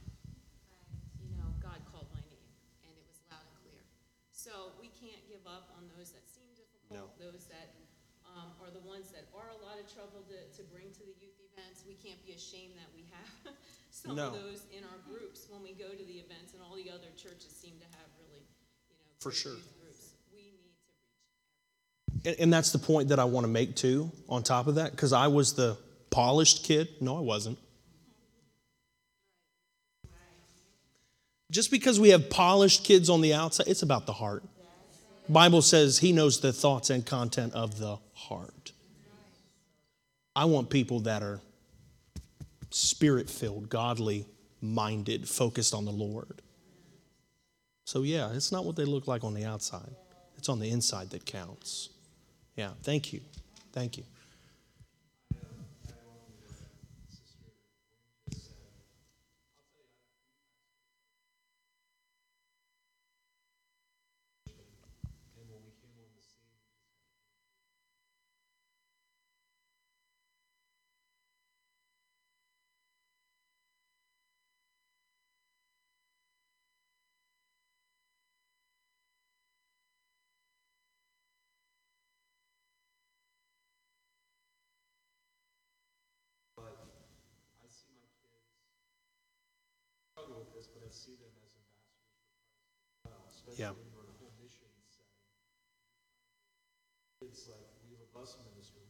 you 1.19 1.35
know, 1.35 1.51
God 1.59 1.83
called 1.91 2.07
my 2.13 2.21
name, 2.21 2.47
and 2.87 2.95
it 2.97 3.05
was 3.07 3.19
loud 3.29 3.45
and 3.45 3.55
clear. 3.61 3.83
So 4.31 4.71
we 4.79 4.87
can't 4.89 5.27
give 5.27 5.45
up 5.45 5.69
on 5.75 5.87
those 5.89 6.11
that 6.13 6.27
seem 6.29 6.47
difficult, 6.55 6.91
No. 6.91 7.11
those 7.17 7.45
that 7.47 7.75
um, 8.39 8.55
are 8.63 8.71
the 8.71 8.83
ones 8.87 9.11
that 9.11 9.27
are 9.35 9.51
a 9.51 9.59
lot 9.65 9.75
of 9.75 9.85
trouble 9.91 10.23
to, 10.31 10.37
to 10.55 10.63
bring 10.71 10.87
to 10.95 11.03
the 11.03 11.15
youth 11.19 11.35
events. 11.51 11.83
We 11.83 11.99
can't 11.99 12.19
be 12.23 12.31
ashamed 12.31 12.79
that 12.79 12.87
we 12.95 13.03
have 13.11 13.53
some 13.91 14.15
No. 14.15 14.27
of 14.31 14.33
those 14.39 14.63
in 14.71 14.83
our 14.87 14.99
groups 15.03 15.47
when 15.51 15.61
we 15.63 15.75
go 15.75 15.91
to 15.91 16.05
the 16.07 16.17
events, 16.23 16.53
and 16.55 16.63
all 16.63 16.75
the 16.75 16.89
other 16.89 17.11
churches 17.19 17.51
seem 17.51 17.75
to 17.79 17.87
have 17.99 18.07
really, 18.23 18.43
you 18.87 18.95
know, 18.95 19.11
For 19.19 19.31
sure. 19.31 19.59
groups. 19.59 20.15
We 20.31 20.39
need 20.39 20.55
to 20.55 20.71
reach. 22.23 22.31
And, 22.31 22.35
and 22.47 22.53
that's 22.53 22.71
the 22.71 22.79
point 22.79 23.09
that 23.09 23.19
I 23.19 23.25
want 23.25 23.43
to 23.43 23.51
make 23.51 23.75
too, 23.75 24.11
on 24.29 24.43
top 24.43 24.67
of 24.67 24.75
that, 24.75 24.91
because 24.91 25.11
I 25.11 25.27
was 25.27 25.53
the 25.53 25.77
polished 26.09 26.63
kid. 26.63 26.87
No, 27.01 27.17
I 27.17 27.21
wasn't. 27.21 27.59
Just 31.51 31.71
because 31.71 31.99
we 31.99 32.09
have 32.09 32.29
polished 32.29 32.83
kids 32.83 33.09
on 33.09 33.21
the 33.21 33.33
outside, 33.33 33.67
it's 33.67 33.81
about 33.81 34.05
the 34.05 34.13
heart. 34.13 34.43
Bible 35.29 35.61
says 35.61 35.99
he 35.99 36.11
knows 36.11 36.39
the 36.39 36.51
thoughts 36.51 36.89
and 36.89 37.05
content 37.05 37.53
of 37.53 37.77
the 37.77 37.97
heart. 38.13 38.71
I 40.35 40.45
want 40.45 40.71
people 40.71 41.01
that 41.01 41.21
are 41.21 41.39
spirit 42.71 43.29
filled, 43.29 43.69
godly 43.69 44.25
minded, 44.59 45.29
focused 45.29 45.73
on 45.73 45.85
the 45.85 45.91
Lord. 45.91 46.41
So, 47.85 48.01
yeah, 48.01 48.31
it's 48.33 48.51
not 48.51 48.65
what 48.65 48.75
they 48.75 48.85
look 48.85 49.07
like 49.07 49.23
on 49.23 49.33
the 49.33 49.45
outside, 49.45 49.95
it's 50.37 50.49
on 50.49 50.59
the 50.59 50.69
inside 50.69 51.11
that 51.11 51.25
counts. 51.25 51.89
Yeah, 52.55 52.71
thank 52.81 53.13
you. 53.13 53.21
Thank 53.71 53.97
you. 53.97 54.03
I 86.59 87.67
see 87.71 87.87
my 87.95 88.11
kids 88.19 88.51
struggle 90.11 90.39
with 90.39 90.53
this, 90.53 90.67
but 90.67 90.83
I 90.83 90.88
see 90.99 91.15
them 91.15 91.31
as 91.47 91.55
ambassadors 91.55 92.03
for 93.07 93.55
Christ 93.55 93.59
Yeah. 93.59 93.71
when 93.71 93.87
you're 93.87 94.03
in 94.03 94.11
a 94.11 94.17
whole 94.19 94.35
mission 94.35 94.67
setting. 94.91 95.15
It's 97.23 97.47
like 97.47 97.67
we 97.87 97.95
have 97.95 98.03
a 98.03 98.11
bus 98.11 98.35
minister, 98.43 98.83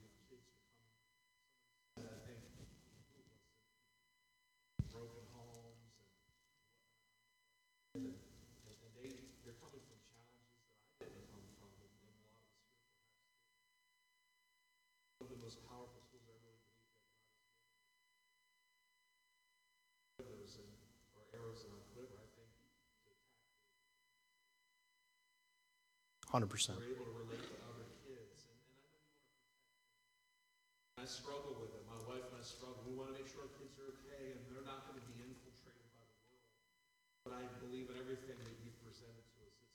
100%. 26.29 26.77
I 30.99 31.07
struggle 31.07 31.55
with 31.57 31.73
it. 31.73 31.81
My 31.89 31.97
wife 32.05 32.27
and 32.29 32.37
I 32.37 32.45
struggle. 32.45 32.83
We 32.85 32.93
want 32.93 33.09
to 33.09 33.15
make 33.17 33.25
sure 33.25 33.47
our 33.47 33.53
kids 33.55 33.73
are 33.81 33.87
okay 33.97 34.35
and 34.35 34.39
they're 34.51 34.67
not 34.67 34.83
going 34.85 34.99
to 34.99 35.07
be 35.09 35.15
infiltrated 35.25 35.89
by 35.95 36.05
the 36.05 36.19
world. 36.27 36.43
But 37.23 37.33
I 37.39 37.43
believe 37.63 37.87
in 37.89 37.95
everything 37.97 38.35
that 38.35 38.55
you 38.61 38.69
presented 38.83 39.25
to 39.25 39.39
us. 39.47 39.57
It's 39.57 39.73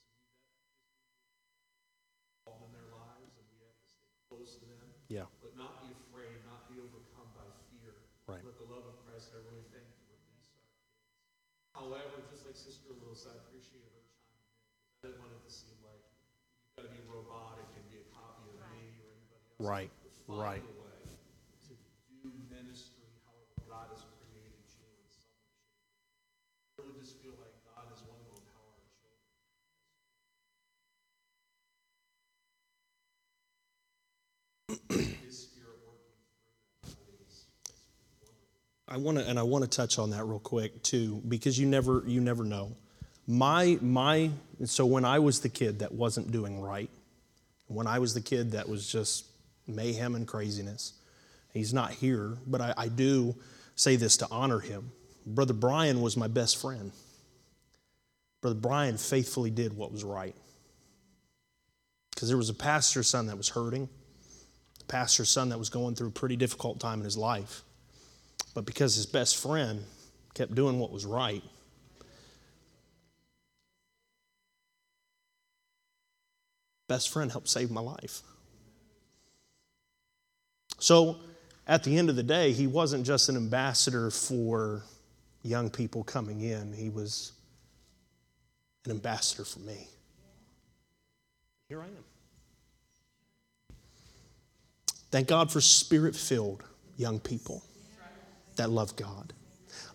involved 2.44 2.70
in 2.70 2.76
their 2.76 2.92
lives 2.92 3.34
and 3.40 3.46
we 3.50 3.64
have 3.64 3.72
to 3.72 3.88
stay 3.88 4.04
close 4.28 4.60
to 4.62 4.68
them. 4.68 4.86
Yeah. 5.08 5.26
But 5.40 5.56
not 5.56 5.80
be 5.80 5.96
afraid, 5.96 6.44
not 6.44 6.68
be 6.70 6.78
overcome 6.78 7.32
by 7.32 7.48
fear. 7.72 8.04
Right. 8.28 8.44
Let 8.44 8.60
the 8.60 8.68
love 8.68 8.84
of 8.84 9.00
Christ, 9.08 9.32
I 9.32 9.40
really 9.48 9.64
thank 9.72 9.88
you, 9.90 10.04
release 10.12 10.28
our 10.28 10.38
kids. 10.54 10.70
However, 11.72 12.20
just 12.28 12.44
like 12.44 12.54
Sister 12.54 12.92
Lewis, 13.00 13.24
I 13.26 13.34
Right, 19.64 19.88
right. 20.28 20.62
I. 34.90 35.04
I 38.86 38.98
want 38.98 39.16
to, 39.16 39.26
and 39.26 39.38
I 39.38 39.42
want 39.44 39.64
to 39.64 39.70
touch 39.70 39.98
on 39.98 40.10
that 40.10 40.24
real 40.24 40.38
quick 40.38 40.82
too, 40.82 41.22
because 41.26 41.58
you 41.58 41.66
never, 41.66 42.04
you 42.06 42.20
never 42.20 42.44
know. 42.44 42.76
My, 43.26 43.78
my, 43.80 44.30
so 44.66 44.84
when 44.84 45.06
I 45.06 45.20
was 45.20 45.40
the 45.40 45.48
kid 45.48 45.78
that 45.78 45.92
wasn't 45.92 46.30
doing 46.30 46.60
right, 46.60 46.90
when 47.66 47.86
I 47.86 47.98
was 47.98 48.12
the 48.12 48.20
kid 48.20 48.52
that 48.52 48.68
was 48.68 48.86
just 48.86 49.24
mayhem 49.66 50.14
and 50.14 50.26
craziness, 50.26 50.94
he's 51.52 51.72
not 51.72 51.92
here, 51.92 52.36
but 52.46 52.60
I, 52.60 52.74
I 52.76 52.88
do 52.88 53.34
say 53.76 53.96
this 53.96 54.16
to 54.18 54.28
honor 54.30 54.60
him. 54.60 54.92
Brother 55.26 55.54
Brian 55.54 56.00
was 56.00 56.16
my 56.16 56.28
best 56.28 56.60
friend. 56.60 56.92
Brother 58.40 58.60
Brian 58.60 58.98
faithfully 58.98 59.50
did 59.50 59.74
what 59.74 59.90
was 59.90 60.04
right. 60.04 60.34
Because 62.14 62.28
there 62.28 62.36
was 62.36 62.50
a 62.50 62.54
pastor's 62.54 63.08
son 63.08 63.26
that 63.26 63.36
was 63.36 63.48
hurting, 63.48 63.88
a 64.80 64.84
pastor's 64.84 65.30
son 65.30 65.48
that 65.48 65.58
was 65.58 65.70
going 65.70 65.94
through 65.94 66.08
a 66.08 66.12
pretty 66.12 66.36
difficult 66.36 66.78
time 66.78 66.98
in 66.98 67.04
his 67.04 67.16
life. 67.16 67.62
But 68.54 68.66
because 68.66 68.94
his 68.94 69.06
best 69.06 69.36
friend 69.36 69.82
kept 70.34 70.54
doing 70.54 70.78
what 70.78 70.92
was 70.92 71.06
right, 71.06 71.42
best 76.86 77.08
friend 77.08 77.32
helped 77.32 77.48
save 77.48 77.70
my 77.70 77.80
life. 77.80 78.22
So 80.84 81.16
at 81.66 81.82
the 81.82 81.96
end 81.96 82.10
of 82.10 82.16
the 82.16 82.22
day, 82.22 82.52
he 82.52 82.66
wasn't 82.66 83.06
just 83.06 83.30
an 83.30 83.36
ambassador 83.36 84.10
for 84.10 84.82
young 85.42 85.70
people 85.70 86.04
coming 86.04 86.42
in, 86.42 86.74
he 86.74 86.90
was 86.90 87.32
an 88.84 88.90
ambassador 88.90 89.46
for 89.46 89.60
me. 89.60 89.88
Here 91.70 91.80
I 91.80 91.86
am. 91.86 92.04
Thank 95.10 95.28
God 95.28 95.50
for 95.50 95.62
spirit 95.62 96.14
filled 96.14 96.62
young 96.98 97.18
people 97.18 97.64
that 98.56 98.68
love 98.68 98.94
God. 98.94 99.32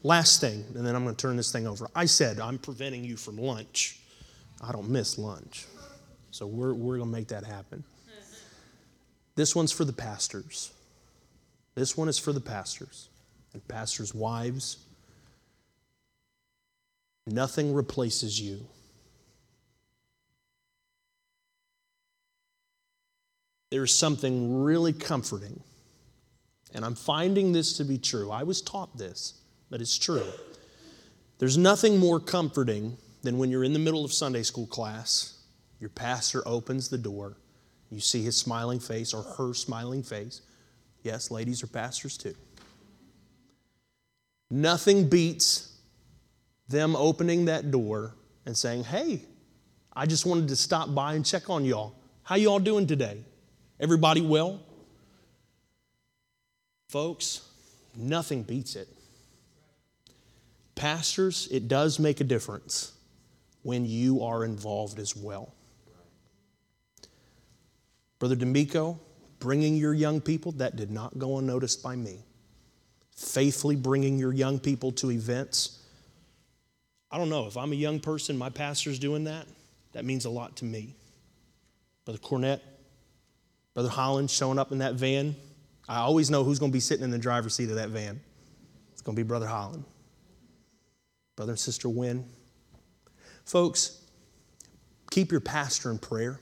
Last 0.02 0.42
thing, 0.42 0.66
and 0.74 0.84
then 0.84 0.96
I'm 0.96 1.04
going 1.04 1.16
to 1.16 1.22
turn 1.22 1.38
this 1.38 1.52
thing 1.52 1.68
over. 1.68 1.88
I 1.94 2.06
said 2.06 2.40
I'm 2.40 2.58
preventing 2.58 3.06
you 3.06 3.16
from 3.16 3.38
lunch. 3.38 4.00
I 4.60 4.72
don't 4.72 4.90
miss 4.90 5.20
lunch. 5.20 5.68
So 6.32 6.48
we're, 6.48 6.74
we're 6.74 6.98
going 6.98 7.12
to 7.12 7.16
make 7.16 7.28
that 7.28 7.44
happen. 7.44 7.84
This 9.36 9.56
one's 9.56 9.72
for 9.72 9.86
the 9.86 9.94
pastors. 9.94 10.72
This 11.76 11.96
one 11.96 12.10
is 12.10 12.20
for 12.20 12.34
the 12.34 12.42
pastors 12.42 13.10
and 13.54 13.66
pastors' 13.68 14.14
wives. 14.14 14.78
Nothing 17.26 17.74
replaces 17.74 18.40
you. 18.40 18.66
There's 23.72 23.94
something 23.94 24.64
really 24.64 24.94
comforting 24.94 25.62
and 26.74 26.86
I'm 26.86 26.96
finding 26.96 27.52
this 27.52 27.74
to 27.78 27.84
be 27.84 27.98
true. 27.98 28.32
I 28.32 28.44
was 28.44 28.62
taught 28.62 28.98
this, 28.98 29.42
but 29.70 29.82
it's 29.82 29.98
true. 29.98 30.26
There's 31.40 31.58
nothing 31.58 31.98
more 31.98 32.20
comforting 32.20 32.98
than 33.24 33.38
when 33.38 33.50
you're 33.50 33.64
in 33.64 33.74
the 33.74 33.80
middle 33.80 34.06
of 34.06 34.14
Sunday 34.14 34.44
school 34.44 34.68
class, 34.68 35.40
your 35.80 35.90
pastor 35.90 36.48
opens 36.48 36.90
the 36.90 36.98
door, 36.98 37.38
you 37.90 38.00
see 38.00 38.22
his 38.22 38.38
smiling 38.38 38.80
face 38.80 39.14
or 39.14 39.24
her 39.24 39.54
smiling 39.54 40.04
face. 40.04 40.42
Yes, 41.04 41.32
ladies 41.32 41.64
are 41.64 41.68
pastors 41.68 42.18
too. 42.18 42.36
Nothing 44.52 45.08
beats 45.08 45.78
them 46.68 46.96
opening 46.96 47.46
that 47.46 47.72
door 47.72 48.16
and 48.46 48.58
saying, 48.58 48.84
Hey, 48.84 49.22
I 49.94 50.06
just 50.06 50.26
wanted 50.26 50.48
to 50.50 50.56
stop 50.56 50.94
by 50.94 51.14
and 51.14 51.26
check 51.26 51.50
on 51.50 51.66
y'all. 51.66 51.96
How 52.24 52.36
y'all 52.36 52.60
doing 52.60 52.88
today? 52.88 53.24
Everybody 53.80 54.22
well? 54.22 54.60
Folks, 56.90 57.42
nothing 57.96 58.44
beats 58.44 58.76
it. 58.76 58.88
Pastors, 60.76 61.48
it 61.52 61.68
does 61.68 62.00
make 62.00 62.22
a 62.22 62.24
difference 62.24 62.94
when 63.64 63.86
you 63.86 64.24
are 64.24 64.46
involved 64.46 65.00
as 65.00 65.16
well. 65.16 65.54
Brother 68.18 68.36
D'Amico, 68.36 69.00
bringing 69.40 69.76
your 69.76 69.94
young 69.94 70.22
people, 70.22 70.52
that 70.54 70.76
did 70.76 70.92
not 70.92 71.18
go 71.18 71.38
unnoticed 71.38 71.82
by 71.82 71.96
me. 71.96 72.20
Faithfully 73.16 73.76
bringing 73.76 74.18
your 74.18 74.34
young 74.34 74.60
people 74.60 74.92
to 74.94 75.12
events. 75.12 75.80
I 77.12 77.18
don't 77.18 77.30
know, 77.30 77.48
if 77.48 77.58
I'm 77.58 77.72
a 77.72 77.76
young 77.76 78.00
person, 78.00 78.38
my 78.38 78.50
pastor's 78.50 79.00
doing 79.00 79.24
that, 79.26 79.48
That 79.94 80.06
means 80.06 80.26
a 80.26 80.30
lot 80.30 80.58
to 80.58 80.66
me. 80.66 80.96
Brother 82.06 82.20
Cornett, 82.20 82.62
Brother 83.74 83.90
Holland 83.90 84.30
showing 84.30 84.60
up 84.60 84.72
in 84.72 84.80
that 84.80 84.96
van. 84.96 85.36
I 85.88 85.98
always 85.98 86.30
know 86.30 86.44
who's 86.44 86.60
going 86.60 86.72
to 86.72 86.74
be 86.74 86.80
sitting 86.80 87.04
in 87.04 87.12
the 87.12 87.18
driver's 87.18 87.56
seat 87.56 87.70
of 87.70 87.76
that 87.76 87.90
van. 87.90 88.20
It's 88.92 89.02
going 89.02 89.16
to 89.16 89.20
be 89.20 89.28
Brother 89.28 89.48
Holland. 89.48 89.84
Brother 91.36 91.54
and 91.54 91.60
Sister 91.60 91.90
Wynn. 91.90 92.26
Folks, 93.46 94.04
keep 95.10 95.32
your 95.32 95.42
pastor 95.42 95.90
in 95.90 95.98
prayer. 95.98 96.40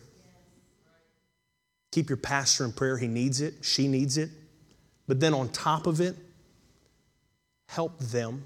Keep 1.92 2.10
your 2.10 2.18
pastor 2.18 2.66
in 2.66 2.72
prayer. 2.72 2.98
He 2.98 3.08
needs 3.08 3.42
it, 3.42 3.56
she 3.62 3.88
needs 3.88 4.18
it. 4.18 4.30
But 5.08 5.20
then 5.20 5.34
on 5.34 5.50
top 5.50 5.88
of 5.88 6.02
it, 6.02 6.16
help 7.70 7.98
them 8.00 8.44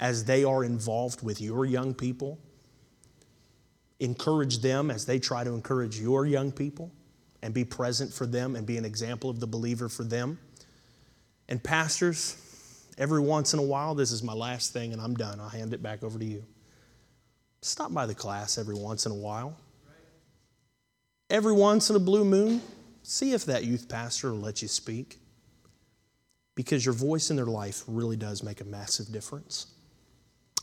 as 0.00 0.24
they 0.24 0.44
are 0.44 0.64
involved 0.64 1.22
with 1.22 1.40
your 1.40 1.64
young 1.64 1.94
people. 1.94 2.38
Encourage 4.00 4.60
them 4.60 4.90
as 4.90 5.06
they 5.06 5.18
try 5.18 5.44
to 5.44 5.52
encourage 5.52 5.98
your 6.00 6.24
young 6.24 6.52
people 6.52 6.90
and 7.42 7.52
be 7.52 7.64
present 7.64 8.12
for 8.12 8.26
them 8.26 8.56
and 8.56 8.66
be 8.66 8.76
an 8.76 8.84
example 8.84 9.28
of 9.28 9.40
the 9.40 9.46
believer 9.46 9.88
for 9.88 10.04
them. 10.04 10.38
And 11.48 11.62
pastors, 11.62 12.36
every 12.96 13.20
once 13.20 13.54
in 13.54 13.58
a 13.58 13.62
while, 13.62 13.94
this 13.94 14.12
is 14.12 14.22
my 14.22 14.32
last 14.32 14.72
thing 14.72 14.92
and 14.92 15.02
I'm 15.02 15.14
done. 15.14 15.40
I'll 15.40 15.48
hand 15.48 15.74
it 15.74 15.82
back 15.82 16.02
over 16.02 16.18
to 16.18 16.24
you. 16.24 16.44
Stop 17.60 17.92
by 17.92 18.06
the 18.06 18.14
class 18.14 18.56
every 18.56 18.76
once 18.76 19.04
in 19.04 19.12
a 19.12 19.16
while. 19.16 19.56
Every 21.30 21.52
once 21.52 21.90
in 21.90 21.96
a 21.96 21.98
blue 22.00 22.24
moon, 22.24 22.62
see 23.02 23.32
if 23.32 23.44
that 23.46 23.64
youth 23.64 23.88
pastor 23.88 24.32
will 24.32 24.40
let 24.40 24.62
you 24.62 24.68
speak. 24.68 25.18
Because 26.54 26.84
your 26.84 26.94
voice 26.94 27.30
in 27.30 27.36
their 27.36 27.46
life 27.46 27.84
really 27.86 28.16
does 28.16 28.42
make 28.42 28.60
a 28.60 28.64
massive 28.64 29.12
difference. 29.12 29.68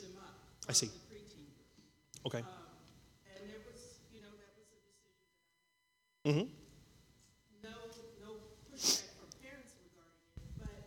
them 0.00 0.16
up. 0.24 0.34
I 0.68 0.72
see. 0.72 0.88
from 0.88 0.96
the 0.96 1.12
preteen 1.12 1.44
group. 1.52 1.68
Okay. 2.26 2.40
Um, 2.40 2.72
and 3.36 3.44
there 3.52 3.60
was, 3.68 4.00
you 4.08 4.24
know, 4.24 4.32
that 4.32 4.50
was 4.56 4.66
a 4.72 4.80
decision. 4.80 5.20
Mm-hmm. 6.24 6.48
No, 7.62 7.76
no 8.24 8.30
pushback 8.72 9.12
from 9.20 9.28
parents 9.44 9.76
regarding 9.84 10.24
it, 10.40 10.50
but, 10.56 10.80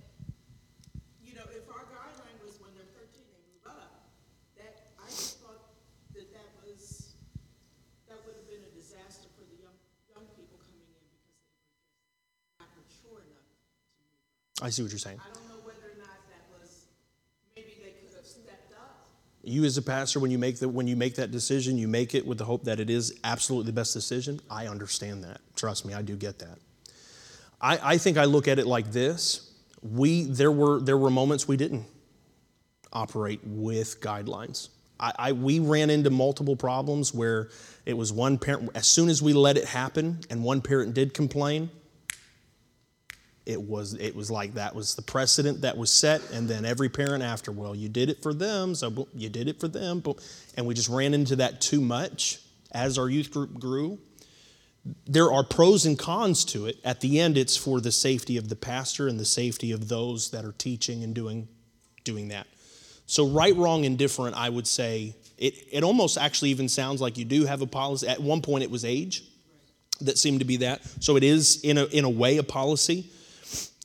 you 1.22 1.38
know, 1.38 1.46
if 1.54 1.66
our 1.70 1.86
guideline 1.94 2.42
was 2.42 2.58
when 2.58 2.74
they're 2.74 2.90
thirteen, 2.98 3.30
they 3.30 3.42
move 3.46 3.70
up, 3.70 4.12
that, 4.58 4.98
I 4.98 5.08
just 5.14 5.40
thought 5.46 5.78
that 6.18 6.28
that 6.34 6.50
was, 6.66 7.16
that 8.10 8.18
would 8.26 8.34
have 8.34 8.50
been 8.50 8.66
a 8.66 8.74
disaster 8.74 9.30
for 9.38 9.46
the 9.46 9.62
young, 9.62 9.78
young 10.10 10.26
people 10.34 10.58
coming 10.58 10.90
in 10.90 10.98
because 11.06 11.22
they 11.22 11.38
were 11.38 11.46
just 11.48 11.70
not 12.58 12.70
mature 12.74 13.22
enough 13.24 13.46
to 13.46 13.62
move 14.02 14.18
up. 14.18 14.51
I 14.62 14.70
see 14.70 14.84
what 14.84 14.92
you're 14.92 15.00
saying. 15.00 15.20
I 15.20 15.34
don't 15.34 15.48
know 15.50 15.66
whether 15.66 15.80
or 15.80 15.98
not 15.98 16.08
that 16.30 16.60
was, 16.60 16.86
maybe 17.56 17.72
they 17.84 17.92
could 17.92 18.16
have 18.16 18.26
stepped 18.26 18.74
up. 18.74 19.08
You 19.44 19.66
as 19.66 19.78
a 19.78 19.82
pastor, 19.82 20.20
when 20.20 20.30
you 20.30 20.38
make 20.38 20.60
the, 20.60 20.70
when 20.70 20.88
you 20.88 20.96
make 20.96 21.16
that 21.16 21.32
decision, 21.32 21.78
you 21.78 21.88
make 21.88 22.14
it 22.14 22.26
with 22.26 22.38
the 22.38 22.46
hope 22.46 22.64
that 22.66 22.80
it 22.80 22.90
is 22.90 23.20
absolutely 23.24 23.72
the 23.72 23.76
best 23.76 23.94
decision. 23.94 24.40
I 24.50 24.68
understand 24.68 25.24
that. 25.24 25.42
Trust 25.56 25.86
me, 25.86 25.94
I 25.94 26.04
do 26.04 26.16
get 26.16 26.40
that. 26.40 26.60
I, 27.60 27.94
I 27.94 27.98
think 27.98 28.18
I 28.18 28.26
look 28.26 28.48
at 28.48 28.60
it 28.60 28.68
like 28.68 28.92
this. 28.92 29.52
We 29.82 30.26
there 30.26 30.52
were 30.52 30.80
there 30.80 30.98
were 30.98 31.10
moments 31.10 31.48
we 31.48 31.58
didn't 31.58 31.86
operate 32.94 33.40
with 33.44 34.00
guidelines. 34.00 34.70
I, 35.00 35.14
I 35.18 35.32
we 35.32 35.60
ran 35.60 35.90
into 35.90 36.12
multiple 36.12 36.56
problems 36.56 37.14
where 37.16 37.50
it 37.86 37.98
was 37.98 38.14
one 38.14 38.38
parent 38.38 38.70
as 38.76 38.86
soon 38.88 39.10
as 39.10 39.24
we 39.24 39.34
let 39.34 39.58
it 39.58 39.66
happen 39.66 40.20
and 40.30 40.44
one 40.44 40.62
parent 40.62 40.94
did 40.94 41.16
complain, 41.16 41.72
it 43.52 43.62
was 43.62 43.94
it 43.96 44.16
was 44.16 44.32
like 44.32 44.54
that 44.56 44.74
was 44.74 44.96
the 44.96 45.02
precedent 45.02 45.62
that 45.62 45.78
was 45.78 45.92
set 45.92 46.22
and 46.32 46.48
then 46.48 46.66
every 46.66 46.90
parent 46.90 47.24
after 47.24 47.52
well 47.52 47.76
you 47.76 47.90
did 47.90 48.10
it 48.10 48.24
for 48.24 48.34
them 48.34 48.74
so 48.74 49.08
you 49.14 49.30
did 49.30 49.48
it 49.48 49.60
for 49.60 49.68
them 49.68 50.02
and 50.56 50.66
we 50.66 50.74
just 50.74 50.90
ran 50.90 51.14
into 51.14 51.36
that 51.36 51.62
too 51.62 51.82
much 51.82 52.40
as 52.72 52.98
our 52.98 53.10
youth 53.10 53.32
group 53.32 53.60
grew. 53.60 54.00
There 55.06 55.32
are 55.32 55.44
pros 55.44 55.86
and 55.86 56.00
cons 56.00 56.44
to 56.46 56.66
it. 56.66 56.78
At 56.84 57.02
the 57.02 57.20
end 57.20 57.38
it's 57.38 57.56
for 57.56 57.80
the 57.80 57.92
safety 57.92 58.38
of 58.38 58.50
the 58.50 58.56
pastor 58.56 59.08
and 59.08 59.20
the 59.20 59.26
safety 59.26 59.72
of 59.72 59.88
those 59.88 60.32
that 60.32 60.44
are 60.44 60.54
teaching 60.54 61.04
and 61.04 61.14
doing 61.14 61.48
doing 62.04 62.30
that. 62.30 62.48
So 63.06 63.28
right 63.28 63.56
wrong 63.56 63.84
indifferent 63.84 64.36
i 64.36 64.50
would 64.50 64.68
say 64.68 65.16
it, 65.38 65.56
it 65.72 65.84
almost 65.84 66.18
actually 66.18 66.52
even 66.52 66.70
sounds 66.70 67.02
like 67.02 67.18
you 67.18 67.26
do 67.26 67.46
have 67.46 67.62
a 67.62 67.68
policy. 67.68 68.08
At 68.08 68.22
one 68.22 68.42
point 68.42 68.64
it 68.64 68.72
was 68.72 68.86
age 68.86 69.24
that 70.02 70.18
seemed 70.18 70.40
to 70.40 70.46
be 70.46 70.58
that. 70.58 70.82
So 71.04 71.16
it 71.16 71.24
is 71.24 71.62
in 71.64 71.78
a, 71.78 71.86
in 71.86 72.06
a 72.06 72.10
way 72.10 72.38
a 72.38 72.44
policy 72.44 73.12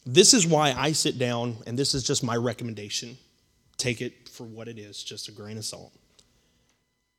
this 0.06 0.32
is 0.32 0.46
why 0.46 0.72
I 0.72 0.92
sit 0.92 1.18
down, 1.18 1.56
and 1.66 1.76
this 1.76 1.92
is 1.92 2.04
just 2.04 2.22
my 2.22 2.36
recommendation. 2.36 3.18
Take 3.76 4.00
it 4.00 4.28
for 4.28 4.44
what 4.44 4.68
it 4.68 4.78
is, 4.78 5.02
just 5.02 5.28
a 5.28 5.32
grain 5.32 5.58
of 5.58 5.64
salt. 5.64 5.92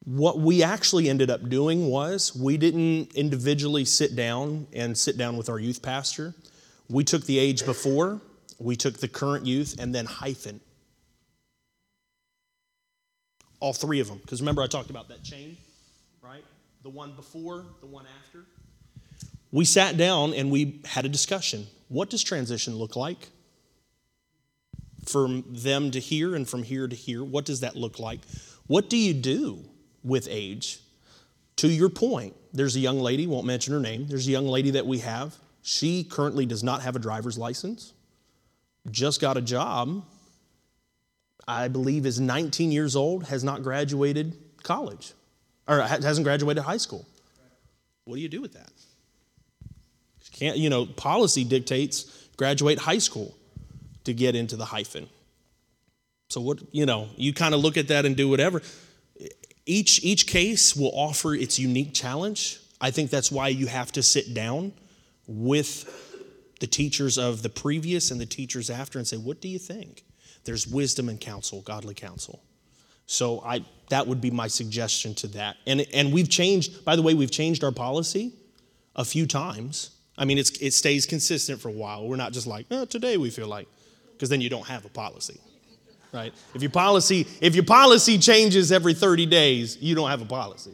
What 0.05 0.39
we 0.39 0.64
actually 0.64 1.09
ended 1.09 1.30
up 1.30 1.49
doing 1.49 1.88
was 1.88 2.34
we 2.34 2.55
didn't 2.55 3.14
individually 3.14 3.84
sit 3.84 4.15
down 4.15 4.68
and 4.72 4.97
sit 4.97 5.18
down 5.18 5.35
with 5.35 5.49
our 5.49 5.59
youth 5.59 5.81
pastor. 5.81 6.34
We 6.89 7.03
took 7.03 7.26
the 7.26 7.38
age 7.38 7.65
before, 7.65 8.22
we 8.57 8.77
took 8.77 8.99
the 8.99 9.09
current 9.09 9.45
youth, 9.45 9.76
and 9.77 9.93
then 9.93 10.05
hyphen. 10.05 10.61
All 13.59 13.73
three 13.73 13.99
of 13.99 14.07
them. 14.07 14.19
Because 14.19 14.39
remember, 14.39 14.61
I 14.61 14.68
talked 14.68 14.91
about 14.91 15.09
that 15.09 15.23
chain, 15.23 15.57
right? 16.22 16.43
The 16.84 16.89
one 16.89 17.11
before, 17.14 17.65
the 17.81 17.88
one 17.88 18.05
after. 18.23 18.45
We 19.51 19.65
sat 19.65 19.97
down 19.97 20.33
and 20.33 20.51
we 20.51 20.81
had 20.85 21.05
a 21.05 21.09
discussion. 21.09 21.67
What 21.87 22.09
does 22.09 22.23
transition 22.23 22.75
look 22.75 22.95
like? 22.95 23.29
From 25.05 25.45
them 25.47 25.91
to 25.91 25.99
here 25.99 26.35
and 26.35 26.47
from 26.47 26.63
here 26.63 26.87
to 26.87 26.95
here, 26.95 27.23
what 27.23 27.45
does 27.45 27.61
that 27.61 27.75
look 27.75 27.97
like? 27.97 28.19
What 28.67 28.89
do 28.89 28.97
you 28.97 29.13
do 29.13 29.63
with 30.03 30.27
age? 30.29 30.79
To 31.57 31.69
your 31.69 31.89
point, 31.89 32.35
there's 32.53 32.75
a 32.75 32.79
young 32.79 32.99
lady, 32.99 33.25
won't 33.25 33.47
mention 33.47 33.73
her 33.73 33.79
name, 33.79 34.07
there's 34.07 34.27
a 34.27 34.31
young 34.31 34.47
lady 34.47 34.71
that 34.71 34.85
we 34.85 34.99
have. 34.99 35.35
She 35.63 36.03
currently 36.03 36.45
does 36.45 36.63
not 36.63 36.81
have 36.81 36.95
a 36.95 36.99
driver's 36.99 37.37
license, 37.37 37.93
just 38.91 39.21
got 39.21 39.37
a 39.37 39.41
job, 39.41 40.03
I 41.47 41.69
believe 41.69 42.05
is 42.05 42.19
19 42.19 42.71
years 42.71 42.95
old, 42.95 43.25
has 43.27 43.43
not 43.43 43.63
graduated 43.63 44.37
college, 44.63 45.13
or 45.67 45.81
hasn't 45.81 46.25
graduated 46.25 46.63
high 46.63 46.77
school. 46.77 47.05
What 48.03 48.15
do 48.15 48.21
you 48.21 48.29
do 48.29 48.41
with 48.41 48.53
that? 48.53 48.71
Can't, 50.38 50.57
you 50.57 50.69
know, 50.69 50.85
policy 50.85 51.43
dictates 51.43 52.27
graduate 52.38 52.77
high 52.77 52.99
school 52.99 53.35
to 54.03 54.14
get 54.14 54.35
into 54.35 54.55
the 54.55 54.65
hyphen. 54.65 55.09
So 56.30 56.41
what, 56.41 56.59
you 56.72 56.85
know, 56.85 57.09
you 57.15 57.34
kind 57.34 57.55
of 57.55 57.61
look 57.61 57.76
at 57.76 57.88
that 57.88 58.05
and 58.05 58.15
do 58.15 58.30
whatever. 58.30 58.61
Each 59.65 60.03
each 60.03 60.27
case 60.27 60.76
will 60.76 60.91
offer 60.93 61.34
its 61.34 61.57
unique 61.57 61.93
challenge. 61.93 62.59
I 62.80 62.91
think 62.91 63.09
that's 63.09 63.31
why 63.31 63.47
you 63.47 63.65
have 63.65 63.91
to 63.93 64.03
sit 64.03 64.34
down 64.34 64.73
with 65.27 65.93
the 66.59 66.68
teachers 66.68 67.18
of 67.18 67.41
the 67.41 67.49
previous 67.49 68.11
and 68.11 68.22
the 68.22 68.26
teachers 68.26 68.69
after 68.69 68.99
and 68.99 69.07
say, 69.07 69.18
"What 69.18 69.41
do 69.41 69.47
you 69.47 69.59
think?" 69.59 70.05
There's 70.43 70.68
wisdom 70.68 71.09
and 71.09 71.19
counsel, 71.19 71.61
godly 71.61 71.95
counsel. 71.95 72.43
So 73.07 73.41
I 73.41 73.65
that 73.89 74.05
would 74.05 74.22
be 74.22 74.31
my 74.31 74.47
suggestion 74.47 75.15
to 75.15 75.27
that. 75.30 75.57
And 75.65 75.81
and 75.93 76.14
we've 76.14 76.30
changed, 76.30 76.85
by 76.85 76.95
the 76.95 77.01
way, 77.01 77.14
we've 77.14 77.31
changed 77.31 77.64
our 77.64 77.72
policy 77.72 78.34
a 78.95 79.03
few 79.03 79.26
times. 79.26 79.96
I 80.18 80.26
mean, 80.26 80.38
it 80.39 80.73
stays 80.73 81.06
consistent 81.06 81.61
for 81.61 81.69
a 81.69 81.72
while. 81.72 82.07
We're 82.07 82.15
not 82.15 82.34
just 82.34 82.48
like, 82.48 82.65
oh, 82.72 82.85
today 82.85 83.18
we 83.18 83.30
feel 83.30 83.48
like, 83.48 83.68
because 84.14 84.30
then 84.30 84.41
you 84.41 84.49
don't 84.49 84.65
have 84.65 84.84
a 84.84 84.89
policy, 84.89 85.39
right? 86.11 86.34
If 86.56 86.61
your 86.64 86.72
policy, 86.72 87.27
if 87.39 87.53
your 87.53 87.64
policy 87.65 88.18
changes 88.18 88.72
every 88.72 88.95
30 88.95 89.27
days, 89.27 89.77
you 89.80 89.94
don't 89.94 90.10
have 90.10 90.22
a 90.22 90.26
policy, 90.26 90.73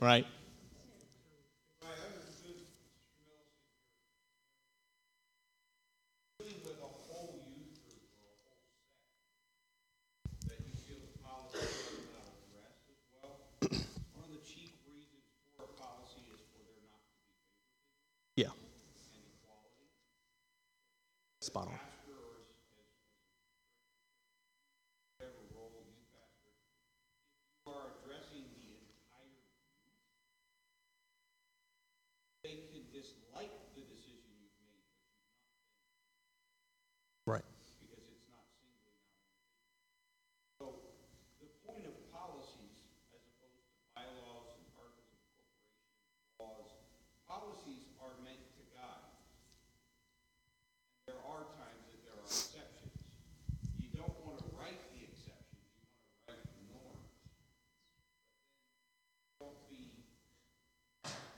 right? 0.00 0.26
spot 21.40 21.68
on. 21.68 21.78
you 27.66 27.72
are 27.72 27.88
addressing 28.00 28.44
the 28.56 28.66
entire 28.80 29.40
group, 29.44 29.92
they 32.42 32.64
can 32.72 32.84
dislike 32.92 33.52
the 33.76 33.82
decision 33.88 34.24
you've 34.40 34.56
made, 34.60 34.84
Right. 37.26 37.44
because 37.80 38.04
it's 38.08 38.28
not 38.28 38.44
singling 38.56 38.88
out. 38.88 39.04
So 40.60 40.66
the 41.40 41.48
point 41.64 41.84
of 41.88 41.94
policies, 42.12 42.84
as 43.12 43.20
opposed 43.24 43.60
to 43.60 43.68
bylaws 43.96 44.48
and 44.60 44.64
articles 44.76 45.24
of 45.24 45.44
incorporation, 45.44 45.88
laws, 46.40 46.72
policies 47.28 47.84
are 48.00 48.12
meant 48.24 48.44
to 48.60 48.62
guide. 48.76 49.08
There 51.08 51.20
are 51.24 51.48
times 51.56 51.84
that 51.88 52.00
there 52.04 52.16
are 52.20 52.28
exceptions. 52.28 53.00
You 53.80 53.88
don't 53.96 54.16
want 54.24 54.40
to 54.44 54.48
write 54.56 54.80
the 54.92 55.04
exceptions, 55.08 55.64
you 55.64 55.72
want 55.72 56.04
to 56.04 56.32
write 56.32 56.44
the 56.44 56.60
norms. 56.72 57.08
Don't 59.40 59.60
be, 59.68 59.84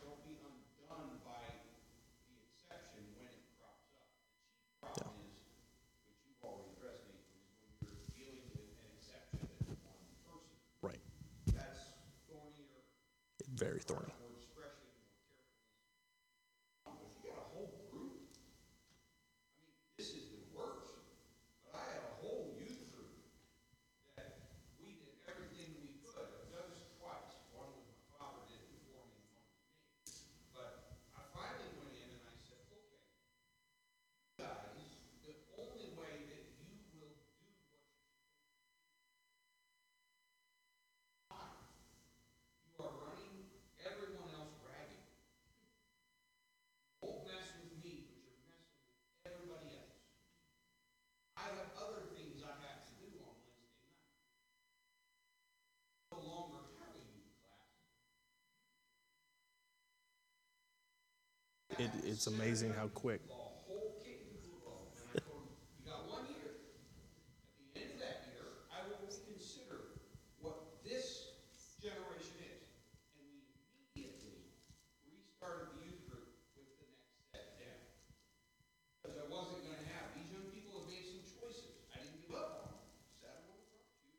don't 0.02 0.22
be 0.26 0.34
undone 0.38 1.18
by 1.26 1.42
the 2.30 2.34
exception 2.46 3.02
when 3.18 3.30
it 3.34 3.42
crops 3.58 3.90
up. 3.98 4.06
The 4.06 4.46
chief 4.46 4.70
problem 4.94 5.18
is, 5.26 5.34
which 6.06 6.22
you've 6.30 6.38
already 6.46 6.70
addressed, 6.78 7.10
Nathan, 7.10 7.42
is 7.42 7.58
when 7.58 7.74
you're 7.82 8.06
dealing 8.14 8.46
with 8.54 8.70
an 8.70 8.90
exception 8.94 9.42
that's 9.50 9.66
one 9.82 9.98
person. 10.22 10.54
Right. 10.78 11.02
That's 11.50 11.90
thornier, 12.30 12.86
Very 13.66 13.82
thorny. 13.82 14.14
more 14.22 14.30
discretion, 14.30 14.86
more 14.94 15.10
carefulness. 15.26 15.58
But 16.86 17.02
if 17.02 17.10
you 17.18 17.34
got 17.34 17.42
a 17.42 17.50
whole 17.50 17.74
group, 17.90 18.30
I 19.42 19.58
mean, 19.58 19.74
this 19.98 20.14
is 20.14 20.30
the 20.30 20.38
worst, 20.54 20.94
but 21.66 21.74
I 21.74 21.82
had 21.98 22.06
a 22.06 22.14
whole 22.22 22.54
youth 22.54 22.86
group 22.94 23.18
that 24.14 24.38
we 24.78 24.94
did 25.02 25.18
everything 25.26 25.82
we 25.82 25.98
could. 26.06 26.30
I've 26.30 26.46
done 26.54 26.70
this 26.78 26.86
twice. 27.02 27.42
One 27.58 27.74
was 27.74 27.90
my 27.90 28.14
father 28.14 28.46
did 28.46 28.62
it 28.62 28.70
before 28.70 29.02
me, 29.10 29.18
and 29.26 29.34
one 29.34 29.50
was 29.50 30.14
me. 30.14 30.38
But 30.54 31.02
I 31.18 31.26
finally 31.34 31.74
went 31.74 31.90
in 31.90 32.06
and 32.06 32.22
I 32.22 32.38
said, 32.38 32.62
okay, 32.70 32.86
you 32.86 34.46
guys, 34.46 34.78
the 35.26 35.34
only 35.58 35.90
way 35.98 36.14
that 36.30 36.42
you 36.62 36.70
will 37.02 37.18
do 37.18 37.50
what 37.50 37.82
you're 37.82 38.14
You 42.70 42.84
are 42.84 42.94
running 43.02 43.46
everyone 43.86 44.28
else 44.36 44.52
ragged. 44.60 45.00
Won't 47.00 47.24
mess 47.24 47.48
with 47.56 47.72
me, 47.80 48.04
but 48.04 48.18
you're 48.20 48.44
messing 48.44 48.76
with 48.84 49.32
everybody 49.32 49.72
else. 49.72 49.96
I 51.40 51.48
have 51.56 51.72
other 51.80 52.04
things 52.12 52.42
I 52.44 52.52
have 52.68 52.84
to 52.84 52.92
do 53.00 53.08
on 53.24 53.32
Wednesday 53.48 53.88
night. 53.88 54.12
No 56.12 56.20
longer 56.20 56.60
have 56.84 56.92
a 56.92 57.00
youth 57.00 57.32
class. 57.40 57.72
It, 61.78 61.90
it's 62.04 62.26
amazing 62.26 62.72
how 62.72 62.88
quick. 62.88 63.20
The 63.26 63.32
whole 63.34 63.90
kit 64.00 64.16
and 64.18 64.28
caboodle. 64.38 64.88
And 64.94 65.04
I 65.06 65.12
told 65.22 65.40
him, 65.40 65.48
you 65.76 65.82
got 65.82 66.00
one 66.00 66.24
year. 66.24 66.50
At 67.58 67.72
the 67.72 67.80
end 67.80 67.90
of 67.90 67.96
that 67.96 68.16
year, 68.20 68.52
I 68.68 68.80
will 68.80 68.96
reconsider 68.98 69.86
what 70.38 70.54
this 70.82 71.22
generation 71.78 72.34
is. 72.38 72.60
And 73.12 73.20
we 73.20 73.42
immediately 73.94 74.44
restarted 75.02 75.64
the 75.68 75.76
youth 75.76 76.02
group 76.04 76.24
with 76.54 76.64
the 76.76 76.84
next 76.84 77.04
step 77.28 77.44
down. 77.56 77.78
Because 79.00 79.16
I 79.16 79.22
wasn't 79.22 79.60
gonna 79.60 79.76
have, 79.76 80.04
these 80.12 80.28
young 80.28 80.44
people 80.44 80.72
have 80.72 80.84
made 80.84 81.04
some 81.04 81.20
choices. 81.22 81.74
I 81.90 81.96
didn't 81.96 82.16
give 82.16 82.30
up 82.30 82.48
on 82.50 82.64
them. 82.64 82.78
Sat 83.18 83.32
them 83.32 83.42
over 83.46 83.60
front 83.68 83.82
you. 83.98 84.10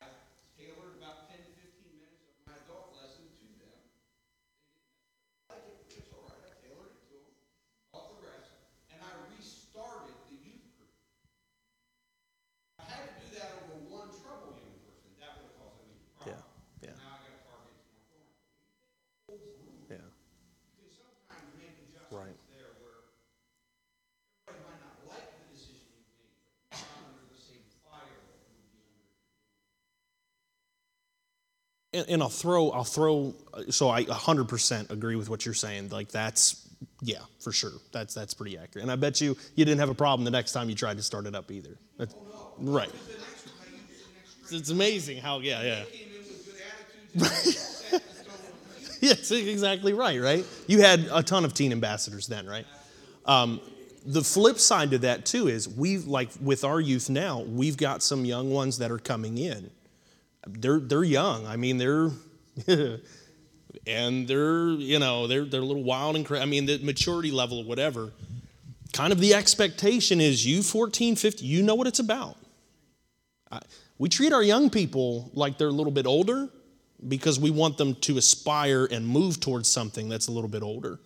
I 0.00 0.08
tailored 0.54 0.92
about 0.92 1.22
ten 1.26 1.42
to 1.42 1.48
fifteen 1.48 1.92
minutes 1.94 2.20
of 2.26 2.32
my 2.44 2.54
adult 2.54 2.90
lesson 2.90 3.28
to 3.38 3.44
them 3.54 3.70
like 5.48 5.64
it, 5.64 5.74
but 5.76 5.86
it's 5.96 6.08
all 6.10 6.20
right, 6.22 6.38
I 6.42 6.48
tailored 6.60 6.86
it 6.86 6.96
to 7.00 7.06
them, 7.08 7.22
taught 7.90 8.06
the 8.06 8.14
rest, 8.14 8.50
and 8.88 9.00
I 9.00 9.10
restarted 9.10 10.14
the 10.26 10.32
youth 10.32 10.62
group. 10.76 10.88
I 12.78 12.82
had 12.82 13.02
to 13.02 13.10
do 13.12 13.28
that 13.30 13.48
over 13.50 13.72
one 13.86 14.08
trouble 14.10 14.50
young 14.50 14.72
person, 14.82 15.12
that 15.16 15.34
would 15.34 15.42
have 15.42 15.52
caused 15.52 15.76
a 15.76 15.82
major 15.82 16.06
Yeah. 16.24 16.32
problem. 16.32 16.42
Yeah. 16.82 16.94
Now 16.94 17.10
I 17.10 17.16
gotta 17.16 17.34
target 17.42 17.72
some 17.76 17.88
more 17.90 18.00
thorns. 18.08 18.34
Whole 19.26 19.38
group, 19.54 19.78
Yeah. 19.88 19.96
you 20.62 20.70
can 20.70 20.86
sometimes 20.88 21.50
make 21.52 21.76
Right. 22.10 22.34
adjustments 22.34 22.40
there 22.46 22.70
where 22.78 23.02
everybody 24.46 24.58
might 24.62 24.78
not 24.78 24.92
like 25.04 25.30
the 25.34 25.40
decision 25.42 25.86
you've 25.90 26.06
made, 26.08 26.32
but 26.68 26.68
you're 26.70 26.80
not 26.86 27.02
under 27.04 27.22
the 27.22 27.34
same 27.34 27.62
fire 27.82 28.20
that 28.24 28.38
you 28.44 28.52
would 28.54 28.68
be 28.68 28.80
under. 28.80 29.02
And, 31.92 32.06
and 32.08 32.22
I'll 32.22 32.28
throw, 32.28 32.70
I'll 32.70 32.84
throw. 32.84 33.34
So 33.70 33.90
I 33.90 34.04
100% 34.04 34.90
agree 34.90 35.16
with 35.16 35.28
what 35.28 35.44
you're 35.44 35.54
saying. 35.54 35.90
Like 35.90 36.08
that's, 36.08 36.68
yeah, 37.02 37.18
for 37.40 37.52
sure. 37.52 37.72
That's 37.92 38.14
that's 38.14 38.34
pretty 38.34 38.56
accurate. 38.56 38.82
And 38.82 38.92
I 38.92 38.96
bet 38.96 39.20
you 39.20 39.36
you 39.54 39.64
didn't 39.64 39.80
have 39.80 39.90
a 39.90 39.94
problem 39.94 40.24
the 40.24 40.30
next 40.30 40.52
time 40.52 40.68
you 40.68 40.74
tried 40.74 40.96
to 40.96 41.02
start 41.02 41.26
it 41.26 41.34
up 41.34 41.50
either. 41.50 41.76
That's, 41.98 42.14
right. 42.58 42.90
It's 44.50 44.70
amazing 44.70 45.18
how, 45.18 45.40
yeah, 45.40 45.84
yeah. 47.14 47.26
Yes, 49.00 49.30
exactly 49.30 49.94
right, 49.94 50.20
right? 50.20 50.44
You 50.66 50.82
had 50.82 51.08
a 51.10 51.22
ton 51.22 51.44
of 51.46 51.54
teen 51.54 51.72
ambassadors 51.72 52.26
then, 52.26 52.46
right? 52.46 52.66
Um, 53.24 53.60
the 54.04 54.22
flip 54.22 54.58
side 54.58 54.90
to 54.90 54.98
that 54.98 55.24
too 55.24 55.48
is 55.48 55.68
we've 55.68 56.06
like 56.06 56.28
with 56.40 56.64
our 56.64 56.80
youth 56.80 57.08
now, 57.08 57.40
we've 57.40 57.76
got 57.76 58.02
some 58.02 58.24
young 58.24 58.50
ones 58.50 58.78
that 58.78 58.90
are 58.90 58.98
coming 58.98 59.38
in. 59.38 59.70
They're 60.46 60.80
they're 60.80 61.04
young. 61.04 61.46
I 61.46 61.56
mean, 61.56 61.78
they're 61.78 62.10
and 63.86 64.28
they're 64.28 64.68
you 64.70 64.98
know 64.98 65.26
they're 65.26 65.44
they're 65.44 65.60
a 65.60 65.64
little 65.64 65.84
wild 65.84 66.16
and 66.16 66.24
crazy. 66.24 66.42
I 66.42 66.46
mean, 66.46 66.66
the 66.66 66.78
maturity 66.78 67.30
level, 67.30 67.58
or 67.58 67.64
whatever. 67.64 68.12
Kind 68.92 69.12
of 69.12 69.20
the 69.20 69.34
expectation 69.34 70.20
is 70.20 70.44
you 70.44 70.64
14, 70.64 71.14
15, 71.14 71.48
you 71.48 71.62
know 71.62 71.76
what 71.76 71.86
it's 71.86 72.00
about. 72.00 72.36
I, 73.52 73.60
we 73.98 74.08
treat 74.08 74.32
our 74.32 74.42
young 74.42 74.68
people 74.68 75.30
like 75.32 75.58
they're 75.58 75.68
a 75.68 75.72
little 75.72 75.92
bit 75.92 76.06
older 76.06 76.48
because 77.06 77.38
we 77.38 77.50
want 77.50 77.78
them 77.78 77.94
to 77.96 78.18
aspire 78.18 78.88
and 78.90 79.06
move 79.06 79.38
towards 79.38 79.68
something 79.68 80.08
that's 80.08 80.26
a 80.26 80.32
little 80.32 80.50
bit 80.50 80.62
older. 80.62 80.98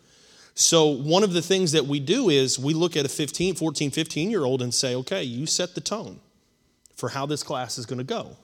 So, 0.55 0.87
one 0.87 1.25
of 1.25 1.33
the 1.33 1.43
things 1.43 1.73
that 1.73 1.87
we 1.87 1.99
do 2.01 2.31
is 2.31 2.59
we 2.59 2.75
look 2.75 2.97
at 2.97 3.05
a 3.05 3.09
15, 3.09 3.57
14, 3.57 3.91
15 3.91 4.31
year 4.31 4.45
old 4.45 4.63
and 4.63 4.73
say, 4.73 4.95
okay, 4.95 5.23
you 5.23 5.47
set 5.47 5.75
the 5.75 5.81
tone 5.81 6.21
for 6.95 7.09
how 7.09 7.27
this 7.27 7.43
class 7.43 7.77
is 7.77 7.87
going 7.87 7.99
to 7.99 8.05
go. 8.05 8.37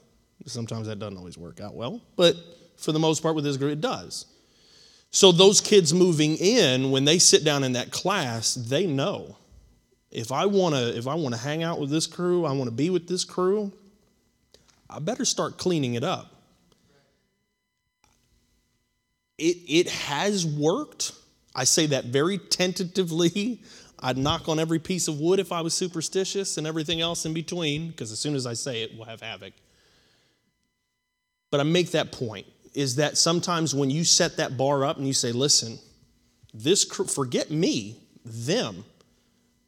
Sometimes 0.46 0.86
that 0.86 0.98
doesn't 0.98 1.18
always 1.18 1.36
work 1.36 1.60
out 1.60 1.74
well, 1.74 2.00
but 2.16 2.34
for 2.76 2.92
the 2.92 2.98
most 2.98 3.22
part 3.22 3.34
with 3.34 3.44
this 3.44 3.56
group, 3.56 3.72
it 3.72 3.80
does. 3.80 4.26
So, 5.10 5.32
those 5.32 5.60
kids 5.60 5.92
moving 5.92 6.36
in, 6.36 6.90
when 6.90 7.04
they 7.04 7.18
sit 7.18 7.44
down 7.44 7.64
in 7.64 7.72
that 7.72 7.90
class, 7.90 8.54
they 8.54 8.86
know 8.86 9.36
if 10.10 10.32
I 10.32 10.46
want 10.46 10.74
to 10.74 10.96
if 10.96 11.06
I 11.06 11.14
want 11.14 11.34
to 11.34 11.40
hang 11.40 11.62
out 11.62 11.80
with 11.80 11.90
this 11.90 12.06
crew, 12.06 12.44
I 12.44 12.52
want 12.52 12.64
to 12.64 12.74
be 12.74 12.90
with 12.90 13.08
this 13.08 13.24
crew, 13.24 13.72
I 14.88 14.98
better 14.98 15.24
start 15.24 15.58
cleaning 15.58 15.94
it 15.94 16.04
up. 16.04 16.34
It, 19.38 19.56
it 19.68 19.88
has 19.88 20.44
worked. 20.44 21.12
I 21.54 21.64
say 21.64 21.86
that 21.86 22.06
very 22.06 22.38
tentatively. 22.38 23.62
I'd 23.98 24.18
knock 24.18 24.48
on 24.48 24.58
every 24.58 24.78
piece 24.78 25.08
of 25.08 25.18
wood 25.20 25.40
if 25.40 25.52
I 25.52 25.60
was 25.60 25.74
superstitious 25.74 26.58
and 26.58 26.66
everything 26.66 27.00
else 27.00 27.24
in 27.24 27.34
between, 27.34 27.88
because 27.88 28.12
as 28.12 28.18
soon 28.18 28.34
as 28.34 28.46
I 28.46 28.54
say 28.54 28.82
it, 28.82 28.92
we'll 28.94 29.06
have 29.06 29.20
havoc. 29.20 29.52
But 31.50 31.60
I 31.60 31.64
make 31.64 31.90
that 31.92 32.12
point 32.12 32.46
is 32.74 32.96
that 32.96 33.18
sometimes 33.18 33.74
when 33.74 33.90
you 33.90 34.04
set 34.04 34.36
that 34.36 34.56
bar 34.56 34.84
up 34.84 34.96
and 34.96 35.06
you 35.06 35.12
say, 35.12 35.32
listen, 35.32 35.78
this 36.54 36.84
forget 36.84 37.50
me, 37.50 37.96
them, 38.24 38.84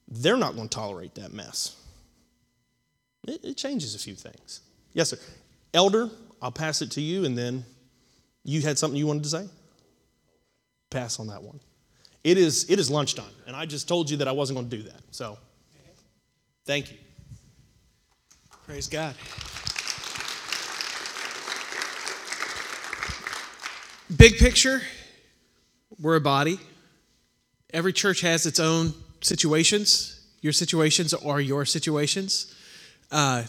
they're 0.09 0.37
not 0.37 0.55
going 0.55 0.69
to 0.69 0.75
tolerate 0.75 1.15
that 1.17 1.33
mess. 1.33 1.77
It, 3.27 3.45
it 3.45 3.57
changes 3.57 3.95
a 3.95 3.99
few 3.99 4.15
things. 4.15 4.61
Yes, 4.93 5.11
sir. 5.11 5.19
Elder, 5.75 6.11
I'll 6.41 6.53
pass 6.53 6.83
it 6.83 6.91
to 6.93 7.01
you, 7.01 7.25
and 7.25 7.39
then 7.39 7.65
you 8.45 8.61
had 8.61 8.79
something 8.79 8.99
you 8.99 9.07
wanted 9.07 9.23
to 9.25 9.29
say? 9.29 9.49
Pass 10.91 11.19
on 11.19 11.29
that 11.29 11.43
one. 11.43 11.61
It 12.25 12.37
is, 12.37 12.69
it 12.69 12.79
is 12.79 12.91
lunchtime, 12.91 13.25
and 13.47 13.57
I 13.57 13.67
just 13.67 13.89
told 13.89 14.11
you 14.11 14.19
that 14.19 14.29
I 14.29 14.33
wasn't 14.33 14.59
going 14.59 14.69
to 14.69 14.77
do 14.77 14.83
that. 14.85 15.01
So, 15.11 15.39
thank 16.67 16.93
you. 16.93 16.99
Praise 18.67 18.89
God. 18.89 19.15
Big 24.17 24.37
picture, 24.37 24.83
we're 26.01 26.17
a 26.17 26.21
body. 26.21 26.59
Every 27.73 27.93
church 27.93 28.21
has 28.21 28.45
its 28.47 28.61
own 28.61 28.93
situations. 29.23 30.21
Your 30.43 30.53
situations 30.53 31.15
are 31.15 31.41
your 31.41 31.65
situations. 31.65 32.55
Uh, 33.11 33.45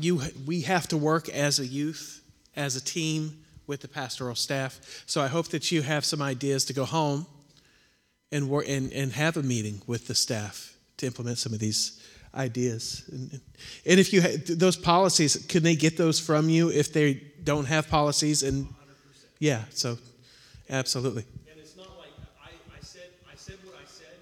you, 0.00 0.20
we 0.46 0.62
have 0.62 0.88
to 0.88 0.96
work 0.96 1.28
as 1.28 1.60
a 1.60 1.66
youth, 1.66 2.22
as 2.56 2.74
a 2.74 2.82
team 2.82 3.44
with 3.66 3.80
the 3.80 3.88
pastoral 3.88 4.34
staff. 4.34 5.04
So 5.06 5.20
I 5.20 5.28
hope 5.28 5.48
that 5.48 5.70
you 5.70 5.82
have 5.82 6.04
some 6.04 6.20
ideas 6.20 6.64
to 6.64 6.72
go 6.72 6.84
home 6.84 7.26
and, 8.32 8.48
wor- 8.48 8.64
and, 8.66 8.92
and 8.92 9.12
have 9.12 9.36
a 9.36 9.42
meeting 9.42 9.82
with 9.86 10.08
the 10.08 10.14
staff 10.14 10.76
to 10.96 11.06
implement 11.06 11.38
some 11.38 11.52
of 11.52 11.60
these 11.60 12.02
ideas. 12.34 13.04
And, 13.12 13.40
and 13.86 14.00
if 14.00 14.12
you 14.12 14.22
ha- 14.22 14.36
those 14.48 14.76
policies, 14.76 15.46
can 15.48 15.62
they 15.62 15.76
get 15.76 15.96
those 15.96 16.18
from 16.18 16.48
you 16.48 16.70
if 16.70 16.92
they 16.92 17.22
don't 17.44 17.66
have 17.66 17.88
policies? 17.88 18.42
And 18.42 18.66
yeah, 19.42 19.64
so 19.70 19.98
absolutely. 20.70 21.24
And 21.50 21.58
it's 21.58 21.76
not 21.76 21.98
like 21.98 22.14
I, 22.40 22.50
I 22.78 22.80
said 22.80 23.10
I 23.28 23.34
said 23.34 23.56
what 23.64 23.74
I 23.74 23.84
said 23.86 24.14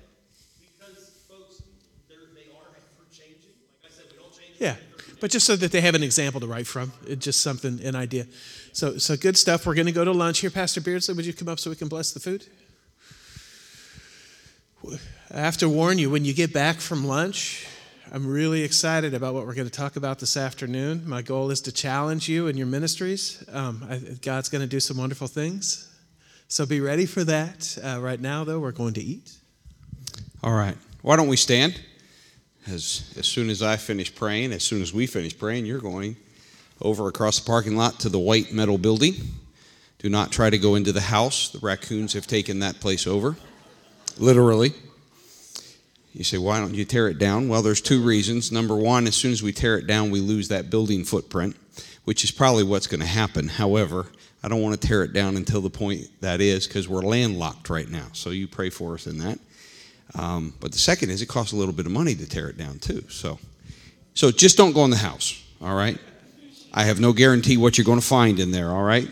because 0.59 1.10
folks 1.28 1.60
they're, 2.09 2.16
they 2.34 2.48
are 2.56 2.68
ever 2.72 3.05
changing. 3.12 3.52
Like 3.82 3.92
I 3.92 3.94
said, 3.94 4.06
we 4.10 4.16
don't 4.16 4.32
change. 4.32 4.56
Yeah, 4.59 4.76
but 5.20 5.30
just 5.30 5.44
so 5.44 5.56
that 5.56 5.72
they 5.72 5.82
have 5.82 5.94
an 5.94 6.02
example 6.02 6.40
to 6.40 6.47
write 6.47 6.66
from, 6.66 6.92
it's 7.06 7.22
just 7.22 7.42
something, 7.42 7.84
an 7.84 7.94
idea. 7.94 8.26
So, 8.72 8.97
so 8.97 9.14
good 9.14 9.36
stuff. 9.36 9.66
We're 9.66 9.74
going 9.74 9.86
to 9.86 9.92
go 9.92 10.06
to 10.06 10.12
lunch 10.12 10.38
here, 10.38 10.48
Pastor 10.48 10.80
Beardsley. 10.80 11.14
Would 11.14 11.26
you 11.26 11.34
come 11.34 11.48
up 11.48 11.59
so 11.59 11.68
we 11.68 11.76
can 11.76 11.88
bless 11.88 12.12
the 12.12 12.20
food? 12.20 12.47
I 15.30 15.38
have 15.38 15.59
to 15.59 15.68
warn 15.68 15.98
you, 15.98 16.09
when 16.09 16.24
you 16.24 16.32
get 16.32 16.55
back 16.55 16.80
from 16.80 17.06
lunch, 17.06 17.66
I'm 18.12 18.26
really 18.26 18.64
excited 18.64 19.14
about 19.14 19.34
what 19.34 19.46
we're 19.46 19.54
going 19.54 19.68
to 19.68 19.72
talk 19.72 19.94
about 19.94 20.18
this 20.18 20.36
afternoon. 20.36 21.08
My 21.08 21.22
goal 21.22 21.52
is 21.52 21.60
to 21.60 21.72
challenge 21.72 22.28
you 22.28 22.48
in 22.48 22.56
your 22.56 22.66
ministries. 22.66 23.44
Um, 23.52 23.86
I, 23.88 23.98
God's 24.20 24.48
going 24.48 24.62
to 24.62 24.66
do 24.66 24.80
some 24.80 24.96
wonderful 24.96 25.28
things. 25.28 25.88
So 26.48 26.66
be 26.66 26.80
ready 26.80 27.06
for 27.06 27.22
that. 27.22 27.78
Uh, 27.80 28.00
right 28.00 28.20
now, 28.20 28.42
though, 28.42 28.58
we're 28.58 28.72
going 28.72 28.94
to 28.94 29.00
eat. 29.00 29.32
All 30.42 30.54
right. 30.54 30.76
Why 31.02 31.14
don't 31.14 31.28
we 31.28 31.36
stand? 31.36 31.80
As, 32.66 33.14
as 33.16 33.28
soon 33.28 33.48
as 33.48 33.62
I 33.62 33.76
finish 33.76 34.12
praying, 34.12 34.52
as 34.54 34.64
soon 34.64 34.82
as 34.82 34.92
we 34.92 35.06
finish 35.06 35.38
praying, 35.38 35.66
you're 35.66 35.78
going 35.78 36.16
over 36.82 37.06
across 37.06 37.38
the 37.38 37.46
parking 37.46 37.76
lot 37.76 38.00
to 38.00 38.08
the 38.08 38.18
white 38.18 38.52
metal 38.52 38.76
building. 38.76 39.14
Do 39.98 40.08
not 40.08 40.32
try 40.32 40.50
to 40.50 40.58
go 40.58 40.74
into 40.74 40.90
the 40.90 41.00
house. 41.00 41.50
The 41.50 41.60
raccoons 41.60 42.14
have 42.14 42.26
taken 42.26 42.58
that 42.58 42.80
place 42.80 43.06
over, 43.06 43.36
literally. 44.18 44.72
You 46.12 46.24
say, 46.24 46.38
why 46.38 46.58
don't 46.58 46.74
you 46.74 46.84
tear 46.84 47.08
it 47.08 47.18
down? 47.18 47.48
Well, 47.48 47.62
there's 47.62 47.80
two 47.80 48.02
reasons. 48.02 48.50
Number 48.50 48.74
one, 48.74 49.06
as 49.06 49.14
soon 49.14 49.32
as 49.32 49.42
we 49.42 49.52
tear 49.52 49.78
it 49.78 49.86
down, 49.86 50.10
we 50.10 50.20
lose 50.20 50.48
that 50.48 50.68
building 50.68 51.04
footprint, 51.04 51.56
which 52.04 52.24
is 52.24 52.30
probably 52.30 52.64
what's 52.64 52.88
going 52.88 53.00
to 53.00 53.06
happen. 53.06 53.46
However, 53.46 54.06
I 54.42 54.48
don't 54.48 54.62
want 54.62 54.80
to 54.80 54.88
tear 54.88 55.04
it 55.04 55.12
down 55.12 55.36
until 55.36 55.60
the 55.60 55.70
point 55.70 56.08
that 56.20 56.40
is 56.40 56.66
because 56.66 56.88
we're 56.88 57.02
landlocked 57.02 57.70
right 57.70 57.88
now. 57.88 58.06
So 58.12 58.30
you 58.30 58.48
pray 58.48 58.70
for 58.70 58.94
us 58.94 59.06
in 59.06 59.18
that. 59.18 59.38
Um, 60.14 60.54
but 60.58 60.72
the 60.72 60.78
second 60.78 61.10
is 61.10 61.22
it 61.22 61.26
costs 61.26 61.52
a 61.52 61.56
little 61.56 61.74
bit 61.74 61.86
of 61.86 61.92
money 61.92 62.16
to 62.16 62.28
tear 62.28 62.48
it 62.48 62.58
down 62.58 62.80
too. 62.80 63.04
So, 63.08 63.38
so 64.14 64.32
just 64.32 64.56
don't 64.56 64.72
go 64.72 64.84
in 64.84 64.90
the 64.90 64.96
house. 64.96 65.44
All 65.62 65.76
right. 65.76 65.98
I 66.72 66.84
have 66.84 66.98
no 67.00 67.12
guarantee 67.12 67.56
what 67.56 67.78
you're 67.78 67.84
going 67.84 68.00
to 68.00 68.06
find 68.06 68.40
in 68.40 68.50
there. 68.50 68.70
All 68.70 68.82
right. 68.82 69.08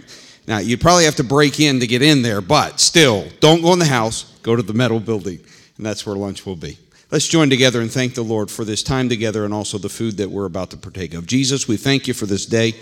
Now 0.49 0.59
you'd 0.59 0.81
probably 0.81 1.05
have 1.05 1.17
to 1.17 1.25
break 1.25 1.61
in 1.61 1.79
to 1.81 1.87
get 1.87 2.03
in 2.03 2.23
there, 2.23 2.41
but 2.41 2.81
still, 2.81 3.29
don't 3.39 3.63
go 3.63 3.73
in 3.73 3.79
the 3.79 3.85
house. 3.85 4.35
Go 4.43 4.57
to 4.57 4.63
the 4.63 4.73
metal 4.73 4.99
building, 4.99 5.39
and 5.77 5.85
that's 5.85 6.07
where 6.07 6.17
lunch 6.17 6.47
will 6.47 6.57
be. 6.57 6.79
Let's 7.11 7.27
join 7.27 7.49
together 7.49 7.81
and 7.81 7.91
thank 7.91 8.15
the 8.15 8.23
Lord 8.23 8.51
for 8.51 8.67
this 8.67 8.83
time 8.83 9.09
together 9.09 9.47
and 9.47 9.55
also 9.55 9.79
the 9.79 9.89
food 9.89 10.19
that 10.19 10.31
we're 10.31 10.45
about 10.45 10.71
to 10.73 10.77
partake 10.77 11.15
of. 11.15 11.27
Jesus, 11.27 11.67
we 11.67 11.79
thank 11.79 12.07
you 12.07 12.13
for 12.13 12.27
this 12.27 12.45
day. 12.45 12.75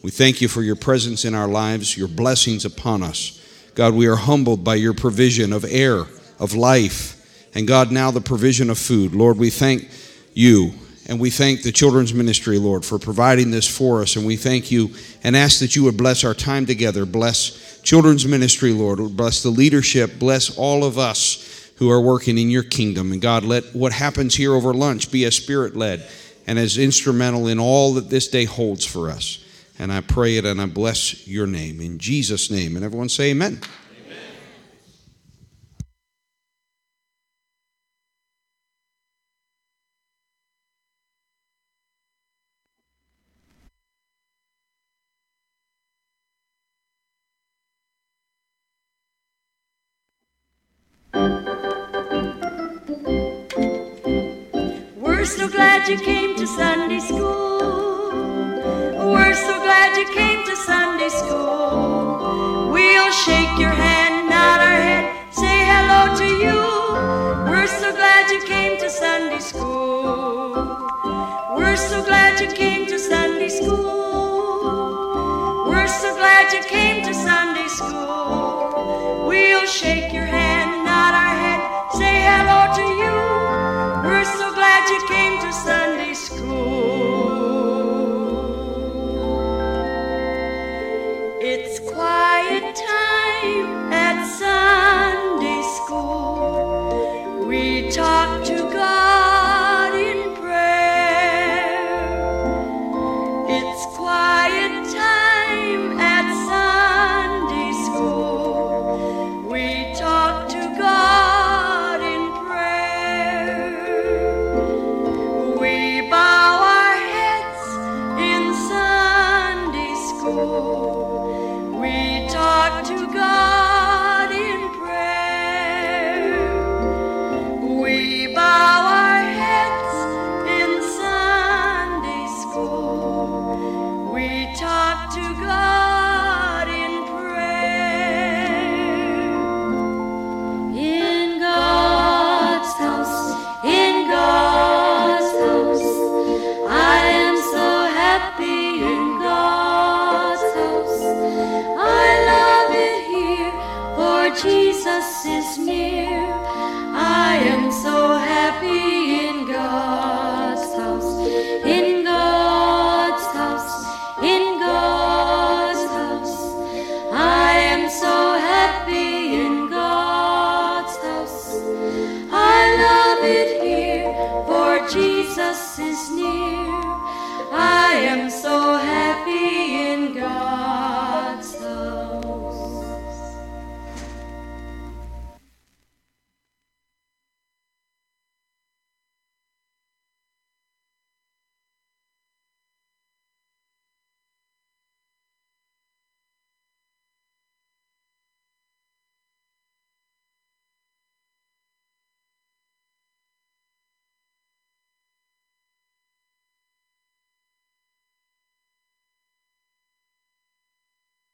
We 0.00 0.12
thank 0.12 0.40
you 0.40 0.46
for 0.46 0.62
your 0.62 0.76
presence 0.76 1.24
in 1.24 1.34
our 1.34 1.48
lives, 1.48 1.98
your 1.98 2.06
blessings 2.06 2.64
upon 2.64 3.02
us. 3.02 3.40
God, 3.74 3.94
we 3.94 4.06
are 4.06 4.14
humbled 4.14 4.62
by 4.62 4.76
your 4.76 4.94
provision 4.94 5.52
of 5.52 5.64
air, 5.64 6.04
of 6.38 6.54
life, 6.54 7.50
and 7.52 7.66
God, 7.66 7.90
now 7.90 8.12
the 8.12 8.20
provision 8.20 8.70
of 8.70 8.78
food. 8.78 9.12
Lord, 9.12 9.38
we 9.38 9.50
thank 9.50 9.88
you 10.34 10.74
and 11.08 11.18
we 11.18 11.30
thank 11.30 11.62
the 11.62 11.72
children's 11.72 12.14
ministry, 12.14 12.58
Lord, 12.58 12.84
for 12.84 13.00
providing 13.00 13.50
this 13.50 13.66
for 13.66 14.02
us. 14.02 14.14
And 14.14 14.24
we 14.24 14.36
thank 14.36 14.70
you 14.70 14.90
and 15.24 15.36
ask 15.36 15.58
that 15.58 15.74
you 15.74 15.82
would 15.82 15.96
bless 15.96 16.22
our 16.22 16.34
time 16.34 16.64
together. 16.64 17.04
Bless 17.04 17.80
children's 17.82 18.24
ministry, 18.24 18.72
Lord. 18.72 19.00
Bless 19.16 19.42
the 19.42 19.50
leadership. 19.50 20.18
Bless 20.20 20.56
all 20.56 20.84
of 20.84 20.96
us 20.96 21.53
who 21.76 21.90
are 21.90 22.00
working 22.00 22.38
in 22.38 22.50
your 22.50 22.62
kingdom. 22.62 23.12
And 23.12 23.20
God, 23.20 23.44
let 23.44 23.64
what 23.74 23.92
happens 23.92 24.34
here 24.34 24.54
over 24.54 24.72
lunch 24.72 25.10
be 25.10 25.24
as 25.24 25.36
spirit 25.36 25.76
led 25.76 26.08
and 26.46 26.58
as 26.58 26.78
instrumental 26.78 27.48
in 27.48 27.58
all 27.58 27.94
that 27.94 28.10
this 28.10 28.28
day 28.28 28.44
holds 28.44 28.84
for 28.84 29.10
us. 29.10 29.44
And 29.78 29.92
I 29.92 30.00
pray 30.00 30.36
it 30.36 30.44
and 30.44 30.60
I 30.60 30.66
bless 30.66 31.26
your 31.26 31.46
name 31.46 31.80
in 31.80 31.98
Jesus' 31.98 32.50
name. 32.50 32.76
And 32.76 32.84
everyone 32.84 33.08
say 33.08 33.30
amen. 33.30 33.60